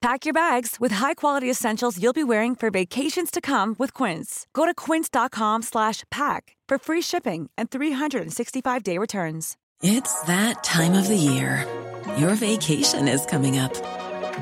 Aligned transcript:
Pack 0.00 0.24
your 0.24 0.32
bags 0.32 0.76
with 0.80 0.92
high-quality 0.92 1.50
essentials 1.50 2.02
you'll 2.02 2.14
be 2.14 2.24
wearing 2.24 2.54
for 2.54 2.70
vacations 2.70 3.30
to 3.30 3.42
come 3.42 3.76
with 3.78 3.92
Quince. 3.92 4.46
Go 4.54 4.64
to 4.64 4.72
quince.com 4.72 5.60
slash 5.60 6.04
pack 6.10 6.56
for 6.66 6.78
free 6.78 7.02
shipping 7.02 7.50
and 7.58 7.70
365-day 7.70 8.96
returns. 8.96 9.58
It's 9.82 10.22
that 10.22 10.64
time 10.64 10.94
of 10.94 11.06
the 11.06 11.18
year. 11.18 11.68
Your 12.16 12.34
vacation 12.34 13.08
is 13.08 13.26
coming 13.26 13.58
up. 13.58 13.74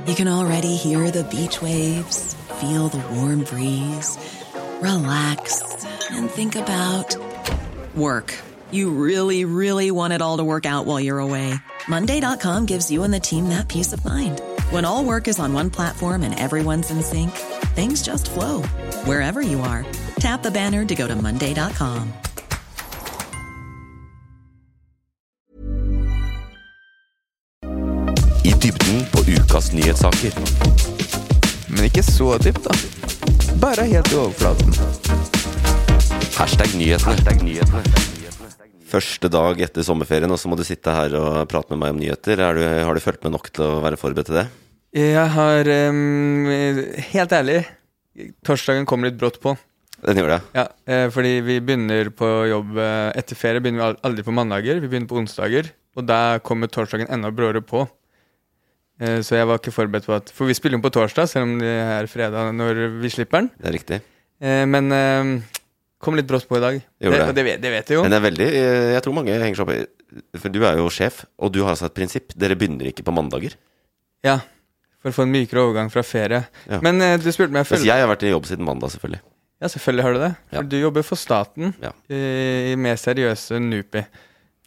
You 0.07 0.15
can 0.15 0.29
already 0.29 0.77
hear 0.77 1.11
the 1.11 1.25
beach 1.25 1.61
waves, 1.61 2.35
feel 2.61 2.87
the 2.87 3.03
warm 3.15 3.43
breeze, 3.43 4.17
relax, 4.81 5.85
and 6.13 6.31
think 6.31 6.55
about 6.55 7.17
work. 7.97 8.33
You 8.71 8.91
really, 8.91 9.45
really 9.45 9.91
want 9.91 10.13
it 10.13 10.23
all 10.23 10.37
to 10.37 10.45
work 10.45 10.67
out 10.67 10.87
while 10.87 11.01
you're 11.01 11.19
away. 11.19 11.55
Monday.com 11.89 12.67
gives 12.67 12.93
you 12.93 13.03
and 13.03 13.13
the 13.13 13.19
team 13.19 13.49
that 13.49 13.67
peace 13.67 13.93
of 13.93 14.05
mind. 14.05 14.41
When 14.71 14.85
all 14.85 15.03
work 15.03 15.29
is 15.29 15.39
on 15.39 15.55
one 15.55 15.71
platform 15.71 16.23
and 16.23 16.39
everyone's 16.39 16.91
in 16.91 17.03
sync, 17.03 17.31
things 17.75 18.03
just 18.03 18.29
flow 18.29 18.61
wherever 19.07 19.41
you 19.41 19.61
are. 19.61 19.87
Tap 20.21 20.43
the 20.43 20.51
banner 20.51 20.85
to 20.85 20.95
go 20.95 21.09
to 21.09 21.17
Monday.com. 21.17 22.13
I 28.45 28.53
dybden 28.61 29.07
på 29.13 29.21
ukas 29.21 29.73
nyhetssaker. 29.73 30.33
Men 31.69 31.85
ikke 31.85 32.03
så 32.03 32.39
dypt, 32.39 32.65
da. 32.65 32.71
Bare 33.61 33.85
helt 33.85 34.13
i 34.13 34.17
overflaten. 34.17 34.75
Hashtag 36.37 36.75
nyhetene. 36.75 38.18
Første 38.89 39.29
dag 39.29 39.61
etter 39.61 39.85
sommerferien, 39.85 40.31
og 40.33 40.39
så 40.41 40.49
må 40.49 40.57
du 40.57 40.65
sitte 40.65 40.93
her 40.95 41.13
og 41.19 41.43
prate 41.51 41.69
med 41.75 41.83
meg 41.83 41.93
om 41.95 41.99
nyheter. 42.01 42.41
Er 42.41 42.57
du, 42.57 42.63
har 42.89 42.97
du 42.97 43.03
fulgt 43.05 43.25
med 43.27 43.35
nok 43.35 43.51
til 43.53 43.67
å 43.67 43.81
være 43.85 43.99
forberedt 44.01 44.31
til 44.31 44.39
det? 44.41 44.47
Jeg 44.97 45.27
har 45.35 45.69
um, 45.93 46.47
Helt 47.13 47.35
ærlig, 47.37 47.59
torsdagen 48.49 48.87
kom 48.89 49.05
litt 49.05 49.19
brått 49.21 49.37
på. 49.43 49.53
Den 50.07 50.21
gjør 50.21 50.31
det. 50.37 50.39
Ja, 50.55 50.65
eh, 50.87 51.09
fordi 51.11 51.35
vi 51.43 51.57
begynner 51.61 52.09
på 52.15 52.27
jobb 52.49 52.77
eh, 52.79 53.09
etter 53.19 53.37
ferie. 53.37 53.61
Begynner 53.61 53.83
vi 53.83 53.87
al- 53.91 54.01
aldri 54.07 54.25
på 54.25 54.33
mandager, 54.37 54.79
vi 54.79 54.87
begynner 54.89 55.11
på 55.11 55.19
onsdager. 55.19 55.73
Og 55.99 56.07
da 56.07 56.39
kommer 56.47 56.71
torsdagen 56.71 57.11
enda 57.11 57.33
bråere 57.35 57.61
på. 57.67 57.83
Eh, 59.03 59.19
så 59.27 59.41
jeg 59.41 59.49
var 59.51 59.59
ikke 59.59 59.75
forberedt 59.75 60.07
på 60.07 60.15
at 60.15 60.31
For 60.33 60.47
vi 60.47 60.55
spiller 60.57 60.79
jo 60.79 60.85
på 60.87 60.95
torsdag, 60.95 61.27
selv 61.33 61.49
om 61.51 61.57
det 61.61 61.75
er 61.83 62.07
fredag 62.09 62.55
når 62.55 62.85
vi 63.03 63.11
slipper 63.11 63.43
den. 63.43 63.51
Det 63.59 63.69
er 63.73 63.77
riktig. 63.77 64.01
Men 64.71 64.93
kom 66.03 66.17
litt 66.19 66.29
brått 66.29 66.47
på 66.49 66.59
i 66.59 66.63
dag. 66.63 66.77
Det, 66.99 67.11
det. 67.11 67.33
det, 67.35 67.45
vet, 67.47 67.63
det 67.63 67.73
vet 67.75 67.91
jeg 67.91 67.99
jo. 67.99 68.03
Men 68.05 68.15
det 68.15 68.19
er 68.21 68.27
veldig 68.29 68.49
eh, 68.49 68.91
Jeg 68.95 69.05
tror 69.07 69.17
mange 69.17 69.39
henger 69.39 69.59
seg 69.59 69.65
opp 69.67 69.73
i 69.75 70.39
For 70.39 70.53
du 70.55 70.61
er 70.67 70.79
jo 70.81 70.87
sjef, 70.93 71.25
og 71.39 71.51
du 71.55 71.63
har 71.65 71.75
altså 71.75 71.89
et 71.91 71.97
prinsipp. 71.97 72.37
Dere 72.39 72.57
begynner 72.59 72.91
ikke 72.91 73.05
på 73.07 73.15
mandager. 73.15 73.57
Ja, 74.27 74.39
For 75.03 75.11
å 75.13 75.17
få 75.17 75.27
en 75.27 75.35
mykere 75.35 75.65
overgang 75.67 75.91
fra 75.95 76.03
ferie. 76.07 76.45
Ja. 76.71 76.79
Men 76.85 77.03
eh, 77.05 77.17
du 77.23 77.29
spurte 77.35 77.55
meg 77.55 77.67
Mens 77.69 77.85
jeg 77.87 78.03
har 78.05 78.11
vært 78.11 78.25
i 78.27 78.33
jobb 78.33 78.47
siden 78.51 78.67
mandag, 78.67 78.95
selvfølgelig. 78.95 79.21
Ja, 79.59 79.69
selvfølgelig 79.75 80.05
har 80.07 80.15
du 80.15 80.21
det. 80.23 80.33
For 80.51 80.57
Ja. 80.61 80.63
du 80.71 80.79
jobber 80.79 81.03
for 81.07 81.19
staten 81.19 81.75
Ja. 81.83 81.91
i 82.15 82.75
mer 82.79 82.99
seriøse 83.01 83.59
NUPI. 83.59 84.05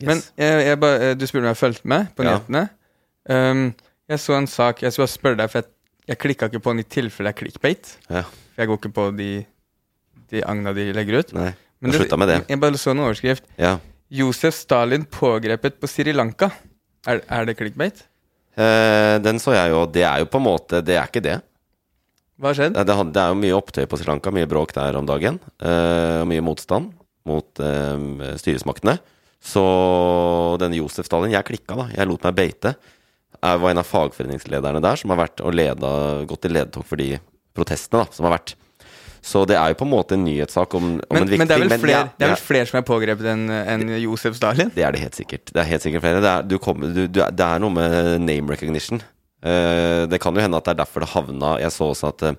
Yes. 0.01 0.07
Men 0.07 0.21
jeg, 0.41 0.65
jeg 0.67 0.79
ba, 0.81 0.89
eh, 0.97 1.13
du 1.15 1.25
spurte 1.29 1.45
om 1.45 1.51
jeg 1.51 1.59
fulgte 1.61 1.87
med 1.87 2.07
på 2.17 2.25
nyhetene. 2.25 2.63
Um, 3.29 3.67
jeg 4.09 4.17
så 4.17 4.33
en 4.33 4.47
sak 4.49 4.79
Jeg 4.81 4.91
skulle 4.95 5.05
bare 5.05 5.13
spørre 5.13 5.37
deg, 5.37 5.51
for 5.53 5.61
jeg, 5.61 5.69
jeg 6.09 6.17
klikka 6.23 6.47
ikke 6.49 6.61
på 6.65 6.71
den 6.73 6.81
i 6.81 6.87
tilfelle 6.89 7.29
det 7.29 7.35
er 7.35 7.39
clickbate. 7.43 7.91
Ja. 8.09 8.23
For 8.25 8.63
jeg 8.63 8.71
går 8.71 8.79
ikke 8.81 8.93
på 8.97 9.05
de, 9.19 9.27
de 10.31 10.43
agna 10.47 10.73
de 10.75 10.87
legger 10.95 11.21
ut. 11.21 11.33
Nei. 11.37 11.51
Men 11.81 11.95
jeg 11.97 12.19
med 12.21 12.29
det. 12.29 12.39
Jeg 12.49 12.61
bare 12.61 12.77
så 12.77 12.93
en 12.93 13.03
overskrift. 13.07 13.47
Ja. 13.57 13.77
Josef 14.11 14.53
Stalin 14.53 15.05
pågrepet 15.09 15.79
på 15.81 15.89
Sri 15.89 16.13
Lanka. 16.13 16.51
Er, 17.07 17.23
er 17.25 17.47
det 17.47 17.55
clickbait? 17.57 18.03
Eh, 18.53 19.15
den 19.23 19.39
så 19.41 19.55
jeg 19.55 19.71
jo, 19.73 19.85
det 19.89 20.03
er 20.05 20.21
jo 20.21 20.27
på 20.27 20.37
en 20.41 20.43
måte 20.43 20.81
Det 20.83 20.97
er 20.99 21.07
ikke 21.07 21.23
det. 21.23 21.37
Hva 22.41 22.51
har 22.51 22.57
skjedd? 22.57 22.75
Det, 22.75 22.97
det, 23.15 23.21
er 23.21 23.31
jo 23.31 23.39
mye 23.39 23.57
opptøy 23.57 23.85
på 23.89 23.97
Sri 23.97 24.09
Lanka, 24.09 24.33
mye 24.35 24.49
bråk 24.49 24.75
der 24.77 24.97
om 24.99 25.07
dagen. 25.07 25.39
eh, 25.61 26.21
mye 26.27 26.43
motstand 26.45 26.91
mot 27.29 27.61
eh, 27.61 28.35
styresmaktene. 28.41 28.97
Så 29.41 29.63
denne 30.61 30.77
Josef 30.77 31.07
Stalin 31.07 31.33
Jeg 31.33 31.47
klikka, 31.47 31.77
da. 31.79 31.87
Jeg 31.95 32.09
lot 32.09 32.25
meg 32.27 32.37
beite. 32.37 32.75
Jeg 33.41 33.61
var 33.61 33.71
en 33.71 33.81
av 33.81 33.87
fagforeningslederne 33.89 34.81
der 34.83 34.99
som 35.01 35.13
har 35.13 35.21
vært 35.23 35.41
og 35.41 35.55
leda, 35.55 35.91
gått 36.29 36.45
i 36.45 36.51
ledetog 36.51 36.85
for 36.85 37.01
de 37.01 37.15
protestene 37.57 38.03
da, 38.03 38.13
som 38.13 38.27
har 38.27 38.35
vært. 38.35 38.53
Så 39.21 39.43
det 39.45 39.53
er 39.53 39.69
jo 39.69 39.77
på 39.77 39.85
en 39.85 39.91
måte 39.91 40.17
en 40.17 40.23
nyhetssak 40.25 40.73
om, 40.77 40.85
om 40.97 41.13
Men, 41.13 41.23
en 41.23 41.29
viktig 41.29 41.39
men 41.43 41.49
det 41.49 41.55
er 41.55 41.61
vel 41.61 41.73
flere, 41.83 41.97
ja, 41.97 42.05
det 42.09 42.25
er 42.25 42.31
ja, 42.31 42.35
vel 42.35 42.45
flere 42.47 42.69
som 42.71 42.79
er 42.79 42.85
pågrepet 42.87 43.27
enn 43.29 43.43
en 43.53 43.83
Josef 44.01 44.37
Stalin? 44.39 44.71
det 44.73 44.85
er 44.87 44.95
det 44.95 45.03
helt 45.03 45.19
sikkert. 45.19 45.51
Det 45.53 45.61
er 45.61 45.69
helt 45.69 45.85
sikkert 45.85 46.05
flere. 46.05 46.23
Det 46.25 46.31
er, 46.31 46.47
du 46.49 46.57
kommer, 46.61 46.89
du, 46.89 47.03
du, 47.05 47.21
det 47.21 47.45
er 47.45 47.61
noe 47.61 47.75
med 47.75 48.25
name 48.25 48.55
recognition. 48.55 49.03
Uh, 49.45 50.09
det 50.09 50.17
kan 50.21 50.33
jo 50.37 50.41
hende 50.41 50.57
at 50.57 50.65
det 50.65 50.75
er 50.75 50.81
derfor 50.83 51.01
det 51.01 51.07
havna 51.15 51.55
Jeg 51.57 51.73
så 51.73 51.87
også 51.89 52.11
at 52.11 52.25
uh, 52.29 52.35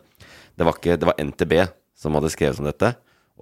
det, 0.54 0.66
var 0.66 0.76
ikke, 0.76 0.98
det 1.02 1.08
var 1.08 1.18
NTB 1.18 1.54
som 1.98 2.18
hadde 2.18 2.30
skrevet 2.34 2.60
om 2.62 2.66
dette. 2.66 2.92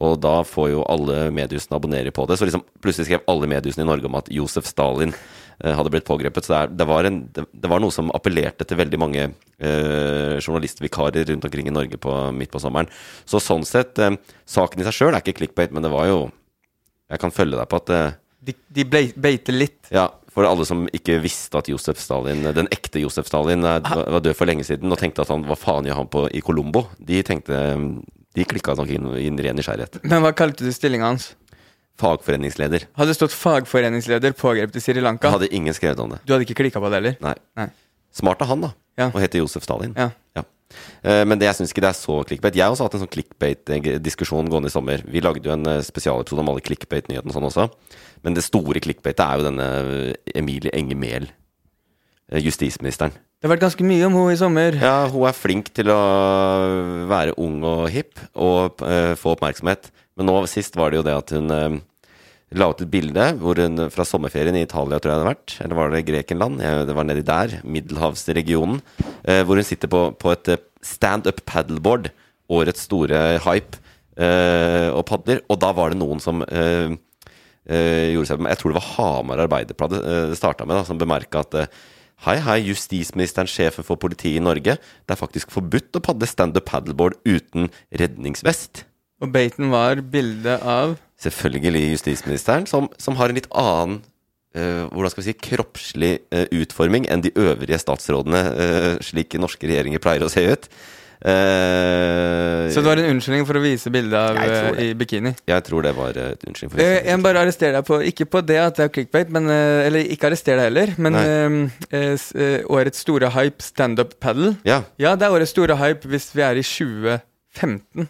Og 0.00 0.16
da 0.20 0.38
får 0.46 0.70
jo 0.72 0.84
alle 0.88 1.26
mediehusene 1.34 1.76
abonnere 1.76 2.12
på 2.14 2.24
det. 2.28 2.38
Så 2.38 2.48
liksom 2.48 2.64
plutselig 2.80 3.08
skrev 3.08 3.24
alle 3.28 3.48
mediehusene 3.50 3.84
i 3.84 3.88
Norge 3.88 4.08
om 4.08 4.16
at 4.20 4.30
Josef 4.32 4.68
Stalin 4.68 5.12
hadde 5.60 5.92
blitt 5.92 6.06
pågrepet. 6.08 6.46
Så 6.46 6.54
det, 6.54 6.78
det, 6.80 6.86
var 6.88 7.08
en, 7.08 7.20
det, 7.34 7.70
var 7.70 7.82
noe 7.82 7.92
som 7.94 8.10
appellerte 8.16 8.66
til 8.68 8.78
veldig 8.80 9.00
mange 9.00 9.26
eh, 9.26 10.36
journalistvikarer 10.40 11.28
rundt 11.28 11.44
omkring 11.48 11.68
i 11.68 11.74
Norge 11.74 12.00
på, 12.00 12.14
midt 12.36 12.52
på 12.52 12.62
sommeren. 12.62 12.88
Så 13.28 13.42
sånn 13.44 13.66
sett, 13.68 13.98
eh, 14.00 14.16
saken 14.48 14.80
i 14.80 14.88
seg 14.88 14.96
sjøl 14.96 15.12
er 15.14 15.24
ikke 15.24 15.38
clickbait, 15.42 15.74
men 15.74 15.84
det 15.86 15.92
var 15.92 16.08
jo 16.10 16.20
Jeg 17.10 17.18
kan 17.18 17.32
følge 17.34 17.58
deg 17.58 17.66
på 17.66 17.78
at 17.80 17.90
eh, 17.90 18.12
De, 18.40 18.54
de 18.70 18.84
beiter 18.86 19.52
litt. 19.52 19.90
ja, 19.90 20.06
for 20.30 20.46
alle 20.46 20.64
som 20.64 20.86
ikke 20.94 21.18
visste 21.20 21.58
at 21.58 21.68
Josef 21.68 21.98
Stalin, 21.98 22.46
den 22.54 22.70
ekte 22.70 23.02
Josef 23.02 23.26
Stalin 23.26 23.66
var 23.66 23.82
var 23.82 24.22
død 24.22 24.36
for 24.38 24.46
lenge 24.46 24.64
siden, 24.64 24.92
og 24.92 25.00
tenkte 25.00 25.26
at 25.26 25.32
han 25.32 25.44
hva 25.44 25.58
faen 25.58 25.88
gjør 25.90 25.98
han 25.98 26.08
på 26.08 26.24
i 26.30 26.40
Colombo, 26.40 26.86
de 26.96 27.20
tenkte 27.26 27.58
De 28.30 28.44
klikka 28.46 28.76
nok 28.78 28.88
inn 28.94 29.10
i 29.10 29.42
ren 29.42 29.58
nysgjerrighet. 29.58 30.04
Men 30.06 30.22
hva 30.22 30.30
kalte 30.38 30.62
du 30.62 30.70
stillinga 30.70 31.08
hans? 31.10 31.32
Fagforeningsleder. 32.00 32.86
Hadde 32.96 33.12
det 33.12 33.16
stått 33.18 33.34
fagforeningsleder 33.36 34.32
pågrepet 34.38 34.76
i 34.78 34.80
Sri 34.84 35.00
Lanka? 35.02 35.32
Hadde 35.34 35.50
ingen 35.54 35.74
skrevet 35.76 36.00
om 36.00 36.14
det. 36.14 36.20
Du 36.24 36.32
hadde 36.32 36.46
ikke 36.46 36.62
klikka 36.62 36.80
på 36.80 36.88
det 36.92 37.00
heller? 37.00 37.16
Nei. 37.24 37.34
Nei. 37.58 37.68
Smart 38.16 38.40
av 38.42 38.48
han, 38.52 38.64
da. 38.64 38.72
Ja. 38.98 39.10
Og 39.10 39.20
heter 39.22 39.42
Josef 39.42 39.66
Stalin. 39.66 39.92
Ja. 39.98 40.10
Ja. 40.36 40.44
Eh, 41.02 41.24
Men 41.28 41.38
det, 41.40 41.48
jeg 41.48 41.58
syns 41.58 41.74
ikke 41.74 41.84
det 41.84 41.90
er 41.92 41.98
så 41.98 42.20
clickbait. 42.26 42.56
Jeg 42.56 42.64
har 42.64 42.72
også 42.74 42.86
hatt 42.86 42.96
en 42.96 43.04
sånn 43.04 43.12
clickbait-diskusjon 43.14 44.48
gående 44.50 44.70
i 44.70 44.74
sommer. 44.74 45.02
Vi 45.06 45.22
lagde 45.24 45.44
jo 45.44 45.54
en 45.54 45.66
eh, 45.66 45.82
spesialepisode 45.86 46.42
om 46.44 46.52
alle 46.52 46.64
clickbait-nyhetene 46.64 47.32
og 47.32 47.36
sånn 47.36 47.48
også. 47.50 47.68
Men 48.24 48.36
det 48.36 48.44
store 48.46 48.82
clickbaitet 48.82 49.24
er 49.26 49.40
jo 49.40 49.48
denne 49.50 49.68
eh, 49.80 50.38
Emilie 50.40 50.72
Enger 50.76 50.98
Mehl, 51.00 51.28
eh, 52.32 52.40
justisministeren. 52.44 53.12
Det 53.40 53.48
har 53.48 53.54
vært 53.54 53.62
ganske 53.64 53.84
mye 53.88 54.04
om 54.04 54.16
henne 54.18 54.34
i 54.34 54.36
sommer. 54.36 54.74
Ja, 54.76 55.06
hun 55.08 55.24
er 55.24 55.32
flink 55.32 55.70
til 55.72 55.88
å 55.88 56.00
være 57.08 57.32
ung 57.40 57.62
og 57.64 57.86
hipp 57.88 58.20
og 58.36 58.82
uh, 58.84 59.14
få 59.16 59.32
oppmerksomhet. 59.32 59.88
Men 60.18 60.28
nå 60.28 60.40
sist 60.50 60.76
var 60.78 60.90
det 60.90 61.00
jo 61.00 61.06
det 61.06 61.16
at 61.16 61.34
hun 61.36 61.54
eh, 61.54 61.78
la 62.58 62.70
ut 62.72 62.82
et 62.82 62.90
bilde 62.90 63.26
hvor 63.40 63.60
hun 63.62 63.84
fra 63.94 64.06
sommerferien 64.08 64.56
i 64.58 64.64
Italia, 64.66 64.98
tror 64.98 65.12
jeg 65.12 65.20
det 65.20 65.20
hadde 65.20 65.30
vært, 65.30 65.58
eller 65.64 65.78
var 65.78 65.92
det 65.94 66.06
Grekenland? 66.08 66.64
Det 66.88 66.96
var 66.96 67.06
nedi 67.06 67.26
der, 67.26 67.60
middelhavsregionen, 67.62 68.82
eh, 69.24 69.44
hvor 69.44 69.60
hun 69.60 69.66
sitter 69.66 69.92
på, 69.92 70.08
på 70.18 70.34
et 70.34 70.56
standup 70.82 71.44
paddleboard, 71.48 72.10
årets 72.50 72.88
store 72.88 73.38
hype, 73.44 73.78
eh, 74.18 74.88
og 74.90 75.04
padler. 75.08 75.44
Og 75.50 75.60
da 75.62 75.70
var 75.76 75.92
det 75.92 76.00
noen 76.00 76.22
som 76.22 76.42
eh, 76.48 76.96
eh, 77.70 78.10
gjorde 78.14 78.32
seg 78.32 78.50
Jeg 78.50 78.60
tror 78.60 78.72
det 78.72 78.80
var 78.80 78.90
Hamar 78.96 79.44
Arbeiderblad 79.46 79.96
det 79.96 80.02
eh, 80.02 80.36
starta 80.38 80.66
med, 80.66 80.80
da, 80.80 80.84
som 80.88 81.00
bemerka 81.00 81.44
at 81.46 81.58
eh, 81.62 81.80
Hei, 82.20 82.34
hei, 82.44 82.58
justisministeren, 82.66 83.48
sjefen 83.48 83.80
for 83.80 83.96
politiet 83.96 84.36
i 84.36 84.44
Norge. 84.44 84.74
Det 84.76 85.14
er 85.14 85.16
faktisk 85.16 85.54
forbudt 85.54 85.96
å 85.96 86.02
padle 86.04 86.26
standup 86.28 86.66
paddleboard 86.68 87.16
uten 87.24 87.70
redningsvest. 87.96 88.82
Og 89.20 89.32
baiten 89.34 89.70
var 89.72 90.00
bilde 90.12 90.56
av 90.64 90.96
Selvfølgelig 91.20 91.82
justisministeren, 91.92 92.64
som, 92.64 92.86
som 92.96 93.18
har 93.18 93.28
en 93.28 93.36
litt 93.36 93.50
annen 93.52 93.98
uh, 94.56 94.86
hvordan 94.88 95.12
skal 95.12 95.20
vi 95.20 95.26
si, 95.26 95.34
kroppslig 95.50 96.12
uh, 96.32 96.46
utforming 96.62 97.04
enn 97.12 97.20
de 97.26 97.32
øvrige 97.36 97.76
statsrådene, 97.82 98.40
uh, 98.56 98.94
slik 99.04 99.36
norske 99.36 99.68
regjeringer 99.68 100.00
pleier 100.00 100.24
å 100.24 100.30
se 100.32 100.46
ut. 100.48 100.64
Uh, 101.20 102.70
Så 102.72 102.80
det 102.80 102.86
var 102.86 103.02
en 103.02 103.10
unnskyldning 103.12 103.44
for 103.44 103.58
å 103.58 103.60
vise 103.60 103.90
bilde 103.92 104.16
av 104.16 104.38
Jeg 104.40 104.86
i 104.86 104.94
bikini? 104.96 105.34
Jeg 105.52 105.64
tror 105.66 105.84
det 105.84 105.92
var 105.98 106.16
et 106.16 106.46
unnskyldning 106.48 106.72
for 106.72 106.80
Eh, 106.80 107.02
Jeg 107.10 107.20
må 107.20 107.26
bare 107.26 107.42
arrestere 107.44 107.74
deg 107.76 107.84
på 107.84 107.98
Ikke 108.08 108.24
på 108.24 108.40
det 108.48 108.56
at 108.62 108.80
det 108.80 108.86
er 108.86 108.94
clickbait, 108.94 109.28
men, 109.36 109.50
uh, 109.52 109.84
eller 109.84 110.08
ikke 110.08 110.30
arrestere 110.30 110.56
deg 110.62 110.70
heller, 110.70 110.94
men 110.96 111.20
årets 112.72 113.04
store 113.04 113.28
hype 113.36 113.60
standup 113.60 114.16
paddle. 114.24 114.54
Ja. 114.64 114.80
Ja, 114.96 115.12
det 115.20 115.28
er 115.28 115.36
årets 115.36 115.52
store 115.52 115.76
hype 115.76 116.08
hvis 116.08 116.30
vi 116.32 116.46
er 116.48 116.56
i 116.56 116.64
2015. 116.64 118.08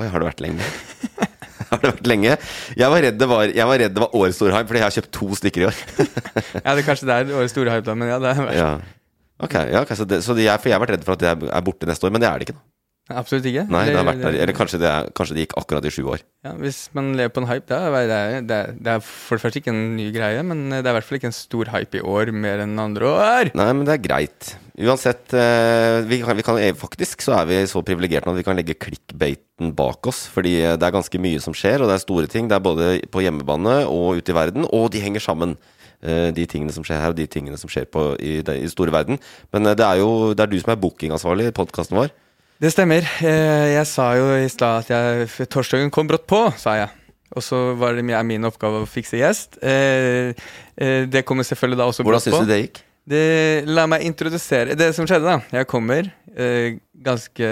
Oi, 0.00 0.08
har 0.10 0.18
det 0.22 0.26
vært 0.26 0.42
lenge? 0.42 0.66
har 1.70 1.82
det 1.82 1.90
vært 1.92 2.08
lenge. 2.10 2.34
Jeg 2.74 2.90
var 2.90 3.04
redd 3.06 3.18
det 3.20 3.28
var, 3.30 3.46
jeg 3.54 3.70
var, 3.70 3.80
redd 3.84 3.94
det 3.94 4.02
var 4.02 4.16
årets 4.18 4.40
store 4.40 4.56
hype, 4.56 4.66
fordi 4.70 4.82
jeg 4.82 4.88
har 4.88 4.96
kjøpt 4.98 5.12
to 5.14 5.28
stykker 5.38 5.64
i 5.64 5.68
år. 5.70 5.80
Ja, 6.64 6.74
det 6.74 6.80
er 6.80 6.86
kanskje 6.88 7.08
det 7.10 7.16
er 7.20 7.32
årets 7.38 7.54
store 7.54 7.74
hype, 7.76 7.86
da, 7.86 7.94
men 7.98 8.10
ja, 8.10 8.20
det 8.22 8.32
er 8.32 8.42
verst. 8.42 8.58
ja. 8.58 8.74
Ok, 9.44 9.54
ja, 9.58 9.80
okay, 9.82 9.98
så, 9.98 10.06
det, 10.06 10.20
så 10.22 10.34
jeg, 10.38 10.60
for 10.62 10.70
jeg 10.70 10.76
har 10.78 10.82
vært 10.82 10.94
redd 10.94 11.06
for 11.06 11.16
at 11.16 11.22
det 11.22 11.50
er 11.50 11.64
borte 11.66 11.88
neste 11.90 12.06
år, 12.06 12.14
men 12.14 12.22
det 12.22 12.28
er 12.30 12.38
det 12.42 12.48
ikke. 12.48 12.58
nå 12.58 12.73
Absolutt 13.12 13.44
ikke. 13.50 13.66
Nei, 13.68 13.82
det 13.90 13.98
har 13.98 14.06
vært 14.08 14.22
der, 14.22 14.36
Eller 14.46 14.56
kanskje 14.56 14.78
det, 14.80 14.88
er, 14.88 15.08
kanskje 15.12 15.34
det 15.36 15.42
gikk 15.44 15.58
akkurat 15.60 15.84
i 15.84 15.90
sju 15.92 16.06
år. 16.08 16.22
Ja, 16.46 16.54
hvis 16.56 16.86
man 16.96 17.10
lever 17.18 17.34
på 17.36 17.42
en 17.42 17.48
hype, 17.50 17.68
da 17.68 17.90
er 17.90 18.06
det, 18.08 18.20
det, 18.48 18.56
er, 18.56 18.70
det 18.80 18.94
er 18.94 19.02
for 19.04 19.36
det 19.36 19.44
første 19.44 19.60
ikke 19.60 19.74
en 19.74 19.82
ny 19.98 20.06
greie, 20.14 20.40
men 20.46 20.62
det 20.72 20.80
er 20.80 20.88
i 20.88 20.96
hvert 20.96 21.08
fall 21.08 21.18
ikke 21.18 21.28
en 21.28 21.36
stor 21.36 21.68
hype 21.74 22.00
i 22.00 22.04
år 22.14 22.32
mer 22.32 22.62
enn 22.64 22.80
andre 22.80 23.10
år. 23.10 23.52
Nei, 23.60 23.68
men 23.76 23.84
det 23.84 23.98
er 23.98 24.06
greit. 24.06 24.54
Uansett, 24.74 25.36
eh, 25.36 26.00
vi 26.08 26.22
kan, 26.24 26.34
vi 26.40 26.46
kan, 26.48 26.56
eh, 26.58 26.72
faktisk 26.74 27.22
så 27.22 27.36
er 27.42 27.46
vi 27.46 27.60
så 27.68 27.84
privilegerte 27.84 28.32
at 28.32 28.40
vi 28.40 28.46
kan 28.46 28.56
legge 28.56 28.74
clickbaiten 28.80 29.70
bak 29.76 30.08
oss. 30.08 30.24
Fordi 30.32 30.56
eh, 30.62 30.74
det 30.80 30.88
er 30.88 30.96
ganske 30.96 31.20
mye 31.20 31.44
som 31.44 31.54
skjer, 31.54 31.84
og 31.84 31.92
det 31.92 31.98
er 31.98 32.06
store 32.06 32.26
ting. 32.32 32.48
Det 32.48 32.56
er 32.56 32.64
både 32.64 32.88
på 33.12 33.20
hjemmebane 33.22 33.82
og 33.84 34.16
ute 34.16 34.32
i 34.32 34.40
verden, 34.40 34.64
og 34.72 34.88
de 34.96 35.04
henger 35.04 35.22
sammen. 35.22 35.56
De 36.04 36.42
tingene 36.44 36.68
som 36.68 36.84
skjer 36.84 36.98
her, 37.00 37.14
og 37.14 37.16
de 37.16 37.24
tingene 37.32 37.56
som 37.56 37.70
skjer 37.72 37.86
på, 37.88 38.02
i, 38.20 38.42
det, 38.44 38.58
i 38.60 38.66
store 38.68 38.92
verden. 38.92 39.16
Men 39.56 39.70
det 39.70 39.86
er 39.86 40.02
jo 40.02 40.34
det 40.36 40.42
er 40.44 40.50
du 40.52 40.58
som 40.60 40.74
er 40.74 40.82
bookingansvarlig 40.82 41.46
i 41.48 41.54
podkasten 41.56 41.96
vår. 41.96 42.10
Det 42.62 42.70
stemmer. 42.70 43.02
Eh, 43.24 43.74
Jeg 43.74 43.86
sa 43.90 44.12
jo 44.18 44.28
i 44.38 44.48
stad 44.48 44.84
at 44.84 44.92
jeg, 44.92 45.48
torsdagen 45.50 45.90
kom 45.90 46.06
brått 46.10 46.26
på, 46.30 46.46
sa 46.58 46.76
jeg. 46.78 46.92
Og 47.34 47.42
så 47.42 47.74
var 47.78 47.96
det 47.98 48.04
min 48.06 48.46
oppgave 48.46 48.84
å 48.84 48.88
fikse 48.88 49.18
gjest. 49.18 49.58
Eh, 49.62 50.32
eh, 50.78 51.06
Det 51.10 51.24
kommer 51.26 51.42
selvfølgelig 51.42 51.78
da 51.78 51.88
også 51.90 52.04
brått 52.06 52.24
på. 52.24 52.30
Hvordan 52.30 52.44
syns 52.44 52.46
du 52.46 52.52
det 52.52 52.60
gikk? 52.62 52.82
Det, 53.04 53.66
la 53.68 53.84
meg 53.84 54.00
introdusere 54.06 54.72
Det 54.80 54.94
som 54.96 55.04
skjedde, 55.04 55.28
da. 55.28 55.40
Jeg 55.52 55.66
kommer 55.68 56.06
eh, 56.36 56.78
ganske 57.04 57.48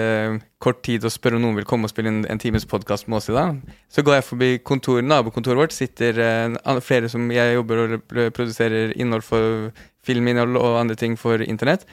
kort 0.63 0.79
tid 0.81 1.03
og 1.05 1.11
spør 1.13 1.35
om 1.37 1.43
noen 1.43 1.59
vil 1.59 1.67
komme 1.67 1.85
og 1.85 1.91
spille 1.91 2.09
inn 2.09 2.23
en 2.25 2.39
times 2.41 2.65
podkast 2.65 3.05
med 3.07 3.19
oss 3.19 3.29
i 3.29 3.35
dag. 3.35 3.59
Så 3.91 4.01
går 4.01 4.15
jeg 4.17 4.25
forbi 4.31 4.49
kontor, 4.65 5.03
nabokontoret 5.05 5.59
vårt, 5.59 5.75
sitter 5.75 6.17
eh, 6.23 6.79
flere 6.81 7.11
som 7.11 7.29
jeg 7.29 7.53
jobber 7.59 7.83
og 7.85 8.09
produserer 8.33 8.95
innhold 8.97 9.21
for 9.27 9.69
filminnhold 10.03 10.57
og 10.57 10.79
andre 10.79 10.97
ting 10.97 11.13
for 11.19 11.43
internett. 11.43 11.85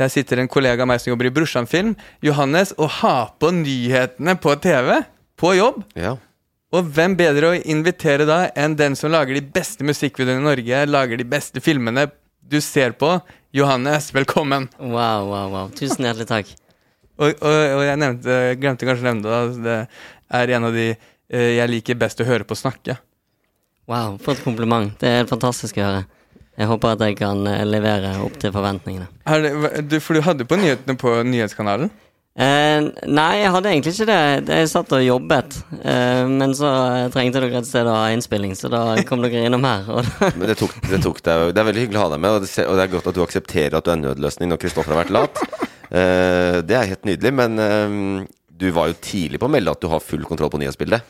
Der 0.00 0.10
sitter 0.10 0.40
en 0.42 0.50
kollega 0.50 0.82
av 0.82 0.90
meg 0.90 1.02
som 1.02 1.12
jobber 1.12 1.28
i 1.28 1.34
Brorsan 1.34 1.68
Film, 1.70 1.94
Johannes, 2.24 2.72
og 2.78 2.90
har 3.00 3.34
på 3.38 3.52
nyhetene 3.54 4.34
på 4.42 4.56
TV. 4.62 5.04
På 5.38 5.52
jobb. 5.54 5.82
Ja. 5.98 6.16
Og 6.74 6.90
hvem 6.96 7.14
bedre 7.18 7.52
å 7.52 7.62
invitere 7.70 8.26
da 8.26 8.48
enn 8.58 8.74
den 8.78 8.96
som 8.98 9.12
lager 9.14 9.36
de 9.38 9.44
beste 9.54 9.86
musikkvideoene 9.86 10.42
i 10.42 10.48
Norge, 10.48 10.82
lager 10.90 11.20
de 11.20 11.26
beste 11.26 11.62
filmene 11.62 12.08
du 12.42 12.58
ser 12.64 12.96
på? 12.98 13.16
Johannes, 13.54 14.10
velkommen! 14.14 14.66
Wow, 14.80 15.28
wow, 15.30 15.46
wow. 15.52 15.72
Tusen 15.78 16.06
hjertelig 16.06 16.26
takk. 16.26 16.50
Og, 17.14 17.30
og, 17.30 17.58
og 17.78 17.82
jeg 17.86 18.00
nevnte, 18.02 18.38
glemte 18.58 18.88
kanskje 18.88 19.06
å 19.06 19.10
nevne 19.12 19.30
det, 19.30 19.62
det 19.62 19.76
er 20.40 20.54
en 20.56 20.66
av 20.66 20.74
de 20.74 20.88
eh, 20.90 21.52
jeg 21.60 21.70
liker 21.70 22.00
best 22.00 22.18
å 22.18 22.26
høre 22.26 22.46
på 22.48 22.58
snakke. 22.58 22.98
Wow, 23.86 24.18
For 24.18 24.34
et 24.34 24.42
kompliment. 24.42 24.90
Det 24.98 25.06
er 25.06 25.20
helt 25.20 25.30
fantastisk 25.30 25.78
å 25.78 25.86
høre. 25.86 26.02
Jeg 26.54 26.70
håper 26.70 26.94
at 26.94 27.04
jeg 27.08 27.18
kan 27.18 27.42
eh, 27.50 27.64
levere 27.66 28.14
opp 28.22 28.38
til 28.42 28.52
forventningene. 28.54 29.08
Er 29.26 29.82
det, 29.82 30.02
for 30.04 30.14
du 30.14 30.22
hadde 30.24 30.46
på 30.46 30.58
nyhetene 30.60 30.98
på 31.00 31.16
nyhetskanalen? 31.26 31.90
Eh, 32.34 32.86
nei, 33.06 33.32
jeg 33.44 33.50
hadde 33.54 33.70
egentlig 33.70 33.92
ikke 33.94 34.06
det. 34.10 34.54
Jeg 34.58 34.70
satt 34.72 34.94
og 34.96 35.04
jobbet. 35.04 35.58
Eh, 35.78 36.22
men 36.30 36.54
så 36.58 36.70
trengte 37.14 37.42
dere 37.42 37.60
et 37.60 37.68
sted 37.68 37.86
å 37.86 37.94
ha 37.94 38.08
innspilling, 38.14 38.56
så 38.58 38.70
da 38.72 38.82
kom 39.06 39.22
dere 39.22 39.44
innom 39.46 39.66
her. 39.66 39.86
Og 39.90 40.02
da, 40.08 40.32
Men 40.34 40.50
det 40.50 40.58
tok, 40.58 40.74
det 40.90 40.98
tok 41.04 41.20
deg 41.26 41.52
Det 41.54 41.62
er 41.62 41.68
veldig 41.70 41.84
hyggelig 41.84 42.00
å 42.00 42.06
ha 42.08 42.14
deg 42.16 42.24
med, 42.24 42.38
og 42.38 42.46
det, 42.46 42.50
og 42.66 42.78
det 42.78 42.86
er 42.86 42.94
godt 42.96 43.10
at 43.12 43.18
du 43.18 43.22
aksepterer 43.26 43.78
at 43.78 43.86
du 43.86 43.92
er 43.94 44.02
nødløsning 44.02 44.50
når 44.50 44.62
Kristoffer 44.64 44.96
har 44.96 45.04
vært 45.04 45.14
lat. 45.14 45.44
Eh, 45.94 46.58
det 46.66 46.74
er 46.74 46.90
helt 46.90 47.06
nydelig, 47.06 47.34
men 47.38 47.62
eh, 47.62 48.26
du 48.50 48.66
var 48.74 48.90
jo 48.90 48.98
tidlig 49.04 49.38
på 49.38 49.46
å 49.46 49.54
melde 49.54 49.74
at 49.74 49.82
du 49.82 49.86
har 49.92 50.02
full 50.02 50.26
kontroll 50.26 50.50
på 50.50 50.58
nyhetsbildet. 50.62 51.06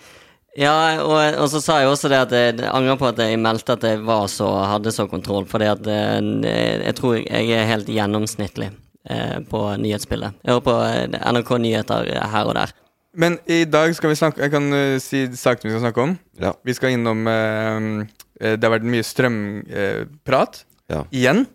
Ja, 0.58 1.02
og, 1.02 1.18
og 1.42 1.48
så 1.50 1.60
sa 1.62 1.80
jeg 1.82 1.90
også 1.90 2.10
det 2.12 2.20
at 2.28 2.32
jeg, 2.34 2.54
jeg 2.62 2.70
angrer 2.70 2.98
på 3.00 3.08
at 3.10 3.20
jeg 3.24 3.40
meldte 3.42 3.74
at 3.74 3.84
jeg 3.88 4.02
var 4.06 4.28
så, 4.30 4.46
hadde 4.70 4.92
så 4.94 5.08
kontroll, 5.10 5.48
fordi 5.50 5.68
at 5.70 5.90
eh, 5.90 6.84
jeg 6.84 6.94
tror 7.00 7.16
jeg 7.18 7.50
er 7.56 7.68
helt 7.70 7.90
gjennomsnittlig 7.90 8.70
eh, 9.10 9.38
på 9.50 9.64
nyhetsbildet. 9.82 10.38
Jeg 10.44 10.54
hører 10.54 10.66
på 10.68 10.76
eh, 10.86 11.18
NRK 11.34 11.52
Nyheter 11.64 12.10
her 12.34 12.50
og 12.50 12.58
der. 12.60 12.74
Men 13.14 13.38
i 13.46 13.62
dag 13.70 13.92
skal 13.94 14.10
vi 14.10 14.16
snakke 14.18 14.42
Jeg 14.42 14.50
kan 14.50 14.64
si 14.98 15.20
sakene 15.38 15.68
vi 15.68 15.74
skal 15.76 15.84
snakke 15.84 16.02
om. 16.02 16.16
Ja. 16.42 16.50
Vi 16.66 16.74
skal 16.74 16.96
innom 16.96 17.20
Det 17.22 18.58
har 18.66 18.72
vært 18.74 18.88
mye 18.90 19.06
strømprat. 19.06 20.64
Ja. 20.90 21.04
Igjen. 21.14 21.46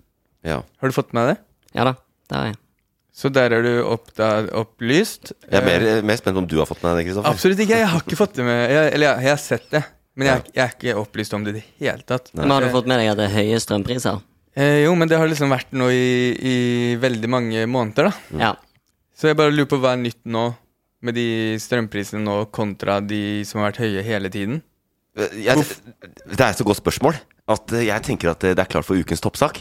ja. 0.48 0.62
Har 0.64 0.88
du 0.88 0.96
fått 0.96 1.12
med 1.12 1.34
det? 1.34 1.38
Ja 1.76 1.84
da, 1.92 1.98
Det 2.32 2.38
har 2.40 2.52
jeg. 2.54 2.60
Så 3.20 3.28
der 3.36 3.52
er 3.52 3.66
du 3.66 3.72
oppda, 3.84 4.30
opplyst. 4.56 5.34
Jeg 5.44 5.60
er 5.60 5.66
mer, 5.68 5.86
Eh, 5.98 6.02
mer 6.08 6.20
spent 6.22 6.38
om 6.40 6.46
du 6.48 6.56
har 6.62 6.68
fått 6.70 6.80
med 6.86 6.94
deg 6.94 7.02
det, 7.02 7.10
Kristoffer. 7.10 7.34
Absolutt 7.36 7.60
ikke. 7.66 7.80
Jeg 7.82 7.90
har 7.92 8.04
ikke 8.06 8.20
fått 8.20 8.38
det 8.40 8.46
med. 8.48 8.60
Jeg, 8.72 8.94
eller 8.96 9.10
jeg, 9.10 9.26
jeg 9.26 9.34
har 9.34 9.42
sett 9.44 9.66
det, 9.74 9.82
men 10.16 10.30
jeg, 10.30 10.44
jeg 10.56 10.64
er 10.64 10.72
ikke 10.78 10.96
opplyst 11.02 11.36
om 11.36 11.44
det 11.44 11.52
i 11.52 11.58
det 11.60 11.66
hele 11.82 12.06
tatt. 12.08 12.32
Men 12.34 12.54
har 12.56 12.64
du 12.64 12.70
fått 12.72 12.88
med 12.88 13.02
deg 13.02 13.12
at 13.12 13.20
det 13.20 13.28
er 13.28 13.36
høye 13.36 13.60
strømpriser? 13.60 14.22
Eh, 14.56 14.78
jo, 14.86 14.96
men 14.96 15.12
det 15.12 15.20
har 15.20 15.28
liksom 15.30 15.52
vært 15.52 15.76
nå 15.76 15.90
i, 15.92 16.08
i 16.40 16.56
veldig 17.00 17.30
mange 17.32 17.66
måneder, 17.68 18.10
da. 18.10 18.40
Ja. 18.40 18.54
Så 19.20 19.28
jeg 19.28 19.38
bare 19.40 19.52
lurer 19.52 19.68
på 19.68 19.82
hva 19.84 19.98
er 19.98 20.02
nytt 20.06 20.22
nå 20.24 20.48
med 21.04 21.16
de 21.16 21.28
strømprisene 21.60 22.24
nå 22.24 22.40
kontra 22.56 23.02
de 23.04 23.44
som 23.48 23.60
har 23.60 23.70
vært 23.74 23.84
høye 23.84 24.04
hele 24.08 24.32
tiden. 24.32 24.62
Jeg, 25.36 25.60
det 25.60 26.40
er 26.40 26.50
et 26.54 26.60
så 26.60 26.64
godt 26.68 26.80
spørsmål 26.80 27.20
at 27.52 27.76
eh, 27.76 27.88
jeg 27.92 28.08
tenker 28.08 28.32
at 28.32 28.48
det 28.48 28.56
er 28.64 28.72
klart 28.72 28.88
for 28.88 28.96
ukens 28.96 29.24
toppsak. 29.24 29.60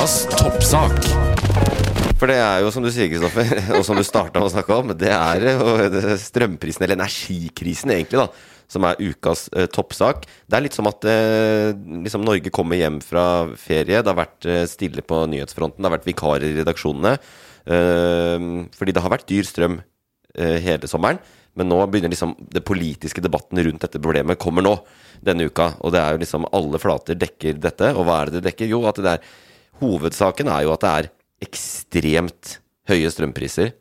Ukas 0.00 0.22
toppsak. 0.32 0.94
For 2.16 2.30
det 2.30 2.38
er 2.40 2.62
jo 2.64 2.70
som 2.72 2.80
du 2.80 2.88
sier, 2.88 3.10
Kristoffer, 3.12 3.50
og 3.76 3.82
som 3.84 3.98
du 3.98 4.00
starta 4.00 4.40
å 4.40 4.48
snakke 4.48 4.72
om, 4.80 4.94
det 4.96 5.10
er 5.12 5.42
strømprisen, 6.16 6.86
eller 6.86 6.96
energikrisen 6.96 7.92
egentlig, 7.92 8.22
da, 8.22 8.64
som 8.72 8.86
er 8.88 8.96
ukas 8.96 9.42
eh, 9.52 9.68
toppsak. 9.68 10.24
Det 10.24 10.56
er 10.56 10.64
litt 10.64 10.78
som 10.78 10.88
at 10.88 11.04
eh, 11.04 11.74
liksom 12.06 12.24
Norge 12.24 12.48
kommer 12.48 12.80
hjem 12.80 12.96
fra 13.04 13.24
ferie. 13.60 14.00
Det 14.00 14.08
har 14.08 14.16
vært 14.22 14.48
eh, 14.48 14.62
stille 14.72 15.04
på 15.04 15.18
nyhetsfronten. 15.34 15.82
Det 15.84 15.90
har 15.90 15.96
vært 15.98 16.08
vikarer 16.08 16.48
i 16.48 16.56
redaksjonene. 16.62 17.12
Eh, 17.68 18.48
fordi 18.80 18.96
det 18.96 19.04
har 19.04 19.14
vært 19.18 19.28
dyr 19.28 19.50
strøm 19.50 19.76
eh, 19.82 20.56
hele 20.64 20.88
sommeren. 20.88 21.20
Men 21.60 21.68
nå 21.68 21.82
begynner 21.92 22.14
liksom 22.14 22.32
det 22.56 22.64
politiske 22.64 23.20
debatten 23.20 23.60
rundt 23.68 23.84
dette 23.84 24.00
problemet 24.00 24.40
kommer 24.40 24.64
nå, 24.64 24.78
denne 25.20 25.52
uka. 25.52 25.74
Og 25.84 25.92
det 25.92 26.00
er 26.00 26.16
jo 26.16 26.24
liksom 26.24 26.48
alle 26.56 26.80
flater 26.80 27.20
dekker 27.20 27.60
dette. 27.60 27.92
Og 27.92 28.08
hva 28.08 28.22
er 28.22 28.32
det 28.32 28.40
det 28.40 28.46
dekker? 28.48 28.72
Jo, 28.72 28.80
at 28.88 29.04
det 29.04 29.16
er 29.18 29.30
Hovedsaken 29.80 30.50
er 30.52 30.64
jo 30.66 30.74
at 30.74 30.84
det 30.84 30.90
er 30.92 31.10
ekstremt 31.46 32.56
høye 32.90 33.10
strømpriser. 33.12 33.74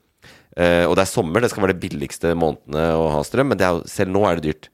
Eh, 0.60 0.84
og 0.88 0.96
det 0.98 1.06
er 1.06 1.12
sommer, 1.12 1.44
det 1.44 1.52
skal 1.52 1.66
være 1.66 1.76
de 1.78 1.84
billigste 1.86 2.34
månedene 2.38 2.90
å 2.98 3.08
ha 3.14 3.24
strøm, 3.26 3.52
men 3.54 3.62
jo, 3.62 3.84
selv 3.90 4.14
nå 4.16 4.26
er 4.28 4.40
det 4.40 4.50
dyrt. 4.50 4.70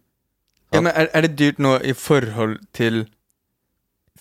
Ja, 0.74 0.82
men 0.82 0.92
er, 0.92 1.10
er 1.14 1.26
det 1.26 1.36
dyrt 1.40 1.62
nå 1.62 1.76
i 1.86 1.94
forhold 1.98 2.58
til 2.76 3.06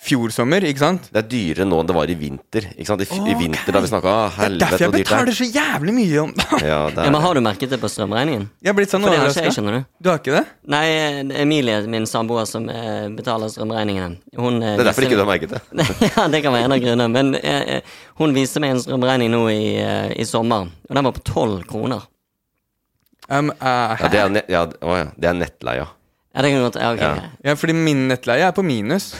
fjor 0.04 0.32
sommer, 0.34 0.64
ikke 0.66 0.82
sant? 0.82 1.06
Det 1.14 1.20
er 1.20 1.26
dyrere 1.30 1.64
nå 1.68 1.78
enn 1.80 1.88
det 1.88 1.94
var 1.96 2.10
i 2.10 2.16
vinter. 2.18 2.66
Ikke 2.74 2.88
sant? 2.88 3.04
I, 3.04 3.06
okay. 3.06 3.30
i 3.30 3.36
vinter 3.38 3.76
da 3.76 3.82
vi 3.84 3.90
snakka 3.90 4.14
Det 4.34 4.44
er 4.44 4.56
derfor 4.60 4.82
jeg 4.82 4.92
det 4.92 5.02
betaler 5.04 5.30
er. 5.30 5.36
så 5.38 5.46
jævlig 5.48 5.94
mye 5.96 6.24
om 6.24 6.32
Ja, 6.40 6.58
det 6.58 6.68
ja, 6.68 7.04
er 7.06 7.14
Men 7.14 7.20
har 7.24 7.38
du 7.38 7.40
merket 7.46 7.72
det 7.72 7.78
på 7.80 7.90
strømregningen? 7.92 8.48
Jeg 8.60 8.72
har 8.72 8.78
blitt 8.78 8.92
sånn 8.92 9.06
For 9.06 9.14
det 9.14 9.20
har 9.20 9.30
ikke 9.30 9.38
jeg, 9.38 9.46
overraska. 9.46 9.54
skjønner 9.60 9.78
du. 9.78 9.88
Du 10.04 10.10
har 10.10 10.20
ikke 10.20 10.34
det? 10.34 10.44
Nei, 10.74 10.84
Emilie, 11.44 11.78
min 11.94 12.08
samboer, 12.10 12.48
som 12.50 12.68
eh, 12.72 13.06
betaler 13.16 13.52
strømregningene 13.54 14.40
Hun, 14.40 14.58
eh, 14.60 14.74
Det 14.74 14.84
er 14.84 14.90
derfor 14.90 15.06
viser... 15.06 15.10
ikke 15.12 15.20
du 15.20 15.24
har 15.24 15.30
merket 15.30 15.54
det. 15.54 15.62
ja, 16.10 16.26
det 16.34 16.42
kan 16.44 16.56
være 16.58 16.68
en 16.68 16.76
av 16.76 16.82
grunnene. 16.84 17.10
Men 17.14 17.38
eh, 17.40 17.76
eh, 17.78 17.98
hun 18.20 18.34
viste 18.36 18.62
meg 18.64 18.74
en 18.74 18.82
strømregning 18.84 19.32
nå 19.32 19.44
i, 19.52 19.62
i 20.18 20.26
sommer, 20.28 20.68
og 20.90 20.98
den 20.98 21.06
var 21.06 21.16
på 21.16 21.24
tolv 21.30 21.62
kroner. 21.70 22.04
Um, 23.28 23.48
uh, 23.56 23.96
Ja, 23.96 24.08
det 24.12 24.20
er, 24.20 24.32
net, 24.32 24.50
ja, 24.52 24.66
å, 24.84 24.96
ja, 24.98 25.06
det 25.16 25.30
er 25.30 25.38
nettleia. 25.38 25.86
Ja, 26.34 26.42
det 26.42 26.50
kan 26.50 26.64
godt 26.66 26.80
Ja, 26.82 26.92
okay. 26.96 27.22
Ja. 27.22 27.30
ja, 27.50 27.54
fordi 27.58 27.76
min 27.78 28.08
nettleie 28.10 28.48
er 28.48 28.52
på 28.56 28.64
minus. 28.66 29.12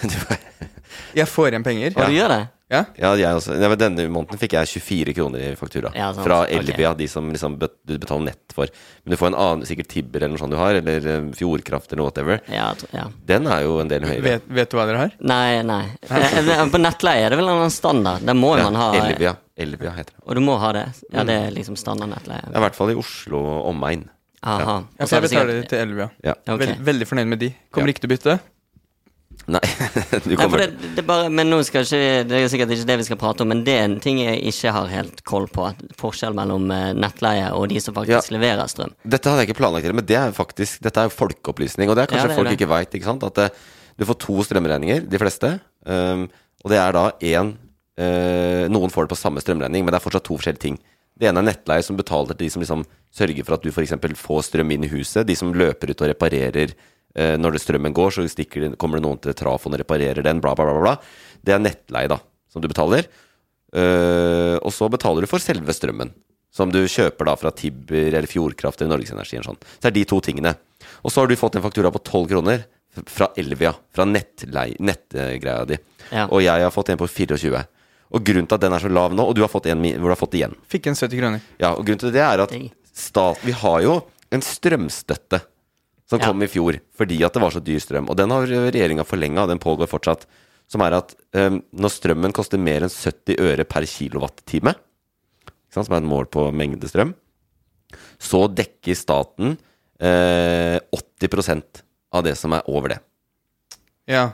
Jeg 1.15 1.31
får 1.31 1.53
igjen 1.53 1.65
penger. 1.67 1.95
Og 1.95 2.11
du 2.11 2.17
gjør 2.17 2.33
det? 2.33 2.43
Ja. 2.73 2.81
Ja, 2.97 3.11
jeg 3.19 3.37
også. 3.37 3.55
Ja, 3.61 3.69
men 3.71 3.79
denne 3.79 4.07
måneden 4.11 4.41
fikk 4.41 4.55
jeg 4.57 4.71
24 4.81 5.13
kroner 5.15 5.43
i 5.45 5.51
faktura. 5.59 5.91
Ja, 5.95 6.09
sant. 6.15 6.25
Fra. 6.27 6.41
Elvia, 6.51 6.95
de 6.97 7.07
som 7.11 7.29
liksom 7.31 7.59
du 7.61 7.93
betaler 8.01 8.31
nett 8.31 8.55
for. 8.57 8.71
Men 9.05 9.15
du 9.15 9.19
får 9.21 9.31
en 9.31 9.37
annen, 9.45 9.67
sikkert 9.69 9.91
Tibber 9.93 10.23
eller 10.25 10.35
noe 10.35 10.41
sånt 10.43 10.55
du 10.55 10.59
har, 10.59 10.79
eller 10.81 11.07
eh, 11.13 11.29
Fjordkraft 11.39 11.93
eller 11.93 12.07
whatever. 12.07 12.41
Ja, 12.51 12.71
ja. 12.97 13.05
Den 13.29 13.47
er 13.53 13.67
jo 13.67 13.77
en 13.83 13.93
del 13.93 14.07
høyere. 14.09 14.25
Vet, 14.25 14.49
vet 14.59 14.73
du 14.73 14.79
hva 14.81 14.89
dere 14.91 15.05
har? 15.05 15.15
Nei, 15.21 15.61
nei. 15.67 15.83
Eh, 16.09 16.39
eh, 16.41 16.65
På 16.73 16.81
nettleie 16.83 17.29
er 17.29 17.35
det 17.37 17.41
vel 17.43 17.53
en 17.53 17.75
standard. 17.75 18.25
Det 18.27 18.37
må 18.39 18.57
Ja, 18.59 18.67
man 18.71 18.81
ha 18.81 18.91
Elvia. 19.05 19.37
Elvia 19.55 19.93
heter 19.95 20.17
det. 20.17 20.23
Og 20.25 20.41
du 20.41 20.43
må 20.43 20.57
ha 20.59 20.73
det. 20.75 20.89
Ja, 21.13 21.23
det 21.29 21.39
er 21.45 21.55
liksom 21.55 21.79
standard 21.79 22.11
nettleie. 22.17 22.49
Er 22.49 22.59
i 22.59 22.65
hvert 22.65 22.81
fall 22.81 22.95
i 22.97 22.99
Oslo 22.99 23.45
og 23.45 23.71
omegn. 23.75 24.09
Aha. 24.45 24.75
Ja, 24.99 25.07
for 25.07 25.17
jeg 25.17 25.23
det 25.25 25.31
betaler 25.31 25.53
sikkert- 25.55 25.69
til 25.73 25.79
Elvia. 25.87 26.11
Ja. 26.25 26.35
Okay. 26.45 26.67
Veld, 26.67 26.83
veldig 26.85 27.07
fornøyd 27.09 27.29
med 27.31 27.39
de. 27.41 27.49
Kommer 27.73 27.89
Ja. 27.89 27.93
ikke 27.95 28.05
til 28.05 28.11
å 28.11 28.15
bytte. 28.17 28.41
Nei, 29.51 29.61
du 30.25 30.31
Nei, 30.31 30.37
kommer 30.39 30.61
det, 30.63 30.67
det 30.95 31.01
er 31.03 31.07
bare, 31.09 31.29
men 31.29 31.51
nå 31.51 31.59
skal 31.67 31.83
ikke, 31.85 32.23
det 32.31 32.37
er 32.39 32.47
sikkert 32.49 32.71
ikke 32.73 32.87
det 32.89 32.97
vi 33.01 33.05
skal 33.09 33.19
prate 33.21 33.43
om, 33.45 33.49
men 33.51 33.65
det 33.67 33.75
er 33.77 33.83
en 33.89 33.97
ting 34.01 34.21
jeg 34.23 34.39
ikke 34.53 34.73
har 34.73 34.87
helt 34.93 35.23
koll 35.27 35.49
på. 35.53 35.67
Forskjell 36.01 36.37
mellom 36.39 36.71
eh, 36.73 36.93
nettleie 36.97 37.51
og 37.53 37.67
de 37.73 37.81
som 37.83 37.97
faktisk 37.97 38.31
leverer 38.33 38.71
strøm. 38.71 38.95
Dette 39.05 39.29
hadde 39.29 39.43
jeg 39.43 39.51
ikke 39.51 39.59
planlagt, 39.59 39.91
men 39.93 40.07
det 40.07 40.17
er 40.21 40.33
faktisk 40.37 40.81
Dette 40.87 41.03
er 41.03 41.11
jo 41.11 41.17
folkeopplysning, 41.19 41.91
og 41.91 41.97
det 41.99 42.05
er 42.07 42.13
kanskje 42.15 42.23
Ja, 42.23 42.31
det 42.31 42.37
er 42.37 42.41
folk 42.41 42.49
det. 42.53 42.57
ikke 42.61 42.71
veit. 42.73 42.95
Ikke 43.01 43.11
sant? 43.11 43.27
At 43.27 43.35
det, 43.43 43.51
du 43.99 44.07
får 44.09 44.21
to 44.23 44.39
strømregninger, 44.49 45.05
de 45.11 45.19
fleste. 45.21 45.51
Um, 45.85 46.29
og 46.65 46.71
det 46.73 46.79
er 46.81 46.93
da 46.97 47.05
én 47.21 47.55
Noen 48.75 48.91
får 48.91 49.05
det 49.07 49.13
på 49.13 49.19
samme 49.21 49.39
strømregning, 49.39 49.85
men 49.85 49.93
det 49.95 50.01
er 50.01 50.03
fortsatt 50.03 50.25
to 50.27 50.35
forskjellige 50.35 50.63
ting. 50.65 50.79
Det 51.15 51.29
ene 51.31 51.45
er 51.45 51.51
nettleie, 51.51 51.85
som 51.87 51.99
betaler 51.99 52.35
til 52.35 52.47
de 52.47 52.51
som 52.51 52.63
liksom 52.65 52.83
sørger 53.15 53.47
for 53.47 53.57
at 53.57 53.65
du 53.65 53.71
f.eks. 53.71 53.95
får 54.19 54.47
strøm 54.49 54.75
inn 54.75 54.87
i 54.87 54.91
huset. 54.91 55.27
De 55.29 55.37
som 55.39 55.53
løper 55.55 55.93
ut 55.93 56.03
og 56.03 56.11
reparerer 56.11 56.75
eh, 56.75 57.37
når 57.39 57.55
det 57.55 57.63
strømmen 57.63 57.95
går, 57.95 58.17
så 58.17 58.27
de, 58.27 58.47
kommer 58.81 58.99
det 58.99 59.07
noen 59.07 59.21
til 59.23 59.37
trafoen 59.39 59.77
og 59.77 59.83
reparerer 59.85 60.27
den, 60.27 60.43
bla, 60.43 60.57
bla, 60.59 60.67
bla. 60.67 60.83
bla. 60.83 60.97
Det 61.45 61.55
er 61.55 61.63
nettleie, 61.63 62.11
da, 62.11 62.19
som 62.51 62.65
du 62.65 62.71
betaler. 62.71 63.07
Uh, 63.75 64.55
og 64.63 64.71
så 64.71 64.87
betaler 64.87 65.25
du 65.25 65.27
for 65.27 65.43
selve 65.43 65.75
strømmen, 65.75 66.13
som 66.55 66.71
du 66.71 66.85
kjøper 66.87 67.27
da 67.27 67.33
fra 67.35 67.51
Tibber 67.51 68.15
eller 68.15 68.31
Fjordkraft 68.31 68.79
eller 68.83 68.95
Norgesenergi. 68.95 69.35
eller 69.35 69.49
Sånn. 69.49 69.59
Så 69.59 69.83
det 69.83 69.91
er 69.91 69.97
de 69.97 70.05
to 70.13 70.21
tingene. 70.23 70.55
Og 71.03 71.11
så 71.11 71.23
har 71.23 71.31
du 71.31 71.35
fått 71.39 71.59
en 71.59 71.65
faktura 71.65 71.91
på 71.91 72.03
12 72.03 72.29
kroner 72.31 72.63
fra 73.11 73.33
Elvia, 73.37 73.73
fra 73.95 74.07
nettgreia 74.07 75.65
di. 75.67 75.79
Ja. 76.13 76.29
Og 76.29 76.45
jeg 76.45 76.63
har 76.63 76.71
fått 76.75 76.93
en 76.95 77.01
på 77.01 77.11
24. 77.11 77.65
Og 78.15 78.23
grunnen 78.25 78.47
til 78.47 78.55
at 78.59 78.63
den 78.63 78.77
er 78.77 78.83
så 78.85 78.91
lav 78.93 79.15
nå, 79.17 79.25
og 79.27 79.35
du 79.35 79.43
har 79.43 79.51
fått 79.51 79.67
en 79.73 79.81
hvor 79.83 80.07
du 80.07 80.13
har 80.15 80.21
fått 80.21 80.37
igjen 80.39 80.55
Fikk 80.71 80.87
en 80.91 80.95
70 80.99 81.19
kroner. 81.19 81.43
Ja, 81.59 81.73
og 81.75 81.83
grunnen 81.87 82.03
til 82.05 82.15
det 82.15 82.23
er 82.23 82.45
at 82.45 82.55
stat, 82.95 83.41
vi 83.43 83.55
har 83.59 83.81
jo 83.83 83.97
en 84.35 84.45
strømstøtte 84.45 85.41
som 86.07 86.21
Ja. 86.21 86.29
kom 86.29 86.43
i 86.45 86.51
fjor 86.53 86.79
fordi 86.95 87.19
at 87.27 87.35
det 87.35 87.43
var 87.43 87.51
så 87.55 87.63
dyr 87.65 87.81
strøm. 87.83 88.09
Og 88.13 88.17
den 88.17 88.31
har 88.31 88.47
regjeringa 88.47 89.05
forlenga, 89.09 89.47
den 89.51 89.59
pågår 89.63 89.89
fortsatt. 89.91 90.27
Som 90.71 90.81
er 90.81 90.95
at 90.97 91.15
um, 91.37 91.59
når 91.77 91.93
strømmen 91.93 92.33
koster 92.33 92.61
mer 92.61 92.87
enn 92.87 92.93
70 92.93 93.37
øre 93.41 93.65
per 93.69 93.85
kilowattime, 93.89 94.73
som 95.75 95.85
er 95.91 95.99
et 95.99 96.07
mål 96.09 96.29
på 96.31 96.47
mengde 96.55 96.89
strøm, 96.89 97.13
så 98.23 98.45
dekker 98.49 98.95
staten 98.97 99.57
eh, 100.01 100.79
80% 100.95 101.83
av 102.15 102.25
det 102.25 102.37
som 102.39 102.55
er 102.57 102.63
over 102.71 102.95
det. 102.95 102.99
Ja. 104.11 104.29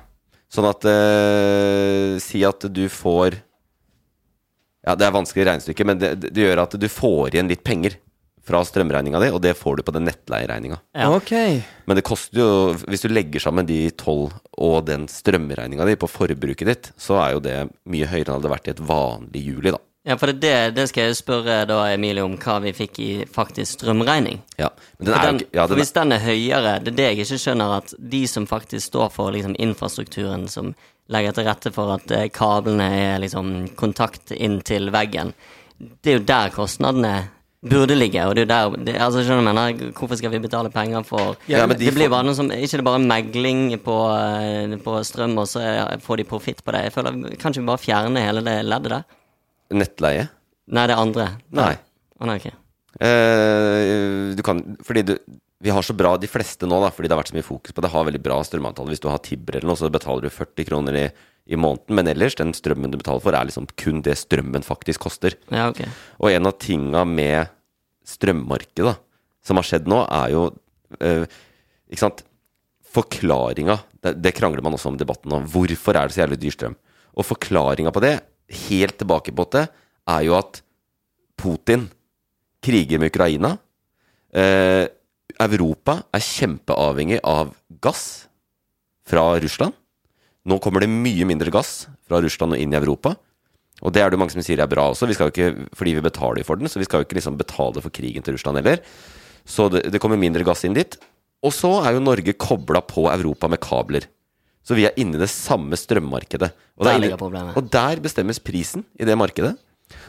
Sånn 0.52 0.68
at 0.68 0.84
eh, 0.90 2.18
Si 2.22 2.42
at 2.46 2.66
du 2.72 2.84
får 2.92 3.40
Ja, 4.86 4.94
det 4.96 5.06
er 5.06 5.12
vanskelig 5.12 5.46
regnestykke, 5.48 5.86
men 5.88 6.00
det, 6.00 6.14
det, 6.22 6.46
gjør 6.46 6.64
at 6.64 6.76
du 6.80 6.86
får 6.88 7.34
igjen 7.34 7.50
litt 7.50 7.64
penger 7.66 7.98
fra 8.46 8.62
strømregninga 8.64 9.20
di, 9.20 9.28
og 9.34 9.42
det 9.44 9.52
får 9.58 9.78
du 9.78 9.84
på 9.86 9.92
den 9.94 10.06
nettleieregninga. 10.08 10.80
Ja. 10.96 11.10
Ok. 11.12 11.34
Men 11.84 11.98
det 11.98 12.06
koster 12.06 12.40
jo 12.40 12.48
Hvis 12.88 13.04
du 13.04 13.10
legger 13.12 13.42
sammen 13.42 13.68
de 13.68 13.82
tolv 14.00 14.32
og 14.56 14.88
den 14.88 15.04
strømregninga 15.12 15.86
di 15.86 15.98
på 16.00 16.08
forbruket 16.10 16.70
ditt, 16.70 16.90
så 17.00 17.20
er 17.20 17.36
jo 17.36 17.44
det 17.44 17.58
mye 17.90 18.08
høyere 18.08 18.24
enn 18.24 18.32
det 18.32 18.38
hadde 18.38 18.54
vært 18.56 18.70
i 18.70 18.74
et 18.74 18.82
vanlig 18.90 19.44
juli, 19.52 19.76
da. 19.76 19.80
Ja, 20.08 20.16
for 20.16 20.32
det, 20.32 20.72
det 20.72 20.86
skal 20.88 21.10
jeg 21.10 21.16
spørre 21.18 21.58
da, 21.68 21.82
Emilie, 21.92 22.24
om 22.24 22.38
hva 22.40 22.54
vi 22.64 22.72
fikk 22.72 23.00
i 23.04 23.08
faktisk 23.28 23.82
strømregning. 23.82 24.38
Ja, 24.56 24.70
men 24.96 25.10
den 25.10 25.16
er 25.16 25.26
jo 25.26 25.34
ikke 25.36 25.58
ja, 25.58 25.66
for 25.66 25.74
den 25.74 25.82
hvis 25.82 25.92
den 25.98 26.14
er 26.16 26.22
høyere, 26.24 26.72
det 26.80 26.94
er 26.94 26.96
det 26.96 27.08
jeg 27.10 27.18
ikke 27.18 27.40
skjønner, 27.42 27.74
at 27.82 27.92
de 28.14 28.22
som 28.32 28.46
faktisk 28.48 28.86
står 28.88 29.12
for 29.12 29.36
liksom, 29.36 29.58
infrastrukturen, 29.60 30.48
som 30.48 30.72
legger 31.10 31.34
til 31.36 31.46
rette 31.48 31.72
for 31.74 31.92
at 31.96 32.10
eh, 32.14 32.28
kablene 32.34 32.86
er 32.94 33.20
liksom 33.22 33.50
kontakt 33.78 34.30
inn 34.36 34.60
til 34.66 34.90
veggen, 34.94 35.32
det 35.80 36.12
er 36.12 36.18
jo 36.18 36.24
der 36.28 36.50
kostnadene 36.54 37.12
burde 37.60 37.92
ligge. 37.96 38.22
Og 38.28 38.34
det 38.36 38.46
er 38.46 38.46
jo 38.46 38.76
der 38.76 38.84
det, 38.86 38.94
altså, 39.00 39.20
skjønner 39.26 39.42
du 39.42 39.48
mener? 39.50 39.92
Hvorfor 39.96 40.16
skal 40.16 40.30
vi 40.32 40.38
betale 40.40 40.70
penger 40.72 41.02
for 41.04 41.34
Ja, 41.50 41.66
de 41.66 41.74
Det 41.76 41.92
blir 41.96 42.08
bare 42.08 42.24
noe 42.24 42.34
som 42.36 42.48
Ikke 42.52 42.78
det 42.80 42.84
bare 42.86 43.02
megling 43.04 43.74
på, 43.84 43.96
eh, 44.16 44.76
på 44.80 44.94
strøm, 45.04 45.36
og 45.42 45.46
så 45.50 45.60
er- 45.60 45.98
får 46.00 46.16
de 46.22 46.24
profitt 46.24 46.62
på 46.64 46.72
det. 46.72 46.84
Jeg 46.84 46.92
føler 46.94 47.36
Kanskje 47.36 47.60
vi 47.60 47.66
bare 47.66 47.82
fjerner 47.84 48.24
hele 48.24 48.40
det 48.44 48.64
leddet 48.64 48.90
der? 48.94 49.04
nettleie. 49.72 50.28
Nei, 50.68 50.86
det 50.86 50.96
andre. 50.98 51.28
Nei. 51.52 51.74
Å, 52.20 52.26
nei, 52.26 52.36
ok. 52.40 52.46
Eh, 53.00 54.34
du 54.36 54.42
kan 54.42 54.60
Fordi 54.84 55.02
du 55.04 55.14
Vi 55.60 55.72
har 55.74 55.84
så 55.84 55.92
bra 55.96 56.14
de 56.16 56.28
fleste 56.30 56.68
nå, 56.68 56.78
da, 56.80 56.88
fordi 56.94 57.10
det 57.10 57.14
har 57.14 57.20
vært 57.20 57.32
så 57.34 57.36
mye 57.36 57.44
fokus 57.44 57.74
på 57.76 57.82
det, 57.84 57.90
har 57.92 58.06
veldig 58.08 58.22
bra 58.24 58.38
strømavtale. 58.46 58.94
Hvis 58.94 59.02
du 59.04 59.10
har 59.10 59.20
Tibber 59.24 59.58
eller 59.58 59.68
noe, 59.68 59.76
så 59.76 59.90
betaler 59.92 60.24
du 60.24 60.32
40 60.32 60.68
kroner 60.70 60.96
i, 60.96 61.04
i 61.52 61.58
måneden. 61.60 61.96
Men 61.98 62.08
ellers, 62.08 62.38
den 62.38 62.54
strømmen 62.56 62.92
du 62.92 62.96
betaler 62.96 63.20
for, 63.20 63.36
er 63.36 63.48
liksom 63.48 63.68
kun 63.80 64.00
det 64.06 64.16
strømmen 64.22 64.64
faktisk 64.64 65.04
koster. 65.04 65.36
Ja, 65.52 65.68
ok. 65.68 65.82
Og 66.24 66.32
en 66.32 66.48
av 66.48 66.56
tinga 66.64 67.04
med 67.04 67.52
strømmarkedet 68.08 68.88
da, 68.88 68.96
som 69.44 69.60
har 69.60 69.68
skjedd 69.68 69.88
nå, 69.88 70.00
er 70.08 70.32
jo 70.32 70.42
øh, 71.00 71.22
Ikke 71.88 72.02
sant 72.02 72.24
Forklaringa 72.90 73.76
det, 74.02 74.16
det 74.18 74.32
krangler 74.36 74.64
man 74.64 74.74
også 74.74 74.90
om 74.90 74.96
i 74.96 75.00
debatten 75.00 75.30
nå. 75.30 75.42
Hvorfor 75.52 75.96
er 75.96 76.08
det 76.08 76.16
så 76.16 76.22
jævlig 76.24 76.40
dyr 76.42 76.54
strøm? 76.56 76.76
Og 77.14 77.26
forklaringa 77.26 77.92
på 77.94 78.02
det, 78.02 78.14
helt 78.66 78.96
tilbake 78.98 79.34
på 79.36 79.46
det, 79.54 79.66
er 80.10 80.24
jo 80.26 80.36
at 80.38 80.62
Putin 81.38 81.86
kriger 82.64 83.00
med 83.00 83.12
Ukraina. 83.12 83.52
Eh, 84.32 84.88
Europa 85.40 86.00
er 86.12 86.24
kjempeavhengig 86.24 87.20
av 87.24 87.54
gass 87.82 88.28
fra 89.08 89.24
Russland. 89.40 89.76
Nå 90.48 90.58
kommer 90.62 90.84
det 90.84 90.92
mye 90.92 91.26
mindre 91.28 91.52
gass 91.52 91.86
fra 92.08 92.20
Russland 92.22 92.56
og 92.56 92.62
inn 92.62 92.72
i 92.74 92.78
Europa. 92.78 93.14
Og 93.80 93.94
det 93.94 94.02
er 94.04 94.12
det 94.12 94.20
mange 94.20 94.34
som 94.34 94.44
sier 94.44 94.60
er 94.60 94.68
bra 94.68 94.90
også, 94.92 95.08
vi 95.08 95.16
ikke, 95.16 95.68
fordi 95.76 95.94
vi 95.96 96.04
betaler 96.04 96.44
for 96.44 96.60
den. 96.60 96.68
Så 96.68 96.80
vi 96.80 96.88
skal 96.88 97.00
jo 97.00 97.08
ikke 97.08 97.16
liksom 97.16 97.38
betale 97.40 97.80
for 97.80 97.92
krigen 97.94 98.24
til 98.24 98.36
Russland 98.36 98.60
heller. 98.60 98.82
Så 99.48 99.70
det, 99.72 99.86
det 99.92 100.00
kommer 100.02 100.20
mindre 100.20 100.44
gass 100.44 100.66
inn 100.68 100.76
dit. 100.76 100.98
Og 101.40 101.54
så 101.56 101.70
er 101.80 101.96
jo 101.96 102.04
Norge 102.04 102.36
kobla 102.36 102.82
på 102.84 103.06
Europa 103.08 103.48
med 103.48 103.62
kabler. 103.64 104.04
Så 104.66 104.76
vi 104.76 104.84
er 104.84 104.96
inne 105.00 105.16
i 105.16 105.22
det 105.22 105.30
samme 105.32 105.78
strømmarkedet. 105.80 106.50
Og, 106.76 106.84
Der 106.84 106.92
er 106.92 107.08
inne, 107.08 107.44
og 107.56 107.70
der 107.72 108.02
bestemmes 108.04 108.42
prisen 108.44 108.84
i 109.00 109.08
det 109.08 109.16
markedet. 109.16 109.54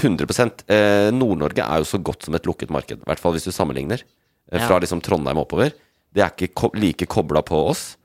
100 0.01 0.63
eh, 0.69 1.09
Nord-Norge 1.11 1.65
er 1.65 1.81
jo 1.81 1.85
så 1.89 1.97
godt 2.01 2.23
som 2.23 2.35
et 2.35 2.45
lukket 2.45 2.69
marked. 2.69 3.01
I 3.01 3.09
hvert 3.09 3.19
fall 3.19 3.33
hvis 3.33 3.45
du 3.49 3.51
sammenligner. 3.51 4.01
Eh, 4.51 4.59
Ja. 4.59 4.67
fra 4.67 4.79
liksom 4.79 5.01
Trondheim 5.01 5.37
oppover. 5.37 5.73
Det 6.13 6.21
er 6.23 6.29
ikke 6.29 6.53
ko 6.55 6.71
like 6.73 7.05
kobla 7.05 7.41
på 7.41 7.69
oss. 7.69 7.97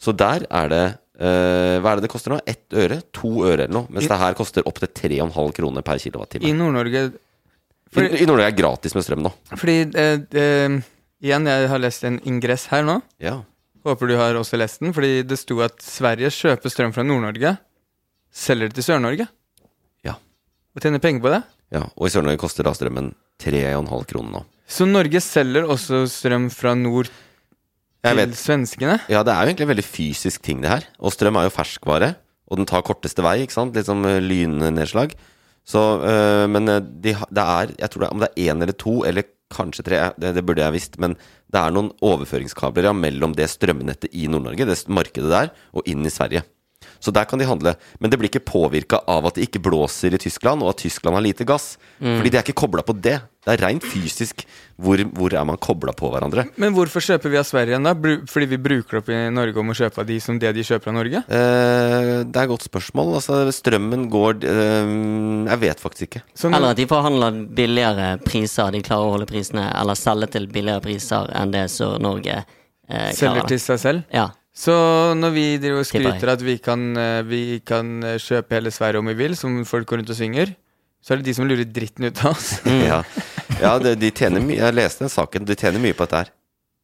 Så 0.00 0.16
der 0.16 0.46
er 0.50 0.68
det 0.68 0.98
eh, 1.18 1.76
Hva 1.80 1.92
er 1.92 2.00
det 2.00 2.06
det 2.06 2.10
koster 2.12 2.34
nå? 2.34 2.40
Ett 2.46 2.74
øre? 2.74 3.00
To 3.16 3.44
øre 3.46 3.64
eller 3.66 3.74
noe? 3.74 3.86
Mens 3.90 4.06
I- 4.06 4.10
det 4.12 4.18
her 4.18 4.34
koster 4.38 4.66
opptil 4.66 4.88
3,5 4.88 5.52
kroner 5.56 5.82
per 5.86 6.00
I. 6.40 6.52
Nord-Norge 6.52 7.04
I, 7.94 8.22
I 8.22 8.26
Nord-Norge 8.26 8.50
er 8.50 8.58
gratis 8.58 8.94
med 8.94 9.04
strøm 9.06 9.22
nå. 9.22 9.32
Fordi 9.54 9.76
uh, 9.94 10.18
uh, 10.18 10.78
Igjen, 11.24 11.46
jeg 11.48 11.68
har 11.70 11.80
lest 11.80 12.04
en 12.04 12.18
ingress 12.28 12.66
her 12.68 12.82
nå. 12.84 12.98
Ja. 13.22 13.38
Håper 13.84 14.10
du 14.10 14.16
har 14.18 14.36
også 14.36 14.58
lest 14.60 14.80
den. 14.82 14.92
Fordi 14.92 15.22
det 15.24 15.38
sto 15.40 15.60
at 15.64 15.78
Sverige 15.80 16.28
kjøper 16.34 16.72
strøm 16.72 16.92
fra 16.92 17.04
Nord-Norge, 17.06 17.54
selger 18.34 18.68
det 18.68 18.76
til 18.80 18.84
Sør-Norge. 18.90 19.28
Ja. 20.04 20.16
Og 20.74 20.82
tjener 20.84 21.00
penger 21.00 21.22
på 21.24 21.32
det. 21.32 21.42
ja. 21.72 21.86
Og 21.96 22.08
i 22.08 22.12
Sør-Norge 22.12 22.42
koster 22.42 22.66
da 22.66 22.74
strømmen 22.76 23.14
3,5 23.40 24.04
kroner 24.10 24.34
nå. 24.38 24.42
Så 24.68 24.86
Norge 24.88 25.20
selger 25.20 25.66
også 25.68 26.04
strøm 26.08 26.50
fra 26.52 26.74
nord 26.76 27.08
til 28.04 28.34
svenskene. 28.38 28.98
Ja, 29.10 29.22
det 29.26 29.32
er 29.32 29.42
jo 29.42 29.52
egentlig 29.52 29.66
en 29.66 29.72
veldig 29.74 29.86
fysisk 29.86 30.44
ting, 30.44 30.62
det 30.64 30.72
her. 30.72 30.88
Og 31.00 31.14
strøm 31.14 31.38
er 31.40 31.48
jo 31.48 31.54
ferskvare, 31.54 32.14
og 32.50 32.60
den 32.60 32.68
tar 32.68 32.84
korteste 32.86 33.24
vei, 33.24 33.40
ikke 33.44 33.56
sant? 33.56 33.76
Litt 33.76 33.88
som 33.88 34.04
eh, 34.08 34.20
lynnedslag. 34.22 35.14
Så, 35.64 35.80
øh, 36.04 36.44
men 36.52 36.68
eh, 36.68 36.82
de, 36.84 37.14
det 37.32 37.44
er 37.44 37.70
Jeg 37.78 37.90
tror 37.90 38.02
det 38.02 38.08
er, 38.08 38.12
om 38.12 38.20
det 38.20 38.28
er 38.28 38.50
én 38.52 38.60
eller 38.62 38.76
to, 38.76 38.98
eller 39.08 39.24
kanskje 39.54 39.84
tre, 39.86 40.00
det, 40.20 40.34
det 40.36 40.42
burde 40.44 40.64
jeg 40.64 40.74
visst, 40.74 40.98
men 41.00 41.14
det 41.52 41.60
er 41.60 41.72
noen 41.72 41.92
overføringskabler 42.04 42.88
ja, 42.88 42.92
mellom 42.96 43.36
det 43.38 43.46
strømnettet 43.52 44.12
i 44.12 44.26
Nord-Norge, 44.28 44.66
det 44.66 44.76
markedet 44.90 45.30
der, 45.30 45.52
og 45.72 45.88
inn 45.88 46.04
i 46.04 46.12
Sverige. 46.12 46.42
Så 47.00 47.12
der 47.14 47.26
kan 47.28 47.40
de 47.40 47.46
handle. 47.48 47.74
Men 48.00 48.10
det 48.10 48.18
blir 48.20 48.30
ikke 48.30 48.44
påvirka 48.44 49.00
av 49.08 49.28
at 49.28 49.36
det 49.36 49.46
ikke 49.46 49.62
blåser 49.64 50.16
i 50.16 50.20
Tyskland, 50.20 50.64
og 50.64 50.74
at 50.74 50.82
Tyskland 50.84 51.16
har 51.16 51.24
lite 51.24 51.46
gass. 51.48 51.74
Fordi 52.00 52.32
de 52.32 52.38
er 52.38 52.44
ikke 52.44 52.56
kobla 52.64 52.84
på 52.84 52.96
det. 52.96 53.18
Det 53.44 53.52
er 53.54 53.60
rent 53.66 53.84
fysisk. 53.84 54.44
Hvor, 54.80 54.98
hvor 55.14 55.34
er 55.36 55.44
man 55.46 55.58
kobla 55.62 55.92
på 55.94 56.08
hverandre? 56.10 56.46
Men 56.58 56.72
hvorfor 56.74 57.04
kjøper 57.04 57.30
vi 57.30 57.38
av 57.38 57.44
Sverige 57.46 57.76
da? 57.84 57.92
Fordi 58.26 58.46
vi 58.50 58.56
bruker 58.58 58.98
opp 58.98 59.10
i 59.12 59.18
Norge 59.30 59.60
om 59.60 59.68
å 59.70 59.76
kjøpe 59.78 60.00
av 60.02 60.08
de 60.08 60.16
som 60.24 60.38
det 60.42 60.50
de 60.56 60.64
kjøper 60.66 60.90
av 60.90 60.96
Norge? 60.96 61.20
Eh, 61.28 62.08
det 62.24 62.34
er 62.40 62.46
et 62.46 62.50
godt 62.50 62.64
spørsmål. 62.66 63.12
Altså, 63.20 63.42
strømmen 63.54 64.08
går 64.10 64.40
eh, 64.48 64.94
Jeg 65.52 65.60
vet 65.62 65.84
faktisk 65.84 66.08
ikke. 66.08 66.22
Så 66.34 66.50
nå- 66.50 66.56
Eller 66.58 66.74
at 66.74 66.80
de 66.80 66.88
forhandler 66.90 67.38
billigere 67.54 68.08
priser, 68.24 68.72
de 68.74 68.82
klarer 68.82 69.06
å 69.10 69.14
holde 69.18 69.28
prisene, 69.30 69.68
eller 69.78 69.94
selge 70.00 70.30
til 70.34 70.48
billigere 70.50 70.82
priser 70.88 71.30
enn 71.38 71.52
det 71.54 71.66
Sør-Norge 71.76 72.40
eh, 72.40 73.12
selger 73.14 73.46
til 73.52 73.62
seg 73.62 73.78
selv? 73.84 74.02
Ja. 74.14 74.30
Så 74.54 74.74
når 75.18 75.32
vi 75.34 75.46
driver 75.58 75.80
og 75.82 75.86
skryter 75.88 76.30
at 76.34 76.42
vi 76.46 76.58
kan, 76.62 76.82
eh, 76.96 77.22
vi 77.26 77.44
kan 77.66 77.94
eh, 78.06 78.18
kjøpe 78.22 78.54
hele 78.58 78.70
Sverige 78.74 79.00
om 79.02 79.08
vi 79.10 79.16
vil, 79.18 79.34
som 79.38 79.60
folk 79.68 79.86
går 79.90 80.02
rundt 80.02 80.12
og 80.14 80.18
synger, 80.18 80.52
så 81.04 81.12
er 81.12 81.20
det 81.20 81.26
de 81.26 81.34
som 81.36 81.44
lurer 81.44 81.66
dritten 81.68 82.06
ut 82.08 82.20
av 82.24 82.32
oss. 82.32 82.52
Ja, 82.88 83.02
ja 83.64 83.74
de, 83.82 83.94
de 83.98 84.10
tjener 84.14 84.44
mye. 84.44 84.60
Jeg 84.60 84.76
leste 84.76 85.04
den 85.04 85.12
saken. 85.12 85.46
De 85.48 85.56
tjener 85.58 85.82
mye 85.82 85.96
på 85.96 86.06
dette 86.06 86.22
her. 86.22 86.32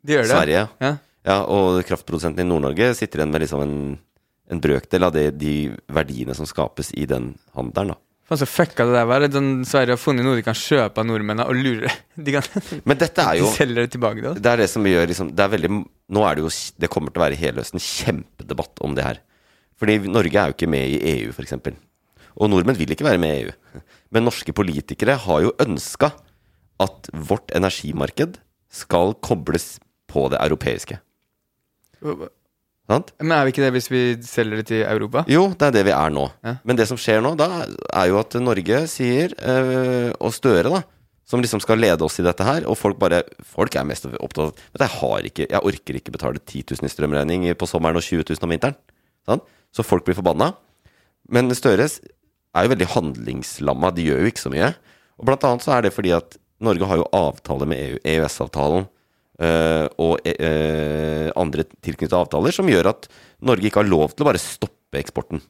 De 0.03 0.17
gjør 0.17 0.27
det. 0.27 0.35
Sverige, 0.35 0.67
ja. 0.81 0.93
Ja. 1.29 1.41
Og 1.53 1.81
kraftprodusenten 1.89 2.47
i 2.47 2.49
Nord-Norge 2.49 2.93
sitter 2.99 3.21
igjen 3.21 3.35
med 3.35 3.45
liksom 3.45 3.65
en, 3.65 3.75
en 4.51 4.63
brøkdel 4.63 5.05
av 5.05 5.13
det, 5.17 5.27
de 5.41 5.55
verdiene 5.93 6.37
som 6.37 6.49
skapes 6.49 6.95
i 6.97 7.05
den 7.11 7.35
handelen. 7.57 7.95
da. 7.95 8.01
Faen, 8.31 8.39
så 8.39 8.47
fucka 8.47 8.85
det 8.87 8.95
der 8.95 9.07
var. 9.11 9.25
det, 9.27 9.41
Sverige 9.67 9.97
har 9.97 9.99
funnet 9.99 10.23
noe 10.23 10.39
de 10.39 10.45
kan 10.47 10.55
kjøpe 10.55 11.03
av 11.03 11.07
nordmennene 11.09 11.49
og 11.51 11.57
lure. 11.59 11.91
De, 12.15 12.37
kan, 12.37 12.47
Men 12.87 13.01
dette 13.01 13.25
er 13.27 13.39
de 13.41 13.49
selger 13.57 13.83
det 13.83 13.91
tilbake 13.97 14.21
til 14.23 14.29
oss. 14.31 14.39
Det 14.39 14.53
er 14.53 14.63
det 14.63 14.69
som 14.71 14.87
gjør 14.87 15.09
liksom 15.11 15.33
Det 15.35 15.43
er 15.43 15.51
veldig 15.57 15.71
Nå 16.15 16.23
er 16.27 16.37
det 16.37 16.45
jo 16.45 16.51
Det 16.85 16.91
kommer 16.93 17.11
til 17.11 17.23
å 17.23 17.25
være 17.25 17.39
hele 17.41 17.65
høsten 17.65 17.83
kjempedebatt 17.83 18.83
om 18.87 18.95
det 18.95 19.07
her. 19.07 19.21
Fordi 19.81 19.97
Norge 20.13 20.37
er 20.37 20.53
jo 20.53 20.57
ikke 20.59 20.71
med 20.71 20.95
i 20.95 20.99
EU, 21.17 21.33
f.eks. 21.35 21.57
Og 22.37 22.51
nordmenn 22.53 22.79
vil 22.79 22.93
ikke 22.95 23.07
være 23.09 23.19
med 23.23 23.35
i 23.35 23.45
EU. 23.47 23.83
Men 24.15 24.29
norske 24.29 24.55
politikere 24.55 25.17
har 25.25 25.43
jo 25.47 25.55
ønska 25.65 26.13
at 26.81 27.11
vårt 27.13 27.53
energimarked 27.57 28.39
skal 28.71 29.15
kobles 29.25 29.79
på 30.11 30.29
det 30.33 30.41
europeiske. 30.43 30.99
Sant? 32.91 33.13
Men 33.23 33.37
er 33.37 33.47
vi 33.47 33.53
ikke 33.53 33.63
det 33.63 33.75
hvis 33.77 33.91
vi 33.91 34.03
selger 34.27 34.61
det 34.61 34.69
til 34.71 34.81
Europa? 34.83 35.23
Jo, 35.31 35.51
det 35.55 35.69
er 35.69 35.77
det 35.77 35.85
vi 35.87 35.95
er 35.95 36.15
nå. 36.15 36.25
Ja. 36.47 36.57
Men 36.67 36.79
det 36.79 36.89
som 36.91 36.99
skjer 36.99 37.21
nå, 37.23 37.37
da, 37.39 37.67
er 37.95 38.09
jo 38.11 38.19
at 38.19 38.35
Norge 38.43 38.81
sier, 38.91 39.35
øh, 39.39 40.11
og 40.19 40.35
Støre, 40.35 40.73
da, 40.73 40.83
som 41.31 41.43
liksom 41.43 41.63
skal 41.63 41.79
lede 41.79 42.03
oss 42.03 42.19
i 42.19 42.27
dette 42.27 42.43
her, 42.47 42.67
og 42.67 42.79
folk 42.79 42.99
bare 42.99 43.23
Folk 43.47 43.77
er 43.79 43.87
mest 43.87 44.09
opptatt 44.11 44.51
av 44.51 44.65
at 44.75 44.83
jeg 44.83 44.93
har 44.97 45.27
ikke 45.29 45.47
Jeg 45.47 45.63
orker 45.71 45.99
ikke 45.99 46.15
betale 46.17 46.43
10 46.43 46.65
000 46.73 46.89
i 46.89 46.91
strømregning 46.91 47.47
på 47.55 47.69
sommeren 47.71 48.01
og 48.01 48.03
20 48.03 48.25
000 48.33 48.47
om 48.47 48.55
vinteren. 48.57 48.79
Sant? 49.29 49.47
Så 49.71 49.87
folk 49.87 50.03
blir 50.07 50.19
forbanna. 50.19 50.51
Men 51.31 51.55
Støre 51.55 51.87
er 51.87 52.67
jo 52.67 52.73
veldig 52.73 52.91
handlingslamma. 52.97 53.93
De 53.95 54.09
gjør 54.09 54.25
jo 54.25 54.33
ikke 54.33 54.43
så 54.43 54.51
mye. 54.51 54.73
Og 55.21 55.29
blant 55.29 55.47
annet 55.47 55.63
så 55.63 55.77
er 55.77 55.87
det 55.87 55.95
fordi 55.95 56.11
at 56.17 56.35
Norge 56.61 56.89
har 56.89 57.01
jo 57.01 57.11
avtale 57.17 57.69
med 57.69 57.83
EU, 57.85 58.01
EØS-avtalen. 58.05 58.89
øh, 59.41 59.87
og 59.97 60.21
øh, 60.21 61.31
andre 61.37 61.65
tilknyttede 61.81 62.21
avtaler 62.21 62.53
som 62.53 62.69
gjør 62.69 62.91
at 62.91 63.09
Norge 63.41 63.65
ikke 63.65 63.81
har 63.81 63.89
lov 63.89 64.13
til 64.13 64.25
å 64.25 64.29
bare 64.29 64.43
stoppe 64.43 65.01
eksporten. 65.01 65.41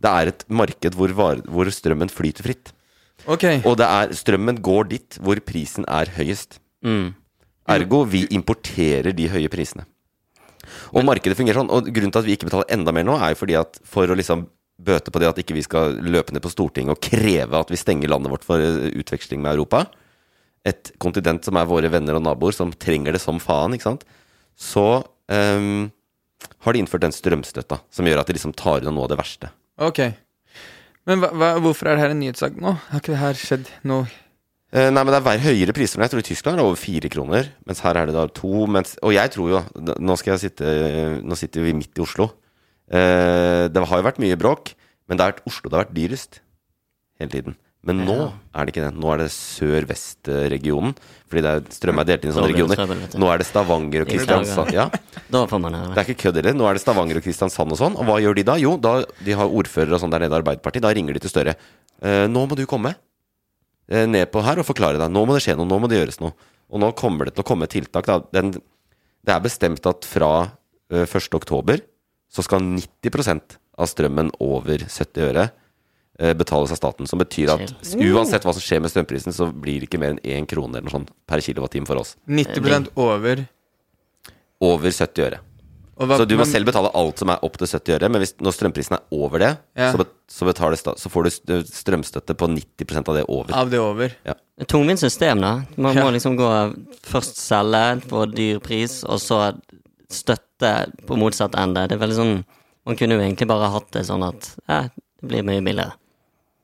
Det 0.00 0.10
er 0.10 0.30
et 0.30 0.44
marked 0.48 0.94
hvor, 0.94 1.10
var, 1.18 1.42
hvor 1.50 1.66
strømmen 1.66 2.08
flyter 2.08 2.46
fritt. 2.46 2.72
Okay. 3.26 3.60
Og 3.66 3.76
det 3.76 3.88
er, 3.88 4.14
strømmen 4.16 4.60
går 4.62 4.92
dit 4.94 5.18
hvor 5.20 5.40
prisen 5.44 5.84
er 5.90 6.12
høyest. 6.14 6.60
Mm. 6.86 7.12
Ergo, 7.70 8.04
vi 8.08 8.24
importerer 8.30 9.12
de 9.12 9.28
høye 9.28 9.50
prisene. 9.52 9.84
Og 10.94 11.04
markedet 11.06 11.36
fungerer 11.38 11.60
sånn. 11.60 11.70
Og 11.72 11.90
grunnen 11.90 12.14
til 12.14 12.22
at 12.22 12.28
vi 12.28 12.36
ikke 12.38 12.48
betaler 12.48 12.70
enda 12.72 12.94
mer 12.94 13.06
nå, 13.06 13.18
er 13.18 13.34
jo 13.34 13.42
fordi 13.42 13.58
at 13.60 13.80
for 13.86 14.10
å 14.10 14.16
liksom 14.16 14.46
bøte 14.80 15.12
på 15.12 15.20
det 15.20 15.28
at 15.28 15.40
ikke 15.42 15.56
vi 15.56 15.64
skal 15.66 15.98
løpe 16.00 16.32
ned 16.32 16.42
på 16.44 16.52
Stortinget 16.52 16.94
og 16.94 17.02
kreve 17.04 17.58
at 17.58 17.72
vi 17.72 17.78
stenger 17.80 18.08
landet 18.08 18.32
vårt 18.32 18.46
for 18.46 18.62
eh, 18.64 18.88
utveksling 18.96 19.42
med 19.44 19.52
Europa, 19.52 19.84
et 20.68 20.92
kontinent 21.00 21.44
som 21.46 21.56
er 21.56 21.68
våre 21.68 21.90
venner 21.92 22.18
og 22.18 22.24
naboer, 22.24 22.54
som 22.56 22.72
trenger 22.72 23.16
det 23.16 23.22
som 23.22 23.40
faen, 23.42 23.76
ikke 23.76 23.88
sant, 23.88 24.04
så 24.60 25.02
um, 25.32 25.86
har 26.64 26.76
de 26.76 26.82
innført 26.82 27.04
den 27.06 27.14
strømstøtta, 27.16 27.80
som 27.88 28.08
gjør 28.08 28.20
at 28.22 28.28
de 28.28 28.36
liksom 28.36 28.56
tar 28.56 28.82
unna 28.82 28.92
noe 28.92 29.08
av 29.08 29.14
det 29.14 29.20
verste. 29.22 29.52
ok. 29.80 30.02
Men 31.08 31.22
hva, 31.22 31.30
hva, 31.32 31.54
hvorfor 31.64 31.88
er 31.88 31.96
det 31.96 32.02
her 32.04 32.12
en 32.12 32.20
nyhetssak 32.20 32.58
nå? 32.60 32.74
Har 32.90 33.00
ikke 33.00 33.14
det 33.14 33.22
her 33.22 33.38
skjedd 33.40 33.70
nå? 33.88 34.02
Eh, 34.70 34.90
nei, 34.92 35.02
men 35.02 35.10
det 35.10 35.18
er 35.18 35.42
høyere 35.42 35.74
priser. 35.74 36.02
Jeg 36.04 36.12
tror 36.12 36.22
i 36.22 36.26
Tyskland 36.28 36.54
er 36.54 36.60
det 36.60 36.66
over 36.68 36.78
fire 36.78 37.10
kroner, 37.10 37.48
mens 37.66 37.80
her 37.82 37.98
er 37.98 38.06
det 38.06 38.14
da 38.14 38.26
to. 38.36 38.66
Mens, 38.70 38.92
og 39.02 39.14
jeg 39.16 39.32
tror 39.34 39.48
jo 39.50 39.62
Nå 39.80 40.16
jeg 40.20 40.42
sitte 40.44 40.74
Nå 41.26 41.38
sitter 41.38 41.64
vi 41.64 41.74
midt 41.74 41.98
i 41.98 42.04
Oslo. 42.04 42.28
Eh, 42.86 43.66
det 43.72 43.82
har 43.82 44.02
jo 44.02 44.06
vært 44.06 44.20
mye 44.22 44.38
bråk, 44.38 44.74
men 45.08 45.18
det 45.18 45.26
vært 45.32 45.50
Oslo 45.50 45.70
det 45.70 45.78
har 45.78 45.84
vært 45.88 45.96
dyrest 45.96 46.38
hele 47.18 47.32
tiden. 47.32 47.58
Men 47.86 48.02
nå 48.04 48.16
er 48.52 48.66
det 48.66 48.74
ikke 48.74 48.82
det. 48.84 48.92
Nå 49.00 49.08
er 49.14 49.22
det 49.22 49.30
sør-vest-regionen. 49.32 50.92
Fordi 51.30 51.42
det 51.46 51.52
er, 51.52 51.62
strøm 51.72 52.00
er 52.02 52.08
delt 52.10 52.26
inn 52.26 52.32
i 52.32 52.34
sånne 52.36 52.50
regioner. 52.50 53.06
Nå 53.22 53.30
er 53.32 53.40
det 53.40 53.46
Stavanger 53.48 54.04
og 54.04 54.10
Kristiansand. 54.10 54.72
Ja, 54.76 54.88
det 54.92 55.30
det. 55.32 56.02
er 56.02 56.02
ikke 56.04 56.18
kødd 56.26 56.40
heller. 56.42 56.56
Nå 56.58 56.66
er 56.68 56.76
det 56.76 56.82
Stavanger 56.82 57.20
og 57.20 57.24
Kristiansand 57.24 57.72
og 57.72 57.80
sånn. 57.80 57.96
Og 57.96 58.08
hva 58.08 58.18
gjør 58.20 58.36
de 58.36 58.44
da? 58.50 58.58
Jo, 58.60 58.74
da, 58.76 58.98
de 59.24 59.36
har 59.38 59.56
ordfører 59.62 59.96
og 59.96 60.02
sånn 60.02 60.12
der 60.12 60.26
nede 60.26 60.36
i 60.36 60.40
Arbeiderpartiet. 60.42 60.84
Da 60.84 60.92
ringer 60.92 61.16
de 61.16 61.22
til 61.24 61.32
Støre. 61.32 61.54
Eh, 62.04 62.26
nå 62.28 62.44
må 62.50 62.58
du 62.58 62.66
komme 62.68 62.92
eh, 63.88 64.04
ned 64.10 64.28
på 64.34 64.44
her 64.44 64.60
og 64.60 64.68
forklare 64.68 65.00
deg. 65.00 65.08
Nå 65.14 65.24
må 65.24 65.38
det 65.38 65.44
skje 65.46 65.56
noe. 65.56 65.68
Nå 65.70 65.80
må 65.80 65.88
det 65.88 66.02
gjøres 66.02 66.20
noe. 66.20 66.36
Og 66.68 66.84
nå 66.84 66.92
kommer 66.98 67.30
det 67.30 67.38
til 67.38 67.46
å 67.46 67.48
komme 67.48 67.70
tiltak. 67.70 68.12
Den, 68.36 68.52
det 69.24 69.34
er 69.36 69.46
bestemt 69.46 69.88
at 69.88 70.04
fra 70.04 70.34
eh, 70.92 71.06
1. 71.08 71.32
oktober 71.40 71.80
så 72.30 72.44
skal 72.44 72.60
90% 72.76 73.56
av 73.80 73.88
strømmen 73.88 74.34
over 74.44 74.84
70 74.84 75.30
øre 75.30 75.48
eh, 75.48 75.56
betales 76.20 76.72
av 76.74 76.76
staten. 76.76 77.06
Som 77.08 77.18
betyr 77.22 77.48
at 77.54 77.72
uansett 77.96 78.44
hva 78.44 78.52
som 78.52 78.60
skjer 78.64 78.82
med 78.84 78.92
strømprisen, 78.92 79.32
så 79.32 79.48
blir 79.52 79.80
det 79.80 79.88
ikke 79.88 80.00
mer 80.02 80.14
enn 80.16 80.20
én 80.24 80.46
krone 80.50 80.76
eller 80.76 80.88
noe 80.90 80.96
sånt 80.98 81.10
per 81.26 81.40
kilowattime 81.40 81.86
for 81.88 81.96
oss. 82.02 82.16
90% 82.28 82.90
over 82.96 83.46
Over 84.60 84.90
70 84.92 85.22
øre. 85.24 85.38
hva- 86.00 86.16
Så 86.18 86.26
du 86.28 86.34
må 86.36 86.44
men- 86.44 86.52
selv 86.52 86.66
betale 86.66 86.90
alt 86.94 87.18
som 87.18 87.28
er 87.30 87.38
opp 87.42 87.56
til 87.58 87.66
70 87.66 87.92
øre, 87.94 88.08
men 88.10 88.20
hvis, 88.22 88.34
når 88.40 88.52
strømprisen 88.52 88.92
er 88.96 89.00
over 89.12 89.38
det, 89.38 89.58
Ja. 89.76 89.92
så, 89.92 89.96
bet, 89.98 90.08
så, 90.28 90.96
så 90.96 91.08
får 91.10 91.24
du 91.46 91.62
strømstøtte 91.64 92.34
på 92.36 92.48
90% 92.48 93.08
av 93.08 93.14
det 93.16 93.24
over. 93.28 93.52
Av 93.54 93.70
det 93.70 93.78
over. 93.78 94.12
Ja. 94.24 94.34
Tungvint 94.66 94.98
system, 94.98 95.40
da. 95.40 95.62
Man 95.76 95.96
Ja. 95.96 96.04
må 96.04 96.12
liksom 96.12 96.36
gå 96.36 96.74
først 97.02 97.36
selge 97.36 98.02
på 98.08 98.26
dyr 98.34 98.60
pris, 98.60 99.02
og 99.04 99.18
så 99.18 99.58
støtte 100.10 100.92
på 101.06 101.16
motsatt 101.16 101.54
ende. 101.54 101.88
Det 101.88 101.92
er 102.00 102.06
veldig 102.06 102.16
sånn 102.16 102.44
Man 102.86 102.96
kunne 102.96 103.10
jo 103.12 103.20
egentlig 103.20 103.46
bare 103.46 103.70
hatt 103.70 103.90
det 103.92 104.06
sånn 104.06 104.26
at 104.26 104.56
ja, 104.66 104.82
det 105.20 105.28
blir 105.28 105.42
mye 105.44 105.60
billigere. 105.62 105.92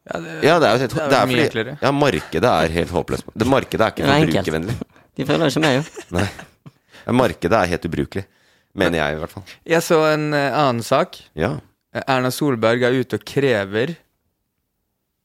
Ja, 0.06 0.20
det, 0.22 0.34
Ja, 0.46 0.58
det 0.62 0.68
er 0.68 0.72
jo 0.76 0.80
helt, 0.84 0.94
Det 0.94 1.02
er 1.02 1.08
det 1.10 1.18
er 1.18 1.26
mye 1.26 1.36
fordi, 1.36 1.46
enklere. 1.48 1.78
ja, 1.82 1.90
markedet 1.92 2.50
er 2.52 2.74
helt 2.76 2.90
håpløst. 2.94 3.24
Det 3.34 3.46
Markedet 3.50 3.80
er 3.86 3.90
ikke 3.94 4.02
Det 4.04 4.08
er 4.10 4.14
enkelt. 4.20 4.36
forbrukervennlig. 4.36 4.76
De 5.16 5.26
følger 5.26 5.46
ikke 5.50 5.60
med, 5.64 5.76
jo. 5.76 6.04
Nei. 6.16 6.26
Ja, 7.06 7.12
Markedet 7.12 7.52
er 7.60 7.70
helt 7.72 7.84
ubrukelig. 7.88 8.24
Mener 8.76 8.98
jeg, 9.00 9.16
i 9.16 9.18
hvert 9.22 9.32
fall. 9.32 9.42
Jeg 9.66 9.82
så 9.82 9.98
en 10.12 10.26
eh, 10.36 10.52
annen 10.52 10.82
sak. 10.84 11.16
Ja. 11.34 11.54
Eh, 11.94 12.02
Erna 12.06 12.30
Solberg 12.30 12.82
er 12.84 12.92
ute 13.00 13.16
og 13.16 13.24
krever 13.24 13.94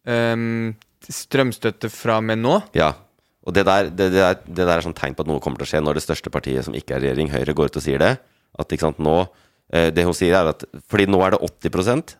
ehm, 0.07 0.73
strømstøtte 1.11 1.89
fra 1.91 2.17
og 2.21 2.27
med 2.29 2.41
nå. 2.43 2.59
ja. 2.77 2.93
Og 3.41 3.55
det 3.57 3.63
der, 3.65 3.87
det, 3.89 4.11
det, 4.13 4.19
der, 4.21 4.35
det 4.45 4.65
der 4.67 4.75
er 4.77 4.83
sånn 4.85 4.93
tegn 4.93 5.15
på 5.17 5.23
at 5.23 5.29
noe 5.31 5.41
kommer 5.41 5.57
til 5.57 5.65
å 5.65 5.69
skje 5.71 5.79
når 5.81 5.97
det 5.97 6.03
største 6.05 6.29
partiet 6.29 6.61
som 6.67 6.75
ikke 6.77 6.93
er 6.93 7.01
regjering, 7.01 7.31
Høyre, 7.33 7.55
går 7.57 7.71
ut 7.71 7.79
og 7.79 7.81
sier 7.81 7.97
det. 7.97 8.11
At 8.61 8.69
ikke 8.75 8.85
sant, 8.85 8.99
nå 9.01 9.15
eh, 9.73 9.87
Det 9.89 10.03
hun 10.05 10.13
sier, 10.13 10.35
er 10.37 10.51
at 10.51 10.61
Fordi 10.93 11.07
nå 11.09 11.17
er 11.25 11.33
det 11.33 11.39
80 11.41 12.13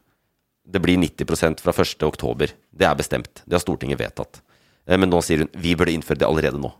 Det 0.68 0.82
blir 0.84 0.98
90% 1.02 1.60
fra 1.64 1.74
1. 1.74 2.04
oktober. 2.08 2.54
Det 2.72 2.88
er 2.88 2.96
bestemt. 2.96 3.42
Det 3.46 3.58
har 3.58 3.64
Stortinget 3.64 4.00
vedtatt. 4.00 4.42
Eh, 4.88 4.98
Men 4.98 5.10
nå 5.10 5.22
sier 5.26 5.46
hun 5.46 5.50
vi 5.58 5.76
burde 5.76 5.94
innføre 5.94 6.22
det 6.22 6.28
allerede 6.28 6.62
nå. 6.62 6.72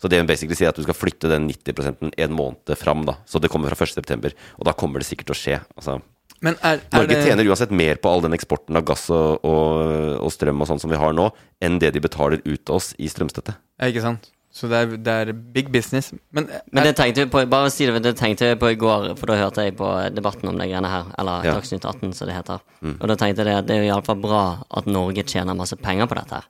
Så 0.00 0.10
det 0.10 0.18
hun 0.18 0.26
basically 0.28 0.56
sier, 0.58 0.68
er 0.68 0.74
at 0.74 0.76
du 0.80 0.84
skal 0.84 0.96
flytte 0.98 1.30
den 1.30 1.46
90 1.48 2.12
en 2.18 2.34
måned 2.34 2.76
fram. 2.76 3.04
da 3.06 3.16
Så 3.26 3.40
det 3.40 3.48
kommer 3.50 3.70
fra 3.72 3.86
1. 3.86 3.94
september. 3.94 4.34
Og 4.58 4.66
da 4.66 4.72
kommer 4.72 5.00
det 5.00 5.06
sikkert 5.08 5.30
til 5.30 5.36
å 5.36 5.40
skje. 5.40 5.60
Altså, 5.78 6.02
Men 6.42 6.58
er, 6.62 6.82
er 6.82 6.98
Norge 6.98 7.08
det 7.14 7.24
tjener 7.24 7.48
uansett 7.48 7.70
mer 7.70 7.96
på 7.96 8.10
all 8.10 8.20
den 8.20 8.34
eksporten 8.36 8.76
av 8.76 8.84
gass 8.84 9.08
og, 9.10 9.40
og, 9.44 10.20
og 10.20 10.32
strøm 10.34 10.60
og 10.60 10.68
sånn 10.68 10.82
som 10.82 10.90
vi 10.90 11.00
har 11.00 11.14
nå, 11.16 11.30
enn 11.62 11.78
det 11.80 11.94
de 11.94 12.02
betaler 12.04 12.42
ut 12.44 12.64
til 12.66 12.74
oss 12.74 12.92
i 12.98 13.08
strømstøtte. 13.08 13.54
Ja, 13.80 13.88
Ikke 13.88 14.02
sant? 14.04 14.28
Så 14.54 14.68
det 14.70 14.78
er, 14.78 14.92
det 15.02 15.12
er 15.24 15.32
big 15.34 15.66
business. 15.74 16.12
Men, 16.30 16.46
Men 16.70 16.84
er, 16.84 16.92
det 16.92 16.96
tenkte 17.00 17.24
vi 17.24 17.30
på 17.32 17.40
Bare 17.50 17.70
si 17.74 17.88
det, 17.90 17.98
det 18.04 18.12
tenkte 18.20 18.52
vi 18.52 18.58
på 18.60 18.68
i 18.70 18.76
går, 18.78 19.08
for 19.18 19.26
da 19.26 19.38
hørte 19.40 19.64
jeg 19.66 19.74
på 19.74 19.88
debatten 20.14 20.46
om 20.52 20.58
de 20.60 20.68
greiene 20.70 20.90
her. 20.92 21.08
Eller 21.18 21.48
Ja. 21.48 21.54
Dagsnytt 21.56 21.82
18, 21.84 22.12
som 22.14 22.28
det 22.30 22.36
heter. 22.36 22.60
Og 22.94 23.08
da 23.10 23.16
tenkte 23.18 23.42
jeg 23.42 23.58
at 23.64 23.66
det 23.66 23.80
er 23.80 23.88
iallfall 23.88 24.20
bra 24.22 24.44
at 24.70 24.86
Norge 24.86 25.24
tjener 25.26 25.58
masse 25.58 25.74
penger 25.74 26.06
på 26.06 26.14
dette 26.20 26.38
her. 26.38 26.46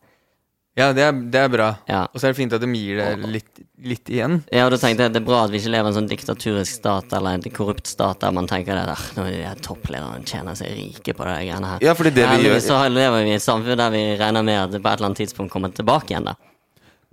ja, 0.77 0.93
det 0.93 1.03
er, 1.07 1.13
det 1.33 1.41
er 1.41 1.49
bra. 1.49 1.69
Ja. 1.89 2.03
Og 2.13 2.21
så 2.21 2.27
er 2.27 2.33
det 2.35 2.37
fint 2.43 2.53
at 2.53 2.61
de 2.61 2.69
gir 2.75 2.99
det 2.99 3.29
litt, 3.31 3.61
litt 3.79 4.09
igjen. 4.11 4.41
Ja, 4.53 4.67
og 4.67 4.73
da 4.75 4.81
tenkte 4.83 5.05
jeg 5.07 5.13
at 5.13 5.15
det 5.17 5.23
er 5.23 5.27
bra 5.29 5.45
at 5.47 5.53
vi 5.55 5.61
ikke 5.63 5.71
lever 5.73 5.89
i 5.89 5.93
en 5.93 5.97
sånn 5.97 6.09
diktaturisk 6.11 6.77
stat 6.83 7.15
eller 7.17 7.39
en 7.39 7.55
korrupt 7.57 7.87
stat 7.89 8.21
der 8.21 8.35
man 8.35 8.49
tenker 8.51 8.75
det 8.77 8.85
der 8.91 9.05
nå 9.17 9.25
er 9.31 9.55
de 9.55 9.63
topplederne 9.65 10.27
tjener 10.29 10.59
seg 10.59 10.75
rike 10.77 11.15
på 11.15 11.25
de 11.25 11.39
greiene 11.47 11.71
her. 11.73 11.79
Ja, 11.87 11.95
fordi 11.97 12.13
det 12.19 12.27
vi 12.29 12.51
gjør 12.51 12.61
så 12.67 12.83
lever 12.91 13.25
vi 13.25 13.33
i 13.33 13.39
et 13.39 13.47
samfunn 13.47 13.79
der 13.81 13.95
vi 13.95 14.03
regner 14.21 14.43
med 14.45 14.61
at 14.67 14.75
det 14.77 14.83
på 14.83 14.91
et 14.93 14.99
eller 14.99 15.13
annet 15.13 15.23
tidspunkt 15.25 15.55
kommer 15.55 15.73
tilbake 15.73 16.13
igjen, 16.13 16.29
da. 16.29 16.35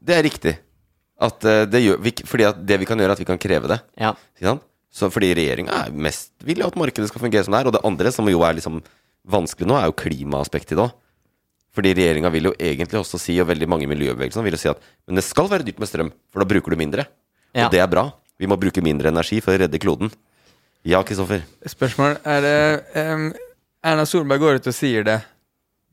Det 0.02 0.18
er 0.18 0.24
riktig. 0.28 0.58
At 1.22 1.46
eh, 1.46 1.64
det 1.70 1.84
gjør 1.84 2.02
vi, 2.02 2.14
Fordi 2.26 2.48
at 2.50 2.60
det 2.66 2.80
vi 2.82 2.88
kan 2.90 3.00
gjøre, 3.00 3.14
er 3.14 3.20
at 3.20 3.22
vi 3.22 3.30
kan 3.30 3.42
kreve 3.42 3.70
det. 3.72 3.80
Ja. 4.02 4.16
Ikke 4.38 4.54
sant? 4.54 4.68
Så 4.92 5.08
fordi 5.08 5.30
regjeringa 5.38 5.86
er 5.86 5.94
mest 5.96 6.34
vil 6.44 6.66
at 6.66 6.76
markedet 6.76 7.08
skal 7.08 7.24
fungere 7.24 7.46
som 7.48 7.56
det 7.56 7.62
er. 7.62 7.70
Og 7.70 7.76
det 7.78 7.84
andre, 7.88 8.12
som 8.12 8.28
jo 8.28 8.42
er 8.44 8.58
liksom 8.58 8.82
vanskelig 9.32 9.70
nå, 9.70 9.78
er 9.80 9.88
jo 9.88 9.96
klimaaspektet 10.02 10.76
i 10.76 10.80
det 10.80 10.84
òg. 10.84 10.98
Fordi 11.72 11.94
regjeringa 11.96 12.32
vil 12.34 12.50
jo 12.50 12.56
egentlig 12.60 13.00
også 13.00 13.20
si, 13.22 13.38
og 13.40 13.48
veldig 13.48 13.70
mange 13.72 13.86
i 13.88 13.92
miljøbevegelsen 13.92 14.44
vil 14.44 14.58
jo 14.58 14.60
si 14.60 14.68
at 14.68 14.82
men 15.08 15.16
det 15.16 15.24
skal 15.24 15.48
være 15.48 15.64
dyrt 15.64 15.80
med 15.80 15.88
strøm, 15.88 16.10
for 16.28 16.44
da 16.44 16.50
bruker 16.50 16.74
du 16.74 16.82
mindre. 16.82 17.06
Ja. 17.56 17.70
Og 17.70 17.72
det 17.72 17.80
er 17.80 17.88
bra. 17.92 18.10
Vi 18.42 18.50
må 18.50 18.58
bruke 18.60 18.84
mindre 18.84 19.12
energi 19.14 19.40
for 19.44 19.56
å 19.56 19.62
redde 19.62 19.80
kloden. 19.80 20.12
Ja, 20.88 21.00
Kristoffer. 21.06 21.46
Spørsmål 21.70 22.18
er 22.28 22.44
det 22.44 22.58
um, 22.98 23.30
Erna 23.86 24.04
Solberg 24.10 24.42
går 24.42 24.60
ut 24.60 24.70
og 24.72 24.76
sier 24.76 25.06
det. 25.08 25.20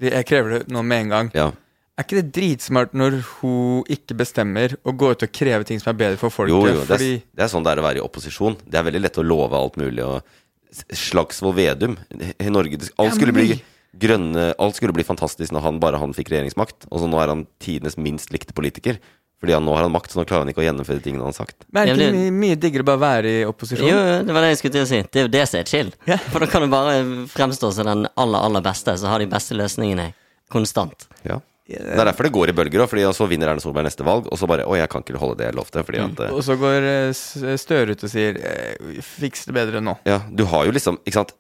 Jeg 0.03 0.27
krever 0.27 0.57
det 0.57 0.73
nå 0.73 0.83
med 0.87 1.05
en 1.05 1.14
gang. 1.14 1.31
Ja. 1.37 1.51
Er 1.99 2.07
ikke 2.07 2.21
det 2.21 2.29
dritsmart 2.37 2.93
når 2.95 3.17
hun 3.41 3.81
ikke 3.91 4.15
bestemmer, 4.21 4.77
å 4.87 4.93
gå 4.95 5.09
ut 5.11 5.25
og 5.27 5.33
kreve 5.35 5.67
ting 5.67 5.81
som 5.83 5.91
er 5.91 5.99
bedre 5.99 6.21
for 6.21 6.31
folket? 6.31 6.55
Jo, 6.55 6.61
jo, 6.71 6.85
det 6.87 6.95
er, 6.95 7.25
det 7.35 7.43
er 7.43 7.51
sånn 7.51 7.65
det 7.67 7.73
er 7.73 7.83
å 7.83 7.87
være 7.89 7.99
i 7.99 8.05
opposisjon. 8.05 8.55
Det 8.63 8.79
er 8.79 8.87
veldig 8.87 9.03
lett 9.03 9.19
å 9.19 9.25
love 9.27 9.59
alt 9.59 9.81
mulig. 9.81 10.05
Og 10.07 10.79
Slagsvold 10.95 11.57
Vedum 11.59 11.97
i 12.15 12.53
Norge 12.53 12.79
Alt 13.01 13.17
skulle 13.17 13.33
bli 13.35 13.57
grønne 13.99 14.51
Alt 14.61 14.77
skulle 14.77 14.93
bli 14.93 15.07
fantastisk 15.07 15.51
når 15.55 15.65
han 15.65 15.79
bare 15.83 15.99
han 15.99 16.15
fikk 16.15 16.31
regjeringsmakt. 16.31 16.87
Og 16.93 17.03
så 17.03 17.11
nå 17.11 17.19
er 17.19 17.33
han 17.35 17.47
tidenes 17.59 17.99
minst 17.99 18.31
likte 18.31 18.55
politiker. 18.55 19.01
Fordi 19.39 19.55
han 19.55 19.67
nå 19.67 19.75
har 19.75 19.85
han 19.87 19.93
makt, 19.95 20.11
så 20.11 20.19
nå 20.19 20.25
klarer 20.27 20.43
han 20.43 20.51
ikke 20.51 20.65
å 20.65 20.67
gjennomføre 20.67 21.03
tingene 21.03 21.23
han 21.23 21.31
har 21.31 21.37
sagt. 21.37 21.67
Men 21.71 21.83
er 21.83 21.99
det 21.99 22.09
ikke 22.09 22.15
mye, 22.17 22.33
mye 22.35 22.57
diggere 22.59 22.87
bare 22.87 22.99
å 22.99 23.03
være 23.05 23.35
i 23.41 23.45
opposisjon? 23.47 23.87
Jo, 23.87 23.99
jo, 24.03 24.17
det 24.27 24.35
var 24.35 24.43
det 24.43 24.49
jeg 24.51 24.59
skulle 24.63 24.75
til 24.75 24.87
å 24.87 24.89
si. 24.91 24.99
Det 25.07 25.21
er 25.21 25.29
jo 25.29 25.35
det 25.35 25.45
som 25.47 25.61
er 25.61 25.69
chill. 25.71 25.93
For 26.33 26.43
da 26.43 26.49
kan 26.51 26.67
du 26.67 26.71
bare 26.73 26.97
fremstå 27.31 27.71
som 27.77 27.87
den 27.87 28.09
aller, 28.19 28.39
aller 28.39 28.67
beste, 28.67 28.97
så 28.99 29.13
har 29.13 29.23
de 29.23 29.31
beste 29.31 29.55
løsningene 29.59 30.09
konstant. 30.51 31.07
Ja. 31.23 31.39
Det 31.68 32.00
er 32.00 32.09
derfor 32.09 32.24
det 32.24 32.33
går 32.33 32.50
i 32.50 32.57
bølger 32.57 32.81
òg, 32.87 32.94
og 33.11 33.14
så 33.16 33.26
vinner 33.28 33.50
Erna 33.52 33.61
Solberg 33.61 33.85
neste 33.85 34.04
valg, 34.07 34.28
og 34.33 34.40
så 34.40 34.48
bare 34.48 34.64
Å, 34.64 34.72
jeg 34.78 34.88
kan 34.88 35.04
ikke 35.04 35.20
holde 35.20 35.37
det 35.42 35.50
jeg 35.50 35.57
lovte. 35.59 35.85
Fordi 35.85 36.00
at 36.00 36.22
mm. 36.24 36.33
Og 36.33 36.40
så 36.46 36.57
går 36.57 36.87
eh, 36.88 37.57
Støre 37.61 37.92
ut 37.92 38.04
og 38.09 38.12
sier 38.12 38.38
eh, 38.40 39.00
'fiks 39.04 39.44
det 39.48 39.57
bedre 39.57 39.83
nå'. 39.85 39.98
Ja, 40.09 40.22
du 40.33 40.46
har 40.48 40.64
jo 40.64 40.72
liksom 40.72 41.00
Ikke 41.04 41.20
sant. 41.20 41.35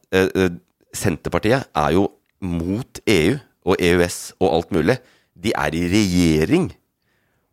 Senterpartiet 0.92 1.68
er 1.76 1.94
jo 1.96 2.08
mot 2.44 3.00
EU 3.08 3.38
og 3.68 3.80
EØS 3.80 4.18
og 4.40 4.52
alt 4.52 4.70
mulig. 4.72 4.98
De 5.38 5.52
er 5.56 5.74
i 5.76 5.84
regjering. 5.92 6.70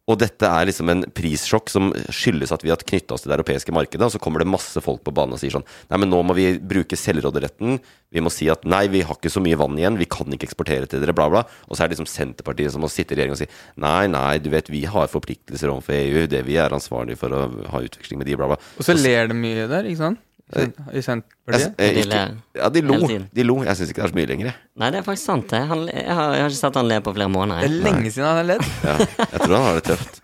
Og 0.05 0.19
dette 0.21 0.45
er 0.45 0.67
liksom 0.69 0.89
en 0.91 1.01
prissjokk 1.17 1.71
som 1.73 1.87
skyldes 2.13 2.51
at 2.53 2.61
vi 2.61 2.69
har 2.69 2.81
knytta 2.81 3.15
oss 3.15 3.23
til 3.23 3.31
det 3.31 3.39
europeiske 3.39 3.73
markedet. 3.73 4.05
Og 4.05 4.13
så 4.13 4.21
kommer 4.21 4.43
det 4.43 4.51
masse 4.51 4.81
folk 4.85 5.01
på 5.05 5.13
banen 5.15 5.33
og 5.33 5.41
sier 5.41 5.55
sånn 5.55 5.65
Nei, 5.89 5.97
men 6.01 6.11
nå 6.11 6.19
må 6.29 6.35
vi 6.37 6.51
bruke 6.61 6.97
selvråderetten. 6.99 7.79
Vi 8.13 8.21
må 8.21 8.29
si 8.33 8.45
at 8.53 8.67
nei, 8.69 8.83
vi 8.93 9.01
har 9.05 9.17
ikke 9.17 9.33
så 9.33 9.41
mye 9.41 9.57
vann 9.57 9.79
igjen. 9.79 9.97
Vi 9.97 10.09
kan 10.09 10.29
ikke 10.29 10.45
eksportere 10.51 10.89
til 10.91 11.01
dere, 11.01 11.15
bla, 11.17 11.25
bla. 11.33 11.41
Og 11.65 11.73
så 11.73 11.83
er 11.83 11.89
det 11.89 11.97
liksom 11.97 12.11
Senterpartiet 12.11 12.75
som 12.75 12.85
må 12.85 12.91
sitte 12.93 13.15
i 13.15 13.19
regjering 13.19 13.33
og 13.33 13.41
si 13.41 13.49
nei, 13.81 14.05
nei, 14.13 14.37
du 14.43 14.51
vet, 14.53 14.69
vi 14.69 14.83
har 14.89 15.09
forpliktelser 15.09 15.73
overfor 15.73 15.97
EU. 15.97 16.27
Det 16.29 16.45
vi 16.45 16.59
er 16.61 16.77
ansvarlige 16.77 17.23
for 17.23 17.33
å 17.33 17.41
ha 17.73 17.83
utveksling 17.87 18.21
med 18.21 18.29
de, 18.29 18.37
bla, 18.37 18.53
bla. 18.53 18.61
Og 18.77 18.85
så 18.85 18.93
ler 18.99 19.33
de 19.33 19.41
mye 19.41 19.65
der, 19.71 19.89
ikke 19.89 20.03
sant? 20.03 20.21
I 20.53 20.61
Jeg, 20.93 21.01
Senterpartiet. 21.01 21.77
De 21.79 22.59
ja, 22.59 22.67
de 22.69 22.81
lo. 22.85 22.97
De 23.33 23.43
lo. 23.47 23.55
Jeg 23.65 23.79
syns 23.79 23.89
ikke 23.89 24.03
det 24.03 24.05
er 24.05 24.11
så 24.11 24.17
mye 24.19 24.29
lenger. 24.29 24.57
Nei, 24.77 24.89
det 24.93 24.99
er 24.99 25.05
faktisk 25.07 25.25
sant. 25.31 25.47
det. 25.49 25.61
Han, 25.71 25.87
jeg, 25.89 26.05
har, 26.05 26.35
jeg 26.37 26.43
har 26.45 26.51
ikke 26.53 26.59
sett 26.59 26.77
han 26.77 26.89
le 26.91 26.99
på 27.07 27.13
flere 27.15 27.31
måneder. 27.33 27.65
Det 27.65 27.71
er 27.71 27.87
lenge 27.87 28.11
siden 28.13 28.27
han 28.29 28.37
har 28.41 28.47
ledd. 28.51 28.67
Ja, 28.85 28.93
jeg 29.23 29.39
tror 29.41 29.55
han 29.55 29.65
har 29.65 29.79
det 29.79 29.85
tøft. 29.89 30.21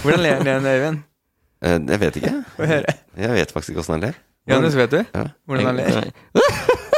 Hvordan 0.00 0.22
ler 0.24 0.40
han, 0.48 0.70
Øyvind? 0.72 1.02
Eh, 1.60 1.76
Jeg 1.92 2.00
vet 2.06 2.16
ikke. 2.22 2.32
Få 2.56 2.70
høre. 2.72 2.96
Jeg 3.20 3.36
vet 3.36 3.52
faktisk 3.52 3.74
ikke 3.74 3.84
åssen 3.84 3.98
han 3.98 4.06
ler. 4.08 4.18
Johannes, 4.48 4.78
vet 4.80 4.96
du? 4.96 5.00
Ja. 5.12 5.26
Hvordan 5.44 5.66
han 5.72 5.82
ler? 5.82 6.08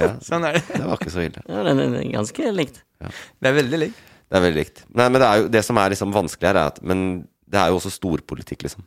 Ja, 0.00 0.12
Sånn 0.22 0.44
er 0.46 0.54
det. 0.56 0.62
det 0.70 0.84
var 0.86 1.00
ikke 1.00 1.10
så 1.12 1.22
ille. 1.24 1.40
Ja, 1.50 1.62
det 1.66 1.72
er 1.82 1.96
ganske 2.14 2.50
likt. 2.54 2.78
Det 3.02 3.48
er 3.50 3.56
veldig 3.56 3.80
likt. 3.82 3.98
Det 4.30 4.38
er 4.38 4.44
veldig 4.44 4.60
likt. 4.60 4.82
Nei, 4.94 5.06
men 5.10 5.18
det, 5.20 5.26
er 5.26 5.40
jo, 5.42 5.48
det 5.56 5.62
som 5.66 5.80
er 5.82 5.92
liksom 5.92 6.12
vanskelig 6.14 6.46
her, 6.52 6.58
er 6.60 6.70
at 6.70 6.78
Men 6.86 7.00
det 7.50 7.58
er 7.58 7.72
jo 7.72 7.80
også 7.80 7.90
storpolitikk, 7.92 8.62
liksom. 8.68 8.84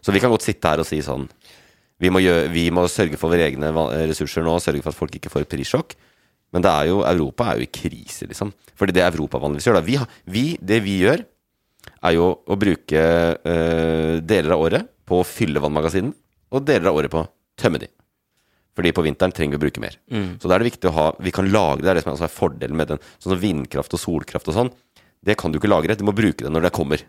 Så 0.00 0.14
vi 0.16 0.22
kan 0.22 0.32
godt 0.32 0.46
sitte 0.46 0.70
her 0.72 0.80
og 0.80 0.88
si 0.88 1.02
sånn 1.04 1.26
Vi 2.00 2.10
må, 2.12 2.22
gjøre, 2.24 2.48
vi 2.52 2.68
må 2.72 2.86
sørge 2.88 3.18
for 3.20 3.32
våre 3.32 3.44
egne 3.50 3.70
ressurser 4.08 4.44
nå, 4.46 4.54
sørge 4.62 4.80
for 4.84 4.94
at 4.94 4.98
folk 4.98 5.18
ikke 5.18 5.32
får 5.32 5.44
et 5.44 5.52
prissjokk. 5.52 5.94
Men 6.54 6.64
det 6.64 6.70
er 6.72 6.88
jo, 6.90 7.02
Europa 7.06 7.50
er 7.50 7.60
jo 7.60 7.66
i 7.66 7.70
krise, 7.70 8.26
liksom. 8.26 8.50
Fordi 8.78 8.96
det 8.96 9.04
Europa 9.04 9.38
vanligvis 9.42 9.68
gjør 9.68 9.78
da, 9.78 9.84
vi, 9.86 9.98
vi, 10.32 10.44
Det 10.58 10.80
vi 10.82 10.96
gjør, 11.04 11.22
er 12.08 12.16
jo 12.16 12.32
å 12.32 12.56
bruke 12.60 13.00
øh, 13.00 14.16
deler 14.24 14.56
av 14.56 14.64
året 14.64 14.90
på 15.08 15.20
å 15.20 15.26
fylle 15.26 15.62
vannmagasinene, 15.62 16.16
og 16.50 16.66
deler 16.66 16.90
av 16.90 16.98
året 16.98 17.12
på 17.12 17.22
å 17.22 17.28
tømme 17.60 17.80
de. 17.82 17.90
Fordi 18.76 18.92
på 18.96 19.04
vinteren 19.04 19.34
trenger 19.34 19.56
vi 19.56 19.60
å 19.60 19.64
bruke 19.66 19.82
mer. 19.82 19.96
Så 20.40 20.48
da 20.48 20.56
er 20.56 20.62
det 20.62 20.70
viktig 20.70 20.88
å 20.88 20.94
ha 20.94 21.06
Vi 21.20 21.32
kan 21.34 21.48
lagre, 21.50 21.82
det 21.84 21.90
er 21.90 21.98
det 21.98 22.04
som 22.04 22.12
er 22.12 22.16
altså 22.16 22.30
fordelen 22.32 22.78
med 22.78 22.92
den. 22.92 23.00
Sånn 23.20 23.34
som 23.34 23.42
vindkraft 23.42 23.96
og 23.96 24.00
solkraft 24.00 24.48
og 24.48 24.56
sånn. 24.56 24.70
Det 25.26 25.36
kan 25.36 25.52
du 25.52 25.58
ikke 25.58 25.70
lagre. 25.70 25.96
Du 25.98 26.06
må 26.06 26.14
bruke 26.16 26.46
det 26.46 26.52
når 26.52 26.68
det 26.68 26.76
kommer. 26.76 27.02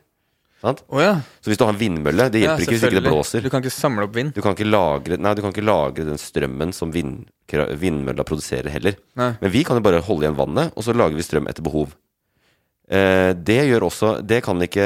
Sant? 0.62 0.84
Å 0.94 1.02
ja. 1.02 1.14
Så 1.42 1.50
hvis 1.50 1.58
du 1.58 1.64
har 1.66 1.74
en 1.74 1.80
vindmølle, 1.80 2.28
det 2.30 2.44
ja. 2.44 2.52
hjelper 2.52 2.68
ikke 2.68 2.76
hvis 2.76 2.84
ikke 2.86 3.00
det 3.00 3.10
blåser. 3.10 3.42
Du 3.42 3.50
kan 3.50 3.64
ikke 3.64 3.74
samle 3.74 4.06
opp 4.06 4.14
vind. 4.14 4.34
Du 4.36 4.44
kan 4.46 4.54
ikke 4.54 4.68
lagre, 4.70 5.18
nei, 5.18 5.34
du 5.38 5.42
kan 5.42 5.54
ikke 5.56 5.66
lagre 5.66 6.06
den 6.06 6.22
strømmen 6.22 6.74
som 6.78 6.94
vind, 6.94 7.24
vindmølla 7.50 8.26
produserer 8.28 8.70
heller. 8.74 9.00
Nei. 9.18 9.32
Men 9.42 9.54
vi 9.56 9.66
kan 9.66 9.80
jo 9.80 9.86
bare 9.88 10.04
holde 10.06 10.28
igjen 10.28 10.38
vannet, 10.38 10.76
og 10.78 10.86
så 10.86 10.94
lager 10.94 11.18
vi 11.18 11.26
strøm 11.26 11.50
etter 11.50 11.66
behov. 11.66 11.96
Eh, 12.92 13.32
det 13.40 13.62
gjør 13.70 13.86
også 13.88 14.08
Det 14.28 14.42
kan 14.44 14.60
ikke 14.60 14.84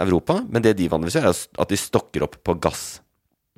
Europa, 0.00 0.38
men 0.48 0.64
det 0.64 0.72
de 0.78 0.88
vanligvis 0.90 1.20
gjør, 1.20 1.30
er 1.30 1.64
at 1.64 1.72
de 1.72 1.78
stokker 1.78 2.26
opp 2.26 2.38
på 2.42 2.58
gass. 2.64 2.84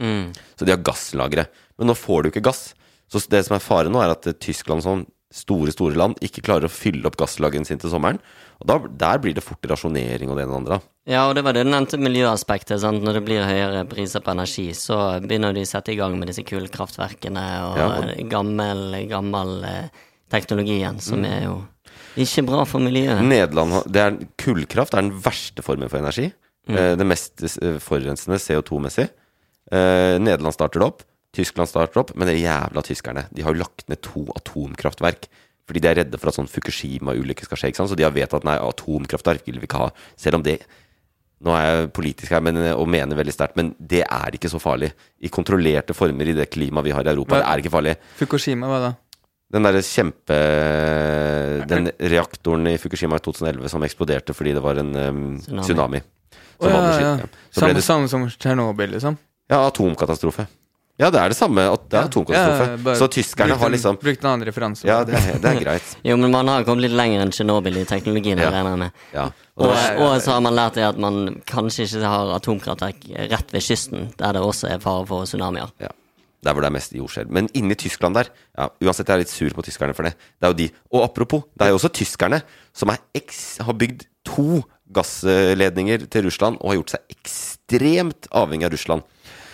Mm. 0.02 0.32
Så 0.58 0.66
de 0.66 0.74
har 0.74 0.84
gasslagre. 0.84 1.46
Men 1.78 1.90
nå 1.90 1.96
får 1.96 2.24
du 2.24 2.32
ikke 2.32 2.44
gass. 2.44 2.72
Så 3.08 3.22
det 3.30 3.44
som 3.46 3.56
er 3.56 3.64
faren 3.64 3.94
nå, 3.94 4.02
er 4.02 4.12
at 4.12 4.26
eh, 4.28 4.36
Tyskland 4.36 4.84
sånn 4.84 5.06
store, 5.34 5.72
store 5.74 5.98
land 5.98 6.18
ikke 6.22 6.44
klarer 6.46 6.68
å 6.68 6.72
fylle 6.72 7.08
opp 7.08 7.16
gasslageren 7.18 7.66
sin 7.66 7.80
til 7.80 7.92
sommeren. 7.92 8.20
Og 8.60 8.68
da, 8.70 8.78
der 9.06 9.22
blir 9.22 9.34
det 9.36 9.44
fort 9.46 9.64
rasjonering 9.70 10.30
og 10.30 10.38
det 10.38 10.44
ene 10.44 10.52
og 10.52 10.58
det 10.58 10.62
andre. 10.62 10.80
Ja, 11.06 11.26
og 11.28 11.34
det 11.36 11.42
var 11.44 11.52
det 11.52 11.66
du 11.66 11.70
nevnte 11.70 11.98
miljøaspektet. 12.00 12.80
Sant? 12.80 13.02
Når 13.04 13.18
det 13.18 13.24
blir 13.26 13.44
høyere 13.44 13.82
priser 13.88 14.22
på 14.24 14.32
energi, 14.32 14.70
så 14.72 15.20
begynner 15.20 15.52
de 15.52 15.60
å 15.66 15.68
sette 15.68 15.92
i 15.92 15.98
gang 15.98 16.16
med 16.18 16.30
disse 16.30 16.44
kullkraftverkene 16.48 17.42
og 17.66 17.76
Ja. 17.76 17.88
gammel, 18.30 19.06
gammel 19.10 19.64
eh, 19.64 19.88
teknologi 20.30 20.80
som 21.00 21.20
Mm. 21.20 21.26
er 21.26 21.42
jo 21.44 21.66
ikke 22.16 22.46
bra 22.46 22.64
for 22.64 22.80
miljøet. 22.80 23.20
Nederland, 23.22 23.84
det 23.92 24.00
er, 24.00 24.26
Kullkraft 24.38 24.94
er 24.94 25.02
den 25.02 25.20
verste 25.20 25.62
formen 25.62 25.90
for 25.90 25.98
energi. 25.98 26.32
Eh, 26.68 26.96
det 26.96 27.06
mest 27.06 27.42
eh, 27.62 27.78
forurensende 27.78 28.38
CO2-messig. 28.40 29.10
Eh, 29.70 30.18
Nederland 30.18 30.54
starter 30.54 30.80
det 30.80 30.86
opp. 30.86 31.02
Tyskland 31.34 31.68
starter 31.68 32.00
opp. 32.00 32.14
Men 32.16 32.28
de 32.28 32.40
jævla 32.40 32.80
tyskerne 32.82 33.26
De 33.34 33.42
har 33.42 33.52
jo 33.52 33.60
lagt 33.60 33.86
ned 33.88 34.00
to 34.00 34.24
atomkraftverk. 34.36 35.26
Fordi 35.68 35.80
de 35.80 35.88
er 35.88 35.94
redde 35.96 36.18
for 36.18 36.28
at 36.28 36.34
sånn 36.36 36.48
Fukushima-ulykke 36.48 37.44
skal 37.44 37.56
skje. 37.58 37.74
Så 37.88 37.96
de 37.96 38.04
har 38.04 38.12
vedtatt 38.12 38.44
nei, 38.44 38.56
atomkraftverk 38.56 39.44
vil 39.46 39.58
vi 39.60 39.66
ikke 39.66 39.78
ha. 39.80 39.90
Selv 40.16 40.36
om 40.36 40.42
det 40.42 40.60
Nå 41.44 41.52
er 41.58 41.64
jeg 41.66 41.88
politisk 41.92 42.32
her 42.32 42.40
men, 42.40 42.56
og 42.72 42.86
mener 42.88 43.18
veldig 43.18 43.32
sterkt, 43.34 43.56
men 43.60 43.74
det 43.78 44.00
er 44.06 44.36
ikke 44.38 44.48
så 44.48 44.60
farlig. 44.62 44.88
I 45.20 45.28
kontrollerte 45.32 45.92
former 45.96 46.30
i 46.30 46.36
det 46.36 46.46
klimaet 46.54 46.86
vi 46.86 46.94
har 46.96 47.04
i 47.04 47.10
Europa, 47.12 47.36
Hva- 47.36 47.42
det 47.42 47.50
er 47.52 47.62
ikke 47.64 47.72
farlig. 47.74 47.96
Fukushima, 48.16 48.70
hva 48.70 48.78
da? 48.86 48.92
Den 49.54 49.62
derre 49.68 49.82
kjempe... 49.84 50.38
Den 51.68 51.90
reaktoren 52.00 52.66
i 52.72 52.78
Fukushima 52.80 53.20
i 53.20 53.22
2011 53.24 53.70
som 53.70 53.84
eksploderte 53.86 54.34
fordi 54.34 54.54
det 54.56 54.62
var 54.64 54.80
en 54.82 54.90
um, 54.96 55.22
Tsunami. 55.38 55.66
tsunami. 55.68 56.00
Oh, 56.58 56.70
ja, 56.70 56.80
ja. 57.20 57.28
Så 57.50 57.60
Samme, 57.60 57.74
det, 57.76 57.82
samme 57.84 58.08
som 58.10 58.24
Tsjernobyl, 58.30 58.94
liksom? 58.96 59.16
ja, 59.50 59.60
atomkatastrofe. 59.68 60.46
Ja, 61.00 61.08
det 61.10 61.18
er 61.18 61.32
det 61.32 61.36
samme. 61.36 61.62
at 61.72 61.88
Det 61.90 61.98
er 61.98 62.06
atomkatastrofe. 62.06 62.76
Ja, 62.86 62.94
så 63.00 63.08
tyskerne 63.10 63.56
har 63.58 63.70
liksom 63.74 63.96
Brukt 63.98 64.22
en 64.22 64.30
annen 64.30 64.46
referanse. 64.46 64.86
Ja, 64.86 65.00
det 65.04 65.16
er, 65.18 65.40
det 65.42 65.50
er 65.50 65.58
greit. 65.64 65.96
Jo, 66.06 66.16
men 66.20 66.30
man 66.30 66.46
har 66.52 66.62
kommet 66.68 66.86
litt 66.86 66.94
lenger 66.94 67.24
enn 67.24 67.32
Tsjernobyl 67.34 67.80
i 67.80 67.84
teknologien, 67.88 68.38
Ja. 68.38 68.52
regner 68.54 68.70
jeg 68.76 68.82
med. 68.84 69.02
Ja. 69.16 69.24
Og, 69.56 69.66
og, 69.72 70.04
og 70.06 70.14
så 70.22 70.36
har 70.36 70.44
man 70.46 70.54
lært 70.54 70.78
det 70.78 70.84
at 70.86 70.98
man 71.02 71.40
kanskje 71.50 71.88
ikke 71.88 72.06
har 72.06 72.30
atomkraftverk 72.36 73.08
rett 73.32 73.52
ved 73.54 73.66
kysten, 73.66 74.08
der 74.18 74.36
det 74.38 74.42
også 74.42 74.70
er 74.70 74.78
fare 74.82 75.06
for 75.10 75.26
tsunamier. 75.26 75.70
Ja. 75.82 75.90
Der 76.44 76.52
hvor 76.52 76.60
det 76.62 76.68
er 76.68 76.76
mest 76.76 76.92
jordskjelv. 76.94 77.30
Men 77.32 77.48
inni 77.56 77.74
Tyskland 77.80 78.14
der 78.18 78.28
ja, 78.54 78.68
Uansett, 78.84 79.08
jeg 79.08 79.14
er 79.16 79.22
litt 79.24 79.32
sur 79.32 79.54
på 79.56 79.64
tyskerne 79.64 79.94
for 79.96 80.06
det. 80.06 80.14
Det 80.38 80.46
er 80.46 80.52
jo 80.52 80.58
de. 80.58 80.68
Og 80.92 81.06
apropos, 81.08 81.46
det 81.56 81.66
er 81.66 81.72
jo 81.72 81.78
også 81.80 81.90
tyskerne 81.96 82.42
som 82.76 82.92
er 82.92 83.00
har 83.64 83.78
bygd 83.80 84.04
to 84.28 84.60
gassledninger 84.94 86.04
til 86.12 86.26
Russland 86.28 86.58
og 86.60 86.70
har 86.70 86.78
gjort 86.82 86.94
seg 86.94 87.16
ekstremt 87.16 88.28
avhengig 88.30 88.68
av 88.68 88.74
Russland. 88.76 89.02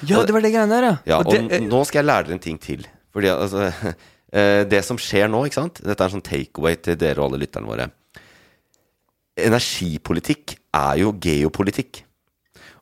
Ja, 0.09 0.23
det 0.25 0.35
var 0.35 0.45
det 0.45 0.53
greiene 0.55 0.77
der, 0.77 0.87
ja. 0.87 0.97
Ja, 1.09 1.21
og, 1.21 1.29
og 1.29 1.51
det, 1.51 1.61
nå 1.67 1.83
skal 1.89 2.03
jeg 2.03 2.09
lære 2.09 2.29
dere 2.29 2.39
en 2.39 2.45
ting 2.45 2.59
til. 2.63 2.87
Fordi 3.15 3.31
altså 3.33 3.67
eh, 4.39 4.63
Det 4.71 4.83
som 4.87 5.01
skjer 5.01 5.31
nå, 5.31 5.43
ikke 5.47 5.59
sant 5.59 5.81
Dette 5.83 5.99
er 5.99 6.07
en 6.07 6.15
sånn 6.15 6.27
takeaway 6.27 6.79
til 6.79 6.99
dere 7.01 7.21
og 7.21 7.31
alle 7.31 7.43
lytterne 7.43 7.71
våre. 7.71 7.91
Energipolitikk 9.41 10.57
er 10.77 11.03
jo 11.03 11.13
geopolitikk. 11.23 12.03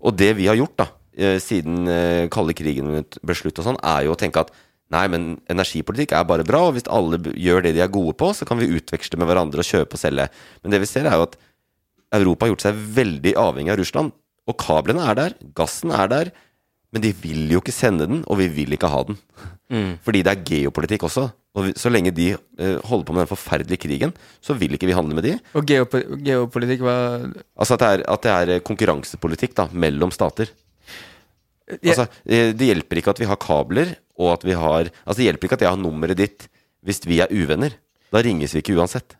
Og 0.04 0.14
det 0.18 0.33
vi 0.38 0.46
har 0.50 0.59
gjort, 0.59 0.76
da, 0.78 0.88
eh, 1.18 1.37
siden 1.42 1.90
eh, 1.90 2.31
kalde 2.33 2.54
krigen 2.57 2.90
ble 3.02 3.37
slutt 3.37 3.61
og 3.62 3.66
sånn, 3.66 3.81
er 3.83 4.07
jo 4.07 4.14
å 4.14 4.18
tenke 4.18 4.42
at 4.44 4.52
nei, 4.94 5.04
men 5.12 5.26
energipolitikk 5.52 6.14
er 6.16 6.26
bare 6.28 6.46
bra, 6.48 6.62
og 6.68 6.76
hvis 6.76 6.88
alle 6.92 7.20
gjør 7.37 7.66
det 7.66 7.74
de 7.76 7.83
er 7.85 7.92
gode 7.92 8.14
på, 8.18 8.31
så 8.35 8.46
kan 8.48 8.61
vi 8.61 8.70
utveksle 8.78 9.20
med 9.20 9.28
hverandre 9.28 9.62
og 9.62 9.68
kjøpe 9.68 9.98
og 9.98 10.00
selge. 10.00 10.28
Men 10.62 10.74
det 10.74 10.81
vi 10.85 10.88
ser, 10.90 11.09
er 11.09 11.18
jo 11.18 11.26
at 11.28 11.37
Europa 12.16 12.46
har 12.46 12.54
gjort 12.54 12.64
seg 12.64 12.83
veldig 12.96 13.35
avhengig 13.37 13.74
av 13.74 13.81
Russland. 13.83 14.14
Og 14.48 14.57
kablene 14.57 15.04
er 15.04 15.18
der, 15.18 15.35
gassen 15.59 15.92
er 15.92 16.09
der, 16.09 16.31
men 16.92 17.05
de 17.05 17.11
vil 17.20 17.51
jo 17.53 17.61
ikke 17.61 17.74
sende 17.74 18.07
den, 18.09 18.22
og 18.27 18.38
vi 18.40 18.46
vil 18.48 18.72
ikke 18.72 18.88
ha 18.88 19.03
den. 19.09 19.18
Fordi 20.05 20.22
det 20.24 20.33
er 20.33 20.44
geopolitikk 20.48 21.05
også. 21.05 21.27
Og 21.59 21.72
så 21.77 21.90
lenge 21.92 22.12
de 22.14 22.31
eh, 22.33 22.79
holder 22.88 23.05
på 23.05 23.12
med 23.16 23.24
den 23.24 23.31
forferdelige 23.33 23.83
krigen, 23.83 24.14
så 24.40 24.57
vil 24.57 24.77
ikke 24.77 24.88
vi 24.88 24.96
handle 24.96 25.16
med 25.18 25.27
de. 25.27 25.35
og 25.59 25.66
geop 25.68 25.96
geopolitikk 26.24 26.85
hva 26.87 26.94
Altså 27.59 27.77
at 27.77 27.83
det 27.83 27.88
er, 27.90 28.05
at 28.14 28.24
det 28.24 28.33
er 28.33 28.53
eh, 28.55 28.62
konkurransepolitikk 28.64 29.57
da, 29.59 29.68
mellom 29.72 30.12
stater. 30.14 30.53
Ja. 31.68 31.92
Altså, 31.92 32.07
eh, 32.24 32.55
det 32.57 32.70
hjelper 32.70 33.03
ikke 33.03 33.12
at 33.12 33.20
vi 33.20 33.29
har 33.29 33.40
kabler, 33.42 33.96
og 34.16 34.38
at 34.38 34.46
vi 34.48 34.57
har 34.57 34.88
Altså, 35.05 35.18
det 35.20 35.29
hjelper 35.29 35.48
ikke 35.51 35.59
at 35.61 35.66
jeg 35.66 35.74
har 35.74 35.83
nummeret 35.83 36.20
ditt 36.20 36.48
hvis 36.87 37.03
vi 37.05 37.20
er 37.20 37.33
uvenner. 37.35 37.74
Da 38.14 38.22
ringes 38.24 38.55
vi 38.55 38.62
ikke 38.62 38.79
uansett. 38.79 39.18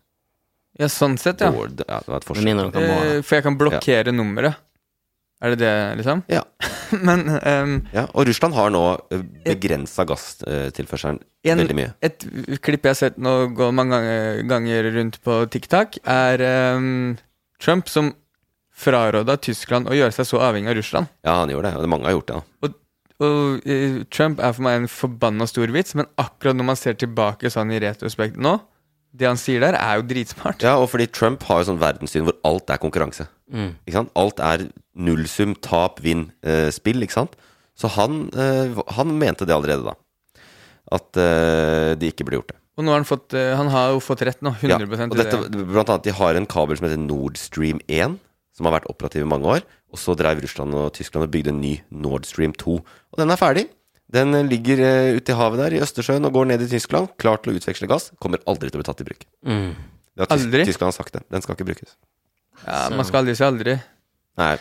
Ja, 0.79 0.87
sånn 0.93 1.17
sett, 1.19 1.43
ja. 1.43 1.51
Og 1.51 1.75
ja, 1.83 1.99
det 1.99 2.09
var 2.09 2.23
et 2.23 2.45
mindre 2.47 2.71
Eh, 2.79 3.21
for 3.27 3.37
jeg 3.37 3.45
kan 3.45 3.57
blokkere 3.59 4.15
nummeret. 4.15 4.61
Er 5.39 5.55
det 5.55 5.59
det, 5.63 5.73
liksom? 6.01 6.23
Ja. 6.33 6.43
Men 7.07 7.27
um, 7.31 7.75
Ja, 7.95 8.07
og 8.11 8.27
Russland 8.27 8.57
har 8.59 8.73
nå 8.75 8.83
begrensa 9.45 10.07
gasstilførselen 10.09 11.21
en, 11.47 11.61
veldig 11.63 11.77
mye. 11.79 11.93
et 12.03 12.25
klipp 12.65 12.89
jeg 12.89 12.91
har 12.91 12.99
sett 12.99 13.21
nå 13.23 13.35
gå 13.57 13.69
mange 13.77 14.01
ganger, 14.51 14.91
rundt 14.97 15.21
på 15.23 15.39
TikTok, 15.53 16.01
er 16.09 16.43
um, 16.75 17.15
Trump 17.63 17.91
som 17.93 18.11
fraråda 18.79 19.37
Tyskland 19.43 19.91
å 19.91 19.97
gjøre 19.97 20.15
seg 20.15 20.27
så 20.29 20.43
avhengig 20.49 20.71
av 20.71 20.79
Russland. 20.79 21.11
Ja, 21.27 21.41
han 21.41 21.51
gjorde 21.51 21.73
det. 21.73 21.81
Og 21.83 21.91
mange 21.91 22.07
har 22.07 22.19
gjort 22.19 22.31
det. 22.31 22.43
da. 22.63 22.75
Og 23.19 23.67
eh, 23.67 24.03
Trump 24.15 24.39
er 24.39 24.53
for 24.55 24.63
meg 24.63 24.77
en 24.79 24.91
forbanna 24.91 25.47
stor 25.51 25.71
vits, 25.75 25.97
men 25.99 26.07
akkurat 26.23 26.55
når 26.55 26.69
man 26.69 26.79
ser 26.79 26.99
tilbake 26.99 27.51
sånn 27.51 27.73
i 27.75 27.81
retrospekt 27.83 28.39
nå, 28.39 28.55
det 29.13 29.27
han 29.29 29.39
sier 29.41 29.63
der, 29.65 29.77
er 29.79 29.99
jo 30.01 30.07
dritsmart. 30.11 30.63
Ja, 30.63 30.77
og 30.79 30.91
fordi 30.93 31.07
Trump 31.11 31.43
har 31.49 31.63
jo 31.63 31.71
sånn 31.71 31.81
verdenssyn 31.81 32.27
hvor 32.27 32.37
alt 32.49 32.71
er 32.71 32.81
konkurranse. 32.83 33.29
Mm. 33.51 33.71
Ikke 33.87 33.97
sant? 33.97 34.13
Alt 34.21 34.43
er 34.45 34.67
nullsum, 34.99 35.55
tap, 35.65 36.03
vinn, 36.05 36.29
eh, 36.45 36.69
spill, 36.75 37.01
ikke 37.07 37.17
sant? 37.17 37.39
Så 37.79 37.91
han, 37.95 38.27
eh, 38.35 38.75
han 38.97 39.15
mente 39.19 39.47
det 39.49 39.55
allerede 39.55 39.87
da. 39.87 39.95
At 40.93 41.19
eh, 41.21 41.95
de 42.01 42.11
ikke 42.13 42.27
ble 42.29 42.41
gjort 42.41 42.53
det. 42.55 42.59
Og 42.79 42.87
nå 42.87 42.93
har 42.93 43.01
han 43.01 43.09
fått 43.09 43.35
eh, 43.35 43.57
Han 43.59 43.69
har 43.75 43.91
jo 43.97 43.99
fått 44.03 44.23
rett 44.27 44.39
nå. 44.45 44.53
100 44.55 44.71
Ja, 44.71 44.79
og 44.79 45.17
i 45.17 45.19
dette, 45.19 45.41
det. 45.51 45.65
blant 45.67 45.91
annet, 45.91 46.05
De 46.07 46.15
har 46.15 46.39
en 46.39 46.47
kabel 46.47 46.79
som 46.79 46.87
heter 46.87 47.01
Nord 47.03 47.37
Stream 47.41 47.81
1, 47.91 48.19
som 48.55 48.69
har 48.69 48.77
vært 48.79 48.87
operativ 48.93 49.25
i 49.25 49.31
mange 49.31 49.51
år. 49.59 49.67
Og 49.93 49.99
så 50.01 50.15
drev 50.19 50.43
Russland 50.45 50.77
og 50.79 50.93
Tyskland 50.97 51.27
og 51.27 51.33
bygde 51.35 51.51
en 51.55 51.61
ny 51.63 51.75
Nord 51.91 52.27
Stream 52.29 52.55
2. 52.55 52.79
Og 52.79 53.21
den 53.21 53.35
er 53.35 53.41
ferdig. 53.41 53.67
Den 54.13 54.35
eh, 54.35 54.45
ligger 54.49 54.81
eh, 54.81 55.17
ute 55.19 55.33
i 55.35 55.37
havet 55.37 55.59
der 55.63 55.73
i 55.77 55.83
Østersjøen 55.85 56.25
og 56.29 56.33
går 56.37 56.45
ned 56.53 56.61
i 56.65 56.71
Tyskland. 56.71 57.07
Klar 57.21 57.37
til 57.43 57.53
å 57.53 57.57
utveksle 57.61 57.87
gass. 57.91 58.05
Kommer 58.23 58.39
aldri 58.49 58.67
til 58.73 58.79
å 58.81 58.83
bli 58.83 58.89
tatt 58.89 59.03
i 59.05 59.09
bruk. 59.11 59.23
Mm. 59.45 59.71
Det 60.19 60.25
har 60.25 60.33
Aldri? 60.35 60.63
Tyskland 60.67 60.93
sagt 60.97 61.13
det. 61.15 61.23
Den 61.31 61.43
skal 61.45 61.55
ikke 61.59 61.69
brukes. 61.69 61.91
Ja, 62.65 62.89
man 62.91 63.07
skal 63.07 63.19
aldri 63.23 63.35
si 63.39 63.45
aldri. 63.47 63.75
Nei, 64.39 64.57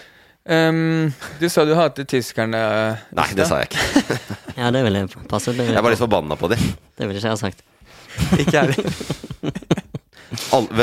Um, 0.47 1.11
du 1.41 1.49
sa 1.51 1.65
du 1.67 1.73
hater 1.75 2.05
tyskerne. 2.07 2.55
Uh, 2.55 2.95
nei 3.19 3.25
det 3.35 3.43
sa 3.49 3.57
jeg 3.59 3.67
ikke. 3.67 3.81
Ja, 4.57 4.71
det 4.71 4.79
ville 4.85 5.01
passet. 5.03 5.27
passe 5.29 5.51
det 5.53 5.65
vil 5.67 5.75
Jeg 5.75 5.83
var 5.83 5.91
litt 5.91 5.99
forbanna 5.99 6.35
på 6.39 6.47
dem. 6.49 6.57
det 6.97 7.05
vil 7.09 7.15
ikke 7.19 7.27
jeg 7.27 7.35
ha 7.35 7.41
sagt. 7.41 7.59
Ikke 8.39 8.55
jeg 8.55 8.63
heller. 8.71 8.91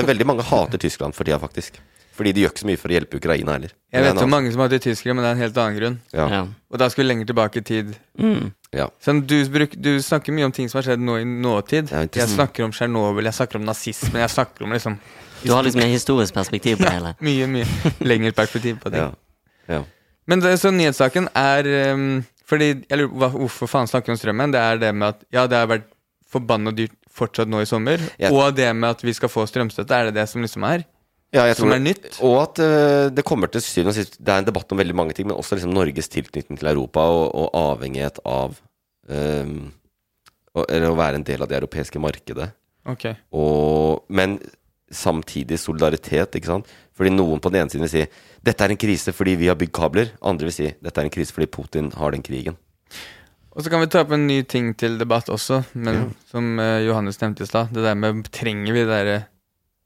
Veldig 0.13 0.27
mange 0.29 0.45
hater 0.47 0.79
Tyskland 0.85 1.13
for 1.17 1.25
tida, 1.25 1.39
faktisk. 1.41 1.81
Fordi 2.15 2.31
de 2.35 2.45
gjør 2.45 2.53
ikke 2.53 2.63
så 2.63 2.69
mye 2.69 2.79
for 2.79 2.93
å 2.93 2.95
hjelpe 2.95 3.19
Ukraina 3.19 3.55
heller. 3.57 3.73
Jeg 3.95 4.05
vet 4.05 4.19
jo, 4.19 4.27
om 4.27 4.31
mange 4.31 4.51
som 4.55 4.63
i 4.63 4.79
tyskere, 4.83 5.17
men 5.17 5.25
det 5.25 5.31
er 5.31 5.35
en 5.35 5.43
helt 5.43 5.57
annen 5.59 5.79
grunn. 5.79 5.97
Ja. 6.15 6.27
Ja. 6.31 6.43
Og 6.71 6.79
da 6.79 6.87
skal 6.93 7.03
vi 7.03 7.09
lenger 7.09 7.27
tilbake 7.31 7.59
i 7.59 7.65
tid. 7.67 7.91
Mm. 8.23 8.53
ja. 8.75 8.87
Sånn, 9.03 9.25
du, 9.27 9.35
bruk, 9.51 9.75
du 9.75 9.91
snakker 10.03 10.37
mye 10.37 10.47
om 10.47 10.55
ting 10.55 10.71
som 10.71 10.79
har 10.79 10.87
skjedd 10.87 11.03
nå 11.03 11.19
i 11.19 11.27
nåtid. 11.27 11.91
Ja, 11.91 12.05
Jeg 12.07 12.31
snakker 12.31 12.69
om 12.69 12.75
Tsjernobyl, 12.75 13.27
jeg 13.27 13.39
snakker 13.41 13.59
om 13.59 13.67
nazisme, 13.67 14.23
jeg 14.23 14.31
snakker 14.31 14.67
om 14.67 14.77
liksom 14.77 15.01
Du 15.43 15.51
har 15.53 15.67
liksom 15.67 15.83
et 15.83 15.91
historisk 15.93 16.39
perspektiv 16.39 16.79
på 16.79 16.87
det 16.87 16.95
hele. 17.01 17.17
mye, 17.29 17.51
mye 17.51 17.95
lengre 18.07 18.35
perspektiv 18.37 18.79
på 18.85 18.95
ting. 18.95 19.03
Ja. 19.03 19.75
ja. 19.75 19.83
Men 20.31 20.45
det, 20.45 20.55
så 20.63 20.71
nyhetssaken 20.73 21.33
er 21.37 21.67
um, 21.93 22.23
Fordi, 22.49 22.71
jeg 22.87 23.01
lurer 23.01 23.11
på 23.11 23.43
Hvorfor 23.43 23.75
faen 23.75 23.91
snakker 23.91 24.13
vi 24.13 24.15
om 24.15 24.23
strømmen? 24.23 24.55
Det 24.55 24.63
er 24.63 24.79
det 24.87 24.95
med 24.95 25.11
at 25.11 25.27
ja, 25.35 25.49
det 25.51 25.59
har 25.59 25.71
vært 25.75 25.91
forbanna 26.31 26.71
dyrt 26.75 26.95
fortsatt 27.15 27.51
nå 27.51 27.61
i 27.63 27.69
sommer. 27.69 28.03
Og 28.31 28.55
det 28.57 28.71
med 28.75 28.97
at 28.97 29.05
vi 29.05 29.15
skal 29.15 29.31
få 29.31 29.45
strømstøtte, 29.47 29.95
er 29.95 30.11
det 30.11 30.17
det 30.17 30.25
som 30.31 30.43
liksom 30.43 30.67
er? 30.67 30.83
Ja, 31.35 31.45
Som 31.59 31.73
er 31.75 31.81
det. 31.81 31.85
nytt? 31.89 32.19
Og 32.23 32.37
at 32.45 32.61
uh, 32.63 33.09
det 33.11 33.25
kommer 33.27 33.51
til 33.51 33.61
syvende 33.65 33.91
og 33.91 33.97
sist 33.99 34.19
Det 34.23 34.31
er 34.31 34.39
en 34.43 34.47
debatt 34.47 34.71
om 34.71 34.79
veldig 34.79 34.95
mange 34.95 35.17
ting, 35.17 35.27
men 35.27 35.35
også 35.37 35.57
liksom 35.59 35.73
Norges 35.75 36.09
tilknytning 36.13 36.61
til 36.61 36.69
Europa 36.71 37.03
og, 37.11 37.25
og 37.35 37.57
avhengighet 37.59 38.21
av 38.25 38.55
um, 39.11 39.73
å- 40.55 40.67
Eller 40.69 40.93
å 40.93 40.99
være 40.99 41.19
en 41.19 41.27
del 41.27 41.43
av 41.43 41.49
det 41.51 41.59
europeiske 41.59 41.99
markedet. 41.99 42.53
Okay. 42.87 43.17
Og, 43.35 44.05
men 44.09 44.39
samtidig 44.95 45.59
solidaritet, 45.59 46.37
ikke 46.39 46.47
sant? 46.53 46.69
Fordi 46.95 47.11
noen 47.11 47.41
på 47.43 47.51
den 47.51 47.65
ene 47.65 47.73
siden 47.73 47.87
vil 47.89 47.91
si 47.91 48.05
dette 48.45 48.63
er 48.63 48.71
en 48.75 48.79
krise 48.79 49.11
fordi 49.17 49.35
vi 49.41 49.49
har 49.51 49.57
bygd 49.59 49.73
kabler. 49.75 50.13
Andre 50.23 50.47
vil 50.47 50.55
si 50.55 50.69
dette 50.71 51.01
er 51.01 51.09
en 51.09 51.15
krise 51.15 51.35
fordi 51.35 51.49
Putin 51.51 51.89
har 51.99 52.15
den 52.15 52.23
krigen. 52.23 52.55
Og 53.55 53.63
så 53.65 53.71
kan 53.73 53.81
vi 53.83 53.89
ta 53.91 54.03
opp 54.05 54.13
en 54.15 54.27
ny 54.29 54.43
ting 54.51 54.73
til 54.79 54.97
debatt 54.99 55.29
også, 55.31 55.61
men 55.75 56.13
som 56.31 56.59
eh, 56.63 56.85
Johannes 56.87 57.19
nevnte 57.23 57.43
i 57.47 57.51
stad. 57.51 57.71
Det 57.75 57.83
der 57.87 57.95
med 57.99 58.27
trenger 58.35 58.75
vi 58.77 58.85
de 58.91 59.17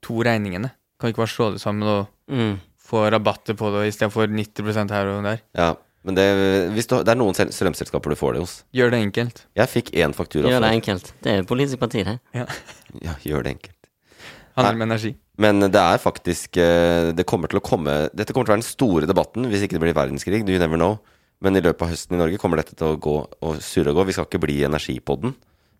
to 0.04 0.20
regningene? 0.24 0.70
Kan 0.98 1.08
vi 1.08 1.12
ikke 1.14 1.22
bare 1.24 1.34
slå 1.34 1.50
det 1.54 1.60
sammen 1.62 1.88
og 1.88 2.06
Mm. 2.28 2.58
få 2.88 3.04
rabatter 3.12 3.54
på 3.56 3.70
det 3.72 3.88
istedenfor 3.92 4.26
90% 4.28 4.90
her 4.90 5.06
og 5.12 5.22
der? 5.24 5.38
Ja, 5.56 5.74
men 6.04 6.14
det, 6.14 6.24
hvis 6.74 6.86
du, 6.88 6.96
det 7.04 7.08
er 7.12 7.18
noen 7.20 7.34
strømselskaper 7.34 8.10
du 8.10 8.16
får 8.16 8.32
det 8.34 8.40
hos. 8.42 8.64
Gjør 8.74 8.90
det 8.90 9.00
enkelt. 9.06 9.42
Jeg 9.56 9.68
fikk 9.68 9.90
én 9.94 10.12
faktura. 10.16 10.48
Gjør 10.48 10.60
det 10.64 10.72
enkelt. 10.78 11.12
Det 11.22 11.32
er 11.38 11.42
politisk 11.48 11.78
parti, 11.80 12.02
det. 12.04 12.18
Ja, 12.34 13.14
gjør 13.24 13.42
det 13.44 13.54
enkelt. 13.56 13.74
Handler 14.58 14.76
med 14.80 14.88
energi. 14.90 15.14
Men 15.38 15.60
det 15.60 15.78
er 15.78 15.98
faktisk 16.02 16.56
eh, 16.58 17.12
Det 17.14 17.24
kommer 17.30 17.46
til 17.46 17.60
å 17.60 17.62
komme 17.62 17.92
Dette 18.10 18.32
kommer 18.34 18.48
til 18.48 18.50
å 18.50 18.56
være 18.56 18.62
den 18.64 18.66
store 18.66 19.06
debatten 19.06 19.44
hvis 19.46 19.62
ikke 19.62 19.76
det 19.78 19.84
blir 19.84 19.94
verdenskrig. 19.94 20.40
You 20.48 20.58
never 20.58 20.76
know. 20.80 20.98
Men 21.40 21.54
i 21.54 21.60
løpet 21.62 21.82
av 21.86 21.92
høsten 21.92 22.16
i 22.16 22.18
Norge 22.18 22.40
kommer 22.42 22.58
dette 22.58 22.74
til 22.74 22.88
å 22.96 22.98
gå 22.98 23.12
og 23.46 23.60
surre 23.62 23.92
og 23.92 24.00
gå. 24.00 24.06
Vi 24.08 24.16
skal 24.16 24.26
ikke 24.26 24.40
bli 24.42 24.56
energipodden. 24.66 25.36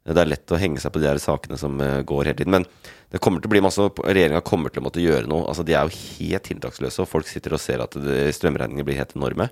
Det 0.09 0.23
er 0.23 0.31
lett 0.31 0.55
å 0.55 0.59
henge 0.61 0.81
seg 0.83 0.93
på 0.95 1.03
de 1.03 1.09
der 1.09 1.21
sakene 1.23 1.59
som 1.61 1.81
eh, 1.85 2.01
går 2.09 2.31
hele 2.31 2.39
tiden. 2.41 2.55
Men 2.57 2.67
det 3.13 3.21
kommer 3.25 3.43
til 3.43 3.51
å 3.51 3.55
bli 3.55 3.65
masse 3.65 3.89
regjeringa 4.01 4.45
kommer 4.47 4.73
til 4.73 4.83
å 4.83 4.87
måtte 4.89 5.03
gjøre 5.05 5.29
noe. 5.31 5.47
Altså 5.51 5.65
De 5.67 5.77
er 5.77 5.89
jo 5.89 5.97
helt 5.99 6.47
tiltaksløse, 6.49 7.03
og 7.05 7.11
folk 7.11 7.29
sitter 7.31 7.57
og 7.57 7.63
ser 7.63 7.85
at 7.85 7.97
strømregningene 8.37 8.87
blir 8.89 9.01
helt 9.01 9.17
enorme. 9.17 9.49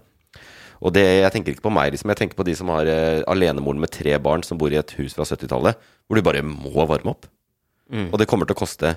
Og 0.85 0.93
det, 0.93 1.05
jeg 1.23 1.33
tenker 1.33 1.55
ikke 1.55 1.65
på 1.65 1.73
meg, 1.73 1.95
liksom. 1.95 2.13
Jeg 2.13 2.21
tenker 2.21 2.39
på 2.39 2.45
de 2.45 2.53
som 2.59 2.69
har 2.69 2.85
uh, 2.85 3.25
alenemoren 3.33 3.81
med 3.81 3.93
tre 3.95 4.13
barn 4.21 4.45
som 4.45 4.59
bor 4.61 4.73
i 4.73 4.77
et 4.77 4.93
hus 4.99 5.17
fra 5.17 5.25
70-tallet, 5.25 5.79
hvor 6.05 6.19
du 6.19 6.25
bare 6.27 6.45
må 6.45 6.85
varme 6.85 7.15
opp. 7.15 7.29
Mm. 7.89 8.11
Og 8.11 8.19
det 8.21 8.27
kommer 8.29 8.49
til 8.49 8.57
å 8.57 8.61
koste 8.61 8.93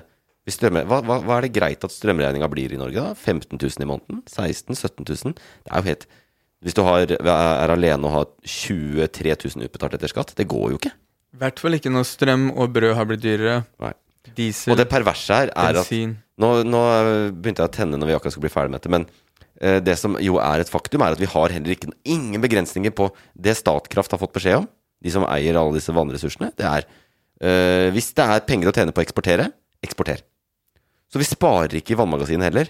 hvis 0.48 0.56
strømme, 0.56 0.86
hva, 0.88 1.02
hva, 1.04 1.18
hva 1.20 1.36
er 1.36 1.46
det 1.46 1.52
greit 1.52 1.84
at 1.84 1.92
strømregninga 1.92 2.48
blir 2.50 2.72
i 2.72 2.80
Norge? 2.80 2.96
da? 2.96 3.12
15 3.12 3.58
000 3.60 3.84
i 3.84 3.88
måneden? 3.88 4.22
16 4.24 4.72
000? 4.72 4.78
17 4.80 5.04
000? 5.28 5.34
Det 5.36 5.72
er 5.72 5.82
jo 5.82 5.90
helt 5.90 6.06
Hvis 6.64 6.76
du 6.76 6.80
har, 6.84 7.12
er 7.12 7.72
alene 7.72 8.08
og 8.08 8.14
har 8.14 8.26
23 8.44 9.36
000 9.36 9.68
utbetalt 9.68 9.96
etter 9.96 10.12
skatt, 10.12 10.34
det 10.36 10.48
går 10.48 10.72
jo 10.72 10.80
ikke. 10.80 10.92
I 11.40 11.44
hvert 11.46 11.60
fall 11.62 11.76
ikke 11.78 11.88
når 11.92 12.04
strøm 12.04 12.50
og 12.52 12.72
brød 12.74 12.92
har 12.98 13.06
blitt 13.08 13.22
dyrere. 13.24 13.62
Nei. 13.80 13.94
Diesel, 14.36 14.74
Og 14.74 14.76
det 14.76 14.84
perverse 14.92 15.32
her 15.32 15.48
er 15.48 15.70
at 15.72 15.78
bensin. 15.80 16.10
nå, 16.38 16.50
nå 16.68 16.80
begynte 17.32 17.64
jeg 17.64 17.70
å 17.70 17.72
tenne 17.72 17.96
når 17.98 18.10
vi 18.10 18.14
akkurat 18.18 18.34
skulle 18.34 18.44
bli 18.44 18.52
ferdig 18.52 18.74
med 18.74 18.82
dette, 18.82 18.92
men 18.92 19.06
eh, 19.64 19.78
det 19.80 19.94
som 19.98 20.18
jo 20.20 20.36
er 20.44 20.60
et 20.60 20.68
faktum, 20.70 21.00
er 21.02 21.16
at 21.16 21.22
vi 21.22 21.28
har 21.32 21.54
heller 21.56 21.72
ikke 21.72 21.88
ingen 22.04 22.44
begrensninger 22.44 22.92
på 22.94 23.08
det 23.34 23.56
Statkraft 23.56 24.12
har 24.12 24.20
fått 24.20 24.36
beskjed 24.36 24.60
om, 24.60 24.68
de 25.00 25.14
som 25.14 25.24
eier 25.24 25.56
alle 25.56 25.78
disse 25.78 25.94
vannressursene. 25.96 26.52
Det 26.60 26.68
er 26.68 26.84
eh, 27.40 27.88
Hvis 27.96 28.12
det 28.14 28.28
er 28.28 28.44
penger 28.46 28.68
å 28.70 28.76
tjene 28.76 28.92
på 28.92 29.00
å 29.00 29.06
eksportere, 29.08 29.48
eksporter. 29.82 30.20
Så 31.10 31.18
vi 31.18 31.26
sparer 31.26 31.80
ikke 31.80 31.96
i 31.96 31.98
vannmagasinet 31.98 32.50
heller. 32.52 32.68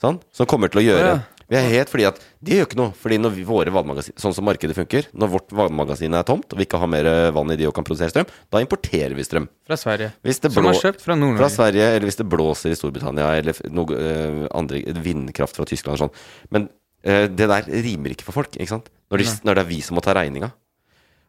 Sånn? 0.00 0.22
Som 0.32 0.46
kommer 0.48 0.70
til 0.70 0.84
å 0.84 0.86
gjøre 0.86 1.10
Ja. 1.10 1.18
Vi 1.46 1.58
er 1.58 1.66
helt 1.70 1.90
fordi 1.92 2.06
at 2.08 2.16
De 2.42 2.56
gjør 2.58 2.66
ikke 2.68 2.78
noe. 2.80 2.94
Fordi 2.98 3.18
når 3.22 3.34
vi, 3.36 3.44
våre 3.46 3.72
vannmagasin 3.74 4.16
Sånn 4.18 4.34
som 4.34 4.46
markedet 4.48 4.74
funker, 4.76 5.08
når 5.14 5.32
vårt 5.36 5.54
vannmagasin 5.54 6.16
er 6.18 6.26
tomt, 6.26 6.48
og 6.50 6.58
vi 6.58 6.66
ikke 6.66 6.80
har 6.82 6.90
mer 6.90 7.06
eh, 7.10 7.30
vann 7.34 7.52
i 7.54 7.58
de 7.60 7.68
og 7.68 7.74
kan 7.76 7.86
produsere 7.86 8.12
strøm, 8.12 8.28
da 8.52 8.62
importerer 8.64 9.14
vi 9.16 9.26
strøm. 9.26 9.46
Fra 9.66 9.78
Sverige. 9.78 10.12
Det 10.26 10.36
Som 10.42 10.66
er 10.70 10.80
kjøpt 10.80 11.02
fra 11.04 11.12
fra 11.12 11.18
Nord-Norge. 11.20 11.52
Sverige, 11.54 11.88
eller 11.94 12.10
hvis 12.10 12.20
det 12.20 12.28
blåser 12.30 12.74
i 12.74 12.78
Storbritannia, 12.78 13.30
eller 13.38 13.62
noe 13.74 14.00
eh, 14.00 14.42
andre 14.58 14.82
vindkraft 15.06 15.58
fra 15.58 15.68
Tyskland 15.68 15.98
og 15.98 16.06
sånn. 16.06 16.14
Men 16.54 16.68
eh, 17.06 17.26
det 17.30 17.50
der 17.52 17.70
rimer 17.86 18.14
ikke 18.14 18.26
for 18.28 18.42
folk, 18.42 18.58
ikke 18.58 18.74
sant? 18.74 18.90
Når, 19.10 19.22
de, 19.22 19.34
når 19.46 19.58
det 19.58 19.66
er 19.66 19.70
vi 19.70 19.82
som 19.86 19.98
må 19.98 20.04
ta 20.04 20.16
regninga. 20.18 20.50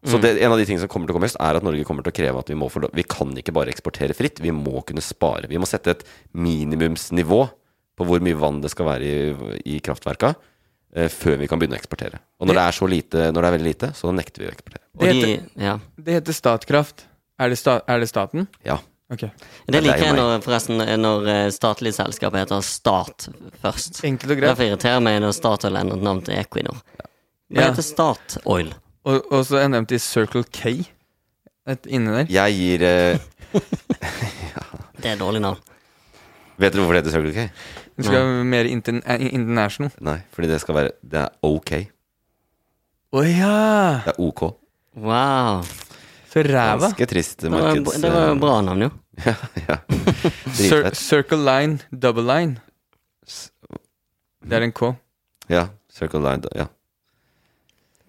Så 0.08 0.20
det, 0.22 0.36
en 0.40 0.54
av 0.54 0.60
de 0.60 0.66
tingene 0.68 0.84
som 0.84 0.92
kommer 0.92 1.10
til 1.10 1.16
å 1.16 1.18
komme 1.18 1.28
høst, 1.28 1.40
er 1.42 1.58
at 1.58 1.66
Norge 1.66 1.86
kommer 1.88 2.06
til 2.06 2.14
å 2.14 2.16
kreve 2.16 2.42
at 2.42 2.50
vi 2.52 2.56
må 2.56 2.70
lov 2.70 2.94
Vi 2.96 3.06
kan 3.10 3.32
ikke 3.38 3.54
bare 3.56 3.74
eksportere 3.74 4.16
fritt, 4.16 4.40
vi 4.44 4.54
må 4.56 4.84
kunne 4.88 5.04
spare. 5.04 5.50
Vi 5.50 5.58
må 5.60 5.68
sette 5.68 5.96
et 5.96 6.04
minimumsnivå 6.38 7.42
på 7.98 8.06
hvor 8.06 8.22
mye 8.24 8.38
vann 8.38 8.62
det 8.62 8.70
skal 8.74 8.86
være 8.86 9.02
i, 9.08 9.52
i 9.76 9.80
kraftverka, 9.84 10.34
eh, 10.96 11.08
før 11.10 11.40
vi 11.42 11.48
kan 11.50 11.60
begynne 11.60 11.78
å 11.78 11.82
eksportere. 11.82 12.20
Og 12.40 12.48
når 12.48 12.60
det 12.60 12.66
er 12.68 12.76
så 12.78 12.90
lite, 12.92 13.24
når 13.34 13.42
det 13.42 13.48
er 13.50 13.56
veldig 13.58 13.70
lite, 13.72 13.90
så 13.98 14.12
nekter 14.14 14.44
vi 14.44 14.50
å 14.50 14.54
eksportere. 14.54 14.84
Og 14.98 15.02
Det 15.06 15.14
de 15.14 15.22
heter- 15.26 15.64
Ja. 15.66 15.80
Det 15.98 16.14
heter 16.20 16.34
Statkraft. 16.34 17.06
Er 17.40 17.50
det, 17.50 17.58
sta 17.60 17.82
er 17.88 18.00
det 18.00 18.10
staten? 18.10 18.48
Ja. 18.66 18.80
Okay. 19.10 19.30
Det 19.66 19.72
Det 19.72 19.76
er 19.78 19.82
liker 19.86 20.04
jeg 20.04 20.16
når, 20.18 20.42
forresten, 20.44 20.78
når 21.00 21.28
eh, 21.32 21.50
statlige 21.56 21.94
selskaper 21.96 22.40
heter 22.42 22.62
Stat 22.62 23.30
først. 23.64 24.02
Enkelt 24.04 24.32
og 24.34 24.38
greit. 24.38 24.50
Derfor 24.50 24.66
irriterer 24.68 25.00
meg 25.06 25.22
når 25.22 25.32
Statoil 25.38 25.78
endret 25.80 26.02
navn 26.04 26.22
til 26.26 26.36
Equinor. 26.36 26.82
Det 27.50 27.62
Ja. 27.62 27.70
heter 27.70 27.82
Statoil. 27.86 28.74
Og, 29.06 29.22
og 29.32 29.46
så 29.48 29.62
er 29.64 29.70
nevnt 29.70 29.92
i 29.96 29.98
Circle 30.04 30.44
K. 30.52 30.84
Et 31.68 31.86
inni 31.88 32.12
der. 32.12 32.26
Jeg 32.28 32.54
gir 32.58 32.84
eh, 32.84 33.18
Det 34.98 35.06
er 35.06 35.14
et 35.14 35.20
dårlig 35.22 35.42
navn. 35.42 35.60
Vet 36.58 36.74
dere 36.74 36.82
hvorfor 36.84 36.98
det 36.98 37.04
heter 37.06 37.16
Circle 37.16 37.34
K? 37.34 37.50
Det 37.98 38.06
skal 38.06 38.22
være 38.22 38.46
mer 38.46 38.70
intern 38.70 39.02
eh, 39.06 39.26
international. 39.34 39.92
Nei, 40.06 40.20
fordi 40.36 40.52
det 40.52 40.62
skal 40.62 40.78
være 40.78 40.92
Det 41.02 41.24
er 41.24 41.30
ok. 41.48 41.74
Å 43.18 43.24
ja! 43.26 43.58
Det 44.06 44.14
er 44.14 44.22
ok. 44.22 44.44
Wow. 45.02 45.66
Så 46.28 46.44
ræva. 46.46 46.92
Ganske 46.92 47.08
trist 47.10 47.42
Det 47.42 47.52
var, 47.52 47.72
markeds... 47.72 47.98
det 48.04 48.14
var 48.14 48.38
bra 48.42 48.62
navn, 48.62 48.86
jo. 48.86 48.92
ja. 49.68 49.80
Cir 50.54 50.92
circle 50.94 51.42
line, 51.42 51.82
double 51.90 52.26
line. 52.28 52.60
Det 54.48 54.60
er 54.60 54.68
en 54.68 54.72
K. 54.72 54.94
Ja. 55.50 55.68
Circle 55.98 56.22
Line. 56.22 56.44
Ja. 56.56 56.68
Kunne 56.68 56.68
det 56.68 56.68
også 56.68 56.68
hett. 56.68 56.76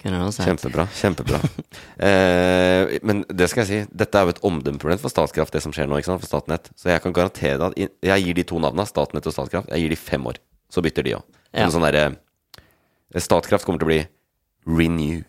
Kjempebra. 0.03 0.87
Kjempebra. 0.95 1.41
eh, 2.09 2.99
men 3.03 3.25
det 3.29 3.49
skal 3.51 3.65
jeg 3.65 3.69
si, 3.69 3.79
dette 3.99 4.19
er 4.21 4.29
jo 4.29 4.35
et 4.37 4.43
omdømmeproblem 4.47 5.01
for 5.03 5.11
Statkraft, 5.11 5.53
det 5.53 5.63
som 5.65 5.73
skjer 5.75 5.89
nå, 5.91 5.99
ikke 5.99 6.13
sant, 6.13 6.23
for 6.23 6.31
Statnett. 6.31 6.71
Så 6.79 6.93
jeg 6.93 7.03
kan 7.03 7.13
garantere 7.17 7.59
deg 7.59 7.75
at 7.89 7.97
jeg 8.13 8.25
gir 8.27 8.35
de 8.39 8.45
to 8.47 8.61
navnene, 8.63 8.87
Statnett 8.87 9.27
og 9.27 9.35
Statkraft, 9.35 9.73
jeg 9.75 9.83
gir 9.83 9.95
de 9.95 9.99
fem 9.99 10.27
år. 10.31 10.39
Så 10.71 10.85
bytter 10.85 11.03
de 11.07 11.17
òg. 11.19 11.25
Ja. 11.57 11.67
Sånn 11.73 11.83
derre 11.83 12.13
Statkraft 13.19 13.65
kommer 13.67 13.81
til 13.81 13.89
å 13.89 13.93
bli 13.93 14.01
Renew. 14.69 15.25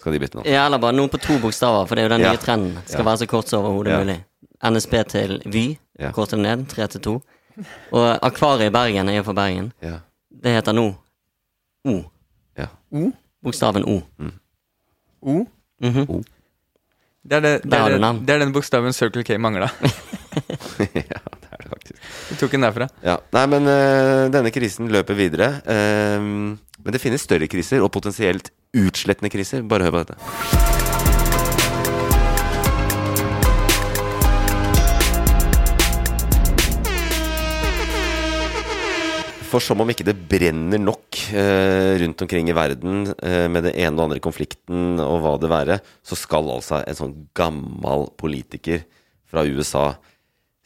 Skal 0.00 0.12
de 0.16 0.20
bytte 0.22 0.38
navn? 0.38 0.48
Ja, 0.50 0.64
eller 0.66 0.80
bare 0.82 0.96
noen 0.96 1.10
på 1.12 1.20
to 1.20 1.36
bokstaver, 1.40 1.86
for 1.86 1.94
det 1.94 2.02
er 2.04 2.08
jo 2.08 2.14
den 2.16 2.24
Ja. 2.26 2.32
nye 2.32 2.40
trenden. 2.42 2.78
Skal 2.86 3.04
Ja. 3.04 3.08
være 3.10 3.18
så 3.22 3.28
kort 3.28 3.48
som 3.48 3.64
overhodet 3.64 3.92
Ja. 3.92 3.98
mulig. 4.04 4.24
NSB 4.62 5.04
til 5.08 5.42
Vy, 5.46 5.78
Ja. 5.98 6.10
korter 6.12 6.36
det 6.36 6.42
ned, 6.42 6.68
tre 6.68 6.86
til 6.88 7.00
to. 7.00 7.22
Og 7.92 8.18
Akvariet 8.22 8.66
i 8.66 8.70
Bergen, 8.70 9.08
er 9.08 9.16
jo 9.16 9.22
for 9.22 9.32
Bergen, 9.34 9.72
Ja. 9.82 10.00
det 10.42 10.54
heter 10.64 10.72
nå 10.72 10.96
O. 11.86 12.04
ja. 12.58 12.66
O? 12.92 13.12
Bokstaven 13.44 13.86
O. 13.88 14.00
O? 15.20 15.40
Mhm. 15.80 16.22
Det 17.20 17.36
er, 17.36 17.42
det, 17.44 17.50
det, 17.68 17.76
er, 17.76 17.98
det, 18.00 18.10
det 18.24 18.34
er 18.34 18.40
den 18.40 18.52
bokstaven 18.52 18.94
Circle 18.96 19.22
K 19.24 19.36
mangla. 19.36 19.68
ja, 20.78 21.20
det 21.20 21.50
er 21.52 21.62
det 21.62 21.68
faktisk. 21.68 22.10
Du 22.30 22.34
tok 22.40 22.56
den 22.56 22.64
derfra. 22.64 22.88
Ja. 23.04 23.18
Nei, 23.36 23.44
men 23.52 23.68
eh, 23.68 24.24
denne 24.32 24.52
krisen 24.54 24.90
løper 24.92 25.18
videre. 25.18 25.52
Uh, 25.66 26.56
men 26.80 26.96
det 26.96 27.02
finnes 27.02 27.24
større 27.26 27.50
kriser, 27.50 27.84
og 27.84 27.92
potensielt 27.92 28.52
utslettende 28.76 29.32
kriser. 29.32 29.66
Bare 29.68 29.88
hør 29.90 29.98
på 29.98 30.04
dette. 30.06 30.79
For 39.50 39.62
som 39.62 39.82
om 39.82 39.90
ikke 39.90 40.06
det 40.06 40.14
brenner 40.30 40.78
nok 40.78 41.18
eh, 41.34 41.98
rundt 41.98 42.22
omkring 42.22 42.52
i 42.52 42.54
verden 42.54 43.08
eh, 43.18 43.48
med 43.50 43.66
det 43.66 43.72
ene 43.82 43.96
og 43.96 44.04
andre 44.04 44.22
konflikten 44.22 45.00
og 45.02 45.16
hva 45.24 45.32
det 45.42 45.50
være, 45.50 45.78
så 46.06 46.18
skal 46.18 46.52
altså 46.54 46.84
en 46.84 46.98
sånn 46.98 47.16
gammel 47.34 48.06
politiker 48.20 48.84
fra 49.30 49.42
USA 49.42 49.88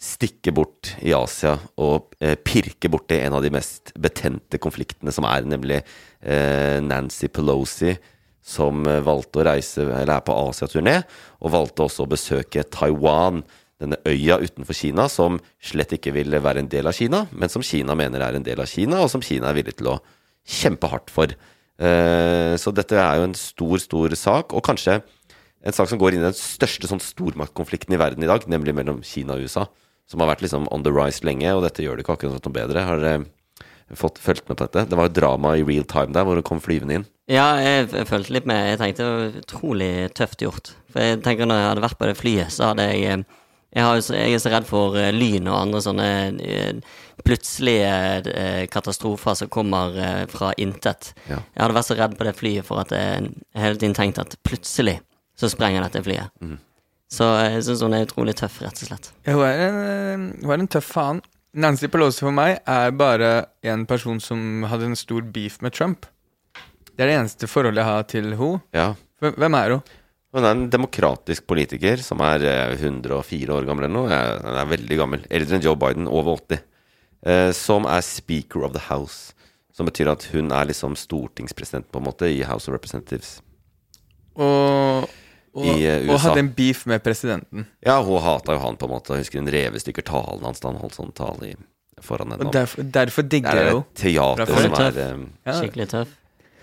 stikke 0.05 0.53
bort 0.53 0.90
i 1.01 1.14
Asia 1.16 1.55
og 1.81 2.12
eh, 2.20 2.37
pirke 2.37 2.90
borti 2.92 3.23
en 3.23 3.38
av 3.38 3.44
de 3.44 3.55
mest 3.55 3.94
betente 3.97 4.61
konfliktene 4.61 5.14
som 5.16 5.25
er, 5.31 5.49
nemlig 5.49 5.81
eh, 5.81 6.77
Nancy 6.85 7.33
Pelosi, 7.33 7.97
som 8.44 8.85
valgte 8.85 9.40
å 9.40 9.47
reise, 9.49 9.87
eller 9.87 10.18
er 10.18 10.25
på 10.27 10.35
Asia-turné, 10.37 10.99
og 11.40 11.55
valgte 11.55 11.87
også 11.87 12.05
å 12.05 12.11
besøke 12.12 12.66
Taiwan, 12.68 13.40
denne 13.83 13.99
øya 14.07 14.39
utenfor 14.43 14.77
Kina, 14.79 15.09
som 15.11 15.41
slett 15.63 15.93
ikke 15.97 16.13
vil 16.15 16.31
være 16.41 16.63
en 16.63 16.69
del 16.71 16.87
av 16.87 16.95
Kina, 16.95 17.25
men 17.33 17.51
som 17.53 17.63
Kina 17.67 17.97
mener 17.99 18.23
er 18.23 18.39
en 18.39 18.47
del 18.47 18.61
av 18.63 18.71
Kina, 18.71 19.01
og 19.03 19.11
som 19.11 19.23
Kina 19.25 19.51
er 19.51 19.59
villig 19.59 19.77
til 19.81 19.91
å 19.95 19.99
kjempe 20.47 20.91
hardt 20.93 21.11
for. 21.11 21.33
Eh, 21.79 22.55
Så 22.61 22.71
dette 22.73 22.95
er 22.95 23.19
jo 23.19 23.25
en 23.29 23.35
stor, 23.35 23.79
stor 23.83 24.15
sak, 24.15 24.53
og 24.55 24.63
kanskje 24.63 25.01
en 25.65 25.73
sak 25.73 25.89
som 25.89 25.99
går 25.99 26.15
inn 26.15 26.23
i 26.23 26.29
den 26.29 26.37
største 26.37 26.87
sånn 26.87 27.01
stormaktkonflikten 27.03 27.95
i 27.97 28.01
verden 28.01 28.23
i 28.23 28.31
dag, 28.31 28.45
nemlig 28.47 28.75
mellom 28.77 29.03
Kina 29.03 29.35
og 29.35 29.43
USA, 29.49 29.67
som 30.07 30.21
har 30.21 30.29
vært 30.35 30.45
liksom 30.45 30.69
on 30.71 30.85
the 30.85 30.93
rise 30.93 31.25
lenge, 31.25 31.49
og 31.57 31.65
dette 31.65 31.83
gjør 31.83 31.97
det 31.97 32.05
ikke 32.05 32.19
akkurat 32.19 32.45
noe 32.47 32.53
bedre. 32.55 32.85
Har 32.85 33.01
dere 33.01 33.25
fått 33.97 34.19
fulgt 34.21 34.49
med 34.49 34.59
på 34.59 34.67
dette? 34.69 34.85
Det 34.91 34.97
var 34.97 35.09
jo 35.09 35.15
drama 35.17 35.55
i 35.57 35.65
real 35.65 35.85
time 35.89 36.13
der, 36.13 36.25
hvor 36.25 36.37
det 36.37 36.45
kom 36.45 36.61
flyvende 36.61 36.99
inn. 37.01 37.07
Ja, 37.33 37.55
jeg, 37.57 37.89
jeg 37.97 38.07
følte 38.11 38.35
litt 38.37 38.47
med. 38.47 38.61
Jeg 38.69 38.79
tenkte 38.83 39.05
det 39.07 39.15
var 39.17 39.41
utrolig 39.41 39.91
tøft 40.15 40.45
gjort. 40.45 40.75
For 40.93 41.01
jeg 41.01 41.23
tenker 41.25 41.49
når 41.49 41.61
jeg 41.63 41.71
hadde 41.73 41.85
vært 41.87 41.99
på 42.01 42.09
det 42.11 42.17
flyet, 42.21 42.53
så 42.53 42.71
hadde 42.71 42.85
jeg 42.91 43.07
eh, 43.09 43.25
jeg, 43.75 43.83
har, 43.85 44.01
så- 44.07 44.15
jeg 44.17 44.35
er 44.37 44.43
så 44.45 44.53
redd 44.55 44.67
for 44.69 44.97
eh, 45.01 45.11
lyn 45.15 45.49
og 45.51 45.59
andre 45.59 45.81
sånne 45.85 46.09
eh, 46.41 46.75
plutselige 47.25 47.91
eh, 48.35 48.67
katastrofer 48.71 49.35
som 49.39 49.49
kommer 49.53 49.97
fra 50.31 50.53
intet. 50.61 51.13
Ja. 51.29 51.41
Jeg 51.55 51.63
hadde 51.65 51.77
vært 51.79 51.89
så 51.91 51.97
redd 51.99 52.17
på 52.19 52.27
det 52.29 52.37
flyet 52.39 52.67
for 52.69 52.83
at 52.83 52.95
jeg 52.95 53.31
hele 53.59 53.79
tiden 53.81 53.95
tenkte 53.97 54.25
at 54.27 54.37
plutselig 54.47 54.99
så 55.39 55.51
sprenger 55.51 55.83
dette 55.87 56.03
flyet. 56.07 56.31
Mm. 56.43 56.59
Så 57.15 57.27
jeg 57.45 57.63
syns 57.67 57.83
hun 57.85 57.95
er 57.95 58.07
utrolig 58.07 58.35
tøff, 58.39 58.61
rett 58.65 58.81
og 58.83 58.89
slett. 58.89 59.11
Ja, 59.27 59.35
hun, 59.37 59.45
er 59.47 59.63
en, 60.15 60.27
hun 60.43 60.51
er 60.55 60.63
en 60.65 60.71
tøff 60.75 60.89
faen. 60.97 61.23
Nancy 61.55 61.87
Pelosi 61.87 62.25
for 62.25 62.35
meg 62.35 62.57
er 62.67 62.91
bare 62.99 63.29
en 63.63 63.85
person 63.87 64.19
som 64.23 64.65
hadde 64.67 64.89
en 64.91 64.99
stor 64.99 65.23
beef 65.35 65.61
med 65.63 65.75
Trump. 65.77 66.09
Det 66.95 67.05
er 67.05 67.11
det 67.13 67.19
eneste 67.21 67.47
forholdet 67.51 67.83
jeg 67.83 67.91
har 67.91 68.09
til 68.11 68.33
henne. 68.35 68.63
Ja. 68.75 68.89
Hvem 69.23 69.55
er 69.59 69.77
hun? 69.77 69.85
Hun 70.35 70.42
er 70.44 70.51
en 70.57 70.64
demokratisk 70.73 71.47
politiker 71.47 72.01
som 72.03 72.18
er 72.27 72.42
eh, 72.42 72.73
104 72.75 73.55
år 73.55 73.66
gammel 73.68 73.87
eller 73.87 73.94
noe. 73.94 74.11
Jeg- 74.11 74.55
er 74.64 74.70
veldig 74.73 74.97
gammel. 74.99 75.27
Eldre 75.31 75.55
enn 75.59 75.62
Joe 75.62 75.77
Biden, 75.79 76.09
over 76.11 76.35
80. 76.40 76.61
Eh, 77.25 77.53
som 77.53 77.87
er 77.87 78.01
speaker 78.03 78.64
of 78.66 78.73
the 78.75 78.83
house. 78.90 79.33
Som 79.75 79.87
betyr 79.87 80.11
at 80.11 80.25
hun 80.33 80.51
er 80.53 80.66
liksom 80.66 80.97
stortingspresident, 80.99 81.87
på 81.90 81.99
en 81.99 82.05
måte, 82.07 82.27
i 82.31 82.42
House 82.42 82.68
of 82.68 82.75
Representatives. 82.75 83.40
Og, 84.37 85.07
og, 85.55 85.66
I, 85.66 85.87
eh, 85.87 86.09
og 86.11 86.18
hadde 86.25 86.42
en 86.42 86.51
beef 86.57 86.85
med 86.90 87.03
presidenten. 87.05 87.66
Ja, 87.87 88.01
hun 88.03 88.20
hata 88.23 88.57
jo 88.57 88.62
han, 88.64 88.77
på 88.77 88.88
en 88.88 88.94
måte. 88.97 89.14
Jeg 89.14 89.25
husker 89.27 89.38
hun 89.42 89.53
rev 89.55 89.79
i 89.79 89.83
stykker 89.83 90.07
talen 90.11 90.42
hans 90.47 90.61
da 90.62 90.73
han 90.73 90.81
holdt 90.83 90.99
sånn 90.99 91.14
tale 91.14 91.53
i, 91.53 91.55
foran 92.03 92.35
henne. 92.35 92.49
Og 92.51 92.53
derfor, 92.55 92.83
derfor 92.90 93.23
Det 93.31 93.44
er 93.47 93.70
et 93.70 93.94
teater 93.94 94.47
som 94.51 94.75
er 94.83 95.01
um, 95.14 95.29
Ja. 95.47 95.59
Skikkelig 95.61 95.88
tøff. 95.94 96.20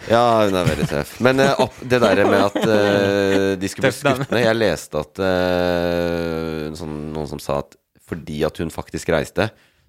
Ja, 0.09 0.21
hun 0.45 0.55
er 0.57 0.69
veldig 0.69 0.87
tøff. 0.89 1.17
Men 1.23 1.41
uh, 1.43 1.51
opp, 1.65 1.75
det 1.85 1.99
der 2.01 2.23
med 2.25 2.45
at 2.47 2.57
uh, 2.61 3.49
de 3.59 3.69
skulle 3.69 3.91
bli 3.91 3.97
skutt 3.99 4.31
ned 4.31 4.45
Jeg 4.45 4.57
leste 4.57 5.03
at 5.03 5.21
uh, 5.21 6.71
sånn, 6.77 6.95
noen 7.13 7.29
som 7.29 7.41
sa 7.43 7.59
at 7.61 7.77
fordi 8.11 8.41
at 8.43 8.57
hun 8.59 8.73
faktisk 8.73 9.11
reiste, 9.13 9.45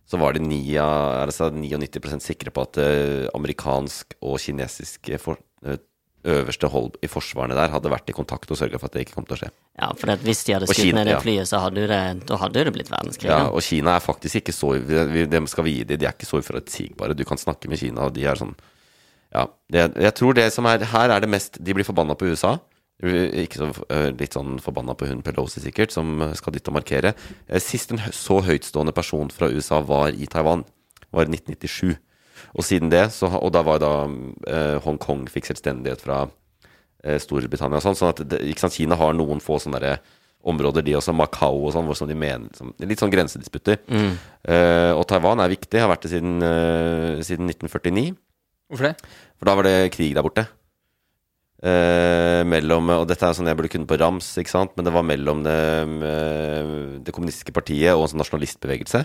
så 0.07 0.19
var 0.21 0.37
de 0.37 0.43
9, 0.45 0.59
altså 0.79 1.49
99% 1.51 2.23
sikre 2.23 2.53
på 2.55 2.63
at 2.63 2.79
amerikansk 3.35 4.15
og 4.23 4.37
kinesisk 4.39 5.11
for, 5.19 5.41
øverste 6.23 6.69
hold 6.71 6.99
i 7.03 7.11
forsvarene 7.11 7.57
der 7.57 7.73
hadde 7.73 7.91
vært 7.91 8.11
i 8.11 8.15
kontakt 8.15 8.51
og 8.53 8.59
sørga 8.59 8.79
for 8.79 8.87
at 8.89 8.95
det 8.95 9.07
ikke 9.07 9.17
kom 9.17 9.27
til 9.27 9.37
å 9.37 9.41
skje. 9.41 9.49
Ja, 9.81 9.89
for 9.99 10.13
at 10.15 10.23
hvis 10.23 10.45
de 10.47 10.55
hadde 10.55 10.69
skutt 10.71 10.79
Kina, 10.79 11.03
ned 11.03 11.11
det 11.11 11.23
flyet, 11.25 11.51
så 11.51 11.63
hadde 11.65 11.87
det, 11.91 12.03
da 12.29 12.39
hadde 12.39 12.63
det 12.69 12.75
blitt 12.77 12.93
verdenskrig. 12.93 13.31
Ja, 13.33 13.49
og 13.51 13.65
Kina 13.67 13.97
er 13.97 14.05
faktisk 14.05 14.43
ikke 14.43 14.55
så 14.55 14.77
vi- 14.79 15.27
Dem 15.27 15.47
skal 15.51 15.65
vi 15.65 15.79
gi 15.79 15.85
dem. 15.85 15.99
De 15.99 16.07
er 16.07 16.15
ikke 16.15 16.29
så 16.29 16.39
uforutsigbare. 16.39 17.17
Du 17.17 17.25
kan 17.25 17.39
snakke 17.39 17.69
med 17.69 17.79
Kina, 17.79 18.07
og 18.07 18.15
de 18.15 18.25
er 18.25 18.39
sånn 18.39 18.55
Ja. 19.33 19.47
Det, 19.73 19.87
jeg 20.05 20.15
tror 20.19 20.37
det 20.37 20.51
som 20.53 20.67
er 20.69 20.85
Her 20.85 21.09
er 21.15 21.23
det 21.25 21.31
mest 21.33 21.55
De 21.57 21.73
blir 21.73 21.87
forbanna 21.89 22.13
på 22.19 22.29
USA. 22.29 22.59
Ikke 23.03 23.59
så 23.59 23.71
øh, 23.73 24.11
litt 24.15 24.37
sånn 24.37 24.61
forbanna 24.63 24.95
på 24.95 25.09
hun 25.09 25.25
Pelosi, 25.27 25.59
sikkert, 25.65 25.91
som 25.91 26.21
skal 26.39 26.55
dit 26.55 26.69
og 26.71 26.77
markere. 26.77 27.15
Eh, 27.49 27.59
Sist 27.63 27.91
en 27.91 27.99
så 28.15 28.39
høytstående 28.45 28.95
person 28.95 29.33
fra 29.35 29.49
USA 29.51 29.81
var 29.83 30.13
i 30.15 30.29
Taiwan, 30.31 30.63
var 31.11 31.27
i 31.27 31.33
1997. 31.33 31.97
Og 32.55 32.67
siden 32.67 32.93
det, 32.93 33.09
så, 33.17 33.27
og 33.27 33.51
da 33.55 33.65
var 33.67 33.81
da 33.83 33.93
eh, 34.07 34.79
Hongkong 34.85 35.25
fikk 35.33 35.49
selvstendighet 35.51 36.05
fra 36.05 36.21
eh, 37.03 37.19
Storbritannia 37.23 37.81
og 37.81 37.87
sånn. 37.89 37.99
sånn 37.99 38.13
at 38.15 38.23
ikke 38.39 38.67
sant, 38.69 38.77
Kina 38.79 38.99
har 39.01 39.17
noen 39.19 39.43
få 39.43 39.59
sånne 39.63 39.83
der 39.83 40.03
områder, 40.47 40.83
de 40.87 40.95
også, 40.99 41.15
Macau 41.15 41.61
og 41.67 41.73
sånn, 41.75 41.87
hvor 41.87 41.99
som 41.99 42.11
de 42.11 42.17
mener 42.19 42.51
som, 42.59 42.71
Litt 42.83 43.03
sånn 43.03 43.13
grensedisputter. 43.15 43.83
Eh, 44.47 44.93
og 44.95 45.05
Taiwan 45.11 45.43
er 45.43 45.53
viktig, 45.53 45.81
har 45.83 45.91
vært 45.91 46.07
det 46.07 46.15
siden, 46.17 46.39
eh, 46.43 47.23
siden 47.27 47.51
1949. 47.51 48.15
Hvorfor 48.73 48.89
det? 48.89 48.97
For 49.37 49.49
da 49.49 49.55
var 49.59 49.69
det 49.69 49.93
krig 49.93 50.15
der 50.17 50.25
borte. 50.25 50.47
Eh, 51.63 52.41
mellom 52.49 52.89
Og 52.97 53.05
dette 53.07 53.29
er 53.29 53.37
sånn 53.37 53.47
jeg 53.47 53.59
burde 53.59 53.71
kunne 53.71 53.87
på 53.87 53.99
rams, 54.01 54.33
ikke 54.41 54.51
sant? 54.51 54.73
Men 54.75 54.89
det 54.89 54.95
var 54.97 55.05
mellom 55.07 55.45
det, 55.45 55.59
eh, 56.09 56.73
det 57.05 57.13
kommunistiske 57.15 57.53
partiet 57.53 57.93
og 57.93 58.07
en 58.07 58.15
sånn 58.15 58.23
nasjonalistbevegelse. 58.25 59.05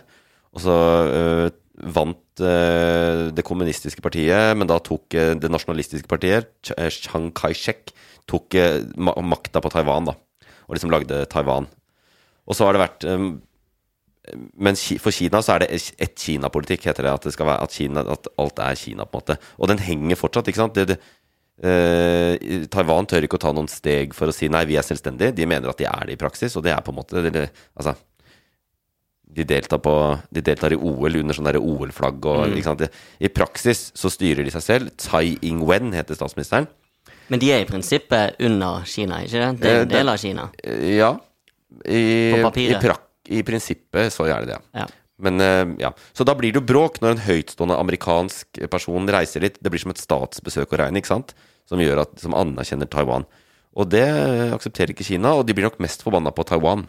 Og 0.55 0.63
så 0.63 0.77
eh, 1.19 1.49
vant 1.83 2.41
eh, 2.41 3.27
det 3.35 3.45
kommunistiske 3.45 4.01
partiet, 4.01 4.55
men 4.57 4.69
da 4.71 4.79
tok 4.81 5.13
eh, 5.13 5.35
det 5.37 5.51
nasjonalistiske 5.51 6.09
partiet, 6.09 6.71
eh, 6.77 6.89
Chiang 6.89 7.29
Kai-shek, 7.35 7.91
tok 8.27 8.57
makta 8.97 9.61
på 9.63 9.71
Taiwan, 9.71 10.09
da. 10.09 10.15
Og 10.67 10.75
liksom 10.75 10.91
lagde 10.91 11.21
Taiwan. 11.31 11.67
Og 12.47 12.55
så 12.57 12.65
har 12.65 12.75
det 12.75 12.81
vært 12.81 13.05
men 14.57 14.75
for 14.99 15.15
Kina 15.15 15.41
så 15.43 15.55
er 15.55 15.63
det 15.65 15.69
ett 16.03 16.17
Kina-politikk, 16.19 16.87
heter 16.89 17.07
det. 17.07 17.13
At, 17.13 17.27
det 17.29 17.33
skal 17.35 17.47
være, 17.51 17.63
at, 17.63 17.77
Kina, 17.77 18.03
at 18.13 18.27
alt 18.37 18.59
er 18.59 18.75
Kina, 18.79 19.05
på 19.05 19.17
en 19.19 19.23
måte. 19.23 19.37
Og 19.57 19.71
den 19.71 19.79
henger 19.83 20.19
fortsatt, 20.19 20.49
ikke 20.51 20.63
sant. 20.63 20.75
Det, 20.77 20.87
det, 20.93 20.99
eh, 21.63 22.65
Taiwan 22.73 23.07
tør 23.09 23.27
ikke 23.27 23.39
å 23.39 23.45
ta 23.47 23.53
noen 23.55 23.69
steg 23.71 24.13
for 24.17 24.31
å 24.31 24.35
si 24.35 24.49
nei, 24.51 24.65
vi 24.69 24.77
er 24.79 24.85
selvstendige. 24.87 25.35
De 25.37 25.47
mener 25.49 25.71
at 25.71 25.79
de 25.79 25.87
er 25.89 26.09
det 26.09 26.17
i 26.17 26.21
praksis, 26.21 26.55
og 26.59 26.65
det 26.67 26.75
er 26.75 26.83
på 26.85 26.93
en 26.95 26.99
måte 27.01 27.23
det, 27.29 27.49
Altså 27.77 27.95
de 29.37 29.43
deltar, 29.43 29.81
på, 29.83 29.93
de 30.33 30.41
deltar 30.41 30.73
i 30.73 30.77
OL 30.79 31.19
under 31.19 31.35
sånn 31.35 31.49
OL-flagg 31.59 32.25
og 32.31 32.53
ikke 32.55 32.65
sant? 32.69 32.83
I 33.19 33.29
praksis 33.29 33.89
så 33.97 34.09
styrer 34.09 34.47
de 34.47 34.53
seg 34.53 34.63
selv. 34.63 34.93
Tsai 34.97 35.35
Ing-wen 35.45 35.91
heter 35.93 36.17
statsministeren. 36.17 36.69
Men 37.27 37.41
de 37.43 37.51
er 37.51 37.65
i 37.65 37.67
prinsippet 37.67 38.39
under 38.47 38.85
Kina, 38.87 39.19
ikke 39.25 39.41
det? 39.41 39.49
Det 39.61 39.69
er 39.69 39.75
Eh, 39.75 39.81
en 39.81 39.91
del 39.91 40.09
av 40.09 40.17
Kina. 40.17 40.49
Eh, 40.63 40.95
Ja. 40.97 41.17
I, 41.85 42.31
På 42.31 42.37
i, 42.39 42.43
papiret. 42.43 42.81
prak, 42.81 43.01
I 43.33 43.43
prinsippet 43.47 44.13
så 44.13 44.27
gjør 44.29 44.45
det 44.45 44.55
det. 44.55 44.61
Ja. 44.77 44.87
Men 45.17 45.41
eh, 45.41 45.65
ja, 45.81 45.93
Så 46.13 46.25
da 46.27 46.35
blir 46.37 46.53
det 46.53 46.61
jo 46.61 46.67
bråk 46.69 46.99
når 47.01 47.15
en 47.15 47.23
høytstående 47.25 47.77
amerikansk 47.81 48.61
person 48.71 49.09
reiser 49.09 49.45
dit. 49.45 49.57
Det 49.59 49.73
blir 49.73 49.81
som 49.81 49.93
et 49.93 50.01
statsbesøk 50.01 50.75
å 50.75 50.81
regne, 50.83 51.01
ikke 51.01 51.13
sant? 51.15 51.33
Som, 51.67 51.81
gjør 51.83 52.03
at, 52.05 52.13
som 52.21 52.37
anerkjenner 52.37 52.89
Taiwan. 52.91 53.25
Og 53.77 53.89
det 53.91 54.05
aksepterer 54.55 54.93
ikke 54.93 55.05
Kina, 55.05 55.35
og 55.37 55.47
de 55.47 55.55
blir 55.57 55.67
nok 55.67 55.81
mest 55.83 56.05
forbanna 56.05 56.33
på 56.33 56.45
Taiwan. 56.47 56.85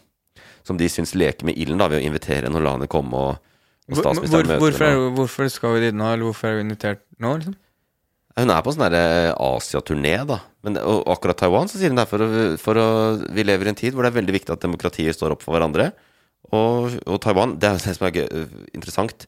Som 0.67 0.79
de 0.81 0.89
syns 0.93 1.15
leker 1.17 1.49
med 1.49 1.57
ilden 1.61 1.81
da, 1.81 1.89
ved 1.91 2.03
å 2.03 2.09
invitere 2.09 2.49
en 2.49 2.59
og 2.59 2.65
la 2.65 2.75
henne 2.77 2.91
komme 2.91 3.17
og, 3.17 3.55
og 3.89 3.97
statsministeren 3.97 4.45
hvor, 4.45 4.53
møte 4.53 4.63
hvorfor, 4.67 5.09
hvorfor 5.17 5.51
skal 5.53 5.77
vi 5.77 5.87
dit 5.87 5.97
nå, 5.97 6.13
eller 6.13 6.29
hvorfor 6.29 6.51
er 6.51 6.61
hun 6.61 6.69
invitert 6.69 7.03
nå? 7.17 7.33
liksom? 7.41 7.57
Hun 8.39 8.53
er 8.55 8.63
på 8.63 8.71
sånn 8.71 8.85
derre 8.85 9.33
Asia-turné, 9.35 10.15
da. 10.29 10.37
Men 10.63 10.77
og 10.79 11.09
akkurat 11.11 11.41
Taiwan 11.41 11.71
så 11.71 11.81
sier 11.81 11.91
hun 11.91 11.99
det 11.99 12.05
er 12.05 12.11
for 12.11 12.59
for 12.61 12.79
å 12.79 12.89
Vi 13.35 13.45
lever 13.47 13.67
i 13.67 13.73
en 13.73 13.79
tid 13.79 13.95
hvor 13.95 14.05
det 14.05 14.13
er 14.13 14.19
veldig 14.21 14.35
viktig 14.37 14.55
at 14.55 14.63
demokratier 14.63 15.17
står 15.17 15.35
opp 15.35 15.43
for 15.43 15.57
hverandre. 15.57 15.91
Og, 16.57 16.95
og 17.07 17.19
Taiwan, 17.21 17.57
det 17.61 17.69
er 17.69 17.77
det 17.77 17.95
som 17.97 18.07
er 18.09 18.15
gøy, 18.17 18.47
interessant. 18.75 19.27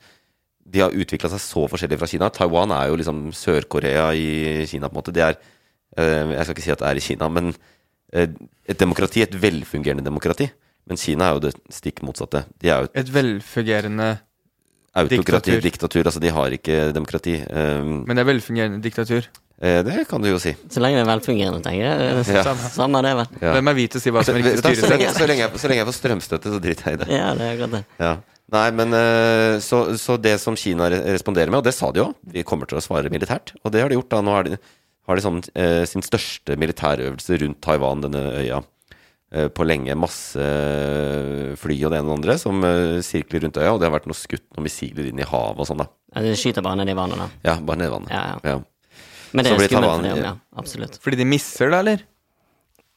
de 0.70 0.80
har 0.84 0.94
utvikla 0.94 1.28
seg 1.32 1.40
så 1.42 1.66
forskjellig 1.68 1.98
fra 1.98 2.06
Kina. 2.08 2.28
Taiwan 2.30 2.70
er 2.70 2.88
jo 2.88 2.96
liksom 3.00 3.32
Sør-Korea 3.34 4.12
i 4.14 4.66
Kina, 4.70 4.88
på 4.88 4.94
en 4.94 5.00
måte. 5.02 5.12
Det 5.12 5.22
er 5.26 5.36
eh, 5.98 6.30
Jeg 6.36 6.44
skal 6.46 6.54
ikke 6.54 6.62
si 6.68 6.72
at 6.72 6.78
det 6.84 6.88
er 6.88 6.96
i 7.00 7.04
Kina, 7.04 7.28
men 7.28 7.52
eh, 8.14 8.28
et 8.70 8.78
demokrati, 8.78 9.22
et 9.24 9.34
velfungerende 9.42 10.04
demokrati. 10.06 10.46
Men 10.86 10.96
Kina 10.96 11.28
er 11.28 11.36
jo 11.36 11.42
det 11.48 11.54
stikk 11.74 12.00
motsatte. 12.06 12.44
De 12.62 12.70
er 12.70 12.78
jo 12.84 12.88
et 12.90 13.00
Et 13.02 13.12
velfungerende 13.14 14.08
autokrati, 14.94 15.50
diktatur. 15.58 15.60
diktatur. 15.66 16.04
Altså, 16.06 16.20
de 16.22 16.30
har 16.34 16.50
ikke 16.56 16.78
demokrati. 16.96 17.34
Eh, 17.42 17.82
Men 17.84 18.16
det 18.16 18.22
er 18.24 18.30
velfungerende 18.32 18.80
diktatur. 18.82 19.26
Eh, 19.60 19.80
det 19.86 20.06
kan 20.10 20.24
du 20.24 20.30
jo 20.30 20.40
si. 20.42 20.54
Så 20.72 20.82
lenge 20.82 20.98
det 21.00 21.04
er 21.06 21.10
velfungerende, 21.12 21.62
tenker 21.64 21.86
jeg. 21.86 22.26
Ja. 22.34 22.42
Samme, 22.50 22.72
samme 22.74 23.04
det, 23.06 23.14
vel. 23.20 23.38
Ja. 23.44 23.54
Hvem 23.58 23.72
er 23.72 23.78
vi 23.78 23.86
til 23.92 24.00
å 24.00 24.04
si 24.04 24.14
hva 24.16 24.26
som 24.26 24.36
er 24.36 24.44
riktig 24.44 24.58
du 24.58 24.62
så, 24.62 24.90
lenge, 24.90 25.08
styresett? 25.12 25.20
så, 25.20 25.30
lenge 25.30 25.46
jeg, 25.46 25.62
så 25.62 25.70
lenge 25.72 25.82
jeg 25.84 25.90
får 25.92 25.98
strømstøtte, 26.00 26.52
så 26.56 26.62
driter 26.66 26.90
jeg 26.90 26.98
i 26.98 27.02
det. 27.04 27.10
Ja, 27.14 27.30
det 27.38 27.46
er 27.46 27.56
akkurat 27.56 27.78
det. 27.78 27.82
Ja. 28.02 28.12
Nei, 28.50 28.66
men 28.74 28.96
eh, 28.98 29.60
så, 29.62 29.84
så 30.00 30.16
det 30.18 30.34
som 30.42 30.56
Kina 30.58 30.88
responderer 30.90 31.52
med, 31.52 31.60
og 31.60 31.68
det 31.68 31.74
sa 31.76 31.92
de 31.94 32.02
jo, 32.02 32.08
vi 32.34 32.42
kommer 32.46 32.66
til 32.66 32.80
å 32.80 32.82
svare 32.82 33.12
militært. 33.12 33.54
Og 33.62 33.70
det 33.74 33.84
har 33.84 33.92
de 33.92 33.98
gjort. 34.00 34.10
da 34.10 34.22
Nå 34.26 34.34
har 34.34 34.48
de, 34.48 34.58
har 35.06 35.18
de 35.18 35.24
sånn, 35.24 35.38
eh, 35.54 35.84
sin 35.86 36.02
største 36.02 36.56
militærøvelse 36.58 37.38
rundt 37.44 37.60
Taiwan, 37.62 38.02
denne 38.02 38.24
øya, 38.40 38.58
eh, 39.30 39.46
på 39.54 39.66
lenge. 39.68 39.94
Masse 39.98 40.48
fly 41.62 41.78
og 41.84 41.94
det 41.94 42.00
ene 42.00 42.08
og 42.08 42.10
det 42.10 42.18
andre 42.18 42.38
som 42.42 42.66
eh, 42.66 42.98
sirkler 43.06 43.46
rundt 43.46 43.60
øya. 43.62 43.70
Og 43.70 43.78
det 43.78 43.86
har 43.86 43.94
vært 44.00 44.10
noe 44.10 44.18
skutt 44.18 44.48
noen 44.56 44.66
missiler 44.66 45.12
inn 45.12 45.22
i 45.22 45.30
havet 45.30 45.62
og 45.62 45.70
sånn, 45.70 45.84
da. 45.84 45.90
Ja, 46.16 46.26
de 46.26 46.34
skyter 46.42 46.66
bare 46.66 46.82
ned 46.82 46.90
i 46.90 46.98
vannet, 46.98 47.22
da. 47.22 47.30
Ja, 47.46 47.56
bare 47.62 47.84
ned 47.84 47.92
i 47.92 47.94
vannet. 47.94 48.10
Ja, 48.16 48.24
ja. 48.34 48.56
Ja. 48.56 48.58
Men 49.32 49.44
det 49.46 49.52
er 49.52 49.66
skummelt 49.68 49.90
for 49.96 50.02
dem, 50.06 50.22
ja. 50.24 50.32
Absolutt. 50.58 50.96
Fordi 51.02 51.16
de 51.20 51.24
misser 51.28 51.70
det, 51.70 51.78
eller? 51.84 52.00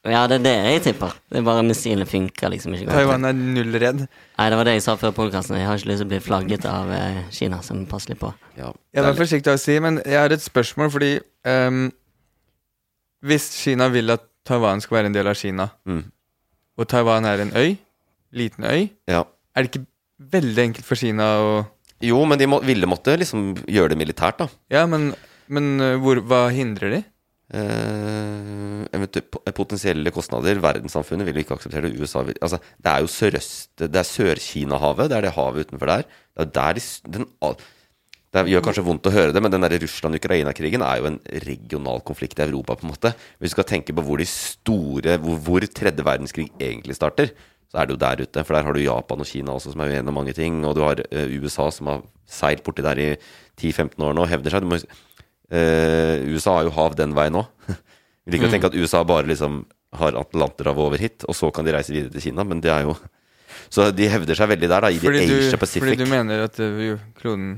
Ja, 0.04 0.26
det 0.28 0.36
er 0.40 0.44
det 0.44 0.52
jeg 0.68 0.80
tipper. 0.84 1.14
Det 1.32 1.38
er 1.40 1.44
bare 1.46 1.62
missilene 1.64 2.04
funker 2.04 2.50
liksom 2.52 2.74
ikke. 2.76 2.86
godt. 2.90 2.96
Taiwan 2.98 3.24
er 3.24 3.32
null 3.38 3.72
redd. 3.80 4.02
Nei, 4.36 4.48
det 4.52 4.58
var 4.58 4.64
det 4.68 4.74
jeg 4.76 4.82
sa 4.84 4.96
før 5.00 5.14
podkasten. 5.16 5.56
Jeg 5.56 5.64
har 5.70 5.78
ikke 5.80 5.88
lyst 5.88 6.02
til 6.02 6.08
å 6.08 6.10
bli 6.10 6.18
flagget 6.20 6.66
av 6.68 6.90
eh, 6.92 7.22
Kina, 7.32 7.62
så 7.64 7.76
passer 7.88 8.12
litt 8.12 8.20
på. 8.20 8.32
Ja, 8.58 8.72
Jeg 8.92 9.04
er- 9.04 9.16
forsiktig 9.16 9.54
å 9.54 9.58
si, 9.62 9.78
men 9.80 10.02
jeg 10.04 10.18
har 10.20 10.34
et 10.34 10.44
spørsmål, 10.44 10.90
fordi 10.92 11.12
um, 11.48 11.86
Hvis 13.24 13.46
Kina 13.62 13.88
vil 13.88 14.10
at 14.12 14.26
Taiwan 14.44 14.82
skal 14.84 14.98
være 14.98 15.06
en 15.08 15.16
del 15.16 15.30
av 15.30 15.38
Kina, 15.40 15.70
Mm. 15.88 16.02
og 16.76 16.88
Taiwan 16.88 17.24
er 17.24 17.40
en 17.40 17.52
øy, 17.56 17.78
liten 18.34 18.64
øy, 18.64 18.90
ja. 19.08 19.22
er 19.56 19.62
det 19.62 19.70
ikke 19.70 19.86
veldig 20.20 20.58
enkelt 20.68 20.84
for 20.84 20.96
Kina 21.00 21.24
å 21.40 21.66
Jo, 22.02 22.18
men 22.26 22.36
de 22.38 22.44
må, 22.46 22.58
ville 22.62 22.84
måtte 22.86 23.16
liksom 23.16 23.54
gjøre 23.64 23.94
det 23.94 23.98
militært, 23.98 24.36
da. 24.36 24.48
Ja, 24.68 24.84
men, 24.86 25.14
men 25.52 25.74
eh, 25.82 25.98
hvor, 26.00 26.20
hva 26.24 26.46
hindrer 26.54 26.96
de? 26.96 27.02
Uh, 27.54 28.88
potensielle 29.54 30.10
kostnader. 30.10 30.58
Verdenssamfunnet 30.64 31.28
vil 31.28 31.42
ikke 31.42 31.58
akseptere 31.58 31.90
det. 31.90 32.00
USA 32.00 32.24
vil 32.24 32.38
Altså, 32.40 32.58
det 32.80 32.90
er 32.90 33.04
jo 33.04 33.10
sørøst 33.12 33.84
Det 33.84 34.00
er 34.00 34.08
Sør-Kina-havet. 34.08 35.10
Det 35.12 35.18
er 35.18 35.26
det 35.26 35.34
havet 35.36 35.68
utenfor 35.68 35.92
der. 35.92 36.06
Det 36.34 36.46
er 36.46 36.52
der 36.56 36.78
de, 36.78 36.84
den, 37.12 37.28
Det 38.34 38.46
gjør 38.50 38.64
kanskje 38.64 38.86
vondt 38.88 39.06
å 39.06 39.14
høre 39.14 39.36
det, 39.36 39.42
men 39.44 39.52
den 39.52 39.68
Russland-Ukraina-krigen 39.84 40.82
er 40.82 40.98
jo 40.98 41.10
en 41.12 41.20
regional 41.44 42.00
konflikt 42.00 42.40
i 42.40 42.48
Europa, 42.48 42.74
på 42.74 42.88
en 42.88 42.94
måte. 42.94 43.12
Hvis 43.38 43.52
du 43.52 43.60
skal 43.60 43.68
tenke 43.68 43.94
på 43.94 44.02
hvor 44.02 44.18
de 44.18 44.26
store 44.26 45.18
Hvor, 45.18 45.36
hvor 45.36 45.68
tredje 45.68 46.02
verdenskrig 46.02 46.48
egentlig 46.58 46.96
starter, 46.96 47.30
så 47.70 47.82
er 47.82 47.86
det 47.86 47.94
jo 47.94 48.02
der 48.02 48.20
ute. 48.22 48.44
For 48.44 48.54
der 48.54 48.62
har 48.62 48.72
du 48.72 48.80
Japan 48.80 49.20
og 49.20 49.26
Kina 49.26 49.52
også, 49.52 49.72
som 49.74 49.80
er 49.80 49.90
uenige 49.90 50.08
om 50.08 50.14
mange 50.14 50.32
ting. 50.32 50.64
Og 50.64 50.74
du 50.74 50.82
har 50.82 51.00
uh, 51.10 51.42
USA, 51.42 51.70
som 51.70 51.90
har 51.90 52.04
seilt 52.30 52.62
borti 52.64 52.82
der 52.82 53.00
i 53.02 53.08
10-15 53.60 53.98
år 53.98 54.14
nå 54.14 54.22
og 54.22 54.30
hevder 54.30 54.54
seg. 54.54 54.62
Du 54.62 54.70
må, 54.70 54.78
USA 55.54 56.58
har 56.58 56.68
jo 56.68 56.74
hav 56.74 56.96
den 56.98 57.14
veien 57.16 57.36
òg. 57.40 57.48
Vi 58.24 58.34
liker 58.34 58.48
å 58.48 58.52
tenke 58.54 58.70
at 58.70 58.76
USA 58.78 59.02
bare 59.06 59.28
liksom 59.28 59.62
har 59.94 60.16
Atlanterhavet 60.18 60.86
over 60.88 60.98
hit, 60.98 61.26
og 61.28 61.36
så 61.38 61.50
kan 61.54 61.66
de 61.66 61.74
reise 61.74 61.92
videre 61.94 62.10
til 62.14 62.24
Kina, 62.30 62.44
men 62.46 62.62
det 62.64 62.72
er 62.74 62.88
jo 62.88 62.96
Så 63.74 63.88
de 63.94 64.08
hevder 64.10 64.36
seg 64.38 64.50
veldig 64.50 64.68
der, 64.70 64.84
da, 64.84 64.90
i 64.90 64.98
Fordi 65.00 65.22
the 65.22 65.28
du, 65.30 65.36
Asia 65.38 65.54
fordi 65.56 65.60
Pacific. 65.62 66.00
du 66.00 66.10
mener 66.10 66.42
at 66.48 66.58
eh, 66.62 67.04
kloden 67.20 67.52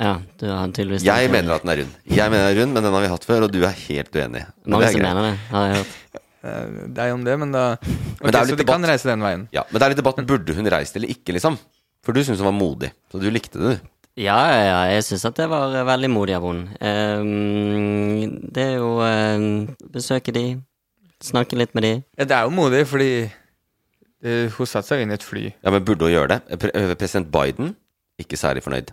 Ja, 0.00 0.14
du 0.40 0.46
har 0.48 0.72
tydeligvis 0.72 1.04
Jeg 1.06 1.30
mener 1.32 1.54
at 1.56 1.64
den 1.66 1.72
er 1.74 1.82
rund. 1.82 1.92
Jeg 2.08 2.32
mener 2.32 2.48
den 2.48 2.56
er 2.56 2.60
rund, 2.62 2.74
men 2.76 2.86
den 2.86 2.96
har 2.96 3.04
vi 3.04 3.10
hatt 3.12 3.26
før, 3.28 3.46
og 3.46 3.52
du 3.52 3.60
er 3.68 3.76
helt 3.84 4.16
uenig. 4.16 4.42
Men 4.64 4.74
Mange 4.74 4.86
det 4.86 4.88
er 4.88 4.96
som 4.96 5.02
greit. 5.04 5.12
mener 5.12 5.28
det, 5.28 5.36
har 5.52 5.68
jeg 5.68 5.80
hørt. 5.82 5.98
Det 6.42 6.98
er 6.98 7.06
jo 7.12 7.14
om 7.14 7.20
det, 7.22 7.34
men 7.38 7.52
da 7.54 7.60
Ok, 7.76 8.24
det 8.26 8.32
er 8.34 8.40
litt 8.48 8.50
Så 8.50 8.56
de 8.58 8.64
kan 8.66 8.82
reise 8.90 9.06
den 9.06 9.20
veien? 9.22 9.44
Ja, 9.54 9.62
men 9.68 9.78
det 9.78 9.86
er 9.86 9.92
litt 9.92 10.00
debatt 10.00 10.16
burde 10.26 10.56
hun 10.56 10.66
reist 10.74 10.96
eller 10.98 11.12
ikke, 11.14 11.36
liksom. 11.36 11.54
For 12.02 12.16
du 12.16 12.18
syntes 12.18 12.42
hun 12.42 12.48
var 12.48 12.56
modig, 12.56 12.88
så 13.12 13.20
du 13.22 13.28
likte 13.30 13.60
det, 13.62 13.76
du. 13.76 13.91
Ja, 14.20 14.36
ja, 14.52 14.64
ja, 14.66 14.80
jeg 14.92 15.04
syns 15.06 15.22
at 15.24 15.38
det 15.38 15.46
var 15.48 15.72
eh, 15.72 15.86
veldig 15.88 16.10
modig 16.12 16.34
av 16.36 16.44
henne. 16.44 16.74
Ehm, 16.84 18.34
det 18.52 18.66
er 18.74 18.74
jo 18.76 18.90
uh, 19.00 19.70
Besøke 19.94 20.34
de, 20.36 20.58
snakke 21.24 21.56
litt 21.56 21.72
med 21.72 21.86
de. 21.86 21.92
Ja, 22.18 22.26
det 22.28 22.36
er 22.36 22.44
jo 22.44 22.52
modig, 22.52 22.82
fordi 22.90 23.12
eh, 23.24 24.52
hun 24.52 24.68
satte 24.68 24.90
seg 24.90 25.04
inn 25.04 25.14
i 25.14 25.16
et 25.16 25.24
fly. 25.24 25.46
Ja, 25.54 25.72
men 25.72 25.86
burde 25.88 26.04
hun 26.04 26.12
gjøre 26.12 26.34
det? 26.34 26.58
Pre 26.60 26.74
eh, 26.76 26.92
president 27.00 27.30
Biden, 27.32 27.72
ikke 28.20 28.36
særlig 28.36 28.64
fornøyd. 28.66 28.92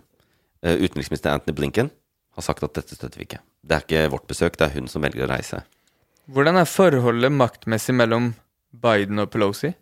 Utenriksminister 0.60 1.32
Anthony 1.32 1.56
Blinken 1.56 1.88
har 2.36 2.44
sagt 2.44 2.64
at 2.64 2.74
dette 2.76 2.96
støtter 2.96 3.20
vi 3.20 3.28
ikke. 3.28 3.38
Det 3.64 3.76
er 3.76 3.84
ikke 3.84 4.08
vårt 4.12 4.26
besøk, 4.28 4.58
det 4.60 4.66
er 4.66 4.74
hun 4.76 4.88
som 4.92 5.04
velger 5.04 5.24
å 5.24 5.30
reise. 5.30 5.62
Hvordan 6.32 6.60
er 6.60 6.68
forholdet 6.68 7.32
maktmessig 7.32 7.94
mellom 7.96 8.32
Biden 8.76 9.20
og 9.20 9.30
Pelosi? 9.32 9.72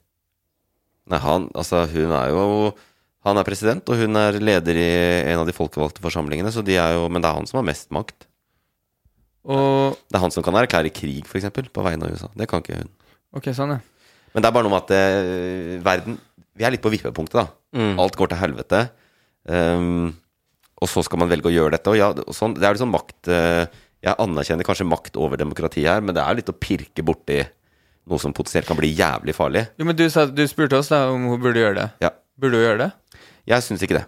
Nei, 1.09 1.19
han, 1.23 1.49
altså, 1.59 1.83
hun 1.91 2.15
er 2.15 2.31
jo 2.31 2.45
Han 3.29 3.41
er 3.41 3.47
president, 3.47 3.91
og 3.91 4.01
hun 4.01 4.19
er 4.21 4.39
leder 4.41 4.79
i 4.81 4.89
en 5.33 5.43
av 5.43 5.49
de 5.49 5.55
folkevalgte 5.57 6.03
forsamlingene, 6.05 6.53
så 6.55 6.65
de 6.65 6.79
er 6.81 6.97
jo 6.97 7.09
Men 7.13 7.25
det 7.25 7.31
er 7.31 7.39
han 7.39 7.49
som 7.51 7.61
har 7.61 7.69
mest 7.69 7.93
makt. 7.95 8.27
Og 9.49 9.97
Det 10.09 10.19
er 10.19 10.25
han 10.25 10.35
som 10.35 10.45
kan 10.45 10.57
erklære 10.61 10.93
krig, 10.93 11.25
f.eks., 11.25 11.49
på 11.73 11.85
vegne 11.85 12.05
av 12.09 12.13
USA. 12.13 12.29
Det 12.37 12.49
kan 12.51 12.65
ikke 12.65 12.81
hun. 12.83 12.91
Ok, 13.39 13.51
sånn, 13.57 13.77
ja. 13.77 13.81
Men 14.35 14.45
det 14.45 14.49
er 14.49 14.55
bare 14.55 14.67
noe 14.67 14.75
med 14.75 14.85
at 14.85 14.91
det, 14.93 15.81
verden 15.85 16.19
Vi 16.59 16.67
er 16.67 16.75
litt 16.75 16.85
på 16.85 16.93
vippepunktet, 16.93 17.39
da. 17.39 17.47
Mm. 17.77 18.01
Alt 18.03 18.17
går 18.19 18.33
til 18.33 18.41
helvete. 18.41 18.81
Um, 19.49 20.17
og 20.83 20.91
så 20.91 21.03
skal 21.07 21.23
man 21.23 21.31
velge 21.31 21.51
å 21.51 21.55
gjøre 21.55 21.77
dette. 21.77 21.93
Og 21.93 21.99
ja, 21.99 22.11
og 22.13 22.35
sånn, 22.37 22.57
det 22.57 22.67
er 22.67 22.75
litt 22.75 22.83
sånn 22.83 22.93
makt 22.93 23.31
eh, 23.35 23.65
Jeg 24.05 24.19
anerkjenner 24.23 24.67
kanskje 24.67 24.87
makt 24.87 25.19
over 25.19 25.41
demokrati 25.41 25.83
her, 25.87 26.03
men 26.05 26.15
det 26.15 26.23
er 26.23 26.39
litt 26.39 26.53
å 26.53 26.55
pirke 26.55 27.03
borti 27.07 27.41
noe 28.09 28.23
som 28.23 28.33
potensielt 28.33 28.69
kan 28.69 28.79
bli 28.79 28.93
jævlig 28.97 29.35
farlig. 29.37 29.67
Jo, 29.77 29.85
men 29.89 29.97
du, 29.99 30.07
sa, 30.13 30.25
du 30.25 30.41
spurte 30.49 30.79
oss 30.79 30.89
da 30.93 31.09
om 31.13 31.27
hun 31.29 31.43
burde 31.43 31.61
gjøre 31.61 31.77
det. 31.81 31.89
Ja. 32.07 32.13
Burde 32.41 32.61
hun 32.61 32.65
gjøre 32.65 32.81
det? 32.87 32.91
Jeg 33.49 33.65
syns 33.65 33.83
ikke 33.85 33.97
det. 33.97 34.05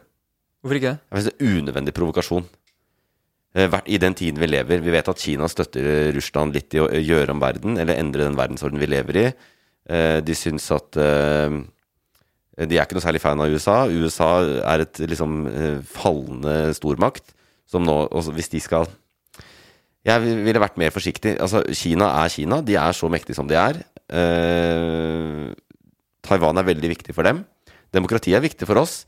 Hvorfor 0.60 0.76
ikke 0.76 0.90
det? 0.92 0.98
Jeg 1.00 1.22
synes 1.22 1.30
det 1.30 1.36
er 1.40 1.60
unødvendig 1.60 1.94
provokasjon. 1.96 2.48
Eh, 3.56 3.78
I 3.86 3.98
den 3.98 4.14
tiden 4.14 4.40
vi 4.40 4.46
lever. 4.46 4.82
Vi 4.84 4.92
vet 4.92 5.08
at 5.08 5.18
Kina 5.18 5.48
støtter 5.50 5.86
eh, 5.88 6.12
Russland 6.14 6.54
litt 6.54 6.76
i 6.76 6.82
å 6.82 6.86
eh, 6.90 7.02
gjøre 7.02 7.34
om 7.34 7.40
verden, 7.42 7.78
eller 7.80 7.98
endre 7.98 8.28
den 8.28 8.38
verdensorden 8.38 8.80
vi 8.80 8.90
lever 8.90 9.24
i. 9.24 9.26
De 9.90 10.34
syns 10.36 10.68
at 10.70 10.92
De 10.94 12.76
er 12.76 12.84
ikke 12.84 12.94
noe 12.94 13.02
særlig 13.02 13.22
fan 13.24 13.40
av 13.42 13.50
USA. 13.50 13.88
USA 13.88 14.28
er 14.70 14.84
et 14.84 15.00
liksom 15.02 15.48
fallende 15.88 16.74
stormakt. 16.76 17.32
Som 17.66 17.82
nå 17.88 17.96
Hvis 18.36 18.52
de 18.52 18.60
skal 18.62 18.86
Jeg 20.06 20.22
ville 20.22 20.62
vært 20.62 20.78
mer 20.78 20.92
forsiktig. 20.94 21.40
Altså, 21.40 21.64
Kina 21.74 22.12
er 22.20 22.28
Kina. 22.30 22.60
De 22.62 22.76
er 22.78 22.92
så 22.94 23.08
mektige 23.10 23.34
som 23.34 23.48
de 23.50 23.56
er. 23.58 23.80
Taiwan 26.22 26.60
er 26.60 26.70
veldig 26.70 26.92
viktig 26.94 27.16
for 27.16 27.26
dem. 27.26 27.42
Demokrati 27.90 28.36
er 28.36 28.44
viktig 28.44 28.68
for 28.68 28.78
oss, 28.78 29.06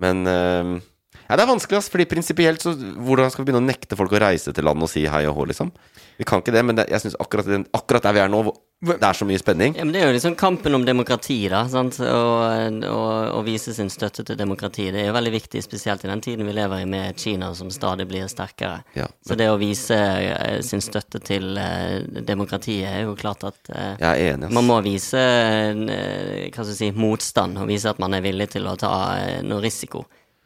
men 0.00 0.24
uh, 0.24 0.80
ja, 1.28 1.36
Det 1.36 1.44
er 1.44 1.50
vanskelig, 1.50 1.78
ass, 1.78 1.90
fordi 1.92 2.08
prinsipielt 2.08 2.64
så 2.64 2.72
Hvordan 2.74 3.30
skal 3.32 3.42
vi 3.42 3.50
begynne 3.50 3.62
å 3.62 3.68
nekte 3.68 3.96
folk 3.98 4.12
å 4.12 4.20
reise 4.22 4.52
til 4.54 4.66
landet 4.66 4.88
og 4.88 4.92
si 4.92 5.04
hei 5.08 5.24
og 5.28 5.36
hå, 5.36 5.46
liksom? 5.52 5.72
Vi 6.18 6.26
kan 6.28 6.42
ikke 6.42 6.54
det, 6.54 6.64
men 6.66 6.78
det, 6.78 6.88
jeg 6.92 7.04
synes 7.04 7.18
akkurat, 7.22 7.48
akkurat 7.76 8.08
der 8.08 8.16
vi 8.16 8.22
er 8.24 8.32
nå, 8.32 8.42
hvor 8.46 8.58
det 8.82 9.06
er 9.06 9.14
så 9.14 9.26
mye 9.28 9.38
spenning 9.38 9.76
Ja, 9.78 9.84
men 9.86 9.94
Det 9.94 10.00
er 10.02 10.08
jo 10.10 10.14
liksom 10.16 10.34
kampen 10.38 10.74
om 10.74 10.84
demokrati, 10.86 11.36
da. 11.50 11.62
Sant? 11.70 12.00
Og, 12.02 12.82
og, 12.88 13.10
og 13.38 13.44
vise 13.46 13.74
sin 13.76 13.90
støtte 13.92 14.24
til 14.26 14.38
demokrati. 14.38 14.88
Det 14.94 15.04
er 15.04 15.10
jo 15.10 15.14
veldig 15.14 15.32
viktig, 15.36 15.62
spesielt 15.62 16.02
i 16.02 16.10
den 16.10 16.22
tiden 16.24 16.48
vi 16.48 16.54
lever 16.56 16.82
i 16.82 16.88
med 16.88 17.18
Kina 17.20 17.52
som 17.54 17.70
stadig 17.70 18.08
blir 18.10 18.26
sterkere. 18.30 18.82
Ja, 18.98 19.06
Så 19.22 19.36
det 19.38 19.48
å 19.52 19.58
vise 19.60 19.98
eh, 19.98 20.58
sin 20.66 20.82
støtte 20.82 21.20
til 21.22 21.54
eh, 21.60 22.00
demokratiet 22.26 22.88
er 22.90 23.04
jo 23.06 23.14
klart 23.18 23.46
at 23.46 23.70
eh, 23.70 23.92
Jeg 24.00 24.08
er 24.08 24.34
enig, 24.34 24.48
ass. 24.48 24.56
man 24.58 24.66
må 24.66 24.80
vise 24.84 25.20
eh, 25.20 26.48
hva 26.50 26.64
skal 26.64 26.72
jeg 26.72 26.80
si, 26.80 26.90
motstand, 26.96 27.62
og 27.62 27.70
vise 27.70 27.90
at 27.92 28.02
man 28.02 28.18
er 28.18 28.24
villig 28.24 28.50
til 28.56 28.66
å 28.66 28.74
ta 28.80 28.92
eh, 29.20 29.38
noe 29.46 29.62
risiko 29.62 30.02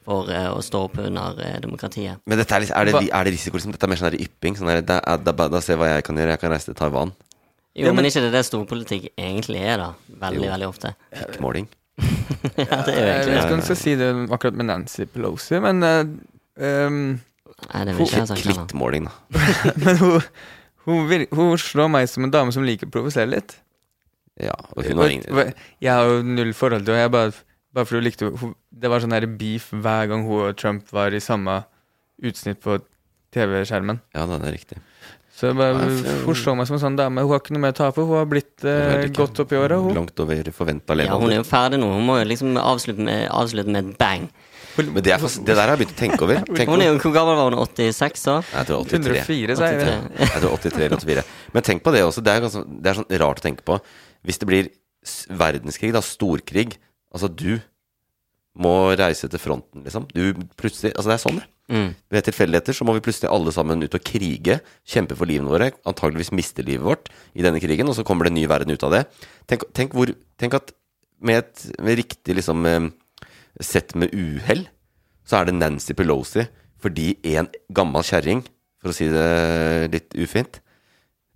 for 0.07 0.31
uh, 0.31 0.53
å 0.55 0.63
stå 0.63 0.85
opp 0.87 1.01
under 1.03 1.35
uh, 1.41 1.57
demokratiet. 1.63 2.23
Men 2.31 2.39
dette 2.39 2.55
er, 2.55 2.63
litt, 2.63 2.71
er, 2.71 2.91
det, 2.93 3.09
er 3.11 3.27
det 3.27 3.33
risiko, 3.35 3.59
liksom? 3.59 3.75
Dette 3.75 3.89
er 3.89 3.91
mer 3.91 3.99
sånn 3.99 4.19
ypping? 4.23 4.59
Sånn 4.59 4.71
der, 4.71 4.85
da, 4.87 5.01
da, 5.03 5.33
da, 5.33 5.49
da 5.51 5.63
se 5.65 5.75
hva 5.79 5.97
jeg 5.97 6.05
kan 6.07 6.21
gjøre. 6.21 6.37
Jeg 6.37 6.43
kan 6.45 6.53
reise 6.55 6.71
til 6.71 6.79
Taiwan. 6.79 7.11
Jo, 7.77 7.85
Ja, 7.85 7.93
men- 7.93 7.97
men 8.01 8.07
ikke 8.09 8.23
det 8.25 8.33
det 8.33 8.45
storpolitikk 8.49 9.11
egentlig 9.21 9.61
er, 9.61 9.77
da. 9.83 9.89
Veldig, 10.23 10.45
Jo. 10.47 10.51
veldig 10.53 10.69
ofte. 10.69 10.95
Pikkmåling. 11.13 11.67
ja, 12.57 12.79
det 12.85 12.93
er 12.93 13.01
jo 13.01 13.07
Jeg 13.07 13.27
vet 13.27 13.29
ikke 13.37 13.53
om 13.53 13.61
jeg 13.61 13.65
skal 13.69 13.77
si 13.81 13.95
det 14.01 14.09
akkurat 14.33 14.55
med 14.57 14.67
Nancy 14.71 15.05
Pelosi, 15.09 15.61
men 15.61 15.83
uh, 15.85 16.01
um, 16.57 17.21
Nei, 17.73 17.85
det 17.89 17.95
vil 17.97 18.07
ikke 18.07 18.21
jeg 18.23 18.29
sagt. 18.29 18.43
Klittmåling, 18.45 19.07
da. 19.09 19.39
Men 19.85 19.97
hun, 19.97 20.21
hun, 20.85 21.07
vil, 21.09 21.27
hun 21.33 21.55
slår 21.57 21.89
meg 21.89 22.09
som 22.13 22.25
en 22.27 22.33
dame 22.35 22.53
som 22.53 22.65
liker 22.69 22.89
å 22.89 22.93
provosere 22.93 23.31
litt. 23.33 23.55
Ja, 24.41 24.53
og 24.77 24.85
hun 24.85 24.99
har 25.01 25.09
ingen 25.09 25.55
Jeg 25.81 25.89
har 25.93 26.05
jo 26.05 26.19
null 26.23 26.53
forhold 26.53 26.85
til 26.85 26.95
henne. 26.99 27.09
Bare, 27.13 27.33
bare 27.73 27.89
fordi 27.89 28.03
hun 28.03 28.05
likte 28.05 28.29
hun, 28.43 28.53
Det 28.69 28.91
var 28.93 29.01
sånn 29.01 29.17
her 29.17 29.25
beef 29.41 29.71
hver 29.73 30.09
gang 30.13 30.27
hun 30.29 30.51
og 30.51 30.57
Trump 30.61 30.85
var 30.93 31.17
i 31.17 31.21
samme 31.25 31.63
utsnitt 32.23 32.61
på 32.61 32.77
TV-skjermen. 33.33 34.03
Ja, 34.15 34.27
det 34.29 34.37
er 34.45 34.53
riktig. 34.53 34.79
Så 35.37 35.51
jeg 35.51 35.57
bare, 35.59 35.77
Nei, 35.77 35.97
for- 36.01 36.25
hun 36.31 36.39
slår 36.41 36.55
meg 36.57 36.69
som 36.69 36.77
en 36.79 36.81
sånn 36.81 36.97
dame. 36.97 37.21
Hun 37.21 37.35
har 37.35 37.41
ikke 37.43 37.53
noe 37.53 37.61
mer 37.67 37.75
å 37.75 37.77
ta 37.77 37.91
på. 37.93 38.07
Hun 38.09 38.17
har 38.17 38.29
blitt 38.31 38.65
eh, 38.65 39.05
godt 39.13 39.43
opp 39.45 39.53
i 39.53 39.59
åra, 39.61 39.77
hun. 39.85 39.93
Langt 39.99 40.21
over 40.25 40.49
forventa 40.57 40.97
Ja, 40.97 41.19
hun 41.21 41.29
er 41.31 41.43
jo 41.43 41.45
ferdig 41.45 41.81
nå. 41.83 41.91
Hun 41.93 42.07
må 42.09 42.17
jo 42.23 42.29
liksom 42.31 42.57
avslutte 42.57 43.05
med, 43.05 43.27
avslutte 43.29 43.69
med 43.69 43.91
et 43.93 43.99
bang. 44.01 44.25
Men 44.77 44.95
det, 45.01 45.13
er 45.13 45.21
det 45.21 45.45
der 45.47 45.61
har 45.61 45.75
jeg 45.75 45.83
begynt 45.83 45.93
å 45.93 46.01
tenke 46.01 46.25
over. 46.25 46.41
Tenk 46.57 46.69
Hun 46.73 46.81
er 46.85 46.91
jo, 46.91 46.97
Hvor 47.05 47.13
gammel 47.13 47.37
var 47.37 47.53
hun? 47.53 47.61
86 47.69 48.25
da? 48.25 48.39
jeg 48.53 48.69
tror 48.71 48.89
83. 48.89 49.21
104, 49.21 49.57
sa 49.61 49.71
jeg. 49.73 50.01
Jeg 50.25 50.43
tror 50.43 50.57
83 50.57 50.89
eller 50.89 51.05
84. 51.05 51.25
Men 51.53 51.69
tenk 51.69 51.85
på 51.85 51.93
det 51.93 52.03
også. 52.09 52.25
Det 52.25 52.33
er, 52.33 52.43
ganske, 52.45 52.65
det 52.81 52.93
er 52.93 52.99
sånn 53.01 53.17
rart 53.25 53.41
å 53.41 53.45
tenke 53.45 53.65
på. 53.69 53.79
Hvis 54.25 54.41
det 54.41 54.49
blir 54.49 54.73
verdenskrig, 55.37 55.93
da, 55.97 56.01
storkrig 56.05 56.79
Altså, 57.15 57.29
du 57.33 57.61
må 58.57 58.73
reise 58.97 59.29
til 59.31 59.41
fronten, 59.43 59.85
liksom. 59.85 60.07
Du 60.15 60.33
plutselig 60.59 60.95
Altså, 60.95 61.11
det 61.11 61.17
er 61.17 61.23
sånn, 61.23 61.41
det. 61.43 61.49
Mm. 61.67 61.89
Ved 62.15 62.27
tilfeldigheter 62.29 62.77
så 62.79 62.87
må 62.87 62.95
vi 62.95 63.03
plutselig 63.03 63.31
alle 63.33 63.53
sammen 63.55 63.83
ut 63.83 63.97
og 63.99 64.05
krige. 64.07 64.61
Kjempe 64.87 65.17
for 65.19 65.29
livene 65.29 65.51
våre. 65.51 65.73
Antageligvis 65.89 66.33
miste 66.37 66.65
livet 66.67 66.87
vårt 66.87 67.11
i 67.35 67.45
denne 67.45 67.61
krigen, 67.63 67.91
og 67.91 67.99
så 67.99 68.07
kommer 68.07 68.27
det 68.27 68.33
en 68.33 68.39
ny 68.39 68.47
verden 68.51 68.73
ut 68.73 68.87
av 68.87 68.95
det. 68.95 69.03
Tenk, 69.51 69.67
tenk, 69.77 69.97
hvor, 69.97 70.13
tenk 70.41 70.57
at 70.59 70.73
med 71.21 71.43
et 71.43 71.67
med 71.83 71.99
riktig 72.03 72.37
liksom 72.37 72.67
eh, 72.69 72.93
Sett 73.65 73.95
med 73.97 74.13
uhell, 74.13 74.67
så 75.25 75.39
er 75.39 75.47
det 75.49 75.55
Nancy 75.57 75.95
Pelosi 75.97 76.45
fordi 76.85 77.15
en 77.33 77.47
gammel 77.73 78.05
kjerring, 78.05 78.43
for 78.77 78.93
å 78.93 78.95
si 78.95 79.07
det 79.09 79.89
litt 79.95 80.13
ufint 80.13 80.59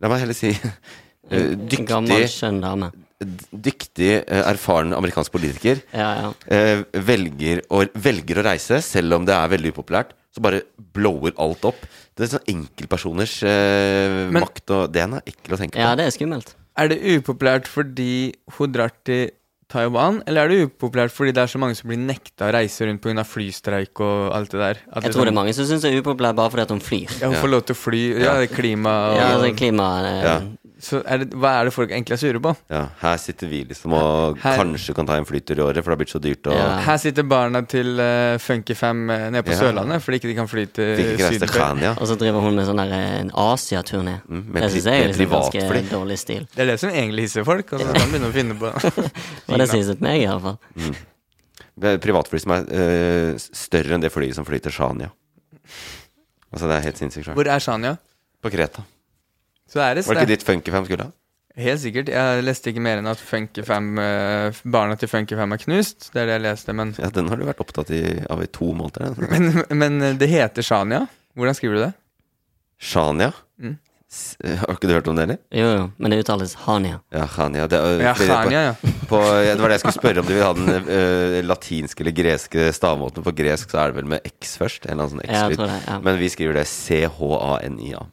La 0.04 0.10
meg 0.12 0.20
heller 0.20 0.36
si 0.36 0.52
dyktig 1.30 1.86
Gammel, 1.88 2.12
dyktig, 2.12 2.34
skjønn 2.34 2.60
dame. 2.60 2.90
Dyktig, 3.20 4.24
eh, 4.26 4.42
erfaren 4.48 4.94
amerikansk 4.96 5.32
politiker 5.34 5.80
Ja, 5.92 6.08
ja. 6.22 6.30
eh, 6.48 6.84
velger, 7.04 7.62
å, 7.70 7.84
velger 7.94 8.40
å 8.40 8.46
reise, 8.46 8.80
selv 8.84 9.18
om 9.18 9.26
det 9.28 9.34
er 9.36 9.48
veldig 9.52 9.74
upopulært, 9.74 10.14
så 10.34 10.40
bare 10.44 10.62
blower 10.94 11.34
alt 11.42 11.64
opp. 11.68 11.82
Det 12.16 12.26
er 12.26 12.32
sånn 12.38 12.48
enkeltpersoners 12.54 13.42
eh, 13.42 14.30
Men- 14.30 14.42
makt, 14.44 14.70
og 14.70 14.92
det 14.92 15.02
er 15.02 15.20
ekkel 15.26 15.56
å 15.56 15.60
tenke 15.60 15.76
på. 15.76 15.82
ja, 15.84 15.94
det 15.98 16.06
er 16.06 16.16
skummelt. 16.16 16.54
Er 16.78 16.88
det 16.88 17.00
upopulært 17.02 17.66
fordi 17.68 18.32
hun 18.56 18.72
drar 18.72 18.92
til 19.04 19.30
Taiwan, 19.70 20.20
eller 20.26 20.44
er 20.44 20.48
det 20.48 20.70
upopulært 20.70 21.12
fordi 21.14 21.30
det 21.32 21.42
er 21.44 21.46
så 21.46 21.58
mange 21.62 21.76
som 21.78 21.86
blir 21.90 21.98
nekta 21.98 22.48
å 22.48 22.52
reise 22.56 22.82
rundt 22.88 23.00
pga. 23.04 23.22
flystreik 23.22 24.00
og 24.02 24.32
alt 24.34 24.50
det 24.50 24.58
der? 24.58 24.78
At 24.92 25.04
Jeg 25.04 25.12
tror 25.12 25.24
det 25.28 25.30
er 25.30 25.36
mange 25.38 25.54
som 25.54 25.64
syns 25.64 25.82
det 25.82 25.92
er 25.94 26.02
upopulært 26.02 26.34
bare 26.34 26.50
fordi 26.50 26.62
at 26.62 26.70
hun 26.74 26.80
flyr. 26.80 27.20
Ja, 27.20 27.28
hun 27.30 27.36
får 27.38 27.50
lov 27.52 27.62
til 27.66 27.74
å 27.76 27.78
fly. 27.78 28.00
Ja, 28.18 28.34
det 28.40 28.50
er 28.50 28.54
klima 28.56 28.94
og 29.12 29.16
Ja, 29.20 29.28
altså 29.36 29.52
klima 29.60 29.86
eh, 30.08 30.22
Ja. 30.24 30.40
Så 30.80 31.02
er 31.04 31.20
det, 31.20 31.34
hva 31.36 31.50
er 31.60 31.68
det 31.68 31.72
folk 31.74 31.90
egentlig 31.92 32.14
er 32.16 32.20
sure 32.22 32.40
på? 32.40 32.54
Ja, 32.72 32.86
her 33.02 33.18
sitter 33.20 33.50
vi 33.50 33.58
liksom 33.68 33.92
og 33.92 34.38
Her- 34.40 34.56
kanskje 34.56 34.94
kan 34.96 35.06
ta 35.06 35.18
en 35.20 35.26
flytur 35.28 35.58
i 35.58 35.64
året, 35.64 35.84
for 35.84 35.90
det 35.92 35.96
har 35.96 36.00
blitt 36.00 36.12
så 36.14 36.20
dyrt. 36.24 36.46
Og 36.48 36.54
Ja. 36.56 36.78
Her 36.86 36.96
sitter 36.96 37.26
barna 37.28 37.60
til 37.68 38.00
uh, 38.00 38.38
Funkyfam 38.40 39.02
uh, 39.10 39.26
nede 39.30 39.42
på 39.44 39.52
Ja. 39.52 39.58
Sørlandet 39.60 40.00
fordi 40.00 40.20
ikke 40.22 40.30
de 40.30 40.34
kan 40.38 40.48
fly 40.48 40.64
til 40.72 41.18
Syden. 41.20 41.48
Khania. 41.52 41.92
Og 42.00 42.08
så 42.08 42.16
driver 42.16 42.40
hun 42.40 42.56
med 42.56 42.64
sånn 42.70 42.80
der 42.80 42.94
eh, 42.96 43.20
en 43.20 43.30
Asia-turné. 43.30 44.16
Mm, 44.26 44.44
med 44.48 44.62
det 44.62 44.70
syns 44.72 44.88
jeg 44.88 45.04
er 45.04 45.12
liksom 45.12 45.34
ganske 45.36 45.82
dårlig 45.90 46.18
stil. 46.18 46.46
Det 46.54 46.64
er 46.64 46.70
det 46.72 46.78
som 46.80 46.90
egentlig 46.90 47.26
hisser 47.28 47.44
folk. 47.44 47.72
Og 47.72 47.80
så 47.80 47.86
kan 47.92 48.00
de 48.00 48.06
begynne 48.14 48.30
å 48.30 48.36
finne 48.40 48.56
på 48.56 48.72
Og 49.52 49.58
det 49.60 49.68
sies 49.68 49.90
til 49.92 50.00
meg, 50.00 50.22
i 50.22 50.28
hvert 50.30 50.42
fall. 50.48 50.94
Det 51.80 51.92
er 51.94 52.00
privatfly 52.02 52.40
som 52.40 52.54
er 52.56 52.64
uh, 52.72 53.34
større 53.36 53.94
enn 53.98 54.02
det 54.04 54.12
flyet 54.12 54.34
som 54.36 54.48
flyr 54.48 54.64
til 54.64 54.72
Shania. 54.72 55.10
Altså, 56.50 56.66
det 56.66 56.78
er 56.78 56.86
helt 56.88 56.98
sinnssykt. 56.98 57.30
Hvor 57.36 57.46
er 57.52 57.60
Shania? 57.62 57.94
På 58.40 58.50
Kreta. 58.50 58.82
Så 59.70 59.78
er 59.84 59.94
det 60.00 60.06
Var 60.06 60.14
det 60.18 60.22
ikke 60.24 60.32
ditt 60.34 60.40
dit 60.42 60.46
Funkyfam 60.48 60.84
skulle? 60.88 61.04
ha? 61.08 61.12
Helt 61.60 61.80
sikkert. 61.82 62.08
Jeg 62.08 62.42
leste 62.46 62.70
ikke 62.70 62.80
mer 62.82 62.98
enn 63.02 63.08
at 63.10 63.18
Funkyfam, 63.18 63.88
uh, 63.98 64.60
barna 64.64 64.94
til 64.96 65.10
Funkyfam 65.10 65.52
er 65.52 65.60
knust. 65.62 66.10
Det 66.14 66.22
er 66.22 66.26
det 66.30 66.36
jeg 66.38 66.44
leste. 66.46 66.72
Men, 66.74 66.94
Ja, 66.98 67.10
den 67.10 67.28
har 67.28 67.36
du 67.36 67.44
vært 67.44 67.60
opptatt 67.62 67.90
i, 67.90 68.02
av 68.30 68.42
i 68.42 68.46
to 68.46 68.72
måneder. 68.74 69.14
den. 69.14 69.28
men, 69.30 69.64
men 69.78 70.02
eh, 70.02 70.14
det 70.18 70.28
heter 70.30 70.62
Shania. 70.62 71.06
Hvordan 71.36 71.54
skriver 71.58 71.74
du 71.76 71.82
det? 71.88 71.92
Shania? 72.80 73.32
Mm. 73.60 73.78
S- 74.10 74.36
eh, 74.42 74.56
Har 74.58 74.74
ikke 74.74 74.88
du 74.88 74.94
hørt 74.94 75.08
om 75.10 75.14
det, 75.18 75.22
eller? 75.28 75.38
Jo, 75.54 75.66
jo, 75.76 75.82
men 75.98 76.10
det 76.10 76.20
uttales 76.24 76.54
Hania. 76.64 77.00
Ja, 77.14 77.26
Khania. 77.30 77.66
Det, 77.70 77.78
er- 77.78 78.00
Ja, 78.06 78.14
fordi 78.14 78.26
det 78.26 78.30
er 78.30 78.44
på- 78.44 78.50
Shania, 78.50 78.62
ja. 78.62 78.74
På, 79.10 79.20
ja, 79.44 79.52
det 79.54 79.60
var 79.60 79.68
det 79.68 79.76
jeg 79.78 79.84
skulle 79.84 79.98
spørre 80.00 80.18
om 80.24 80.26
du 80.26 80.34
vil 80.34 80.42
ha 80.46 80.52
den 80.54 80.88
eh, 80.88 81.42
latinske 81.46 82.00
eller 82.06 82.14
greske 82.16 82.70
stavmåten. 82.74 83.22
På 83.26 83.34
gresk 83.34 83.70
så 83.70 83.78
er 83.84 83.92
det 83.92 84.00
vel 84.00 84.08
med 84.14 84.20
x 84.38 84.56
først? 84.58 84.86
En 84.86 84.92
eller 84.96 85.04
annen 85.10 85.18
sånn 85.18 85.26
Ja, 85.26 85.32
jeg 85.34 85.50
x-lyd. 85.52 85.60
tror 85.60 85.66
det. 85.74 85.82
ja 85.86 85.98
Men 86.08 86.18
vi 86.18 86.28
skriver 86.32 86.54
det 86.62 86.66
C-H-A-N-I-A. 86.70 88.06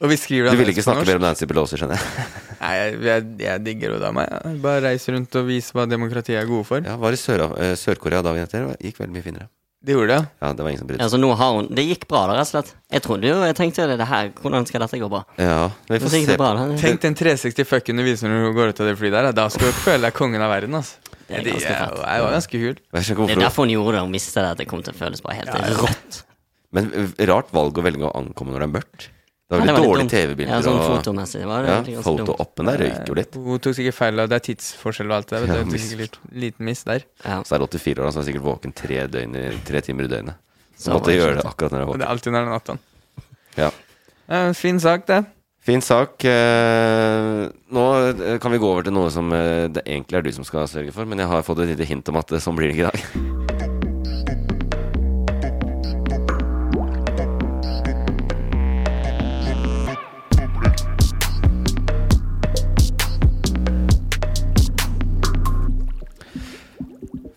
Og 0.00 0.08
vi 0.08 0.16
skriver 0.16 0.54
Du 0.54 0.60
vil 0.62 0.72
ikke 0.72 0.84
snakke 0.84 1.04
mer 1.04 1.18
om 1.20 1.24
Nancy 1.26 1.44
Pelosi, 1.48 1.76
skjønner 1.76 2.00
jeg. 2.00 2.26
Nei, 2.62 2.72
jeg, 2.76 2.98
jeg, 3.04 3.24
jeg 3.44 3.62
digger 3.66 3.94
henne 3.94 4.02
dama. 4.02 4.26
Bare 4.64 4.82
reise 4.88 5.12
rundt 5.14 5.36
og 5.40 5.48
vise 5.48 5.76
hva 5.76 5.86
demokratiet 5.88 6.40
er 6.40 6.48
gode 6.48 6.64
for. 6.68 6.84
Ja, 6.84 6.96
var 7.00 7.16
i 7.16 7.20
Sør-Korea 7.20 7.76
Sør-Korea 7.76 8.22
dagen 8.24 8.44
etter. 8.46 8.70
Det 8.72 8.90
gikk 8.90 9.00
veldig 9.02 9.16
mye 9.18 9.26
finere. 9.26 9.48
Det 9.80 9.94
gjorde 9.96 10.12
det. 10.12 10.24
Ja, 10.44 10.48
det 10.52 10.64
var 10.64 10.68
ingen 10.72 10.80
som 10.82 10.88
brydde 10.90 11.04
seg. 11.06 11.12
så 11.14 11.18
nå 11.20 11.28
har 11.40 11.52
hun 11.56 11.68
Det 11.72 11.84
gikk 11.86 12.02
bra, 12.10 12.26
da, 12.28 12.34
rett 12.36 12.50
og 12.50 12.50
slett. 12.50 12.72
Jeg 12.92 13.00
trodde 13.06 13.30
jo 13.30 13.36
Jeg 13.48 13.54
tenkte 13.56 13.80
jo 13.80 13.96
det 13.96 14.08
her 14.10 14.26
Hvordan 14.36 14.66
skal 14.68 14.82
dette 14.84 14.98
gå 15.00 15.08
bra? 15.08 15.22
Ja, 15.40 15.70
vi 15.88 16.00
får 16.02 16.12
se. 16.12 16.20
det 16.28 16.36
bra, 16.42 16.50
da. 16.58 16.66
Tenk 16.82 17.00
den 17.00 17.16
360 17.16 17.64
fucken 17.70 17.96
du 17.96 18.04
viser 18.04 18.28
når 18.28 18.44
du 18.44 18.58
går 18.58 18.74
ut 18.74 18.82
av 18.84 18.90
det 18.90 18.96
flyet 19.00 19.16
der. 19.16 19.28
Da 19.38 19.46
skal 19.52 19.72
du 19.72 19.78
føle 19.80 20.02
deg 20.04 20.16
kongen 20.18 20.44
av 20.44 20.52
verden. 20.52 20.76
Altså. 20.76 21.00
Det 21.30 21.38
er 21.38 21.46
Det 21.46 21.54
ganske 21.54 21.72
er, 21.72 21.80
fett. 21.80 22.02
jeg 22.02 22.24
var 22.26 22.36
ganske 22.36 22.60
kul. 22.66 22.76
Jeg 22.76 23.06
skjønner 23.08 23.24
ikke 23.24 23.30
Det 23.30 23.36
er 23.38 23.44
derfor 23.46 23.64
hun 23.64 23.72
gjorde 23.72 23.94
det. 23.96 24.02
Hun 24.04 24.18
visste 24.18 24.44
det 24.44 24.50
at 24.52 24.60
det 24.60 24.68
kom 24.68 24.84
til 24.84 24.92
å 24.92 24.98
føles 25.00 25.24
bare 25.24 25.38
helt 25.40 25.80
rått. 25.80 26.20
Men 26.76 26.92
eh, 26.92 27.24
rart 27.32 27.48
valg 27.56 27.80
å 27.80 27.86
velge 27.88 28.04
å 28.04 28.12
ankomme 28.20 28.52
når 28.52 28.66
det 28.66 28.68
er 28.68 28.74
mørkt. 28.76 29.08
Det 29.50 29.58
var 29.58 29.58
var 29.58 29.66
det 29.66 29.66
litt 29.66 29.74
var 29.74 29.82
litt 29.82 29.90
dårlige. 29.90 30.10
TV-bilder. 30.14 30.50
Ja, 30.54 30.58
sånn 30.62 30.76
og- 30.78 30.90
fotomessig 31.02 31.40
var 31.44 31.62
det 31.66 31.70
Ja. 31.90 32.02
Foto-oppen 32.06 32.66
der 32.70 32.78
røyker 32.78 33.08
jo 33.08 33.14
litt. 33.18 33.34
Hun 33.34 33.58
tok 33.58 33.74
sikkert 33.74 33.94
feil 33.98 34.20
av 34.22 34.28
det 34.30 34.36
er 34.38 34.44
tidsforskjell 34.54 35.10
og 35.10 35.16
alt 35.16 35.26
det 35.26 35.40
der. 35.40 35.46
Ja, 35.50 35.60
er 35.60 35.78
sikkert 35.82 35.98
litt, 35.98 36.18
liten 36.32 36.64
miss 36.64 36.84
der. 36.84 37.02
Ja. 37.24 37.42
Så 37.42 37.56
er 37.56 37.58
det 37.58 37.70
84 37.70 37.98
år, 37.98 38.12
Så 38.14 38.20
er 38.22 38.28
sikkert 38.30 38.46
våken 38.46 38.72
tre, 38.72 39.06
døgn, 39.10 39.34
tre 39.66 39.80
timer 39.82 40.04
i 40.04 40.06
døgnet. 40.06 40.34
Så 40.78 40.84
Så 40.86 40.92
måtte 40.94 41.10
jeg 41.10 41.18
gjøre 41.20 41.42
det 41.42 41.44
akkurat 41.44 41.72
når 41.72 41.78
jeg 41.82 41.88
våken 41.88 41.98
det 41.98 42.06
er 42.06 42.12
alltid 42.14 42.32
når 42.32 42.38
det 42.40 42.46
er 42.46 42.54
natta. 42.54 42.78
Ja. 43.58 43.70
Ja, 44.30 44.52
fin 44.52 44.78
sak, 44.78 45.06
det. 45.06 45.26
Fin 45.60 45.80
sak. 45.82 46.24
Eh, 46.24 47.48
nå 47.74 47.84
eh, 48.22 48.38
kan 48.38 48.52
vi 48.52 48.58
gå 48.58 48.64
over 48.70 48.82
til 48.86 48.92
noe 48.92 49.10
som 49.10 49.32
eh, 49.32 49.66
det 49.68 49.82
egentlig 49.84 50.14
er 50.16 50.22
du 50.22 50.32
som 50.32 50.44
skal 50.44 50.66
sørge 50.70 50.92
for, 50.92 51.04
men 51.04 51.18
jeg 51.18 51.26
har 51.28 51.42
fått 51.42 51.58
et 51.60 51.76
lite 51.76 51.86
hint 51.86 52.08
om 52.08 52.16
at 52.16 52.30
eh, 52.32 52.38
sånn 52.38 52.56
blir 52.56 52.70
det 52.70 52.76
ikke 52.78 52.86
i 52.86 52.90
dag. 52.90 53.39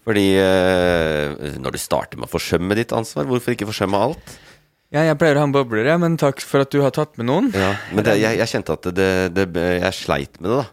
Fordi 0.04 0.26
eh, 0.36 1.58
når 1.64 1.76
du 1.76 1.80
starter 1.80 2.20
med 2.20 2.28
å 2.28 2.32
forsømme 2.34 2.76
ditt 2.76 2.92
ansvar, 2.96 3.28
hvorfor 3.30 3.56
ikke 3.56 3.70
forsømme 3.70 4.00
alt? 4.08 4.34
Ja, 4.94 5.06
jeg 5.08 5.18
pleier 5.18 5.40
å 5.40 5.42
ha 5.42 5.48
en 5.48 5.54
bobler, 5.56 5.88
jeg, 5.90 6.00
men 6.04 6.18
takk 6.22 6.44
for 6.46 6.62
at 6.66 6.70
du 6.76 6.82
har 6.84 6.92
tatt 6.94 7.16
med 7.18 7.26
noen. 7.30 7.48
Ja, 7.56 7.72
men 7.96 8.06
det, 8.06 8.18
jeg, 8.22 8.38
jeg 8.44 8.52
kjente 8.52 8.76
at 8.76 8.90
det, 8.94 9.08
det, 9.34 9.46
jeg 9.80 9.96
sleit 9.98 10.36
med 10.44 10.52
det, 10.52 10.58
da. 10.60 10.66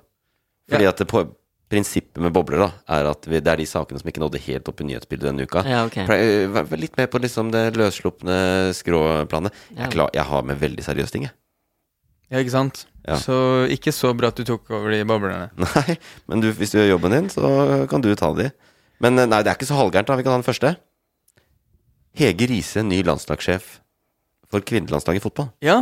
Fordi 0.74 0.88
at 0.90 1.00
det 1.00 1.06
på, 1.10 1.22
prinsippet 1.70 2.18
med 2.20 2.34
bobler 2.34 2.58
da 2.64 2.68
er 2.98 3.06
at 3.12 3.26
vi, 3.30 3.38
det 3.40 3.50
er 3.52 3.60
de 3.62 3.66
sakene 3.70 4.00
som 4.02 4.08
ikke 4.10 4.20
nådde 4.20 4.40
helt 4.42 4.68
opp 4.68 4.82
i 4.82 4.86
nyhetsbildet 4.90 5.28
denne 5.30 5.46
uka. 5.46 5.62
Ja, 5.70 5.84
ok. 5.86 6.00
Pleier- 6.10 6.50
Vær 6.50 6.80
litt 6.82 6.98
med 6.98 7.10
på 7.14 7.20
liksom 7.22 7.52
det 7.54 7.62
løsslupne 7.78 8.36
skråplanet. 8.76 9.54
Jeg, 9.70 9.78
Ja. 9.86 9.88
klar, 9.94 10.10
jeg 10.18 10.26
har 10.26 10.42
med 10.50 10.58
veldig 10.58 10.82
seriøse 10.84 11.14
ting, 11.14 11.28
jeg. 11.30 11.36
Ja, 12.30 12.38
ikke 12.42 12.52
sant? 12.58 12.84
Ja. 13.06 13.16
Så 13.18 13.66
ikke 13.70 13.90
så 13.94 14.10
bra 14.14 14.28
at 14.34 14.36
du 14.38 14.44
tok 14.46 14.68
over 14.70 14.90
de 14.92 15.00
boblene. 15.08 15.48
Nei, 15.64 15.96
men 16.28 16.42
du, 16.44 16.50
hvis 16.54 16.74
du 16.74 16.78
gjør 16.82 16.92
jobben 16.98 17.14
din, 17.16 17.30
så 17.32 17.86
kan 17.90 18.02
du 18.04 18.10
ta 18.18 18.34
de. 18.36 18.50
Men 19.00 19.18
eh, 19.18 19.26
nei, 19.30 19.42
det 19.42 19.50
er 19.52 19.56
ikke 19.58 19.68
så 19.70 19.78
halvgærent, 19.78 20.06
da. 20.10 20.16
Vi 20.18 20.24
kan 20.26 20.34
ha 20.34 20.38
den 20.42 20.46
første. 20.48 20.74
Hege 22.20 22.46
Riise, 22.50 22.82
ny 22.84 23.00
landslagssjef 23.06 23.78
for 24.50 24.60
kvinnelandslaget 24.66 25.20
i 25.20 25.24
fotball. 25.24 25.50
Ja, 25.64 25.78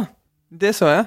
det 0.52 0.74
så 0.76 0.90
jeg. 0.92 1.06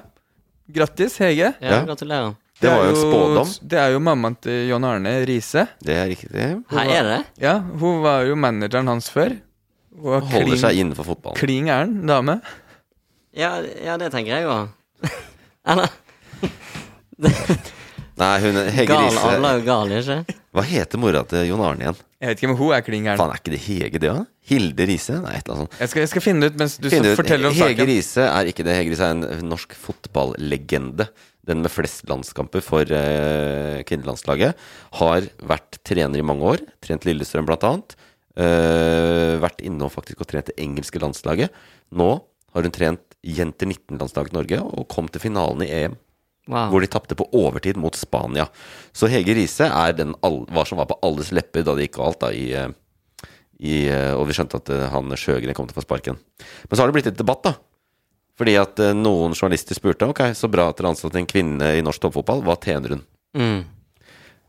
Grattis, 0.72 1.16
Hege. 1.22 1.52
Ja, 1.60 1.70
Ja. 1.78 1.84
gratulerer. 1.86 2.34
Det 2.62 2.70
var 2.70 2.84
jo 2.84 2.90
en 2.92 2.96
spådom. 3.00 3.48
Det 3.68 3.78
er 3.78 3.88
jo 3.90 3.98
mammaen 3.98 4.36
til 4.40 4.68
John 4.68 4.84
Arne 4.86 5.12
Riise. 5.26 5.64
Det 5.82 5.96
er 5.98 6.06
riktig. 6.12 6.30
Her 6.70 6.90
er 6.94 7.02
det? 7.08 7.20
Ja, 7.42 7.56
hun 7.58 8.02
var 8.04 8.22
jo 8.28 8.36
manageren 8.38 8.86
hans 8.86 9.08
før. 9.10 9.34
Hun 9.96 10.10
var 10.12 10.20
Holder 10.20 10.46
klin- 10.46 10.60
seg 10.62 10.78
innenfor 10.78 11.04
fotballen. 11.10 11.38
Klin 11.40 11.66
gæren 11.66 12.06
dame. 12.06 12.36
Ja, 13.34 13.56
ja, 13.82 13.96
det 13.98 14.12
tenker 14.12 14.36
jeg 14.38 14.46
òg. 14.46 14.68
Eller 15.66 15.88
Nei, 18.20 18.32
hun 18.44 18.58
Hege 18.68 18.86
gal, 18.90 19.06
Riise 19.06 19.22
alle 19.24 19.50
er 19.50 19.60
jo 19.60 19.64
gale, 19.66 20.00
ikke? 20.02 20.38
Hva 20.52 20.62
heter 20.68 21.00
mora 21.00 21.22
til 21.28 21.46
Jon 21.48 21.62
Arne 21.64 21.86
igjen? 21.86 22.00
Jeg 22.22 22.28
vet 22.28 22.42
ikke 22.42 22.50
om 22.52 22.58
hun 22.58 22.72
er 22.76 22.84
klin 22.84 23.06
gæren. 23.06 23.18
Faen, 23.18 23.32
er 23.32 23.40
ikke 23.40 23.54
det 23.54 23.60
Hege, 23.64 24.00
det 24.02 24.10
òg? 24.12 24.26
Hilde 24.52 24.86
Riise? 24.90 25.16
Nei, 25.22 25.32
et 25.38 25.46
eller 25.46 25.56
annet 25.56 25.64
sånt. 25.64 25.78
Jeg 25.80 25.92
skal, 25.92 26.02
jeg 26.04 26.10
skal 26.12 26.24
finne 26.26 26.44
det 26.44 26.52
ut 26.52 26.60
mens 26.60 26.76
du 26.76 26.88
Finne 26.92 27.12
ut, 27.12 27.18
forteller 27.18 27.48
om 27.48 27.56
Hege 27.56 27.72
saken. 27.72 27.88
Riise 27.88 28.26
er 28.28 28.50
ikke 28.52 28.66
det. 28.68 28.76
Hege 28.76 28.92
Riise 28.92 29.08
er 29.08 29.16
en 29.40 29.48
norsk 29.48 29.74
fotballegende. 29.80 31.08
Den 31.48 31.64
med 31.64 31.72
flest 31.74 32.04
landskamper 32.10 32.62
for 32.62 32.92
eh, 32.94 33.80
kvinnelandslaget. 33.88 34.60
Har 35.00 35.26
vært 35.50 35.80
trener 35.88 36.20
i 36.20 36.26
mange 36.26 36.52
år. 36.52 36.62
Trent 36.84 37.08
Lillestrøm, 37.08 37.48
blant 37.48 37.66
annet. 37.66 37.96
Eh, 38.36 39.40
vært 39.42 39.64
innom 39.66 39.90
faktisk 39.92 40.22
og 40.22 40.30
trent 40.30 40.52
det 40.52 40.58
engelske 40.62 41.00
landslaget. 41.02 41.50
Nå 41.96 42.12
har 42.52 42.68
hun 42.68 42.74
trent 42.76 43.18
jenter 43.22 43.68
19-landslaget 43.70 44.36
Norge 44.36 44.60
og 44.62 44.86
kom 44.92 45.08
til 45.10 45.22
finalen 45.22 45.64
i 45.64 45.72
EM. 45.82 45.96
Wow. 46.50 46.72
Hvor 46.72 46.82
de 46.82 46.88
tapte 46.90 47.14
på 47.14 47.28
overtid 47.38 47.76
mot 47.78 47.94
Spania. 47.94 48.48
Så 48.92 49.06
Hege 49.06 49.34
Riise 49.38 49.68
er 49.68 49.92
den 49.94 50.14
all, 50.26 50.40
hva 50.50 50.64
som 50.66 50.80
var 50.80 50.88
på 50.90 50.96
alles 51.06 51.30
lepper 51.30 51.62
da 51.62 51.76
det 51.78 51.86
gikk 51.86 52.00
galt. 52.00 52.18
da 52.20 52.32
i, 52.34 52.48
eh, 52.52 52.68
i, 53.60 53.86
eh, 53.86 54.10
Og 54.18 54.26
vi 54.26 54.34
skjønte 54.34 54.58
at 54.58 54.72
eh, 54.74 54.88
han 54.90 55.14
Sjøgren 55.14 55.54
kom 55.54 55.68
til 55.68 55.76
å 55.76 55.80
få 55.80 55.86
sparken. 55.86 56.18
Men 56.68 56.74
så 56.74 56.82
har 56.82 56.90
det 56.90 56.96
blitt 56.98 57.12
et 57.12 57.20
debatt, 57.20 57.44
da. 57.44 57.54
Fordi 58.36 58.56
at 58.58 58.80
noen 58.96 59.36
journalister 59.36 59.76
spurte 59.76 60.08
ok, 60.08 60.32
så 60.34 60.50
bra 60.50 60.70
at 60.70 60.78
dere 60.80 60.90
ansatte 60.90 61.20
en 61.20 61.28
kvinne 61.30 61.76
i 61.78 61.82
norsk 61.84 62.00
toppfotball. 62.00 62.42
Hva 62.42 62.56
tjener 62.58 62.96
hun? 62.96 63.04
Mm. 63.36 63.64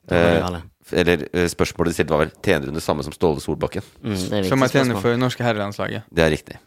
Var 0.09 0.53
Eh. 0.53 0.61
Eller 0.99 1.17
spørsmålet 1.47 1.93
de 1.93 1.93
stilte, 1.93 2.11
var 2.11 2.25
vel 2.25 2.33
tjener 2.43 2.67
hun 2.67 2.75
det 2.75 2.83
samme 2.83 3.03
som 3.05 3.13
Ståle 3.13 3.39
Solbakken? 3.39 3.83
Mm, 4.03 4.11
er 4.33 4.43
Som 4.49 4.59
jeg 4.59 4.71
tjener 4.71 4.95
spørsmål. 4.95 5.01
for 5.01 5.17
norske 5.17 5.43
herrelandslaget. 5.45 6.03
Det 6.11 6.23
er 6.23 6.31
riktig. 6.33 6.57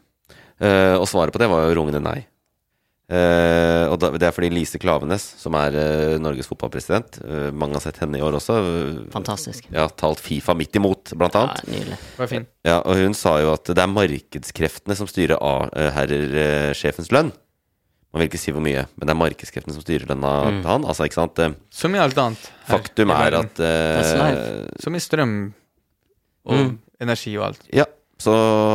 Eh, 0.61 0.95
og 0.97 1.05
svaret 1.09 1.33
på 1.35 1.39
det 1.39 1.49
var 1.51 1.67
jo 1.69 1.75
rungende 1.77 2.01
nei. 2.01 2.27
Eh, 3.07 3.85
og 3.87 4.01
da, 4.03 4.09
det 4.19 4.27
er 4.27 4.33
fordi 4.35 4.49
Lise 4.51 4.81
Klavenes, 4.83 5.23
som 5.39 5.55
er 5.55 5.77
uh, 5.79 6.17
Norges 6.19 6.49
fotballpresident 6.51 7.21
uh, 7.23 7.53
Mange 7.55 7.77
har 7.79 7.85
sett 7.85 8.01
henne 8.03 8.19
i 8.19 8.23
år 8.27 8.35
også. 8.35 8.57
Fantastisk. 9.15 9.69
Ja, 9.71 9.85
talt 9.95 10.19
Fifa 10.19 10.57
midt 10.59 10.75
imot, 10.75 11.13
blant 11.15 11.37
Ja, 11.39 11.45
annet. 11.47 11.69
nydelig. 11.71 11.99
Det 12.03 12.19
var 12.25 12.27
fin. 12.33 12.47
Ja, 12.67 12.81
og 12.83 12.99
hun 12.99 13.15
sa 13.15 13.37
jo 13.45 13.53
at 13.55 13.71
det 13.71 13.79
er 13.79 13.93
markedskreftene 13.95 14.97
som 14.99 15.07
styrer 15.07 15.39
A-herrer-sjefens 15.39 17.13
lønn. 17.15 17.31
Man 18.11 18.23
vil 18.25 18.31
ikke 18.31 18.41
si 18.43 18.53
hvor 18.55 18.65
mye, 18.65 18.87
men 18.97 19.07
det 19.07 19.13
er 19.15 19.21
markedskreftene 19.23 19.75
som 19.77 19.85
styrer 19.85 20.07
lønna 20.11 20.35
Mm. 20.51 20.61
til 20.63 20.71
han. 20.73 20.85
Altså, 20.91 21.05
ikke 21.07 21.21
sant. 21.21 21.41
Som 21.71 21.95
i 21.95 21.99
alt 22.03 22.17
annet. 22.19 22.51
her 22.67 22.75
Faktum 22.79 23.11
er 23.15 23.35
at 23.39 23.57
Som 24.83 24.95
i 24.95 24.99
strøm 24.99 25.53
og 26.47 26.55
Mm. 26.57 26.79
energi 27.01 27.37
og 27.39 27.45
alt. 27.53 27.61
Ja, 27.73 27.85
så 28.19 28.33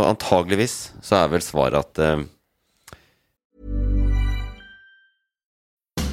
antageligvis 0.08 0.92
så 1.02 1.26
er 1.26 1.28
vel 1.30 1.42
svaret 1.42 1.74
at 1.84 2.28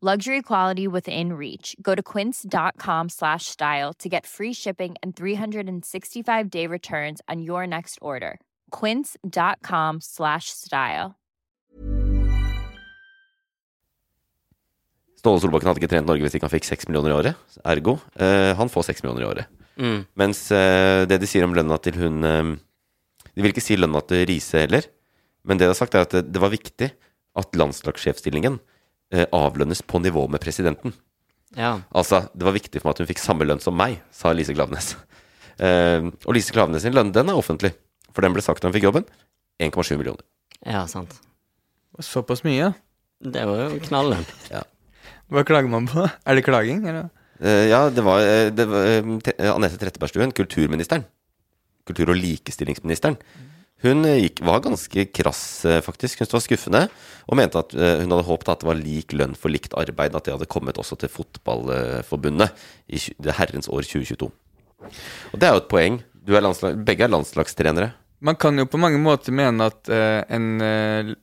Luxury 0.00 0.42
quality 0.42 0.86
within 0.86 1.32
reach. 1.32 1.74
Go 1.82 1.96
to 1.96 2.02
quince.com 2.04 3.08
slash 3.08 3.46
style 3.46 3.92
to 3.98 4.08
get 4.08 4.26
free 4.26 4.52
shipping 4.52 4.94
and 5.02 5.16
365 5.16 6.50
day 6.50 6.68
returns 6.68 7.20
on 7.26 7.42
your 7.42 7.66
next 7.66 7.98
order. 8.00 8.38
Quince.com 8.70 9.98
slash 10.00 10.50
style. 10.50 11.16
Ståle 15.18 15.42
Solbakken 15.42 15.66
hadde 15.66 15.82
ikke 15.82 15.90
trent 15.90 16.06
Norge 16.06 16.22
hvis 16.22 16.38
ikke 16.38 16.46
han 16.46 16.54
fikk 16.54 16.70
6 16.70 16.86
millioner 16.86 17.10
i 17.10 17.18
året. 17.18 17.58
Ergo, 17.66 17.98
eh, 18.22 18.54
han 18.54 18.70
får 18.70 18.92
6 18.92 19.02
millioner 19.02 19.26
i 19.26 19.30
året. 19.32 19.60
Mm. 19.82 20.00
Mens 20.14 20.46
eh, 20.54 21.10
det 21.10 21.18
de 21.18 21.26
sier 21.26 21.42
om 21.42 21.58
lønna 21.58 21.74
til 21.82 21.98
hun 21.98 22.22
eh, 22.22 22.54
De 23.34 23.42
vil 23.42 23.50
ikke 23.50 23.66
si 23.66 23.74
lønna 23.74 23.98
til 24.06 24.28
Riise 24.30 24.62
heller, 24.62 24.86
men 25.42 25.58
det 25.58 25.66
de 25.66 25.74
har 25.74 25.78
sagt, 25.78 25.98
er 25.98 26.06
at 26.06 26.14
det, 26.14 26.28
det 26.30 26.38
var 26.42 26.54
viktig 26.54 26.92
at 27.38 27.58
landslagssjefstillingen 27.58 28.62
avlønnes 29.10 29.80
på 29.88 30.00
nivå 30.04 30.26
med 30.28 30.40
presidenten. 30.42 30.92
Ja. 31.56 31.78
Altså, 31.96 32.26
det 32.36 32.44
var 32.44 32.56
viktig 32.56 32.80
for 32.80 32.90
meg 32.90 32.96
at 32.96 33.02
hun 33.02 33.08
fikk 33.08 33.22
samme 33.22 33.46
lønn 33.48 33.62
som 33.62 33.76
meg, 33.76 34.02
sa 34.12 34.34
Lise 34.36 34.52
Klaveness. 34.56 34.94
Eh, 35.58 36.04
og 36.26 36.36
Lise 36.36 36.52
Klaveness 36.54 36.84
sin 36.84 36.94
lønn, 36.94 37.08
den 37.14 37.32
er 37.32 37.38
offentlig. 37.40 37.72
For 38.12 38.24
den 38.24 38.34
ble 38.36 38.44
sagt 38.44 38.62
da 38.62 38.68
hun 38.68 38.76
fikk 38.76 38.88
jobben. 38.88 39.06
1,7 39.62 39.96
millioner. 39.98 40.22
ja, 40.66 40.84
sant. 40.86 41.16
Såpass 42.04 42.44
mye? 42.46 42.68
Det 43.18 43.42
var 43.48 43.64
jo 43.64 43.80
knallen. 43.88 44.20
Hva 45.32 45.42
klager 45.48 45.70
man 45.72 45.88
på? 45.90 46.04
Er 46.06 46.38
det 46.38 46.44
klaging, 46.46 46.84
eller? 46.86 47.08
Eh, 47.42 47.66
ja, 47.72 47.88
det 47.90 48.04
var, 48.06 48.22
eh, 48.22 48.50
det 48.54 48.66
var 48.70 48.86
eh, 48.86 49.50
Anette 49.50 49.80
Trettebergstuen, 49.80 50.30
kulturministeren. 50.36 51.02
Kultur- 51.88 52.12
og 52.12 52.20
likestillingsministeren. 52.20 53.18
Hun 53.84 54.02
eh, 54.08 54.24
gikk, 54.24 54.42
var 54.46 54.62
ganske 54.64 55.04
krass, 55.14 55.42
eh, 55.68 55.80
faktisk. 55.84 56.24
Hun 56.24 56.32
var 56.32 56.42
skuffende. 56.42 56.82
Og 57.30 57.38
mente 57.38 57.60
at 57.60 57.74
eh, 57.76 58.00
hun 58.02 58.10
hadde 58.10 58.26
håpet 58.26 58.50
at 58.50 58.64
det 58.64 58.68
var 58.70 58.80
lik 58.80 59.14
lønn 59.14 59.36
for 59.38 59.54
likt 59.54 59.76
arbeid. 59.78 60.16
At 60.18 60.26
det 60.26 60.34
hadde 60.34 60.50
kommet 60.50 60.80
også 60.80 60.98
til 60.98 61.12
Fotballforbundet 61.12 62.66
i 62.90 63.00
det 63.22 63.36
herrens 63.38 63.70
år 63.70 63.86
2022. 63.86 64.30
Og 65.32 65.38
det 65.38 65.46
er 65.48 65.54
jo 65.54 65.62
et 65.62 65.70
poeng. 65.70 66.02
Du 66.26 66.34
er 66.36 66.44
landslag, 66.44 66.78
begge 66.86 67.06
er 67.06 67.12
landslagstrenere. 67.12 67.92
Man 68.24 68.34
kan 68.34 68.58
jo 68.58 68.66
på 68.66 68.80
mange 68.82 68.98
måter 68.98 69.34
mene 69.34 69.70
at 69.70 69.90
eh, 69.94 70.24
en 70.34 71.14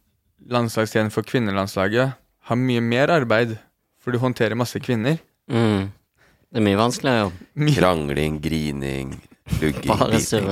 landslagstrener 0.46 1.12
for 1.12 1.28
kvinnelandslaget 1.28 2.16
har 2.46 2.60
mye 2.62 2.82
mer 2.84 3.12
arbeid, 3.12 3.56
for 4.00 4.14
du 4.14 4.22
håndterer 4.22 4.56
masse 4.56 4.80
kvinner. 4.80 5.18
Mm. 5.52 5.90
Det 6.56 6.62
er 6.62 6.64
mye 6.64 6.80
vanskeligere, 6.80 7.26
jo. 7.26 7.72
Krangling, 7.76 8.38
grining, 8.40 9.16
lugging 9.60 9.90
Bare 9.92 10.14
biting. 10.14 10.48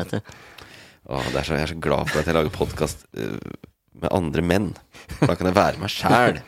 Åh, 1.10 1.26
det 1.34 1.42
er 1.42 1.48
så, 1.48 1.58
jeg 1.58 1.68
er 1.68 1.72
så 1.74 1.80
glad 1.84 2.10
for 2.12 2.22
at 2.22 2.30
jeg 2.30 2.36
lager 2.38 2.54
podkast 2.56 3.04
med 3.14 4.10
andre 4.12 4.44
menn. 4.46 4.70
For 5.18 5.28
da 5.30 5.36
kan 5.40 5.50
jeg 5.50 5.58
være 5.58 5.82
meg 5.82 5.92
sjæl. 5.92 6.40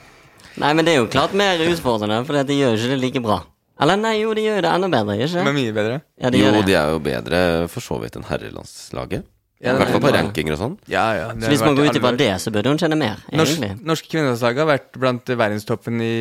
Nei, 0.62 0.72
men 0.72 0.88
det 0.88 0.94
er 0.96 1.02
jo 1.02 1.10
klart 1.12 1.36
mer 1.36 1.60
utfordrende, 1.68 2.22
for 2.28 2.40
de 2.48 2.56
gjør 2.62 2.74
jo 2.76 2.80
ikke 2.80 2.94
det 2.96 3.02
like 3.04 3.22
bra. 3.26 3.42
Eller 3.84 4.00
nei, 4.00 4.14
jo, 4.22 4.32
de 4.38 4.46
gjør 4.46 4.62
det 4.64 4.72
enda 4.72 4.88
bedre, 4.88 5.18
gjør 5.20 5.32
ikke 5.34 5.42
Men 5.50 5.58
mye 5.58 5.74
bedre. 5.76 5.96
Ja, 6.24 6.30
de 6.32 6.40
Jo, 6.40 6.46
gjør 6.48 6.54
det. 6.62 6.66
de 6.70 6.76
er 6.80 6.92
jo 6.94 7.00
bedre 7.04 7.40
for 7.74 7.84
så 7.84 7.98
vidt 8.00 8.16
enn 8.16 8.28
herrelandslaget. 8.30 9.26
Ja, 9.66 9.74
I 9.74 9.80
hvert 9.80 9.92
fall 9.92 10.04
på 10.04 10.10
er 10.12 10.18
rankinger 10.20 10.56
og 10.56 10.60
sånn. 10.62 10.74
Ja, 10.92 11.04
ja. 11.16 11.28
Så 11.40 11.52
hvis 11.52 11.64
man 11.64 11.76
går 11.76 11.90
ut 11.90 11.98
ifra 12.00 12.12
det, 12.20 12.30
så 12.44 12.52
burde 12.56 12.72
hun 12.72 12.80
kjenne 12.80 12.98
mer, 13.00 13.22
Norsk, 13.36 13.64
norske 13.88 14.10
kvinnelandslag 14.12 14.60
har 14.62 14.68
vært 14.70 14.90
blant 15.00 15.32
verdenstoppen 15.32 16.00
i, 16.04 16.16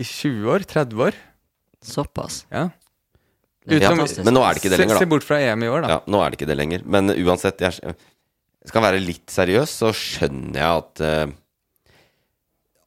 i 0.00 0.04
20 0.04 0.52
år? 0.56 0.64
30 0.68 1.02
år? 1.08 1.18
Såpass. 1.84 2.42
Ja. 2.52 2.68
Ja, 3.68 3.90
men 4.24 4.34
nå 4.34 4.42
er 4.44 4.54
det 4.54 4.62
ikke 4.62 4.70
det 4.72 4.78
lenger, 4.80 4.94
da. 4.96 5.02
se 5.04 5.10
bort 5.12 5.24
fra 5.28 5.38
EM 5.44 5.62
i 5.62 5.68
år, 5.68 5.82
da. 5.84 5.88
Ja, 5.92 5.98
nå 6.08 6.20
er 6.24 6.30
det 6.30 6.38
ikke 6.40 6.48
det 6.50 6.56
lenger. 6.56 6.80
Men 6.86 7.10
uansett, 7.12 7.60
jeg 7.60 7.94
skal 8.68 8.82
være 8.84 9.00
litt 9.04 9.28
seriøs, 9.30 9.74
så 9.82 9.90
skjønner 9.96 10.56
jeg 10.58 10.82
at 10.82 11.00
eh, 11.04 11.26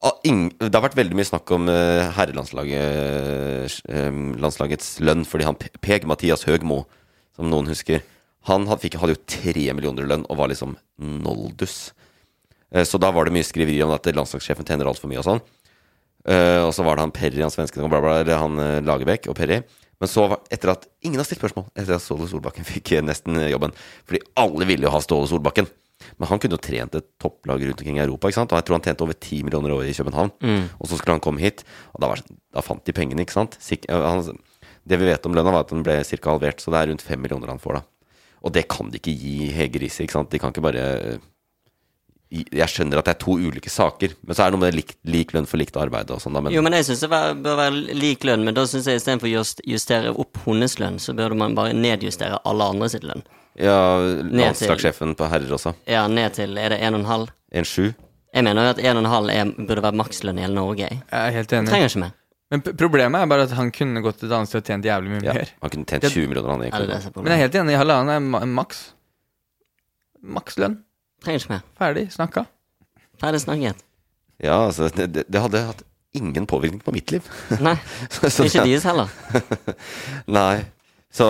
ah, 0.08 0.16
ing- 0.26 0.50
Det 0.58 0.74
har 0.74 0.84
vært 0.88 0.98
veldig 0.98 1.16
mye 1.18 1.28
snakk 1.28 1.50
om 1.54 1.68
uh, 1.70 2.10
herrelandslaget 2.18 3.78
uh, 3.88 5.02
lønn, 5.06 5.24
fordi 5.28 5.44
han 5.48 5.58
Pe- 5.58 5.72
Peg 5.80 6.06
Mathias 6.10 6.44
Høgmo, 6.48 6.82
som 7.36 7.48
noen 7.50 7.70
husker, 7.70 8.02
han 8.48 8.66
hadde, 8.66 8.82
fikk, 8.82 8.96
hadde 8.98 9.14
jo 9.14 9.22
tre 9.30 9.68
millioner 9.72 10.02
i 10.02 10.10
lønn 10.10 10.24
og 10.28 10.38
var 10.40 10.50
liksom 10.50 10.74
noldus. 10.98 11.92
Eh, 12.74 12.82
så 12.88 12.98
da 12.98 13.12
var 13.14 13.28
det 13.28 13.34
mye 13.36 13.46
skriveri 13.46 13.78
om 13.86 13.92
at 13.94 14.08
landslagssjefen 14.10 14.66
tjener 14.66 14.88
altfor 14.90 15.08
mye 15.12 15.20
og 15.22 15.28
sånn. 15.28 15.42
Eh, 16.26 16.60
og 16.66 16.72
så 16.74 16.82
var 16.86 16.98
det 16.98 17.04
han 17.06 17.14
Perry, 17.14 17.40
han 17.42 17.50
svensken, 17.54 17.86
bla, 17.90 18.00
bla, 18.02 18.16
eller 18.22 18.38
han 18.42 18.58
eh, 18.58 18.80
Lagerbäck 18.82 19.28
og 19.30 19.36
Perry. 19.38 19.60
Men 20.02 20.10
så, 20.10 20.24
var, 20.32 20.40
etter 20.50 20.72
at 20.72 20.88
ingen 21.06 21.20
har 21.22 21.26
stilt 21.28 21.38
spørsmål, 21.38 21.68
etter 21.78 21.94
at 21.94 22.02
Ståle 22.02 22.26
Solbakken 22.30 22.66
fikk 22.72 22.96
eh, 22.96 23.04
nesten 23.06 23.38
eh, 23.38 23.52
jobben 23.52 23.70
Fordi 24.08 24.20
alle 24.42 24.66
ville 24.66 24.88
jo 24.88 24.92
ha 24.94 25.00
Ståle 25.04 25.30
Solbakken. 25.30 25.68
Men 26.18 26.26
han 26.32 26.40
kunne 26.42 26.56
jo 26.58 26.62
trent 26.66 26.96
et 26.98 27.06
topplag 27.22 27.62
rundt 27.62 27.78
omkring 27.84 28.00
i 28.00 28.02
Europa, 28.02 28.26
ikke 28.26 28.40
sant? 28.40 28.50
og 28.52 28.58
jeg 28.58 28.66
tror 28.66 28.76
han 28.80 28.86
tjente 28.88 29.04
over 29.06 29.14
10 29.14 29.44
millioner 29.46 29.74
år 29.76 29.86
i 29.86 29.94
København. 29.94 30.32
Mm. 30.42 30.64
Og 30.82 30.88
så 30.90 30.98
skulle 30.98 31.14
han 31.14 31.22
komme 31.22 31.38
hit, 31.44 31.62
og 31.94 32.02
da, 32.02 32.08
var, 32.10 32.22
da 32.58 32.64
fant 32.66 32.82
de 32.88 32.94
pengene, 32.96 33.22
ikke 33.22 33.36
sant? 33.36 33.54
Sik 33.62 33.86
eh, 33.86 34.02
han, 34.02 34.24
det 34.82 34.98
vi 34.98 35.06
vet 35.06 35.28
om 35.30 35.36
lønna, 35.38 35.54
var 35.54 35.62
at 35.62 35.70
den 35.70 35.84
ble 35.86 36.00
ca. 36.02 36.18
halvert, 36.32 36.58
så 36.58 36.74
det 36.74 36.80
er 36.80 36.90
rundt 36.90 37.06
5 37.06 37.22
millioner 37.22 37.54
han 37.54 37.62
får, 37.62 37.78
da. 37.78 38.18
Og 38.42 38.50
det 38.58 38.64
kan 38.74 38.90
de 38.90 38.98
ikke 38.98 39.14
gi 39.14 39.52
Hege 39.54 39.78
Riise, 39.84 40.02
ikke 40.02 40.16
sant? 40.18 40.32
De 40.34 40.42
kan 40.42 40.50
ikke 40.50 40.64
bare 40.66 40.82
gi- 40.82 41.20
Jeg 42.32 42.68
skjønner 42.72 42.96
at 43.02 43.04
det 43.04 43.12
er 43.12 43.18
to 43.20 43.34
ulike 43.36 43.68
saker, 43.68 44.14
men 44.24 44.34
så 44.34 44.46
er 44.46 44.50
det 44.50 44.56
noe 44.56 44.62
med 44.64 44.74
lik, 44.78 44.94
lik 45.04 45.34
lønn 45.36 45.44
for 45.46 45.60
likt 45.60 45.76
arbeid 45.76 46.08
og 46.14 46.20
sånn, 46.22 46.32
da. 46.32 46.40
Men, 46.40 46.54
Jo, 46.54 46.62
men 46.64 46.72
jeg 46.72 46.86
syns 46.88 47.02
det 47.04 47.10
bør 47.12 47.58
være 47.58 47.82
lik 47.92 48.24
lønn, 48.24 48.44
men 48.46 48.54
da 48.56 48.64
syns 48.64 48.86
jeg 48.88 48.96
istedenfor 49.02 49.28
å 49.28 49.32
just- 49.34 49.60
justere 49.68 50.14
opp 50.16 50.38
hennes 50.46 50.78
lønn, 50.80 50.96
så 50.98 51.12
burde 51.14 51.36
man 51.36 51.54
bare 51.54 51.74
nedjustere 51.76 52.38
alle 52.48 52.64
andre 52.64 52.88
sitt 52.88 53.02
lønn. 53.04 53.22
ja, 53.58 53.98
til- 54.00 54.30
landslagssjefen 54.32 55.14
på 55.14 55.28
herrer 55.28 55.52
også. 55.52 55.74
Ja, 55.86 56.06
ned 56.08 56.32
til 56.32 56.56
Er 56.56 56.70
det 56.70 56.80
1,5? 56.80 57.28
1,7. 57.52 57.94
Jeg 58.34 58.44
mener 58.44 58.62
jo 58.64 58.70
at 58.70 58.78
1,5 58.78 59.28
er- 59.30 59.66
burde 59.66 59.82
være 59.82 59.92
makslønn 60.00 60.38
i 60.38 60.40
hele 60.40 60.54
Norge. 60.54 60.78
Jeg. 60.88 61.02
Jeg 61.12 61.28
er 61.28 61.32
helt 61.32 61.52
enig. 61.52 61.68
trenger 61.68 61.88
ikke 61.90 62.00
mer. 62.00 62.12
Men 62.50 62.60
problemet 62.62 63.20
er 63.22 63.26
bare 63.26 63.42
at 63.42 63.50
han 63.50 63.70
kunne 63.70 64.00
gått 64.02 64.22
et 64.24 64.30
annet 64.32 64.48
sted 64.48 64.62
og 64.62 64.64
tjent 64.64 64.84
jævlig 64.84 65.08
mye 65.10 65.22
Ja, 65.24 65.32
mer. 65.34 65.48
han 65.60 65.70
kunne 65.70 65.84
tjent 65.84 66.02
20 66.04 66.28
millioner, 66.28 66.48
han 66.50 66.60
egentlig. 66.62 66.96
er 66.96 67.22
Men 67.22 67.26
jeg 67.26 67.32
er 67.32 67.48
helt 67.48 67.54
enig. 67.60 67.76
Halvannen 67.76 68.42
er 68.42 68.46
maks. 68.46 68.92
Makslønn. 70.24 70.78
Trenger 71.22 71.40
ikke 71.44 71.54
mer. 71.54 71.62
Ferdig. 71.78 72.04
Snakka. 72.14 72.44
Ferdig 73.22 73.40
snakket. 73.44 73.82
Ja, 74.42 74.56
altså, 74.66 74.88
det, 74.96 75.24
det- 75.30 75.40
hadde 75.42 75.60
hatt 75.68 75.82
ingen 76.14 76.46
påvirkning 76.50 76.82
på 76.84 76.92
mitt 76.92 77.10
liv. 77.14 77.22
Nei, 77.62 77.76
Så 78.10 78.44
ikke 78.48 78.64
det- 78.64 78.68
deres 78.72 78.84
heller. 78.84 79.08
Nei. 80.26 80.64
Så 81.12 81.26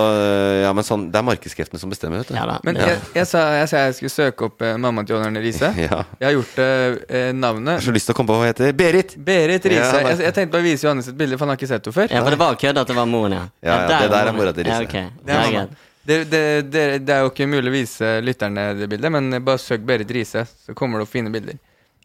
ja, 0.63 0.69
men 0.71 0.85
sånn 0.87 1.09
Det 1.11 1.19
er 1.19 1.25
markedskreftene 1.27 1.75
som 1.81 1.91
bestemmer, 1.91 2.21
vet 2.21 2.29
du. 2.31 2.35
Ja 2.37 2.45
da. 2.47 2.53
Men 2.63 2.77
ja. 2.79 2.85
jeg, 2.93 2.99
jeg, 3.17 3.27
sa, 3.27 3.41
jeg 3.59 3.67
sa 3.67 3.81
jeg 3.83 3.95
skulle 3.97 4.13
søke 4.13 4.45
opp 4.47 4.61
eh, 4.63 4.77
mammaen 4.79 5.03
til 5.09 5.17
John 5.17 5.25
Arne 5.27 5.41
Riise. 5.43 5.73
Ja. 5.83 5.97
Jeg 6.21 6.27
har 6.29 6.35
gjort 6.37 6.61
eh, 6.63 7.31
navnet. 7.35 7.73
Jeg 7.73 7.81
har 7.81 7.87
så 7.89 7.95
lyst 7.97 8.07
til 8.07 8.15
å 8.15 8.17
komme 8.21 8.31
på 8.31 8.37
hva 8.39 8.45
hun 8.45 8.51
heter. 8.53 8.71
Berit! 8.79 9.17
Berit 9.27 9.67
Riise. 9.67 9.89
Ja, 9.91 10.05
jeg, 10.13 10.21
jeg 10.23 10.37
tenkte 10.39 10.55
bare 10.55 10.63
å 10.63 10.67
vise 10.69 10.87
Johannes 10.87 11.11
et 11.11 11.17
bilde, 11.19 11.35
for 11.35 11.43
han 11.43 11.51
har 11.51 11.59
ikke 11.59 11.67
sett 11.73 11.83
henne 11.91 11.97
før. 11.99 12.15
Ja, 12.15 12.23
for 12.23 12.31
det 12.37 12.39
var 12.45 12.55
kødd 12.63 12.79
at 12.79 12.93
det 12.93 12.95
var 13.01 13.09
moren, 13.11 13.35
ja. 13.35 13.43
Ja, 13.59 13.75
ja, 13.83 13.97
det 14.05 14.13
der 14.15 14.31
er 14.31 14.37
mora 14.39 14.55
til 14.55 14.71
Ja, 14.71 14.79
Riise. 14.79 14.87
ok. 14.87 15.19
Det 15.27 15.33
Det 15.33 15.59
er. 15.65 15.75
Det, 16.05 16.17
det, 16.27 16.39
det, 16.73 16.81
det 17.07 17.13
er 17.15 17.21
jo 17.23 17.29
ikke 17.31 17.47
mulig 17.47 17.69
å 17.71 17.75
vise 17.77 18.07
lytterne 18.25 18.73
det 18.75 18.89
bildet, 18.91 19.11
men 19.13 19.29
bare 19.45 19.61
søk 19.61 19.85
Berit 19.87 20.09
Riise, 20.11 20.43
så 20.65 20.75
kommer 20.75 20.99
det 20.99 21.05
opp 21.07 21.13
fine 21.13 21.31
bilder. 21.31 21.55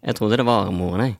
Jeg 0.05 0.14
trodde 0.14 0.38
det 0.38 0.46
var 0.46 0.68
moren, 0.70 1.09
jeg. 1.09 1.16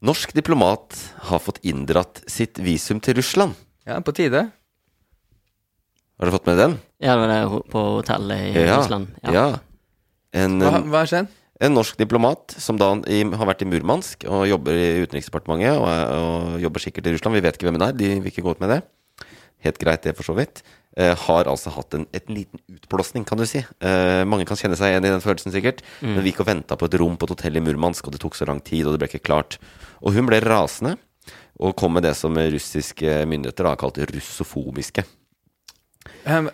Norsk 0.00 0.32
diplomat 0.36 0.96
har 1.28 1.40
fått 1.44 1.58
inndratt 1.68 2.22
sitt 2.30 2.58
visum 2.64 3.00
til 3.04 3.18
Russland. 3.18 3.56
Ja, 3.88 3.98
på 4.04 4.12
tide. 4.16 4.46
Har 6.20 6.28
du 6.28 6.32
fått 6.32 6.48
med 6.48 6.56
den? 6.60 6.76
Ja, 7.00 7.16
det 7.16 7.20
var 7.24 7.32
det 7.32 7.64
på 7.72 7.82
hotellet 7.98 8.46
i 8.56 8.64
Ja. 8.66 8.78
Russland. 8.80 9.08
ja. 9.24 9.48
En, 10.32 10.60
Hva, 10.62 10.78
hva 10.86 10.98
har 11.02 11.08
skjedd? 11.10 11.26
En 11.60 11.74
norsk 11.76 11.98
diplomat 12.00 12.54
som 12.58 12.78
da 12.80 12.92
i, 13.12 13.20
har 13.22 13.48
vært 13.50 13.62
i 13.64 13.68
Murmansk 13.68 14.24
og 14.30 14.46
jobber 14.48 14.76
i 14.80 15.02
Utenriksdepartementet 15.04 15.76
og, 15.76 15.86
er- 15.92 16.12
og 16.16 16.60
jobber 16.62 16.80
sikkert 16.86 17.06
i 17.10 17.14
Russland. 17.14 17.36
Vi 17.36 17.42
vet 17.44 17.58
ikke 17.58 17.68
hvem 17.68 17.76
hun 17.80 17.88
er, 17.88 17.96
de 17.96 18.14
vil 18.20 18.30
ikke 18.32 18.44
gå 18.46 18.54
ut 18.56 18.62
med 18.64 18.72
det. 18.76 18.80
Helt 19.60 19.76
greit, 19.82 20.00
det, 20.06 20.14
for 20.16 20.24
så 20.24 20.32
vidt. 20.38 20.62
Eh, 20.96 21.12
har 21.26 21.44
altså 21.52 21.68
hatt 21.74 21.92
en, 21.94 22.06
et 22.16 22.30
liten 22.32 22.58
utblåsning, 22.72 23.26
kan 23.28 23.36
du 23.38 23.44
si. 23.46 23.60
Eh, 23.60 24.22
mange 24.24 24.46
kan 24.48 24.56
kjenne 24.56 24.78
seg 24.80 24.94
igjen 24.94 25.04
i 25.04 25.12
den 25.12 25.20
følelsen, 25.20 25.52
sikkert. 25.52 25.82
Mm. 26.00 26.14
Men 26.16 26.24
vi 26.24 26.32
gikk 26.32 26.40
og 26.46 26.48
venta 26.48 26.78
på 26.80 26.88
et 26.88 26.96
rom 26.98 27.18
på 27.20 27.28
et 27.28 27.34
hotell 27.36 27.60
i 27.60 27.62
Murmansk, 27.66 28.08
og 28.08 28.16
det 28.16 28.22
tok 28.24 28.38
så 28.38 28.48
lang 28.48 28.62
tid, 28.64 28.86
og 28.88 28.96
det 28.96 29.02
ble 29.02 29.10
ikke 29.12 29.22
klart. 29.28 29.58
Og 30.00 30.16
hun 30.16 30.26
ble 30.30 30.40
rasende, 30.42 30.96
og 31.60 31.76
kom 31.76 31.92
med 31.92 32.06
det 32.08 32.14
som 32.16 32.32
russiske 32.40 33.18
myndigheter 33.28 33.68
da 33.68 33.74
har 33.74 33.82
kalt 33.84 34.00
russofobiske. 34.10 35.04
Um, 36.24 36.48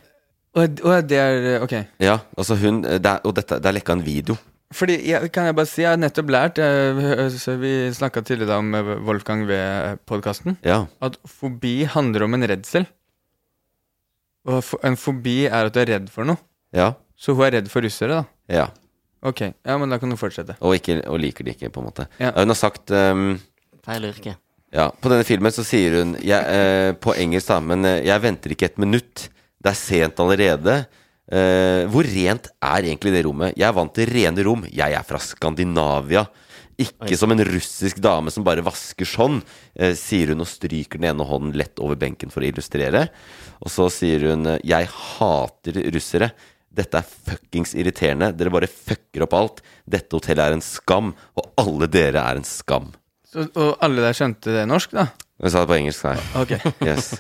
og, 0.56 0.82
og 0.82 1.06
det 1.06 1.18
er 1.22 1.62
Ok. 1.62 1.74
Ja, 2.02 2.18
altså 2.36 2.56
hun 2.58 2.80
det 2.82 3.06
er, 3.06 3.20
Og 3.26 3.34
dette, 3.36 3.58
det 3.62 3.70
er 3.70 3.76
lekka 3.78 3.94
en 3.94 4.02
video. 4.04 4.34
Fordi, 4.74 4.96
jeg, 5.06 5.30
kan 5.30 5.46
jeg 5.46 5.54
bare 5.54 5.70
si, 5.70 5.82
jeg 5.84 5.92
har 5.92 6.00
nettopp 6.00 6.30
lært 6.34 6.58
jeg, 6.58 7.26
så 7.38 7.54
Vi 7.60 7.72
snakka 7.94 8.22
tidligere 8.26 8.58
om 8.58 8.74
eh, 8.74 8.88
Wolfgang 9.06 9.44
V-podkasten. 9.46 10.58
Ja. 10.66 10.84
At 11.00 11.20
fobi 11.30 11.84
handler 11.90 12.26
om 12.26 12.34
en 12.34 12.48
redsel. 12.50 12.88
Og 14.46 14.74
en 14.86 14.98
fobi 14.98 15.44
er 15.46 15.68
at 15.68 15.74
du 15.74 15.80
er 15.82 15.92
redd 15.94 16.10
for 16.10 16.26
noe. 16.26 16.38
Ja. 16.74 16.94
Så 17.18 17.34
hun 17.34 17.46
er 17.46 17.58
redd 17.58 17.70
for 17.72 17.86
russere, 17.86 18.20
da. 18.20 18.24
Ja. 18.52 18.66
Ok, 19.26 19.40
ja, 19.42 19.76
men 19.80 19.90
da 19.90 19.98
kan 19.98 20.10
du 20.12 20.18
fortsette. 20.18 20.58
Og, 20.60 20.76
ikke, 20.78 21.00
og 21.10 21.18
liker 21.22 21.46
det 21.46 21.56
ikke, 21.56 21.70
på 21.74 21.82
en 21.82 21.88
måte. 21.88 22.06
Ja. 22.20 22.34
Hun 22.36 22.52
har 22.52 22.58
sagt 22.58 22.92
um, 22.94 23.38
Feil 23.86 24.06
yrke. 24.10 24.36
Ja, 24.74 24.90
på 24.90 25.10
denne 25.10 25.24
filmen 25.26 25.54
så 25.54 25.62
sier 25.64 26.00
hun 26.00 26.16
jeg, 26.20 26.42
eh, 26.42 26.90
På 26.98 27.14
engelsk, 27.16 27.48
da, 27.48 27.60
men 27.62 27.86
eh, 27.86 28.02
jeg 28.06 28.22
venter 28.22 28.52
ikke 28.52 28.68
et 28.68 28.80
minutt. 28.82 29.28
Det 29.62 29.72
er 29.72 29.78
sent 29.78 30.22
allerede. 30.22 30.80
Eh, 31.26 31.84
hvor 31.90 32.06
rent 32.06 32.50
er 32.62 32.86
egentlig 32.86 33.12
det 33.16 33.24
rommet? 33.26 33.56
Jeg 33.58 33.66
er 33.68 33.74
vant 33.76 33.94
til 33.96 34.10
rene 34.12 34.44
rom. 34.46 34.66
Jeg 34.70 34.94
er 34.94 35.06
fra 35.06 35.18
Skandinavia. 35.22 36.26
Ikke 36.76 37.16
som 37.16 37.32
en 37.32 37.40
russisk 37.48 38.02
dame 38.04 38.28
som 38.30 38.44
bare 38.44 38.60
vasker 38.60 39.08
sånn, 39.08 39.38
uh, 39.80 39.94
sier 39.96 40.34
hun 40.34 40.44
og 40.44 40.48
stryker 40.50 41.00
den 41.00 41.06
ene 41.08 41.24
hånden 41.24 41.54
lett 41.56 41.80
over 41.80 41.96
benken 41.96 42.28
for 42.28 42.44
å 42.44 42.50
illustrere. 42.50 43.06
Og 43.64 43.72
så 43.72 43.86
sier 43.88 44.26
hun 44.28 44.44
eh, 44.52 44.58
jeg 44.60 44.90
hater 44.92 45.78
russere. 45.94 46.28
Dette 46.76 47.00
er 47.00 47.08
fuckings 47.08 47.72
irriterende. 47.80 48.28
Dere 48.36 48.52
bare 48.52 48.68
fucker 48.68 49.24
opp 49.24 49.38
alt. 49.38 49.62
Dette 49.88 50.18
hotellet 50.18 50.44
er 50.50 50.58
en 50.58 50.64
skam, 50.64 51.14
og 51.40 51.48
alle 51.64 51.88
dere 51.88 52.20
er 52.20 52.42
en 52.42 52.44
skam. 52.44 52.90
Så, 53.24 53.48
og 53.56 53.80
alle 53.80 54.04
der 54.04 54.18
skjønte 54.20 54.52
det 54.58 54.66
norsk, 54.68 54.92
da? 55.00 55.06
Hun 55.40 55.52
sa 55.52 55.64
det 55.64 55.70
på 55.72 55.78
engelsk, 55.80 56.04
nei. 56.10 56.18
Ok. 56.42 56.52
Yes. 56.84 57.14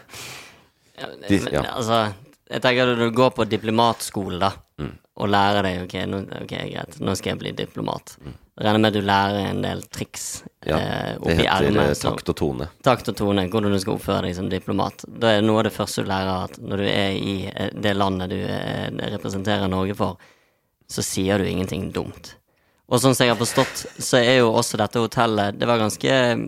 Ja, 1.00 1.08
men, 1.08 1.24
De- 1.30 1.40
men, 1.48 1.66
altså, 1.72 2.02
jeg 2.50 2.62
tenker 2.62 2.92
at 2.92 2.98
du 3.00 3.10
går 3.10 3.30
på 3.36 3.48
diplomatskole, 3.50 4.38
da, 4.42 4.52
Mm. 4.76 4.90
og 5.16 5.28
lærer 5.32 5.62
deg 5.64 5.78
ok, 5.86 5.94
nå, 6.04 6.18
ok, 6.42 6.50
greit, 6.68 6.98
nå 7.00 7.14
skal 7.16 7.30
jeg 7.32 7.38
bli 7.40 7.52
diplomat. 7.56 8.18
Mm. 8.20 8.34
Regner 8.60 8.78
med 8.80 8.88
at 8.90 8.96
du 8.96 9.06
lærer 9.08 9.46
en 9.50 9.62
del 9.64 9.80
triks 9.92 10.42
Ja, 10.66 10.76
eh, 10.76 11.12
det 11.12 11.20
oppi 11.20 11.46
heter 11.46 11.78
eh, 11.80 11.94
takt 11.96 12.28
og 12.28 12.36
tone. 12.36 12.68
Takt 12.84 13.08
og 13.08 13.16
tone, 13.16 13.46
hvordan 13.48 13.72
du 13.72 13.78
skal 13.80 13.94
oppføre 13.96 14.22
deg 14.26 14.34
som 14.36 14.50
diplomat. 14.52 15.04
Da 15.08 15.30
er 15.32 15.40
det 15.40 15.46
noe 15.48 15.60
av 15.60 15.64
det 15.68 15.72
første 15.72 16.04
du 16.04 16.08
lærer 16.10 16.44
at 16.44 16.58
når 16.60 16.76
du 16.82 16.86
er 16.88 17.16
i 17.16 17.34
eh, 17.52 17.70
det 17.72 17.94
landet 17.96 18.32
du 18.32 18.36
er, 18.36 18.92
representerer 19.16 19.68
Norge 19.72 19.96
for, 19.96 20.16
så 20.88 21.04
sier 21.04 21.38
du 21.40 21.48
ingenting 21.48 21.90
dumt. 21.92 22.34
Og 22.88 23.00
sånn 23.00 23.16
som 23.16 23.26
jeg 23.26 23.34
har 23.34 23.40
forstått, 23.40 23.86
så 23.98 24.20
er 24.20 24.38
jo 24.42 24.52
også 24.54 24.78
dette 24.78 25.00
hotellet 25.02 25.56
Det 25.58 25.66
var 25.66 25.80
ganske 25.80 26.12
eh, 26.12 26.44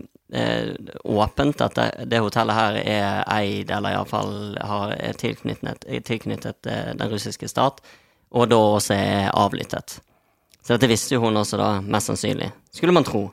åpent 1.03 1.61
at 1.61 1.75
det, 1.75 1.87
det 2.11 2.19
hotellet 2.21 2.55
her 2.55 2.77
er 2.83 3.23
eid, 3.33 3.71
eller 3.71 3.95
iallfall 3.95 4.57
er 4.59 5.17
tilknyttet, 5.17 5.85
er 5.89 6.03
tilknyttet 6.05 6.69
eh, 6.69 6.91
den 6.99 7.09
russiske 7.11 7.49
stat, 7.49 7.81
og 8.31 8.49
da 8.51 8.59
også 8.75 8.93
er 8.93 9.31
avlyttet. 9.33 9.99
Så 10.61 10.75
dette 10.75 10.89
visste 10.91 11.15
jo 11.15 11.21
hun 11.23 11.37
også, 11.41 11.57
da, 11.57 11.69
mest 11.81 12.11
sannsynlig. 12.11 12.51
Skulle 12.75 12.93
man 12.93 13.07
tro. 13.07 13.23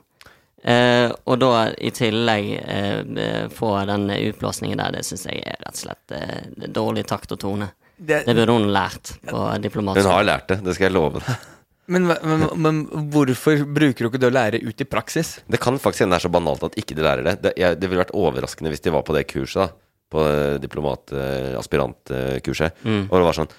Eh, 0.63 1.11
og 1.29 1.37
da 1.39 1.51
i 1.77 1.91
tillegg 1.93 2.47
eh, 2.57 3.47
få 3.53 3.75
den 3.85 4.09
utblåsningen 4.09 4.79
der, 4.81 4.95
det 4.97 5.05
syns 5.05 5.27
jeg 5.29 5.43
er 5.45 5.59
rett 5.61 5.75
og 5.77 5.83
slett 5.83 6.15
eh, 6.17 6.65
dårlig 6.73 7.05
takt 7.07 7.31
og 7.35 7.39
tone. 7.43 7.69
Det- 7.97 8.25
Det 8.25 8.35
burde 8.35 8.51
hun 8.57 8.67
lært 8.73 9.13
på 9.25 9.43
diplomatisk. 9.61 10.05
Hun 10.07 10.13
har 10.15 10.23
lært 10.27 10.47
det, 10.49 10.57
det 10.65 10.73
skal 10.75 10.85
jeg 10.89 10.93
love 10.97 11.21
deg. 11.21 11.45
Men, 11.87 12.07
men, 12.07 12.45
men 12.59 12.79
hvorfor 13.13 13.61
bruker 13.63 14.03
du 14.03 14.09
ikke 14.09 14.19
det 14.19 14.27
å 14.27 14.35
lære 14.35 14.59
ut 14.65 14.81
i 14.83 14.87
praksis? 14.87 15.37
Det 15.47 15.59
kan 15.63 15.77
faktisk 15.79 16.03
hende 16.03 16.17
det 16.17 16.19
er 16.21 16.27
så 16.27 16.33
banalt 16.33 16.65
at 16.67 16.75
ikke 16.79 16.97
de 16.97 17.05
lærer 17.05 17.23
det. 17.23 17.35
Det, 17.45 17.53
jeg, 17.59 17.79
det 17.79 17.87
ville 17.87 18.03
vært 18.03 18.15
overraskende 18.17 18.73
hvis 18.73 18.83
de 18.83 18.91
var 18.95 19.05
på 19.07 19.15
det 19.15 19.23
kurset, 19.31 19.63
da. 19.63 19.83
På 20.07 20.23
diplomataspirantkurset 20.63 22.35
diplomat-aspirantkurset. 22.39 22.83
Mm. 22.87 23.07
Og 23.09 23.15
det 23.17 23.25
var 23.25 23.35
sånn 23.35 23.49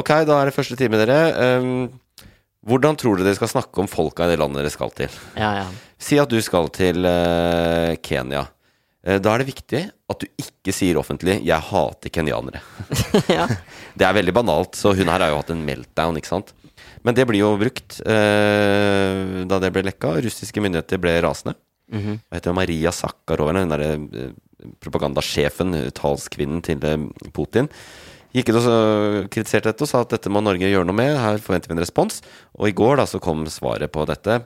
Ok, 0.00 0.12
da 0.24 0.36
er 0.38 0.48
det 0.48 0.54
første 0.54 0.76
time, 0.78 0.96
dere. 1.00 1.18
Um, 1.60 1.90
hvordan 2.70 2.96
tror 3.00 3.18
dere 3.18 3.26
dere 3.26 3.38
skal 3.40 3.50
snakke 3.50 3.82
om 3.82 3.88
folka 3.90 4.28
i 4.28 4.30
det 4.30 4.38
landet 4.40 4.62
dere 4.62 4.72
skal 4.72 4.92
til? 4.94 5.12
Ja, 5.34 5.50
ja. 5.58 5.66
Si 6.00 6.20
at 6.22 6.30
du 6.30 6.38
skal 6.44 6.70
til 6.72 7.04
uh, 7.04 7.96
Kenya. 8.04 8.46
Eh, 9.00 9.16
da 9.16 9.32
er 9.32 9.42
det 9.42 9.48
viktig 9.48 9.82
at 10.12 10.20
du 10.20 10.28
ikke 10.40 10.74
sier 10.76 10.98
offentlig 11.00 11.40
'jeg 11.40 11.68
hater 11.70 12.12
kenyanere'. 12.12 12.60
ja. 13.38 13.48
Det 13.96 14.06
er 14.06 14.16
veldig 14.16 14.34
banalt, 14.36 14.76
så 14.76 14.92
hun 14.92 15.08
her 15.08 15.20
har 15.24 15.30
jo 15.32 15.40
hatt 15.40 15.50
en 15.54 15.64
meltdown, 15.64 16.16
ikke 16.20 16.32
sant. 16.32 16.52
Men 17.06 17.16
det 17.16 17.26
blir 17.28 17.42
jo 17.42 17.54
brukt 17.60 18.00
eh, 18.04 19.42
da 19.48 19.58
det 19.62 19.72
ble 19.72 19.86
lekka. 19.88 20.18
Russiske 20.24 20.62
myndigheter 20.62 21.00
ble 21.00 21.16
rasende. 21.24 21.56
Mhm. 21.90 22.20
Hva 22.28 22.38
heter? 22.38 22.54
Maria 22.54 22.92
Sakharova, 22.94 23.56
den 23.56 23.72
derre 23.72 23.90
eh, 23.96 24.32
propagandasjefen, 24.84 25.74
eh, 25.74 25.90
talskvinnen 25.96 26.62
til 26.66 26.84
eh, 26.86 27.30
Putin. 27.34 27.70
Gikk 28.30 28.52
ut 28.52 28.60
og 28.60 29.26
kritiserte 29.32 29.72
dette 29.72 29.82
og 29.82 29.90
sa 29.90 30.04
at 30.04 30.12
dette 30.12 30.30
må 30.30 30.42
Norge 30.44 30.68
gjøre 30.70 30.86
noe 30.86 30.94
med. 30.94 31.16
Her 31.18 31.40
forventer 31.42 31.72
vi 31.72 31.74
en 31.74 31.82
respons. 31.82 32.20
Og 32.60 32.70
i 32.70 32.76
går 32.78 33.00
da 33.00 33.08
så 33.10 33.18
kom 33.22 33.42
svaret 33.50 33.90
på 33.90 34.06
dette 34.06 34.42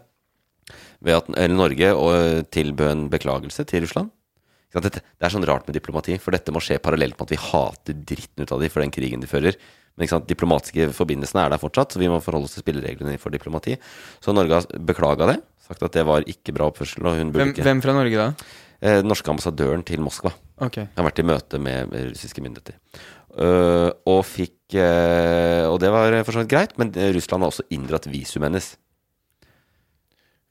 ved 1.04 1.18
at 1.18 1.28
eller 1.34 1.58
Norge 1.58 1.90
og 1.92 2.46
tilbød 2.54 2.90
en 2.90 3.08
beklagelse 3.12 3.66
til 3.68 3.84
Russland. 3.84 4.08
Det 4.74 5.02
er 5.22 5.30
sånn 5.30 5.44
rart 5.46 5.68
med 5.68 5.76
diplomati, 5.76 6.16
for 6.18 6.34
dette 6.34 6.50
må 6.50 6.62
skje 6.64 6.80
parallelt 6.82 7.14
med 7.14 7.28
at 7.28 7.34
vi 7.34 7.38
hater 7.38 7.98
dritten 8.08 8.42
ut 8.42 8.54
av 8.56 8.62
dem 8.62 8.72
for 8.72 8.82
den 8.82 8.94
krigen 8.94 9.22
de 9.22 9.28
fører. 9.30 9.58
Men 9.94 10.06
ikke 10.06 10.16
sant, 10.16 10.26
diplomatiske 10.26 10.88
forbindelsene 10.96 11.44
er 11.44 11.52
der 11.54 11.62
fortsatt, 11.62 11.94
så 11.94 12.00
vi 12.02 12.10
må 12.10 12.18
forholde 12.22 12.48
oss 12.48 12.56
til 12.56 12.64
spillereglene 12.64 13.14
for 13.22 13.30
diplomati. 13.34 13.76
Så 14.24 14.34
Norge 14.34 14.58
har 14.58 14.66
beklaga 14.82 15.28
det, 15.30 15.36
sagt 15.68 15.84
at 15.86 15.94
det 15.94 16.02
var 16.08 16.26
ikke 16.26 16.54
bra 16.56 16.66
oppførsel. 16.72 17.06
Og 17.06 17.20
hun 17.20 17.30
burde 17.30 17.44
Hvem, 17.46 17.54
ikke 17.54 17.66
hvem 17.68 17.82
fra 17.84 17.94
Norge 17.94 18.18
da? 18.18 18.26
eh, 18.80 18.98
Den 18.98 19.10
norske 19.12 19.30
ambassadøren 19.30 19.84
til 19.86 20.02
Moskva. 20.02 20.34
Han 20.58 20.88
Har 20.96 21.06
vært 21.06 21.22
i 21.22 21.26
møte 21.26 21.60
med, 21.62 21.94
russiske 22.10 22.42
myndigheter. 22.42 22.78
Uh, 23.34 23.90
og 24.06 24.20
fikk 24.22 24.76
uh, 24.78 25.66
Og 25.66 25.80
det 25.82 25.88
var 25.90 26.14
for 26.22 26.36
så 26.36 26.44
vidt 26.44 26.52
greit, 26.52 26.76
men 26.78 26.92
eh, 26.94 27.10
Russland 27.16 27.42
har 27.42 27.50
også 27.50 27.64
inndratt 27.74 28.06
visumet 28.06 28.46
hennes. 28.52 28.68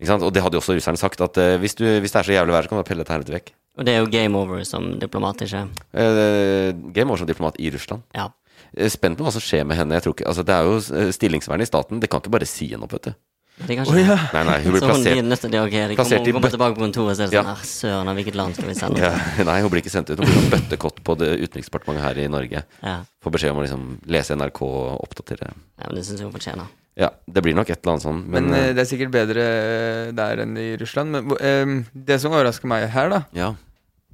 Ikke 0.02 0.10
sant? 0.10 0.26
Og 0.28 0.34
det 0.36 0.44
hadde 0.44 0.58
jo 0.58 0.64
også 0.64 0.76
russerne 0.76 1.00
sagt, 1.00 1.22
at 1.24 1.40
uh, 1.40 1.56
hvis, 1.64 1.78
du, 1.80 1.86
hvis 2.04 2.12
det 2.12 2.20
er 2.20 2.28
så 2.28 2.36
jævlig 2.36 2.56
vær, 2.56 2.66
så 2.66 2.72
kan 2.74 2.82
du 2.82 2.88
pelle 2.88 3.06
dette 3.06 3.16
helvete 3.16 3.36
vekk. 3.38 3.54
Og 3.80 3.88
det 3.88 3.94
er 3.96 4.04
jo 4.04 4.10
game 4.12 4.38
over 4.38 4.64
som 4.68 4.90
diplomat, 5.02 5.46
ikke? 5.46 5.64
Uh, 5.96 6.76
Game 6.94 7.08
over 7.08 7.24
som 7.24 7.30
diplomat 7.30 7.56
i 7.64 7.72
Russland. 7.74 8.04
Ja. 8.18 8.28
Eh, 8.78 8.90
Spent 8.90 9.20
på 9.20 9.26
hva 9.26 9.34
som 9.34 9.44
skjer 9.44 9.68
med 9.68 9.78
henne. 9.80 9.98
Jeg 10.00 10.08
tror 10.08 10.18
ikke, 10.18 10.28
altså 10.32 10.46
Det 10.48 10.56
er 10.56 10.70
jo 10.70 10.80
eh, 10.80 11.12
stillingsvern 11.16 11.62
i 11.62 11.70
staten. 11.70 12.02
Det 12.02 12.10
kan 12.10 12.24
ikke 12.24 12.34
bare 12.34 12.50
si 12.50 12.72
henne 12.74 12.88
opp, 12.88 12.96
vet 12.98 13.12
du. 13.12 13.14
Det 13.54 13.76
kan 13.78 13.86
Å, 13.86 13.94
ikke 13.94 14.02
ja. 14.10 14.16
Nei, 14.34 14.42
nei, 14.48 14.56
hun 14.64 14.74
blir 14.74 14.82
Så 14.82 14.88
hun 14.88 14.92
plassert 14.96 15.14
blir 15.14 15.28
nødt 15.30 15.44
til 15.44 15.52
plassert 15.94 16.24
kommer, 16.24 16.34
kommer 16.40 16.54
tilbake 16.56 16.74
på 16.74 16.82
kontoret, 16.82 17.18
så 17.20 17.22
er 17.22 17.28
det 17.30 17.36
sånn 17.38 17.46
Ja. 17.46 17.54
her, 17.54 17.68
søren 17.70 18.10
av 18.10 18.16
hvilket 18.18 18.38
land 18.40 18.56
skal 18.58 18.72
vi 18.72 18.76
sende 18.80 19.04
ja. 19.04 19.12
Nei, 19.50 19.58
hun 19.62 19.70
blir 19.70 19.84
ikke 19.84 19.94
sendt 19.94 20.10
ut. 20.10 20.18
Hun 20.18 20.26
blir 20.26 20.40
sånn 20.40 20.54
bøttekott 20.56 21.04
på 21.06 21.16
det 21.22 21.30
utenriksdepartementet 21.38 22.04
her 22.08 22.22
i 22.24 22.26
Norge. 22.34 22.64
Ja. 22.82 22.96
Får 23.22 23.36
beskjed 23.36 23.54
om 23.54 23.62
å 23.62 23.66
liksom 23.68 23.84
lese 24.10 24.38
NRK 24.40 24.62
og 24.66 25.04
oppdatere. 25.06 25.52
ja, 25.54 25.86
men 25.86 26.00
det 26.00 26.06
syns 26.08 26.24
jeg 26.24 26.32
hun 26.32 26.34
fortjener. 26.34 26.72
Ja, 26.98 27.10
det 27.26 27.42
blir 27.46 27.56
nok 27.58 27.70
et 27.70 27.78
eller 27.78 27.96
annet 27.96 28.06
sånn, 28.06 28.24
men, 28.26 28.50
Men, 28.50 28.58
eh, 28.58 28.74
det 28.74 28.84
er 28.84 28.90
sikkert 28.90 29.14
bedre 29.14 29.46
der 30.18 30.42
enn 30.44 30.58
i 30.58 30.68
Russland. 30.82 31.14
Men 31.14 31.38
uh, 31.38 31.94
det 31.94 32.20
som 32.22 32.34
overrasker 32.34 32.70
meg 32.70 32.88
her, 32.94 33.14
da, 33.14 33.22
ja. 33.38 33.54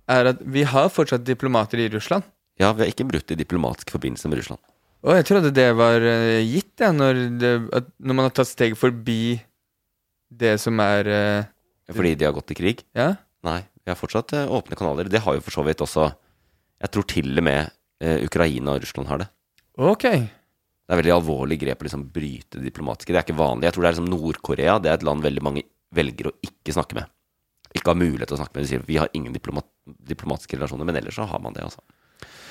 er 0.07 0.33
at 0.33 0.43
vi 0.43 0.63
har 0.67 0.91
fortsatt 0.91 1.23
diplomater 1.27 1.79
i 1.79 1.89
Russland. 1.95 2.27
Ja, 2.59 2.73
vi 2.75 2.83
har 2.83 2.91
ikke 2.91 3.07
brutt 3.07 3.31
i 3.31 3.39
diplomatisk 3.39 3.93
forbindelse 3.93 4.29
med 4.31 4.41
Russland. 4.41 4.61
Og 5.07 5.15
jeg 5.15 5.27
trodde 5.29 5.53
det 5.55 5.69
var 5.79 6.03
eh, 6.03 6.43
gitt, 6.43 6.73
ja, 6.81 6.91
når, 6.91 7.21
det, 7.39 7.51
at, 7.75 7.87
når 8.03 8.17
man 8.17 8.27
har 8.27 8.33
tatt 8.35 8.49
steg 8.51 8.75
forbi 8.79 9.37
det 10.29 10.57
som 10.61 10.77
er 10.83 11.07
uh, 11.09 11.47
Fordi 11.95 12.11
de 12.19 12.27
har 12.27 12.35
gått 12.35 12.51
i 12.53 12.57
krig? 12.59 12.83
Ja? 12.93 13.13
Nei, 13.47 13.61
vi 13.81 13.89
har 13.89 13.97
fortsatt 13.97 14.35
eh, 14.35 14.51
åpne 14.51 14.77
kanaler. 14.77 15.07
Det 15.09 15.23
har 15.23 15.37
jo 15.37 15.45
for 15.45 15.55
så 15.55 15.63
vidt 15.65 15.81
også 15.81 16.09
Jeg 16.83 16.91
tror 16.93 17.07
til 17.09 17.31
og 17.39 17.47
med 17.47 17.75
Ukraina 17.99 18.77
og 18.77 18.83
Russland 18.83 19.09
har 19.09 19.19
det. 19.19 19.25
Ok. 19.75 20.05
Det 20.07 20.93
er 20.95 20.99
veldig 21.01 21.11
alvorlig 21.11 21.57
grep 21.59 21.81
å 21.83 21.85
liksom 21.85 22.05
bryte 22.15 22.55
det 22.55 22.69
diplomatiske. 22.69 23.11
Det 23.11 23.19
er 23.19 23.25
ikke 23.25 23.41
vanlig. 23.41 23.67
Jeg 23.67 23.75
tror 23.75 23.83
det 23.83 23.89
er 23.89 23.95
liksom 23.97 24.07
Nord-Korea. 24.13 24.77
Det 24.79 24.91
er 24.91 24.95
et 24.95 25.03
land 25.03 25.25
veldig 25.25 25.43
mange 25.43 25.63
velger 25.95 26.29
å 26.29 26.35
ikke 26.45 26.75
snakke 26.77 26.95
med. 26.95 27.11
Ikke 27.75 27.91
har 27.91 27.99
mulighet 27.99 28.31
til 28.31 28.37
å 28.37 28.39
snakke 28.39 28.55
med. 28.55 28.63
De 28.63 28.71
sier 28.71 28.85
vi 28.87 29.01
har 29.01 29.11
ingen 29.17 29.35
diplomat, 29.35 29.67
diplomatiske 29.83 30.55
relasjoner, 30.55 30.87
men 30.87 31.01
ellers 31.01 31.19
så 31.19 31.27
har 31.27 31.43
man 31.43 31.57
det, 31.57 31.65
altså. 31.67 31.83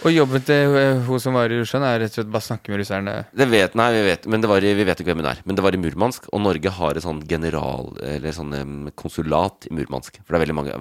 Og 0.07 0.13
jobben 0.15 0.45
til 0.47 0.77
eh, 0.79 1.01
hun 1.09 1.19
som 1.23 1.35
var 1.35 1.51
i 1.51 1.57
Russland, 1.59 1.85
er 1.89 1.99
rett 2.05 2.13
og 2.15 2.21
slett 2.21 2.31
bare 2.31 2.47
snakke 2.47 2.71
med 2.71 2.79
russerne? 2.83 3.15
Det 3.35 3.49
vet, 3.51 3.75
nei, 3.79 3.89
vi 3.97 4.03
vet, 4.07 4.29
men 4.31 4.45
det 4.45 4.51
var 4.51 4.63
i, 4.63 4.71
vi 4.79 4.87
vet 4.87 5.01
ikke 5.03 5.11
hvem 5.11 5.23
hun 5.25 5.31
er. 5.33 5.41
Men 5.49 5.59
det 5.59 5.65
var 5.65 5.75
i 5.75 5.81
Murmansk, 5.83 6.29
og 6.31 6.43
Norge 6.45 6.71
har 6.77 6.99
et 7.01 7.03
sånn 7.05 7.23
general, 7.29 7.91
eller 8.07 8.37
sånn 8.37 8.55
konsulat 8.99 9.67
i 9.67 9.75
Murmansk. 9.75 10.21
For 10.23 10.35
det 10.35 10.39
er 10.39 10.45
veldig, 10.47 10.57
mange, 10.61 10.77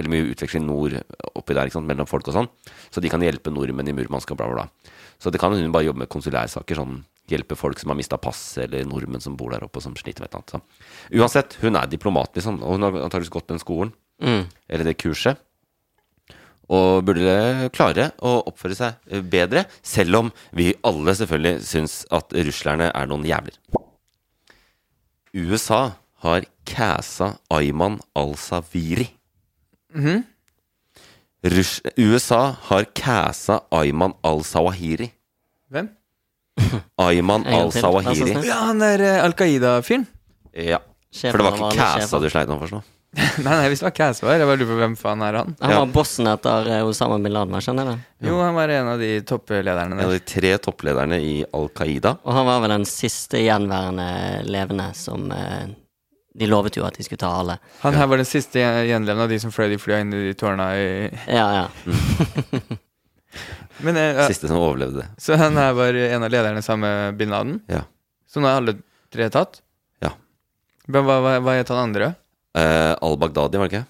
veldig 0.00 0.12
mye 0.16 0.30
utveksling 0.34 0.66
nord 0.66 0.96
oppi 1.38 1.54
der, 1.54 1.70
ikke 1.70 1.78
sant, 1.78 1.86
mellom 1.92 2.10
folk 2.10 2.26
og 2.32 2.38
sånn. 2.40 2.50
Så 2.90 3.02
de 3.04 3.12
kan 3.12 3.22
hjelpe 3.22 3.54
nordmenn 3.54 3.92
i 3.92 3.94
Murmansk 4.00 4.34
og 4.34 4.40
bla, 4.42 4.50
bla, 4.50 4.64
bla. 4.66 4.94
Så 5.22 5.30
det 5.32 5.38
kan 5.40 5.54
hun 5.54 5.70
bare 5.72 5.86
jobbe 5.86 6.02
med 6.02 6.10
konsulærsaker, 6.12 6.82
sånn 6.82 7.04
hjelpe 7.30 7.56
folk 7.58 7.78
som 7.80 7.90
har 7.94 7.98
mista 7.98 8.18
pass, 8.22 8.40
eller 8.62 8.84
nordmenn 8.86 9.22
som 9.22 9.38
bor 9.38 9.54
der 9.54 9.64
oppe 9.66 9.78
og 9.80 9.86
som 9.86 9.94
sliter 9.98 10.22
med 10.26 10.28
et 10.28 10.34
eller 10.36 10.42
annet. 10.42 10.74
Så. 10.74 11.14
Uansett, 11.22 11.56
hun 11.62 11.78
er 11.78 11.88
diplomat, 11.90 12.34
liksom, 12.38 12.58
og 12.62 12.76
hun 12.76 12.86
har 12.86 12.98
antakeligvis 13.06 13.34
gått 13.38 13.48
den 13.54 13.62
skolen, 13.62 13.94
Mm. 14.16 14.46
eller 14.72 14.84
det 14.88 14.94
kurset. 14.96 15.36
Og 16.66 17.04
burde 17.06 17.68
klare 17.74 18.08
å 18.18 18.40
oppføre 18.50 18.74
seg 18.78 18.96
eh, 19.10 19.22
bedre, 19.22 19.66
selv 19.86 20.18
om 20.20 20.30
vi 20.56 20.72
alle 20.86 21.14
selvfølgelig 21.14 21.62
syns 21.66 22.00
at 22.14 22.34
ruslerne 22.34 22.88
er 22.90 23.10
noen 23.10 23.26
jævler. 23.28 23.54
USA 25.36 25.82
har 26.24 26.46
cassa 26.66 27.36
Ayman 27.52 28.00
al-Sawiri. 28.16 29.10
Mhm. 29.94 30.24
Rus 31.46 31.76
USA 32.00 32.56
har 32.70 32.88
cassa 32.96 33.60
Ayman 33.70 34.16
al-Sawahiri. 34.26 35.12
Hvem? 35.70 35.92
Ayman 37.06 37.46
al-Sawahiri. 37.46 38.40
Ja, 38.48 38.64
han 38.72 38.82
er 38.82 39.04
eh, 39.04 39.22
Al 39.22 39.36
Qaida-fyren. 39.38 40.08
Ja. 40.56 40.80
For 41.14 41.38
det 41.38 41.46
var 41.46 41.58
ikke 41.60 41.76
cassa 41.78 42.18
du 42.20 42.26
sleit 42.32 42.48
med 42.50 42.56
å 42.58 42.62
forstå? 42.64 42.82
nei, 43.16 43.44
nei, 43.48 43.68
hvis 43.72 43.80
det 43.80 43.86
var 43.86 43.94
Cass 43.96 44.18
var, 44.20 44.34
jeg 44.36 44.44
bare 44.48 44.58
lurer 44.60 44.68
på 44.74 44.78
hvem 44.82 44.94
faen 45.00 45.22
er 45.24 45.38
han? 45.38 45.54
Han 45.62 45.70
Ja. 45.72 45.78
var 45.84 45.92
bossen 45.94 46.26
etter 46.28 46.66
eh, 46.68 46.82
Osama 46.84 47.16
bin 47.22 47.32
Laden, 47.32 47.54
skjønner 47.64 47.86
jeg 47.88 47.96
det? 47.96 48.28
Jo, 48.28 48.40
han 48.42 48.54
var 48.58 48.68
en 48.74 48.90
av 48.92 48.98
de 49.00 49.10
topplederne 49.24 49.96
En 49.96 50.02
av 50.04 50.12
de 50.12 50.18
tre 50.20 50.50
topplederne 50.60 51.16
i 51.24 51.38
Al 51.56 51.68
Qaida. 51.72 52.16
Og 52.26 52.34
han 52.36 52.46
var 52.50 52.60
vel 52.66 52.74
den 52.74 52.84
siste 52.90 53.40
gjenværende 53.40 54.08
levende 54.50 54.90
som 54.98 55.30
eh, 55.32 55.64
De 56.36 56.46
lovet 56.50 56.76
jo 56.76 56.84
at 56.84 56.98
de 56.98 57.06
skulle 57.06 57.22
ta 57.22 57.30
alle. 57.38 57.56
Han 57.80 57.94
her 57.96 58.10
var 58.12 58.20
den 58.20 58.28
siste 58.28 58.60
gjenlevende 58.60 59.24
av 59.24 59.30
de 59.32 59.38
som 59.40 59.54
fløy 59.54 59.70
de 59.72 59.78
flya 59.80 60.02
inn 60.04 60.12
i 60.12 60.24
de 60.26 60.34
tårna 60.36 60.66
i 60.76 60.88
Ja, 61.32 61.46
ja. 61.62 61.66
Men 63.78 63.96
eh, 63.96 64.12
ja, 64.16 64.26
Siste 64.28 64.48
som 64.48 64.56
overlevde. 64.60 65.06
Så 65.20 65.36
han 65.40 65.56
her 65.56 65.72
var 65.76 65.94
en 65.94 66.22
av 66.24 66.30
lederne 66.32 66.62
sammen 66.64 66.84
med 66.90 67.16
bin 67.20 67.32
Laden? 67.32 67.58
Ja. 67.68 67.82
Så 68.28 68.40
nå 68.40 68.48
er 68.48 68.60
alle 68.60 68.76
tre 69.12 69.28
tatt? 69.32 69.60
Ja. 70.04 70.12
Men 70.86 71.04
hva, 71.08 71.18
hva, 71.24 71.34
hva 71.44 71.56
het 71.58 71.72
han 71.72 71.82
andre? 71.88 72.12
Eh, 72.56 72.92
Al-Baghdadi, 73.04 73.60
var 73.60 73.68
det 73.68 73.74
ikke? 73.74 73.86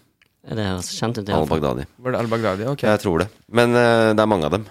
Det 0.57 0.67
høres 0.69 0.91
kjent 0.95 1.21
ut. 1.21 1.31
Al-Baghdadi. 1.37 1.87
Var 2.03 2.15
det 2.15 2.19
al-Baghdadi? 2.23 2.67
Ok. 2.71 2.85
Jeg 2.87 3.03
tror 3.03 3.25
det. 3.25 3.29
Men 3.51 3.75
uh, 3.75 4.13
det 4.15 4.23
er 4.23 4.31
mange 4.31 4.47
av 4.47 4.55
dem. 4.55 4.67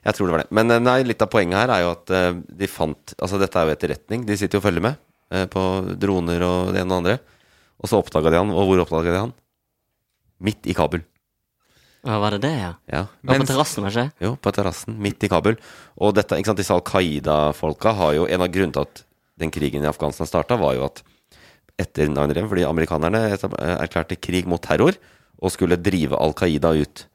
Jeg 0.00 0.16
tror 0.16 0.28
det 0.28 0.34
var 0.34 0.42
det. 0.44 0.52
Men 0.56 0.72
uh, 0.72 0.78
nei, 0.80 0.96
litt 1.04 1.24
av 1.24 1.28
poenget 1.32 1.60
her 1.60 1.72
er 1.74 1.82
jo 1.84 1.90
at 1.92 2.12
de 2.60 2.68
fant 2.70 3.14
Altså, 3.18 3.40
dette 3.40 3.60
er 3.60 3.68
jo 3.68 3.74
etterretning. 3.76 4.24
De 4.28 4.36
sitter 4.40 4.56
jo 4.56 4.62
og 4.62 4.68
følger 4.68 4.86
med 4.88 5.06
på 5.52 5.62
droner 6.02 6.42
og 6.42 6.72
det 6.74 6.80
ene 6.82 6.96
og 6.96 7.04
det 7.06 7.12
andre. 7.14 7.44
Og 7.78 7.86
så 7.86 8.00
oppdaga 8.00 8.32
de 8.32 8.40
han. 8.40 8.50
Og 8.50 8.66
hvor 8.66 8.82
oppdaga 8.82 9.12
de 9.12 9.20
han? 9.28 9.34
Midt 10.42 10.66
i 10.66 10.74
Kabul. 10.74 11.04
Ja, 12.00 12.16
var 12.18 12.32
det 12.32 12.40
det, 12.46 12.54
ja? 12.56 12.72
Ja. 12.88 13.04
Var 13.20 13.42
på 13.42 13.48
terrassen, 13.50 13.84
var 13.84 13.92
det 13.92 14.06
ikke? 14.06 14.24
Jo, 14.24 14.32
på 14.40 14.52
terrassen. 14.56 14.96
Midt 15.04 15.24
i 15.26 15.28
Kabul. 15.28 15.58
Og 16.00 16.14
dette, 16.16 16.38
ikke 16.40 16.48
sant, 16.48 16.60
disse 16.60 16.72
Al 16.72 16.84
Qaida-folka 16.86 17.92
har 17.98 18.16
jo 18.16 18.26
En 18.26 18.40
av 18.40 18.48
grunnene 18.52 18.72
til 18.72 18.86
at 18.88 19.02
den 19.40 19.52
krigen 19.52 19.84
i 19.84 19.88
Afghanistan 19.88 20.28
starta, 20.28 20.56
var 20.60 20.74
jo 20.76 20.86
at 20.88 21.02
etter 21.80 22.10
9-11, 22.10 22.48
fordi 22.50 22.66
amerikanerne 22.68 23.22
erklærte 23.32 24.18
krig 24.20 24.48
mot 24.50 24.62
terror 24.62 24.98
og 25.40 25.54
skulle 25.54 25.80
drive 25.80 26.18
Al 26.20 26.34
Qaida 26.36 26.74
ut. 26.76 27.06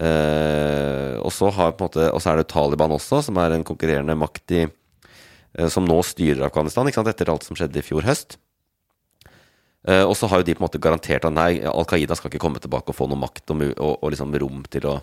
Eh, 0.00 1.18
og, 1.20 1.28
så 1.34 1.50
er 1.52 2.38
det 2.38 2.48
Taliban 2.48 2.94
også, 2.94 3.20
som 3.26 3.40
er 3.42 3.56
en 3.56 3.66
konkurrerende 3.66 4.16
makt 4.16 4.54
i 4.56 4.62
eh, 4.64 5.68
Som 5.68 5.84
nå 5.84 5.98
styrer 6.06 6.46
Afghanistan, 6.46 6.88
etter 6.88 7.28
alt 7.28 7.44
som 7.44 7.58
skjedde 7.58 7.82
i 7.82 7.84
fjor 7.84 8.06
høst. 8.06 8.38
Eh, 9.82 10.04
og 10.06 10.14
så 10.16 10.30
har 10.30 10.40
jo 10.40 10.46
de 10.46 10.54
på 10.54 10.62
en 10.62 10.68
måte 10.68 10.80
garantert 10.82 11.26
at 11.26 11.34
nei, 11.34 11.56
Al 11.66 11.88
Qaida 11.90 12.16
skal 12.16 12.30
ikke 12.30 12.44
komme 12.44 12.62
tilbake 12.62 12.94
og 12.94 12.96
få 12.96 13.08
noe 13.10 13.20
makt 13.20 13.50
og, 13.50 13.64
og, 13.74 13.96
og 13.98 14.14
liksom 14.14 14.36
rom 14.38 14.62
til 14.70 14.86
å 14.88 14.94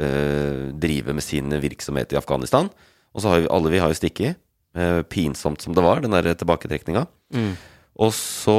eh, 0.00 0.72
drive 0.72 1.14
med 1.14 1.24
sin 1.24 1.52
virksomhet 1.62 2.14
i 2.14 2.20
Afghanistan. 2.20 2.72
Og 3.12 3.20
så 3.22 3.28
har 3.28 3.44
vi 3.44 3.52
alle 3.52 3.74
vi 3.74 3.82
har 3.82 3.92
jo 3.92 4.00
stikket, 4.00 4.40
eh, 4.74 5.02
pinsomt 5.04 5.60
som 5.60 5.76
det 5.76 5.84
var, 5.84 6.00
den 6.00 6.16
der 6.16 6.32
tilbaketrekninga. 6.32 7.04
Mm. 7.36 7.52
Og 8.00 8.12
så 8.16 8.54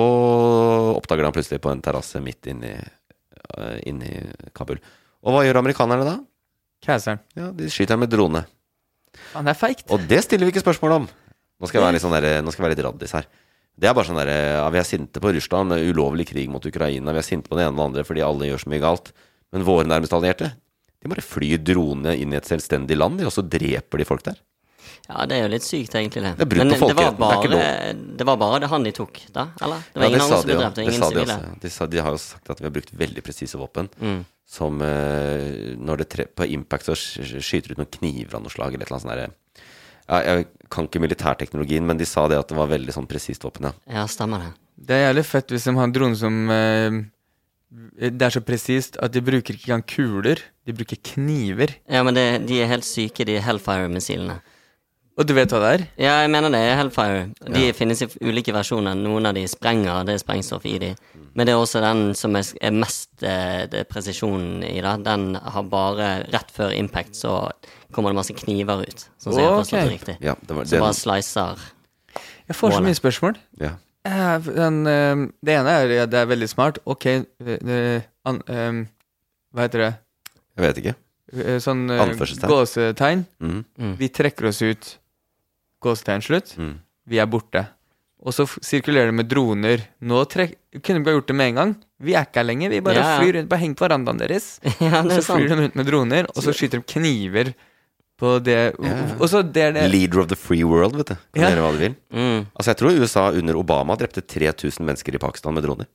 oppdager 0.93 1.25
han 1.25 1.33
plutselig 1.35 1.61
på 1.63 1.71
en 1.71 1.81
terrasse 1.81 2.19
midt 2.21 2.51
inni 2.51 2.73
uh, 2.77 3.77
inni 3.89 4.11
Kabul. 4.53 4.81
Og 5.23 5.33
hva 5.33 5.45
gjør 5.45 5.61
amerikanerne 5.63 6.05
da? 6.05 6.17
Kæseren. 6.83 7.21
Ja, 7.37 7.49
De 7.55 7.69
skyter 7.71 7.97
med 7.97 8.11
drone. 8.11 8.43
Han 9.33 9.47
er 9.47 9.57
feigt. 9.57 9.87
Og 9.93 10.03
det 10.09 10.21
stiller 10.25 10.45
vi 10.45 10.53
ikke 10.53 10.65
spørsmål 10.65 10.97
om. 10.99 11.07
Nå 11.07 11.69
skal 11.69 11.79
jeg 11.79 11.85
være 11.85 11.95
litt, 11.95 12.03
sånn 12.03 12.15
der, 12.17 12.41
nå 12.43 12.51
skal 12.51 12.63
jeg 12.63 12.67
være 12.67 12.75
litt 12.75 12.85
raddis 12.85 13.13
her. 13.15 13.29
Det 13.73 13.89
er 13.89 13.95
bare 13.95 14.05
sånn 14.05 14.19
derre 14.19 14.35
ja, 14.59 14.65
Vi 14.69 14.79
er 14.81 14.85
sinte 14.85 15.21
på 15.23 15.31
Russland, 15.33 15.73
ulovlig 15.73 16.27
krig 16.29 16.49
mot 16.51 16.65
Ukraina. 16.65 17.13
Vi 17.15 17.21
er 17.21 17.25
sinte 17.25 17.49
på 17.49 17.57
det 17.57 17.65
ene 17.65 17.73
og 17.73 17.79
det 17.79 17.87
andre 17.87 18.03
fordi 18.05 18.25
alle 18.25 18.49
gjør 18.51 18.65
så 18.65 18.73
mye 18.73 18.83
galt. 18.83 19.13
Men 19.53 19.65
våre 19.65 19.87
nærmeste 19.87 20.17
allierte 20.17 20.51
de 21.03 21.11
bare 21.11 21.25
flyr 21.25 21.59
dronene 21.59 22.13
inn 22.15 22.31
i 22.31 22.37
et 22.39 22.47
selvstendig 22.47 22.95
land, 22.95 23.19
og 23.27 23.33
så 23.35 23.43
dreper 23.43 23.99
de 23.99 24.07
folk 24.07 24.23
der. 24.23 24.37
Ja, 25.09 25.25
det 25.29 25.37
er 25.37 25.41
jo 25.45 25.51
litt 25.53 25.65
sykt, 25.67 25.95
egentlig. 25.99 26.23
det 26.23 26.33
Det 26.37 26.45
er 26.45 26.51
brudd 26.53 26.63
Men 26.63 26.73
på 26.79 26.87
det 26.89 26.95
var, 26.97 27.11
folkeretten, 27.11 27.19
det 27.19 27.29
er 27.29 27.39
ikke 27.39 27.51
bare, 27.53 28.17
det 28.21 28.27
var 28.29 28.37
bare 28.43 28.59
det 28.63 28.69
han 28.73 28.83
de 28.87 28.91
tok, 28.99 29.19
da? 29.35 29.47
Eller? 29.61 29.83
Det 29.93 29.99
var 29.99 30.03
Ja, 30.03 30.09
ingen 30.09 30.21
andre 30.25 30.37
som 30.39 30.47
de 30.47 30.53
ble 30.53 30.61
drept? 30.63 30.77
og 30.77 30.83
Ingen 30.83 31.03
sivile? 31.09 31.37
De, 31.61 31.69
sa, 31.69 31.87
de 31.87 32.01
har 32.05 32.11
jo 32.15 32.21
sagt 32.23 32.49
at 32.53 32.59
vi 32.63 32.67
har 32.69 32.75
brukt 32.77 32.93
veldig 33.03 33.23
presise 33.25 33.59
våpen. 33.59 33.89
Mm. 33.99 34.19
Som 34.53 34.81
eh, 34.85 35.75
når 35.79 35.97
det 36.03 36.09
tre, 36.11 36.25
På 36.27 36.45
impact 36.45 36.85
så 36.91 36.95
skyter 36.95 37.71
ut 37.73 37.79
noen 37.79 37.89
kniver 37.89 38.35
av 38.37 38.43
noe 38.43 38.51
slag, 38.53 38.73
eller 38.75 38.83
et 38.85 38.91
eller 38.91 38.99
annet 38.99 39.31
sånt 39.31 39.39
ja, 40.09 40.19
Jeg 40.19 40.47
kan 40.69 40.85
ikke 40.89 40.99
militærteknologien, 40.99 41.85
men 41.87 41.97
de 41.97 42.05
sa 42.05 42.27
det 42.27 42.37
at 42.37 42.49
det 42.51 42.57
var 42.57 42.67
veldig 42.67 42.93
sånn 42.93 43.07
presist 43.07 43.43
våpen, 43.47 43.69
ja. 43.71 43.73
Ja, 44.01 44.05
stemmer 44.11 44.43
det. 44.43 44.51
Det 44.75 44.95
er 44.97 45.05
jævlig 45.13 45.23
fett 45.29 45.51
hvis 45.53 45.63
de 45.69 45.73
har 45.77 45.87
en 45.87 45.93
drone 45.95 46.17
som 46.19 46.37
eh, 46.51 46.97
Det 48.11 48.25
er 48.27 48.33
så 48.35 48.41
presist 48.45 48.97
at 49.01 49.13
de 49.15 49.21
bruker 49.23 49.55
ikke 49.55 49.69
engang 49.71 49.85
kuler, 49.87 50.41
de 50.67 50.73
bruker 50.75 50.99
kniver. 51.13 51.75
Ja, 51.89 52.03
men 52.05 52.13
det, 52.17 52.25
de 52.49 52.59
er 52.61 52.69
helt 52.69 52.85
syke, 52.85 53.25
de 53.25 53.39
Hellfire-missilene. 53.41 54.41
Og 55.13 55.27
du 55.29 55.33
vet 55.37 55.51
hva 55.53 55.59
det 55.61 55.71
er? 55.75 55.81
Ja, 56.01 56.13
jeg 56.23 56.29
mener 56.33 56.49
det 56.49 56.59
er 56.65 56.77
Hellfire. 56.79 57.25
De 57.53 57.67
finnes 57.77 57.99
i 58.01 58.07
ulike 58.25 58.53
versjoner. 58.55 58.95
Noen 58.97 59.27
av 59.29 59.35
de 59.37 59.43
sprenger, 59.47 60.01
det 60.07 60.15
er 60.15 60.21
sprengstoff 60.23 60.65
i 60.65 60.79
de. 60.81 60.89
Men 61.37 61.45
det 61.45 61.53
er 61.53 61.59
også 61.61 61.81
den 61.83 62.01
som 62.17 62.33
er, 62.35 62.47
mest 62.73 63.21
eh, 63.21 63.67
det 63.69 63.83
er 63.83 63.89
presisjonen 63.89 64.63
i 64.65 64.79
det. 64.81 64.95
Den 65.05 65.35
har 65.37 65.63
bare 65.69 66.07
Rett 66.33 66.49
før 66.55 66.73
impact 66.73 67.13
så 67.19 67.35
kommer 67.93 68.09
det 68.09 68.17
masse 68.23 68.33
kniver 68.33 68.81
ut. 68.87 69.05
Sånn 69.21 69.35
som 69.35 69.39
jeg 69.41 69.49
har 69.51 69.59
forstått 69.61 69.85
det 69.85 69.93
riktig. 69.93 70.17
Ja, 70.25 70.33
det 70.41 70.55
var- 70.57 70.65
som 70.65 70.77
den- 70.77 70.81
bare 70.87 70.93
slicer. 70.97 71.59
Jeg 72.47 72.55
får 72.57 72.71
så 72.73 72.81
mye 72.83 72.97
spørsmål. 73.01 73.37
Ja. 73.61 73.71
Eh, 74.05 74.37
den, 74.39 74.87
eh, 74.87 75.15
det 75.45 75.53
ene 75.59 75.69
er 75.77 75.87
ja, 75.93 76.05
det 76.07 76.19
er 76.19 76.25
veldig 76.25 76.49
smart. 76.49 76.79
Ok, 76.87 77.05
an, 78.25 78.41
um, 78.49 78.87
hva 79.53 79.61
heter 79.69 79.77
det? 79.79 79.93
Jeg 80.57 80.65
vet 80.73 80.77
ikke. 80.83 80.95
Sånn 81.61 81.87
gåsetegn. 82.49 83.25
Mhm. 83.41 83.65
Mm. 83.79 83.97
Vi 83.97 84.09
trekker 84.09 84.47
oss 84.47 84.61
ut. 84.61 84.97
Gåsetegn 85.83 86.23
slutt. 86.25 86.53
Mm. 86.57 86.75
Vi 87.11 87.19
er 87.19 87.27
borte. 87.29 87.65
Og 88.23 88.31
så 88.31 88.45
sirkulerer 88.63 89.09
det 89.11 89.17
med 89.17 89.27
droner. 89.27 89.81
Nå 90.07 90.21
trek 90.31 90.53
kunne 90.79 91.01
vi 91.03 91.11
ha 91.11 91.17
gjort 91.17 91.27
det 91.27 91.35
med 91.35 91.49
en 91.51 91.57
gang. 91.59 91.73
Vi 91.99 92.13
er 92.15 92.23
ikke 92.23 92.39
her 92.39 92.47
lenger. 92.47 92.71
Vi 92.71 92.79
bare 92.85 92.95
Ja, 93.01 93.07
ja. 93.09 93.19
flyr 93.19 93.35
rundt, 93.35 93.49
bare 93.51 93.59
henger 93.65 93.75
på 93.81 93.83
verandaen 93.87 94.21
deres. 94.21 94.45
Ja, 94.79 95.01
er 95.03 95.19
så 95.19 95.35
flyr 95.35 95.49
sant. 95.49 95.51
de 95.51 95.57
rundt 95.65 95.75
med 95.75 95.89
droner, 95.91 96.29
og 96.31 96.39
så 96.45 96.53
skyter 96.55 96.79
de 96.79 96.87
kniver 96.93 97.51
på 98.23 98.37
det 98.45 98.75
Og 98.79 99.25
så 99.27 99.41
det 99.43 99.63
er 99.65 99.71
det 99.75 99.83
Leader 99.91 100.21
of 100.23 100.27
the 100.31 100.37
free 100.39 100.63
world, 100.63 100.95
vet 100.95 101.11
du. 101.11 101.15
Kan 101.35 101.43
Ja. 101.43 101.49
gjøre 101.51 101.65
hva 101.65 101.71
de 101.75 101.81
vil. 101.83 101.95
Mm. 102.15 102.45
Altså, 102.55 102.69
jeg 102.71 102.77
tror 102.79 102.99
USA 103.03 103.23
under 103.35 103.59
Obama 103.59 103.95
drepte 103.99 104.21
3000 104.23 104.85
mennesker 104.87 105.15
i 105.15 105.19
Pakistan 105.19 105.53
med 105.57 105.63
droner. 105.67 105.87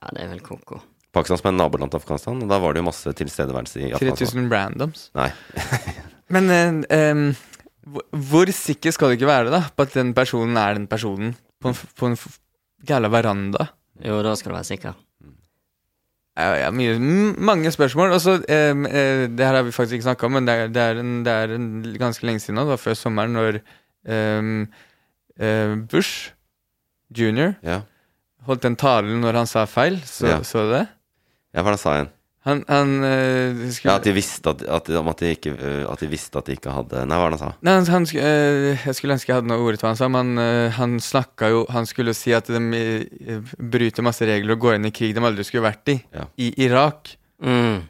Ja, 0.00 0.08
det 0.14 0.22
er 0.24 0.28
vel 0.32 0.40
koko. 0.40 0.80
Pakistan 1.12 1.38
som 1.42 1.48
er 1.52 1.56
naboland 1.60 1.90
til 1.92 2.00
Afghanistan, 2.00 2.40
og 2.44 2.48
da 2.48 2.58
var 2.60 2.72
det 2.72 2.80
jo 2.80 2.88
masse 2.88 3.12
tilstedeværelse 3.20 3.80
i 3.82 3.92
Afghanistan. 3.92 4.48
3000 4.48 4.50
randoms. 4.52 5.10
Nei. 5.16 5.28
Men 6.32 6.50
em, 6.92 7.22
hvor- 7.86 8.52
sikker 8.52 8.90
skal 8.92 9.08
du 9.08 9.16
ikke 9.18 9.26
være 9.30 9.50
da 9.50 9.60
på 9.76 9.82
at 9.86 9.94
den 9.94 10.12
personen 10.14 10.56
er 10.56 10.74
den 10.74 10.86
personen 10.90 11.34
på 11.62 11.68
en, 11.70 11.74
på 11.96 12.06
en 12.10 12.16
gæla 12.86 13.08
veranda? 13.08 13.68
Jo, 14.04 14.22
da 14.22 14.34
skal 14.34 14.50
du 14.52 14.56
være 14.58 14.64
sikker. 14.68 14.94
Ja, 16.36 16.68
mye, 16.70 16.98
mange 17.40 17.70
spørsmål. 17.72 18.10
Og 18.12 18.20
eh, 18.50 18.74
det 19.32 19.40
her 19.46 19.54
har 19.56 19.62
vi 19.64 19.72
faktisk 19.72 19.92
ikke 19.96 20.08
snakka 20.10 20.26
om, 20.28 20.32
men 20.36 20.44
det 20.46 20.54
er, 20.54 20.66
det, 20.68 20.82
er 20.82 20.98
en, 21.00 21.12
det 21.24 21.32
er 21.32 21.54
en 21.54 21.68
ganske 21.98 22.26
lenge 22.28 22.40
siden 22.44 22.58
nå, 22.58 22.66
det 22.66 22.74
var 22.74 22.82
før 22.82 22.98
sommeren, 22.98 23.32
når 23.32 23.60
eh, 24.04 25.76
Bush 25.88 26.32
jr. 27.16 27.54
Ja. 27.64 27.80
holdt 28.46 28.62
den 28.62 28.76
talen 28.76 29.20
når 29.24 29.32
han 29.40 29.46
sa 29.50 29.64
feil. 29.66 29.96
Så, 30.04 30.26
Ja. 30.28 30.42
så 30.44 30.66
du 30.66 30.72
det? 30.74 30.84
Ja, 31.54 31.62
hva 31.64 31.76
sa 31.78 31.94
det 31.96 32.02
han? 32.04 32.12
Han, 32.46 32.60
han 32.70 32.90
uh, 33.02 33.62
skulle 33.74 33.90
Ja, 33.90 33.96
at 33.98 34.04
de 34.06 34.12
visste 34.14 34.52
at, 34.52 34.60
at, 34.62 34.88
at, 34.94 35.18
de 35.22 35.30
ikke, 35.34 35.52
øh, 35.58 35.80
at 35.90 35.98
de 36.04 36.06
visste 36.12 36.38
at 36.38 36.46
de 36.46 36.54
ikke 36.54 36.70
hadde 36.70 37.00
Nei, 37.10 37.16
hva 37.18 37.24
var 37.26 37.32
det 37.34 37.40
han 37.40 37.50
sa? 37.50 37.56
Nei, 37.66 37.72
han, 37.80 37.88
han, 37.90 38.06
eh, 38.22 38.84
jeg 38.86 38.94
skulle 38.94 39.16
ønske 39.16 39.32
jeg 39.32 39.40
hadde 39.40 39.50
noe 39.50 39.64
ord 39.66 39.74
til 39.80 39.82
hva 39.82 39.90
han 39.90 39.98
sa, 39.98 40.08
men 40.14 40.30
uh, 40.38 40.68
han 40.78 40.94
snakka 41.02 41.48
jo 41.50 41.64
Han 41.74 41.88
skulle 41.90 42.14
jo 42.14 42.18
si 42.20 42.30
at 42.38 42.46
de 42.46 42.60
eh, 42.78 43.50
bryter 43.58 44.06
masse 44.06 44.22
regler 44.30 44.54
og 44.54 44.62
går 44.62 44.78
inn 44.78 44.86
i 44.86 44.94
krig 44.94 45.16
de 45.16 45.24
aldri 45.26 45.44
skulle 45.48 45.66
vært 45.66 45.90
i. 45.90 45.98
Ja. 46.14 46.28
I 46.38 46.52
Irak, 46.68 47.16
Mm. 47.42 47.82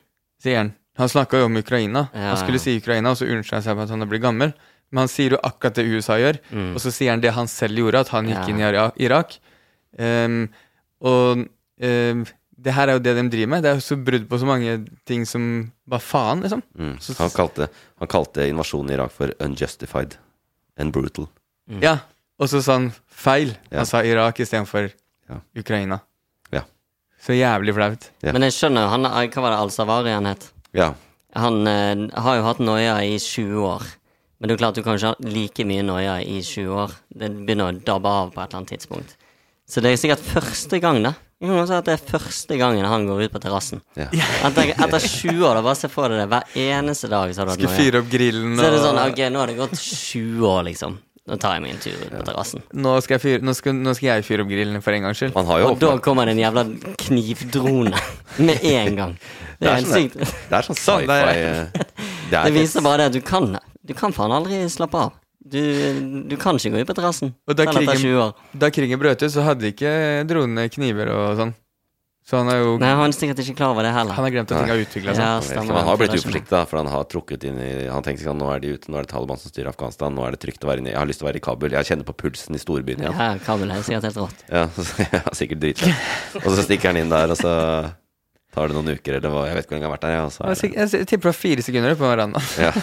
sier 0.43 0.57
han. 0.59 0.73
Han 0.99 1.09
snakka 1.13 1.39
jo 1.39 1.47
om 1.47 1.57
Ukraina. 1.61 2.07
Ja, 2.17 2.33
Han 2.33 2.41
skulle 2.41 2.59
ja. 2.59 2.65
si 2.65 2.79
Ukraina, 2.81 3.13
og 3.13 3.21
så 3.21 3.29
unnskylder 3.29 3.61
han 3.61 3.67
seg 3.69 3.77
på 3.79 3.85
at 3.85 3.93
han 3.95 4.03
er 4.03 4.09
blitt 4.11 4.25
gammel. 4.25 4.55
Men 4.91 5.05
han 5.05 5.11
sier 5.13 5.37
jo 5.37 5.39
akkurat 5.45 5.77
det 5.79 5.85
USA 5.93 6.17
gjør, 6.19 6.41
Mm. 6.51 6.73
og 6.75 6.81
så 6.83 6.91
sier 6.97 7.13
han 7.13 7.21
det 7.23 7.31
han 7.37 7.47
selv 7.53 7.77
gjorde, 7.79 8.01
at 8.01 8.09
han 8.15 8.27
gikk 8.27 8.41
Ja. 8.41 8.49
inn 8.49 8.65
i 8.65 9.05
Irak. 9.05 9.37
Um, 9.99 10.49
og 11.01 11.45
ehm, 11.81 12.25
det 12.57 12.73
her 12.73 12.89
er 12.89 12.97
jo 12.97 13.03
det 13.05 13.13
de 13.19 13.25
driver 13.33 13.51
med. 13.53 13.65
Det 13.65 13.71
er 13.71 13.79
jo 13.81 13.85
så 13.85 13.97
brudd 14.01 14.27
på 14.31 14.39
så 14.41 14.49
mange 14.49 14.77
ting 15.09 15.27
som 15.29 15.47
Hva 15.89 15.99
faen, 16.03 16.43
liksom? 16.45 16.63
Mm. 16.79 16.95
Han, 17.19 17.33
kalte, 17.35 17.69
han 18.01 18.11
kalte 18.11 18.47
invasjonen 18.49 18.93
i 18.93 18.97
Irak 18.97 19.13
for 19.15 19.33
unjustified 19.45 20.17
and 20.81 20.93
brutal. 20.95 21.29
Mm. 21.69 21.83
Ja, 21.85 21.99
og 22.41 22.49
så 22.53 22.63
sa 22.65 22.79
han 22.79 22.91
feil. 23.09 23.53
Ja. 23.71 23.83
Han 23.83 23.91
sa 23.91 24.05
Irak 24.05 24.41
istedenfor 24.41 24.91
Ja. 25.27 25.41
Ukraina. 25.59 25.99
Ja. 26.55 26.63
Så 27.21 27.35
jævlig 27.35 27.75
flaut. 27.75 28.11
Ja. 28.23 28.33
Men 28.33 28.47
jeg 28.47 28.55
skjønner, 28.55 28.87
han, 28.93 29.03
hva 29.03 29.43
var 29.43 29.53
det 29.57 29.59
Al-Savari 29.59 30.13
han 30.15 30.29
het? 30.31 30.45
Ja. 30.77 30.93
Han 31.37 31.67
eh, 31.67 32.07
har 32.23 32.39
jo 32.39 32.45
hatt 32.47 32.61
noia 32.63 33.01
i 33.03 33.17
20 33.19 33.65
år. 33.67 33.83
Men 34.39 34.49
det 34.49 34.55
er 34.55 34.59
jo 34.59 34.63
klart 34.63 34.79
du 34.79 34.85
kan 34.85 34.99
ikke 34.99 35.11
ha 35.13 35.31
like 35.35 35.65
mye 35.67 35.85
noia 35.85 36.19
i 36.23 36.39
20 36.45 36.77
år. 36.79 36.95
Det 37.11 37.33
begynner 37.43 37.73
å 37.73 37.79
dabbe 37.89 38.13
av 38.23 38.31
på 38.33 38.41
et 38.41 38.47
eller 38.47 38.61
annet 38.61 38.73
tidspunkt. 38.77 39.17
Så 39.67 39.83
det 39.83 39.93
er 39.93 40.01
sikkert 40.01 40.25
første 40.37 40.79
gang, 40.81 41.03
da. 41.05 41.15
Jeg 41.41 41.51
kan 41.51 41.59
også 41.61 41.77
at 41.77 41.85
det 41.85 41.93
er 41.99 42.05
første 42.09 42.57
gangen 42.57 42.87
han 42.89 43.03
går 43.07 43.27
ut 43.27 43.33
på 43.35 43.41
terrassen. 43.45 43.83
Ja. 43.99 44.07
Etter, 44.49 44.71
etter 44.73 45.03
20 45.05 45.43
år, 45.45 45.59
da 45.59 45.63
bare 45.67 45.77
se 45.77 45.91
for 45.93 46.09
deg 46.09 46.23
det. 46.23 46.29
Hver 46.33 46.55
eneste 46.63 47.11
dag 47.13 47.35
så 47.37 47.43
har 47.45 47.51
du 47.51 47.67
hatt 47.67 47.77
fyre 47.77 48.01
opp 48.01 48.09
grillen 48.09 48.55
Så 48.57 48.65
er 48.65 48.71
det 48.73 48.79
sånn, 48.81 49.01
ok, 49.03 49.21
nå 49.35 49.43
har 49.43 49.53
det 49.53 49.57
gått 49.59 49.75
20 49.77 50.47
år, 50.49 50.63
liksom. 50.71 50.97
Nå 51.27 51.37
tar 51.43 51.57
jeg 51.57 51.63
meg 51.65 51.73
en 51.75 51.81
tur 51.83 51.93
ut 51.99 52.13
på 52.15 52.25
terrassen. 52.29 52.63
nå, 52.73 52.91
skal 53.03 53.17
jeg 53.19 53.23
fyre, 53.27 53.43
nå, 53.45 53.53
skal, 53.59 53.75
nå 53.75 53.95
skal 53.99 54.07
jeg 54.15 54.25
fyre 54.29 54.45
opp 54.47 54.51
grillen 54.55 54.81
for 54.81 54.95
en 54.97 55.03
gangs 55.09 55.19
skyld. 55.21 55.35
Han 55.35 55.49
har 55.51 55.59
jo 55.61 55.71
Og 55.73 55.79
da 55.83 55.91
kommer 55.99 56.25
det 56.31 56.37
en 56.37 56.43
jævla 56.45 56.65
knivdrone 57.03 57.93
med 58.47 58.65
en 58.71 58.97
gang. 58.97 59.15
Det 59.59 59.59
Det 59.59 59.67
er 59.67 59.73
er 59.73 59.77
helt 59.77 59.89
sånn 59.89 60.03
sykt. 60.03 60.17
Det 60.49 60.57
er 60.57 60.67
sånn 60.71 60.79
Sånn, 60.81 61.07
det 61.09 61.17
er- 61.17 61.27
sci-fi 61.27 61.43
eh, 61.43 61.65
Det 61.77 62.31
Det 62.31 62.41
er 62.45 62.55
viser 62.57 62.81
bare 62.85 62.97
det 62.97 63.07
at 63.07 63.13
du 63.13 63.21
kan 63.27 63.59
Du 63.87 63.95
kan 63.95 64.13
faen 64.13 64.33
aldri 64.35 64.63
slappe 64.71 64.95
av. 64.99 65.13
Du, 65.47 65.61
du 66.27 66.35
kan 66.41 66.57
ikke 66.59 66.73
gå 66.75 66.81
ut 66.83 66.89
på 66.89 66.97
terrassen. 66.99 67.31
Da 67.47 67.55
selv 67.69 67.77
krigen- 67.79 68.03
20 68.03 68.19
år. 68.25 68.33
Da 68.59 68.71
krigen 68.75 68.99
brøt 68.99 69.23
ut, 69.23 69.31
så 69.31 69.45
hadde 69.47 69.71
ikke 69.71 69.93
dronene 70.27 70.67
kniver 70.73 71.13
og 71.15 71.39
sånn. 71.39 71.55
Så 72.27 72.41
han 72.41 72.49
er 72.51 72.57
jo 72.59 72.71
Nei, 72.83 72.89
han 72.99 73.13
er 73.13 73.15
sikkert 73.15 73.39
ikke 73.39 73.55
klar 73.61 73.71
over 73.71 73.87
det 73.87 73.93
heller. 73.95 74.17
Han 74.17 74.25
har 74.27 74.33
glemt 74.35 74.51
at 74.51 74.59
ting 74.59 74.71
har 74.73 74.81
utvikla 74.83 75.13
seg. 75.15 75.53
Ja, 75.55 75.63
han 75.63 75.87
har 75.87 75.99
blitt 76.01 76.17
uforsiktig, 76.17 76.51
da, 76.51 76.65
for 76.67 76.81
han 76.81 76.89
har 76.91 77.05
trukket 77.07 77.45
inn 77.47 77.61
i 77.63 77.69
Han 77.87 78.03
tenker 78.03 78.27
sånn 78.27 78.41
nå 78.43 78.49
er 78.51 78.65
de 78.65 78.73
ute, 78.75 78.91
nå 78.91 78.99
er 78.99 79.07
det 79.07 79.13
Taliban 79.13 79.39
som 79.39 79.53
styrer 79.53 79.71
Afghanistan, 79.71 80.11
nå 80.11 80.25
er 80.27 80.35
det 80.35 80.41
trygt 80.43 80.67
å 80.67 80.71
være 80.73 80.83
inne 80.83 80.91
Jeg 80.91 80.99
har 80.99 81.07
lyst 81.07 81.23
til 81.23 81.29
å 81.29 81.31
være 81.31 81.39
i 81.39 81.45
Kabul, 81.47 81.71
jeg 81.79 81.87
kjenner 81.87 82.09
på 82.11 82.17
pulsen 82.25 82.59
i 82.59 82.63
storbyen 82.65 83.05
igjen. 83.07 83.15
Ja, 83.15 83.29
Kabul 83.47 83.71
er 83.71 83.87
sikkert 83.87 84.09
helt 84.11 84.19
rått. 84.25 84.43
Ja, 84.51 84.65
så, 84.75 85.07
ja 85.07 85.23
sikkert 85.39 85.63
dritfett. 85.63 86.43
Og 86.43 86.51
så 86.51 86.67
stikker 86.67 86.91
han 86.91 86.99
inn 87.05 87.15
der, 87.15 87.31
og 87.31 87.39
så 87.39 87.55
tar 88.57 88.73
det 88.73 88.81
noen 88.81 88.91
uker, 88.99 89.21
eller 89.21 89.31
hva, 89.31 89.47
jeg 89.47 89.61
vet 89.61 89.69
ikke 89.69 89.77
hvor 89.77 89.79
lenge 89.79 89.87
han 89.87 89.93
har 89.93 89.99
vært 90.01 90.09
der, 90.11 90.17
ja, 90.19 90.55
Jeg, 90.59 90.75
jeg, 90.75 90.91
jeg 90.99 91.11
tipper 91.13 91.29
det 91.29 91.31
var 91.31 91.39
fire 91.47 91.63
sekunder 91.71 91.95
på 92.03 92.11
verandaen. 92.11 92.55
ja. 92.59 92.75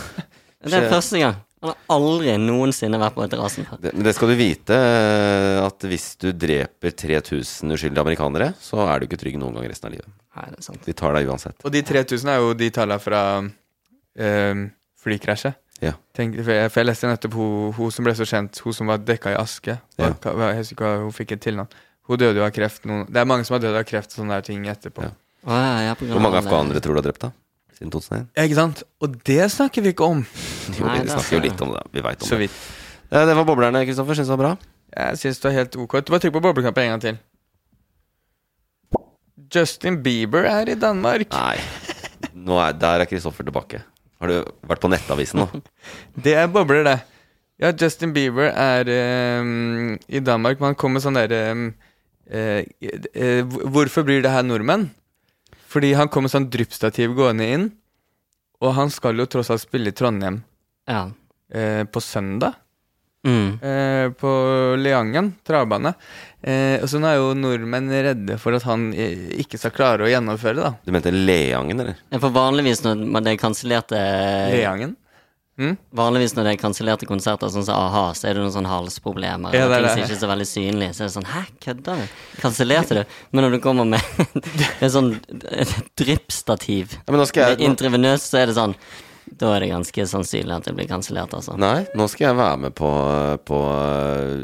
Det 0.63 0.79
er 0.79 0.87
første 0.87 1.19
gang. 1.19 1.35
Han 1.63 1.71
har 1.71 1.95
aldri 1.95 2.33
noensinne 2.43 2.99
vært 2.99 3.15
på 3.15 3.23
et 3.23 3.33
før. 3.39 3.77
det, 3.79 3.93
Men 3.93 4.03
det 4.03 4.13
skal 4.17 4.33
du 4.33 4.35
vite, 4.35 4.75
eh, 4.75 5.59
at 5.63 5.85
hvis 5.87 6.07
du 6.19 6.33
dreper 6.35 6.91
3000 6.91 7.71
uskyldige 7.71 8.03
amerikanere, 8.03 8.49
så 8.59 8.83
er 8.83 8.99
du 8.99 9.07
ikke 9.07 9.19
trygg 9.21 9.37
noen 9.39 9.55
gang 9.55 9.69
resten 9.71 9.87
av 9.87 9.93
livet. 9.95 10.09
Nei, 10.35 10.47
det 10.51 10.59
er 10.59 10.65
sant. 10.67 10.83
De 10.83 10.93
tar 10.93 11.15
deg 11.15 11.29
uansett. 11.31 11.55
Og 11.63 11.71
de 11.71 11.81
3000 11.87 12.33
er 12.33 12.41
jo 12.43 12.51
de 12.59 12.69
tallene 12.75 12.99
fra 12.99 13.21
um, 13.39 14.65
flykrasjet. 15.05 15.55
Ja. 15.83 15.93
Tenk, 16.15 16.35
for, 16.43 16.51
jeg, 16.51 16.71
for 16.71 16.81
jeg 16.81 16.89
leste 16.89 17.07
nettopp 17.07 17.37
hun, 17.39 17.71
hun 17.77 17.95
som 17.95 18.07
ble 18.07 18.15
så 18.15 18.27
kjent, 18.27 18.59
hun 18.63 18.75
som 18.75 18.91
var 18.91 18.99
dekka 19.03 19.31
i 19.31 19.39
aske. 19.39 19.77
Ja. 19.99 20.11
jeg 20.11 20.59
husker 20.59 20.75
ikke 20.75 20.89
hva 20.89 21.01
hun 21.05 21.15
fikk 21.15 21.35
et 21.37 21.43
tilnavn. 21.47 21.79
Hun 22.07 22.19
døde 22.19 22.41
jo 22.41 22.45
av 22.45 22.51
kreft. 22.55 22.83
Noen, 22.89 23.07
det 23.07 23.23
er 23.23 23.29
mange 23.29 23.47
som 23.47 23.55
har 23.55 23.63
dødd 23.63 23.79
av 23.79 23.87
kreft 23.87 24.11
og 24.11 24.19
sånne 24.21 24.35
der 24.35 24.47
ting 24.51 24.67
etterpå. 24.67 25.07
Ja. 25.07 25.15
Hvor 25.43 26.23
mange 26.23 26.39
afghanere 26.39 26.83
tror 26.83 26.95
du 26.95 27.01
har 27.01 27.07
drept, 27.07 27.23
da? 27.23 27.31
Siden 27.77 27.91
2001? 27.91 28.27
Ja, 28.37 28.43
Ikke 28.47 28.55
sant? 28.59 28.83
Og 29.01 29.17
det 29.25 29.51
snakker 29.51 29.81
vi 29.85 29.93
ikke 29.95 30.05
om. 30.05 30.23
Jo, 30.77 30.85
Nei, 30.85 30.99
vi 30.99 31.05
det 31.07 31.11
er 31.11 31.17
snakker 31.17 31.37
jo 31.37 31.43
litt 31.47 31.61
om 31.65 31.73
det. 31.75 31.83
Vi 31.93 32.01
veit 32.05 32.21
om 32.21 32.27
Så 32.27 32.37
det. 32.37 32.47
vidt. 32.47 32.57
Eh, 33.11 33.25
Det 33.29 33.35
var 33.35 33.45
boblerne, 33.49 33.81
Kristoffer. 33.85 34.15
Syns 34.19 34.29
det 34.29 34.37
var 34.37 34.43
bra? 34.45 34.53
Jeg 34.93 35.17
syns 35.23 35.39
det 35.41 35.49
var 35.49 35.55
helt 35.57 35.75
ok. 35.75 35.95
Du 36.05 36.11
Bare 36.13 36.21
trykk 36.23 36.33
på 36.37 36.41
bobleknappen 36.45 36.83
en 36.85 36.93
gang 36.93 37.01
til. 37.07 37.17
Justin 39.53 39.99
Bieber 40.05 40.45
er 40.49 40.69
i 40.71 40.75
Danmark. 40.79 41.27
Nei. 41.33 41.57
Nå 42.33 42.57
er, 42.61 42.73
der 42.77 43.03
er 43.03 43.09
Kristoffer 43.09 43.45
tilbake. 43.45 43.81
Har 44.21 44.31
du 44.31 44.37
vært 44.69 44.81
på 44.83 44.89
Nettavisen 44.91 45.41
nå? 45.43 45.47
Det 46.25 46.33
er 46.39 46.47
bobler, 46.51 46.83
det. 46.87 46.97
Ja, 47.61 47.69
Justin 47.77 48.13
Bieber 48.15 48.49
er 48.49 48.87
ehm, 48.89 49.97
i 50.09 50.19
Danmark, 50.25 50.59
Man 50.63 50.73
kommer 50.75 50.97
med 50.99 51.03
sånn 51.05 51.17
derre 51.19 51.41
ehm, 51.51 51.67
eh, 52.29 52.63
eh, 53.13 53.43
hvor- 53.45 53.67
Hvorfor 53.75 54.05
blir 54.07 54.23
det 54.25 54.31
her 54.33 54.43
nordmenn? 54.47 54.87
Fordi 55.73 55.93
han 55.97 56.09
kom 56.13 56.27
med 56.27 56.33
sånn 56.33 56.49
dryppstativ 56.53 57.15
gående 57.17 57.47
inn, 57.49 57.69
og 58.61 58.75
han 58.77 58.91
skal 58.93 59.17
jo 59.17 59.25
tross 59.27 59.49
alt 59.51 59.63
spille 59.63 59.89
i 59.89 59.95
Trondheim 59.97 60.43
Ja. 60.87 61.07
eh, 61.53 61.83
på 61.89 61.99
søndag. 62.03 62.53
Mm. 63.25 63.53
Eh, 63.63 64.09
på 64.19 64.29
Leangen 64.77 65.29
travbane. 65.47 65.93
Eh, 66.43 66.81
og 66.83 66.89
så 66.91 66.99
nå 66.99 67.07
er 67.07 67.15
jo 67.21 67.29
nordmenn 67.39 67.87
redde 68.03 68.35
for 68.37 68.51
at 68.57 68.65
han 68.67 68.89
eh, 68.93 69.29
ikke 69.39 69.57
skal 69.61 69.71
klare 69.71 70.03
å 70.03 70.09
gjennomføre, 70.11 70.59
da. 70.59 70.73
Du 70.83 70.91
mente 70.91 71.11
Leangen, 71.15 71.79
eller? 71.79 71.95
Ja, 72.11 72.19
For 72.19 72.29
vanligvis 72.35 72.83
når 72.83 72.99
man- 73.07 73.23
det 73.23 73.33
er 73.33 73.41
kansellerte 73.47 74.01
Leangen. 74.51 74.97
Vanligvis 75.93 76.33
når 76.33 76.47
det 76.47 76.51
er 76.55 76.59
kansellerte 76.61 77.05
konserter, 77.05 77.51
sånn 77.53 77.65
som 77.67 77.77
a-ha, 77.77 78.07
så 78.17 78.25
er 78.29 78.37
det 78.37 78.41
noen 78.41 78.53
sånne 78.55 78.71
halsproblemer. 78.71 79.53
Ja, 79.53 79.67
det, 79.69 79.83
det 79.83 79.91
ting 79.93 80.01
som 80.01 80.03
ikke 80.07 80.15
er 80.15 80.21
så 80.23 80.29
veldig 80.31 80.47
synlige. 80.49 80.93
Så 80.97 81.03
er 81.03 81.09
det 81.09 81.13
sånn 81.13 81.27
Hæ, 81.29 81.41
kødder 81.61 81.99
du? 82.01 82.13
Kansellerte 82.41 82.97
du? 82.97 83.01
Men 83.31 83.45
når 83.45 83.55
du 83.55 83.59
kommer 83.61 83.89
med 83.91 84.37
et 84.83 84.93
sånn 84.93 85.11
dryppstativ 85.99 86.95
Ja, 86.97 87.25
jeg, 87.37 87.59
intravenøst, 87.67 88.31
så 88.31 88.41
er 88.41 88.49
det 88.49 88.55
sånn 88.57 88.73
Da 89.29 89.51
er 89.53 89.65
det 89.65 89.69
ganske 89.71 90.07
sannsynlig 90.09 90.55
at 90.57 90.69
det 90.69 90.73
blir 90.77 90.89
kansellert, 90.89 91.35
altså. 91.37 91.55
nei, 91.61 91.83
nå 91.97 92.07
skal 92.11 92.31
jeg 92.31 92.39
være 92.41 92.63
med 92.65 92.75
på, 92.77 92.89
på 93.47 93.59
uh, 93.69 94.41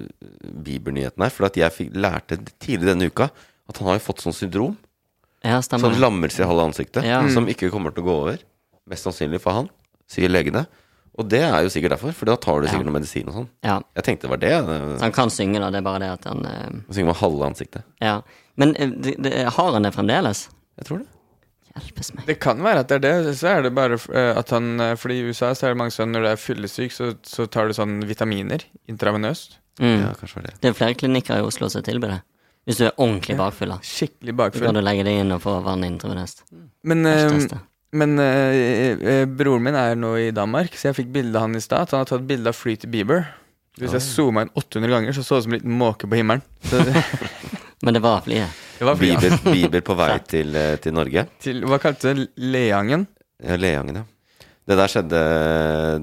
Bieber-nyheten 0.65 1.25
her. 1.25 1.33
For 1.33 1.49
at 1.49 1.57
jeg 1.57 1.73
fikk, 1.73 1.95
lærte 1.97 2.37
tidlig 2.61 2.91
denne 2.91 3.09
uka 3.09 3.31
at 3.69 3.81
han 3.81 3.89
har 3.89 3.97
jo 3.99 4.05
fått 4.07 4.23
sånn 4.23 4.33
syndrom. 4.33 4.77
Ja, 5.45 5.59
stemmer. 5.63 5.89
Sånn 5.89 6.01
lammelse 6.01 6.41
i 6.41 6.47
halve 6.49 6.69
ansiktet. 6.69 7.05
Ja. 7.05 7.21
Som 7.31 7.49
ikke 7.51 7.69
kommer 7.73 7.93
til 7.93 8.03
å 8.03 8.07
gå 8.07 8.15
over. 8.25 8.39
Mest 8.89 9.05
sannsynlig 9.05 9.41
for 9.43 9.55
han, 9.55 9.67
sier 10.09 10.31
legene. 10.31 10.65
Og 11.19 11.27
det 11.27 11.41
er 11.43 11.65
jo 11.65 11.71
sikkert 11.73 11.97
derfor, 11.97 12.13
for 12.15 12.29
da 12.29 12.37
tar 12.39 12.61
du 12.61 12.67
Ja. 12.67 12.71
sikkert 12.73 12.87
noe 12.87 12.95
medisin 12.95 13.27
og 13.27 13.35
sånn. 13.35 13.47
Ja. 13.65 13.77
Jeg 13.99 14.05
tenkte 14.07 14.27
det 14.27 14.31
var 14.31 14.39
det. 14.43 14.53
Så 14.95 15.03
han 15.03 15.11
kan 15.15 15.29
synge, 15.33 15.59
da. 15.59 15.69
Det 15.73 15.81
er 15.81 15.87
bare 15.89 15.99
det 16.05 16.11
at 16.15 16.27
han 16.29 16.45
eh, 16.47 16.67
Å 16.87 16.95
synge 16.95 17.11
med 17.11 17.19
halve 17.19 17.49
ansiktet. 17.51 17.83
Ja. 17.99 18.21
Men 18.55 18.75
eh, 18.79 18.87
det, 18.95 19.17
det, 19.19 19.33
har 19.57 19.71
han 19.75 19.83
det 19.83 19.91
fremdeles? 19.95 20.45
Jeg 20.79 20.87
tror 20.87 21.01
det. 21.03 21.09
Hjelpes 21.75 22.13
meg. 22.15 22.25
Det 22.25 22.39
kan 22.41 22.63
være 22.65 22.81
at 22.85 22.89
det 22.89 22.97
er 22.97 23.03
det. 23.03 23.35
Så 23.37 23.51
er 23.51 23.61
det 23.67 23.73
bare 23.75 23.99
eh, 24.15 24.31
at 24.39 24.49
han 24.55 24.79
eh, 24.79 24.95
Fordi 24.95 25.19
i 25.19 25.27
USA 25.29 25.51
så 25.53 25.67
er 25.67 25.75
det 25.75 25.81
mange 25.83 25.93
sånn 25.93 26.11
når 26.15 26.25
du 26.25 26.29
er 26.31 26.39
fyllesyk, 26.41 26.95
så, 26.95 27.11
så 27.27 27.45
tar 27.51 27.67
du 27.69 27.75
sånn 27.77 27.99
vitaminer 28.09 28.63
intravenøst. 28.89 29.59
Mm. 29.79 29.99
Ja, 30.01 30.13
kanskje 30.19 30.39
var 30.39 30.47
det. 30.49 30.55
Det 30.63 30.71
er 30.71 30.79
flere 30.79 30.95
klinikker 30.99 31.39
i 31.39 31.45
Oslo 31.45 31.69
som 31.71 31.83
tilbyr 31.85 32.15
det. 32.15 32.21
Hvis 32.67 32.79
du 32.81 32.85
er 32.87 32.95
ordentlig 32.99 33.37
bakfull, 33.39 33.71
da. 33.71 33.77
Skikkelig 33.85 34.33
Så 34.33 34.35
kan 34.35 34.39
bakfull. 34.43 34.73
du 34.75 34.81
legge 34.83 35.05
det 35.07 35.13
inn 35.21 35.31
og 35.35 35.39
få 35.41 35.55
vann 35.65 35.83
intravenøst. 35.87 36.43
Men 36.83 37.05
eh. 37.07 37.27
Men 37.91 38.19
øh, 38.21 38.99
øh, 39.01 39.25
broren 39.33 39.63
min 39.65 39.77
er 39.77 39.95
nå 39.97 40.13
i 40.21 40.31
Danmark, 40.35 40.75
så 40.77 40.91
jeg 40.91 40.99
fikk 40.99 41.13
bilde 41.13 41.39
av 41.39 41.47
han 41.47 41.57
i 41.57 41.63
stad. 41.63 41.89
Han 41.89 42.03
har 42.03 42.09
tatt 42.11 42.27
bilde 42.29 42.51
av 42.51 42.57
flyet 42.57 42.83
til 42.85 42.91
Bieber. 42.93 43.23
Hvis 43.79 43.95
jeg 43.95 44.03
zooma 44.03 44.43
inn 44.43 44.51
800 44.59 44.91
ganger, 44.91 45.15
så 45.15 45.23
så 45.23 45.37
det 45.37 45.39
ut 45.39 45.45
som 45.45 45.53
en 45.53 45.61
liten 45.61 45.77
måke 45.79 46.09
på 46.09 46.19
himmelen. 46.19 46.43
Så, 46.67 46.83
Men 47.85 47.95
det 47.95 48.03
var 48.03 48.21
flyet. 48.25 48.61
det 48.77 48.87
var 48.89 48.99
flyet. 48.99 49.23
Bieber, 49.23 49.53
Bieber 49.55 49.85
på 49.87 49.95
vei 49.97 50.11
til, 50.33 50.55
eh, 50.55 50.75
til 50.83 50.95
Norge. 50.95 51.25
Til, 51.41 51.63
hva 51.65 51.79
kalte 51.81 52.13
du 52.13 52.23
det? 52.25 52.29
Leangen? 52.43 53.07
Ja, 53.41 53.57
Leangen, 53.57 54.01
ja. 54.03 54.07
Det 54.69 54.75
der 54.77 54.91
skjedde 54.91 55.19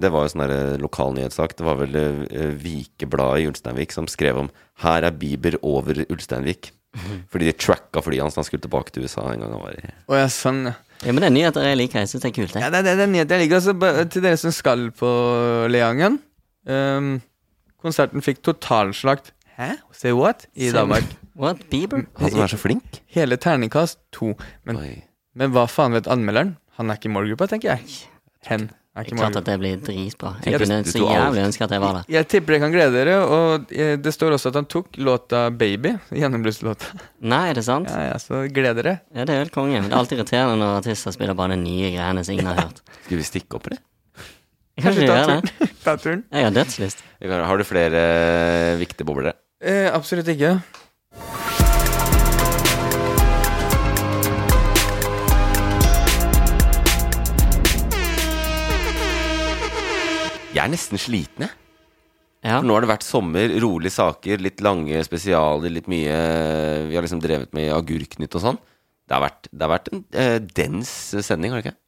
Det 0.02 0.08
var 0.10 0.24
jo 0.24 0.30
sånn 0.32 0.42
der 0.42 0.80
lokalnyhetssak. 0.82 1.52
Det 1.54 1.66
var 1.68 1.76
vel 1.78 1.92
uh, 1.94 2.48
Vikebladet 2.58 3.44
i 3.44 3.46
Ulsteinvik 3.46 3.94
som 3.94 4.08
skrev 4.10 4.40
om 4.40 4.48
'Her 4.82 5.06
er 5.06 5.14
Bieber 5.14 5.54
over 5.62 6.02
Ulsteinvik'. 6.08 6.72
Fordi 7.30 7.46
de 7.46 7.52
tracka 7.52 8.02
flyet 8.02 8.24
hans 8.24 8.34
da 8.34 8.40
han 8.40 8.48
skulle 8.48 8.64
tilbake 8.64 8.90
til 8.90 9.04
USA 9.04 9.28
en 9.30 9.44
gang 9.44 9.52
han 9.52 9.62
var 9.62 9.76
i 9.76 9.84
oh, 10.08 10.16
ja, 10.16 10.26
sånn. 10.32 10.64
ja. 10.70 10.74
Ja, 11.04 11.12
men 11.12 11.20
det 11.22 11.28
er 11.28 11.34
nyheter 11.34 11.66
jeg 11.66 11.78
liker. 11.82 12.02
Jeg 12.02 12.10
syns 12.10 12.24
det 12.24 12.30
er 12.30 12.36
kult. 12.38 12.56
Ja, 12.56 12.70
det, 12.72 12.82
det, 12.86 12.96
det 12.98 13.04
er 13.04 13.12
nyheter 13.12 13.36
jeg 13.36 13.46
liker. 13.46 13.60
Altså, 13.60 14.04
til 14.12 14.24
dere 14.24 14.40
som 14.40 14.54
skal 14.54 14.88
på 14.96 15.10
Leangen. 15.72 16.20
Um, 16.66 17.18
konserten 17.82 18.24
fikk 18.24 18.40
totalslakt 18.42 19.30
Hæ? 19.56 19.76
Say 19.92 20.12
what? 20.12 20.48
I 20.54 20.68
Say 20.68 20.74
Danmark. 20.76 21.04
What? 21.36 21.56
Bieber? 21.70 22.02
Han 22.18 22.30
som 22.30 22.40
er 22.40 22.50
så 22.52 22.58
flink. 22.60 22.98
Hele 23.06 23.36
terningkast 23.40 23.98
to. 24.12 24.34
Men, 24.68 24.80
men 25.32 25.54
hva 25.54 25.64
faen 25.70 25.96
vet 25.96 26.08
anmelderen? 26.12 26.56
Han 26.76 26.90
er 26.92 26.98
ikke 26.98 27.08
i 27.08 27.14
målgruppa, 27.14 27.48
tenker 27.48 27.72
jeg. 27.72 28.02
Hen 28.50 28.68
Klart 28.96 29.36
at 29.36 29.44
det 29.44 29.54
blir 29.60 29.80
dritbra. 29.84 30.30
Jeg 30.46 30.56
kunne 30.62 30.78
så 30.88 31.02
jævlig 31.04 31.42
ønske 31.44 31.66
at 31.66 31.72
jeg 31.74 31.82
var 31.82 31.98
der. 31.98 32.06
Jeg 32.14 32.28
tipper 32.32 32.54
dere 32.54 32.62
kan 32.62 32.72
glede 32.72 32.94
dere, 32.96 33.16
og 33.28 33.72
eh, 33.76 33.96
det 34.00 34.12
står 34.14 34.36
også 34.38 34.48
at 34.48 34.56
han 34.62 34.68
tok 34.72 34.96
låta 34.96 35.50
'Baby'. 35.52 35.98
Gjennombruddslåta. 36.20 36.96
Nei, 37.20 37.42
er 37.50 37.60
det 37.60 37.66
sant? 37.66 37.90
Ja, 37.92 38.06
ja, 38.14 38.16
så 38.22 38.46
gled 38.48 38.80
dere. 38.80 38.96
Ja, 39.12 39.26
det 39.28 39.34
er 39.34 39.44
helt 39.44 39.52
konge. 39.52 39.82
Det 39.84 39.92
er 39.92 39.98
alltid 39.98 40.22
irriterende 40.22 40.56
når 40.62 40.80
artister 40.80 41.12
spiller 41.12 41.36
bare 41.36 41.52
de 41.52 41.60
nye 41.66 41.92
greiene 41.92 42.24
som 42.24 42.32
ingen 42.32 42.48
har 42.48 42.62
hørt. 42.62 42.80
Skal 43.04 43.20
vi 43.20 43.28
stikke 43.28 43.60
opp, 43.60 43.68
det? 43.68 43.82
Kanskje 44.80 45.04
vi 45.04 45.10
gjør 45.10 45.34
det? 45.34 45.68
Ta 45.84 45.96
turen. 46.00 46.24
Jeg 46.32 46.48
har 46.48 46.56
dødslyst. 46.56 47.04
Har 47.20 47.60
du 47.60 47.68
flere 47.68 48.06
eh, 48.72 48.78
viktige 48.80 49.08
bobler? 49.08 49.36
Eh, 49.60 49.92
absolutt 49.92 50.32
ikke. 50.32 50.56
Jeg 60.56 60.64
er 60.64 60.72
nesten 60.72 61.00
sliten, 61.00 61.46
jeg. 61.46 61.54
Ja. 62.46 62.60
For 62.60 62.66
nå 62.68 62.76
har 62.76 62.84
det 62.84 62.90
vært 62.92 63.04
sommer, 63.06 63.50
rolige 63.62 63.92
saker, 63.96 64.42
litt 64.44 64.60
lange 64.62 65.00
spesialer, 65.02 65.72
litt 65.72 65.88
mye 65.90 66.14
Vi 66.86 66.94
har 66.94 67.02
liksom 67.02 67.18
drevet 67.24 67.50
med 67.56 67.72
Agurknytt 67.74 68.36
og 68.38 68.44
sånn. 68.44 68.60
Det 69.06 69.16
har 69.16 69.24
vært, 69.24 69.48
det 69.50 69.64
har 69.66 69.72
vært 69.72 69.90
en 69.92 70.04
eh, 70.18 70.36
dens 70.54 70.92
sending, 71.26 71.52
har 71.54 71.62
det 71.62 71.72
ikke? 71.72 71.80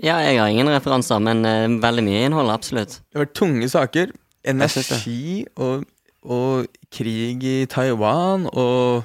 ja, 0.00 0.14
jeg 0.24 0.38
har 0.40 0.48
ingen 0.48 0.68
referanser, 0.72 1.18
men 1.20 1.42
eh, 1.44 1.66
veldig 1.82 2.04
mye 2.06 2.20
innhold, 2.28 2.52
absolutt. 2.52 2.98
Det 3.08 3.18
har 3.18 3.26
vært 3.26 3.34
tunge 3.36 3.66
saker. 3.68 4.12
Energi 4.48 5.44
og, 5.60 5.82
og 6.24 6.70
krig 6.92 7.44
i 7.44 7.56
Taiwan 7.68 8.46
og 8.52 9.04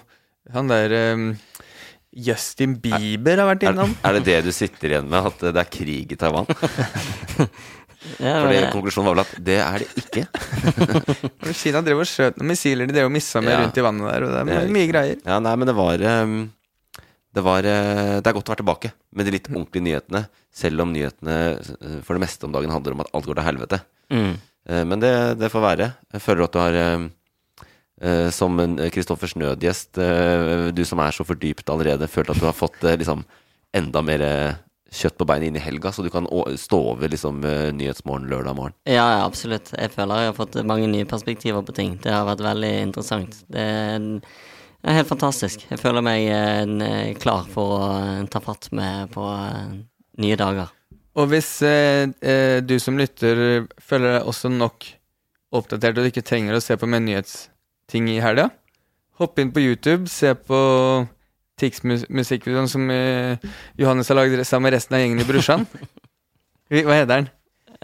han 0.55 0.69
der 0.71 0.93
um, 1.15 1.25
Justin 2.15 2.77
Bieber 2.79 3.41
har 3.41 3.49
vært 3.49 3.65
Er, 3.67 3.73
innom. 3.75 3.95
er 4.07 4.15
det 4.15 4.23
det 4.29 4.37
du 4.45 4.51
sitter 4.55 4.93
igjen 4.93 5.09
med, 5.11 5.27
at 5.33 5.43
det 5.55 5.63
er 5.65 5.71
krig 5.73 6.13
i 6.15 6.19
Taiwan? 6.21 6.47
Ja, 8.19 8.33
For 8.41 8.51
det, 8.53 8.59
konklusjonen 8.73 9.07
var 9.09 9.15
vel 9.17 9.23
at 9.25 9.31
det 9.47 9.55
er 9.63 9.83
det 9.83 9.87
ikke. 10.01 10.25
Kina 11.61 11.81
drev 11.85 12.01
og 12.03 12.07
skjøt 12.09 12.37
noen 12.39 12.51
missiler 12.53 12.87
de 12.89 12.95
drev 12.95 13.09
og 13.09 13.13
missa 13.15 13.41
med 13.43 13.53
Ja. 13.55 13.59
rundt 13.63 13.77
i 13.79 13.83
vannet 13.85 14.07
der. 14.11 14.25
Og 14.27 14.31
det 14.35 14.55
er 14.59 14.71
mye 14.75 14.89
greier. 14.91 15.17
Ja, 15.25 15.39
nei, 15.43 15.55
men 15.59 15.67
det 15.69 15.75
var 15.77 15.97
ehm, 16.11 16.37
Det 17.35 17.43
var 17.43 17.67
eh, 17.67 18.21
Det 18.23 18.27
er 18.31 18.37
godt 18.37 18.47
å 18.49 18.53
være 18.53 18.61
tilbake 18.63 18.91
med 19.15 19.25
de 19.27 19.31
litt 19.35 19.49
ordentlige 19.51 19.83
nyhetene. 19.87 20.21
Selv 20.55 20.85
om 20.85 20.93
nyhetene 20.95 21.37
eh, 21.59 21.99
for 22.05 22.15
det 22.15 22.23
meste 22.23 22.47
om 22.47 22.53
dagen 22.55 22.71
handler 22.71 22.95
om 22.95 23.03
at 23.03 23.11
alt 23.13 23.25
går 23.29 23.39
til 23.41 23.49
helvete. 23.49 23.81
mm. 24.13 24.35
Eh, 24.69 24.83
Men 24.85 24.99
det, 25.03 25.13
det 25.37 25.51
får 25.53 25.61
være. 25.61 25.91
Jeg 26.15 26.21
føler 26.25 26.43
at 26.47 26.53
du 26.55 26.59
har 26.59 27.09
Som 28.35 28.59
en 28.59 28.73
Kristoffers 28.91 29.35
nødgjest, 29.39 29.95
du 30.75 30.81
som 30.85 30.99
er 30.99 31.11
så 31.15 31.23
fordypt 31.23 31.69
allerede, 31.71 32.09
følt 32.11 32.29
at 32.29 32.39
du 32.41 32.43
har 32.45 32.51
fått 32.57 32.81
liksom 32.83 33.21
enda 33.73 34.01
mer 34.03 34.19
kjøtt 34.93 35.17
på 35.17 35.25
beinet 35.27 35.49
inn 35.49 35.59
i 35.59 35.63
helga, 35.63 35.91
så 35.91 36.03
du 36.05 36.09
kan 36.13 36.27
stå 36.59 36.79
over 36.93 37.09
liksom 37.11 37.43
eh, 37.47 37.69
Nyhetsmorgen 37.75 38.27
lørdag 38.31 38.57
morgen. 38.57 38.75
Ja, 38.87 39.05
ja, 39.17 39.21
absolutt. 39.25 39.71
Jeg 39.73 39.93
føler 39.95 40.23
jeg 40.23 40.31
har 40.31 40.37
fått 40.37 40.57
mange 40.67 40.89
nye 40.91 41.07
perspektiver 41.09 41.65
på 41.65 41.75
ting. 41.75 41.95
Det 42.03 42.13
har 42.13 42.27
vært 42.27 42.43
veldig 42.45 42.73
interessant. 42.83 43.37
Det 43.51 43.65
er, 43.65 44.03
helt 44.85 45.09
fantastisk. 45.09 45.65
Jeg 45.71 45.81
føler 45.81 46.05
meg 46.05 46.29
eh, 46.29 47.15
klar 47.21 47.47
for 47.51 47.77
å 47.79 47.89
eh, 47.97 48.25
ta 48.31 48.41
fatt 48.43 48.69
med 48.75 49.11
på 49.15 49.25
eh, 49.33 49.79
nye 50.23 50.39
dager. 50.39 50.71
Og 51.15 51.31
hvis 51.31 51.49
eh, 51.65 52.11
eh, 52.21 52.59
du 52.63 52.77
som 52.81 52.99
lytter 52.99 53.65
føler 53.81 54.19
deg 54.19 54.29
også 54.29 54.51
nok 54.51 54.87
oppdatert 55.55 55.97
og 55.97 56.05
du 56.05 56.11
ikke 56.11 56.25
trenger 56.27 56.57
å 56.57 56.63
se 56.63 56.75
på 56.77 56.87
mer 56.89 57.03
nyhetsting 57.03 58.09
i 58.11 58.21
helga, 58.23 58.49
hopp 59.19 59.39
inn 59.39 59.53
på 59.55 59.63
YouTube, 59.63 60.09
se 60.11 60.33
på 60.35 60.59
Tix-musikkvideoen 61.61 62.69
som 62.71 62.89
uh, 62.91 63.37
Johannes 63.79 64.09
har 64.11 64.19
lagd 64.19 64.41
sammen 64.43 64.69
med 64.69 64.77
resten 64.77 64.97
av 64.97 65.03
gjengen 65.03 65.23
i 65.23 65.27
Brorsan. 65.27 65.65
Hva 66.73 66.99
heter 66.99 67.11
den? 67.13 67.31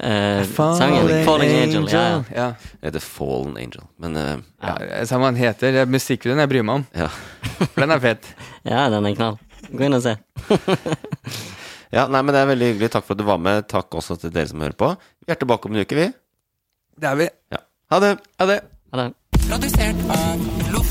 Fallen 0.02 0.78
sangen 0.80 1.26
Fallen 1.28 1.52
Angel'. 1.52 1.90
Ja, 1.92 2.02
ja. 2.02 2.24
ja. 2.36 2.48
Det 2.80 2.88
heter 2.88 3.04
Fallen 3.06 3.58
Angel. 3.58 3.84
Men 4.02 4.18
uh, 4.18 4.34
ja. 4.64 5.06
Samme 5.06 5.28
hva 5.28 5.32
den 5.36 5.42
heter. 5.44 5.76
Det 5.76 5.84
er 5.84 5.92
musikkvideoen 5.92 6.42
jeg 6.42 6.52
bryr 6.52 6.66
meg 6.66 6.82
om. 6.82 6.86
ja. 7.04 7.10
For 7.62 7.84
den 7.84 7.96
er 7.96 8.04
fet. 8.04 8.30
ja, 8.72 8.90
den 8.94 9.08
er 9.08 9.18
knall. 9.18 9.40
Gå 9.70 9.86
inn 9.86 9.98
og 9.98 10.04
se. 10.06 10.16
ja. 11.98 12.08
Nei, 12.08 12.22
men 12.22 12.34
det 12.34 12.42
er 12.42 12.52
veldig 12.54 12.72
hyggelig. 12.74 12.92
Takk 12.96 13.08
for 13.08 13.18
at 13.18 13.22
du 13.22 13.28
var 13.30 13.42
med. 13.42 13.68
Takk 13.72 14.00
også 14.02 14.18
til 14.22 14.34
dere 14.34 14.50
som 14.52 14.64
hører 14.64 14.78
på. 14.78 14.94
Vi 15.26 15.36
er 15.36 15.42
tilbake 15.42 15.70
om 15.70 15.76
en 15.76 15.86
uke, 15.86 16.00
vi. 16.00 16.08
Det 17.02 17.12
er 17.12 17.20
vi. 17.22 17.30
Ja. 17.54 17.66
Ha 17.94 18.02
det. 18.04 18.16
Ha 18.42 18.50
det. 18.54 18.62
Ha 18.96 19.06
det. 19.06 20.91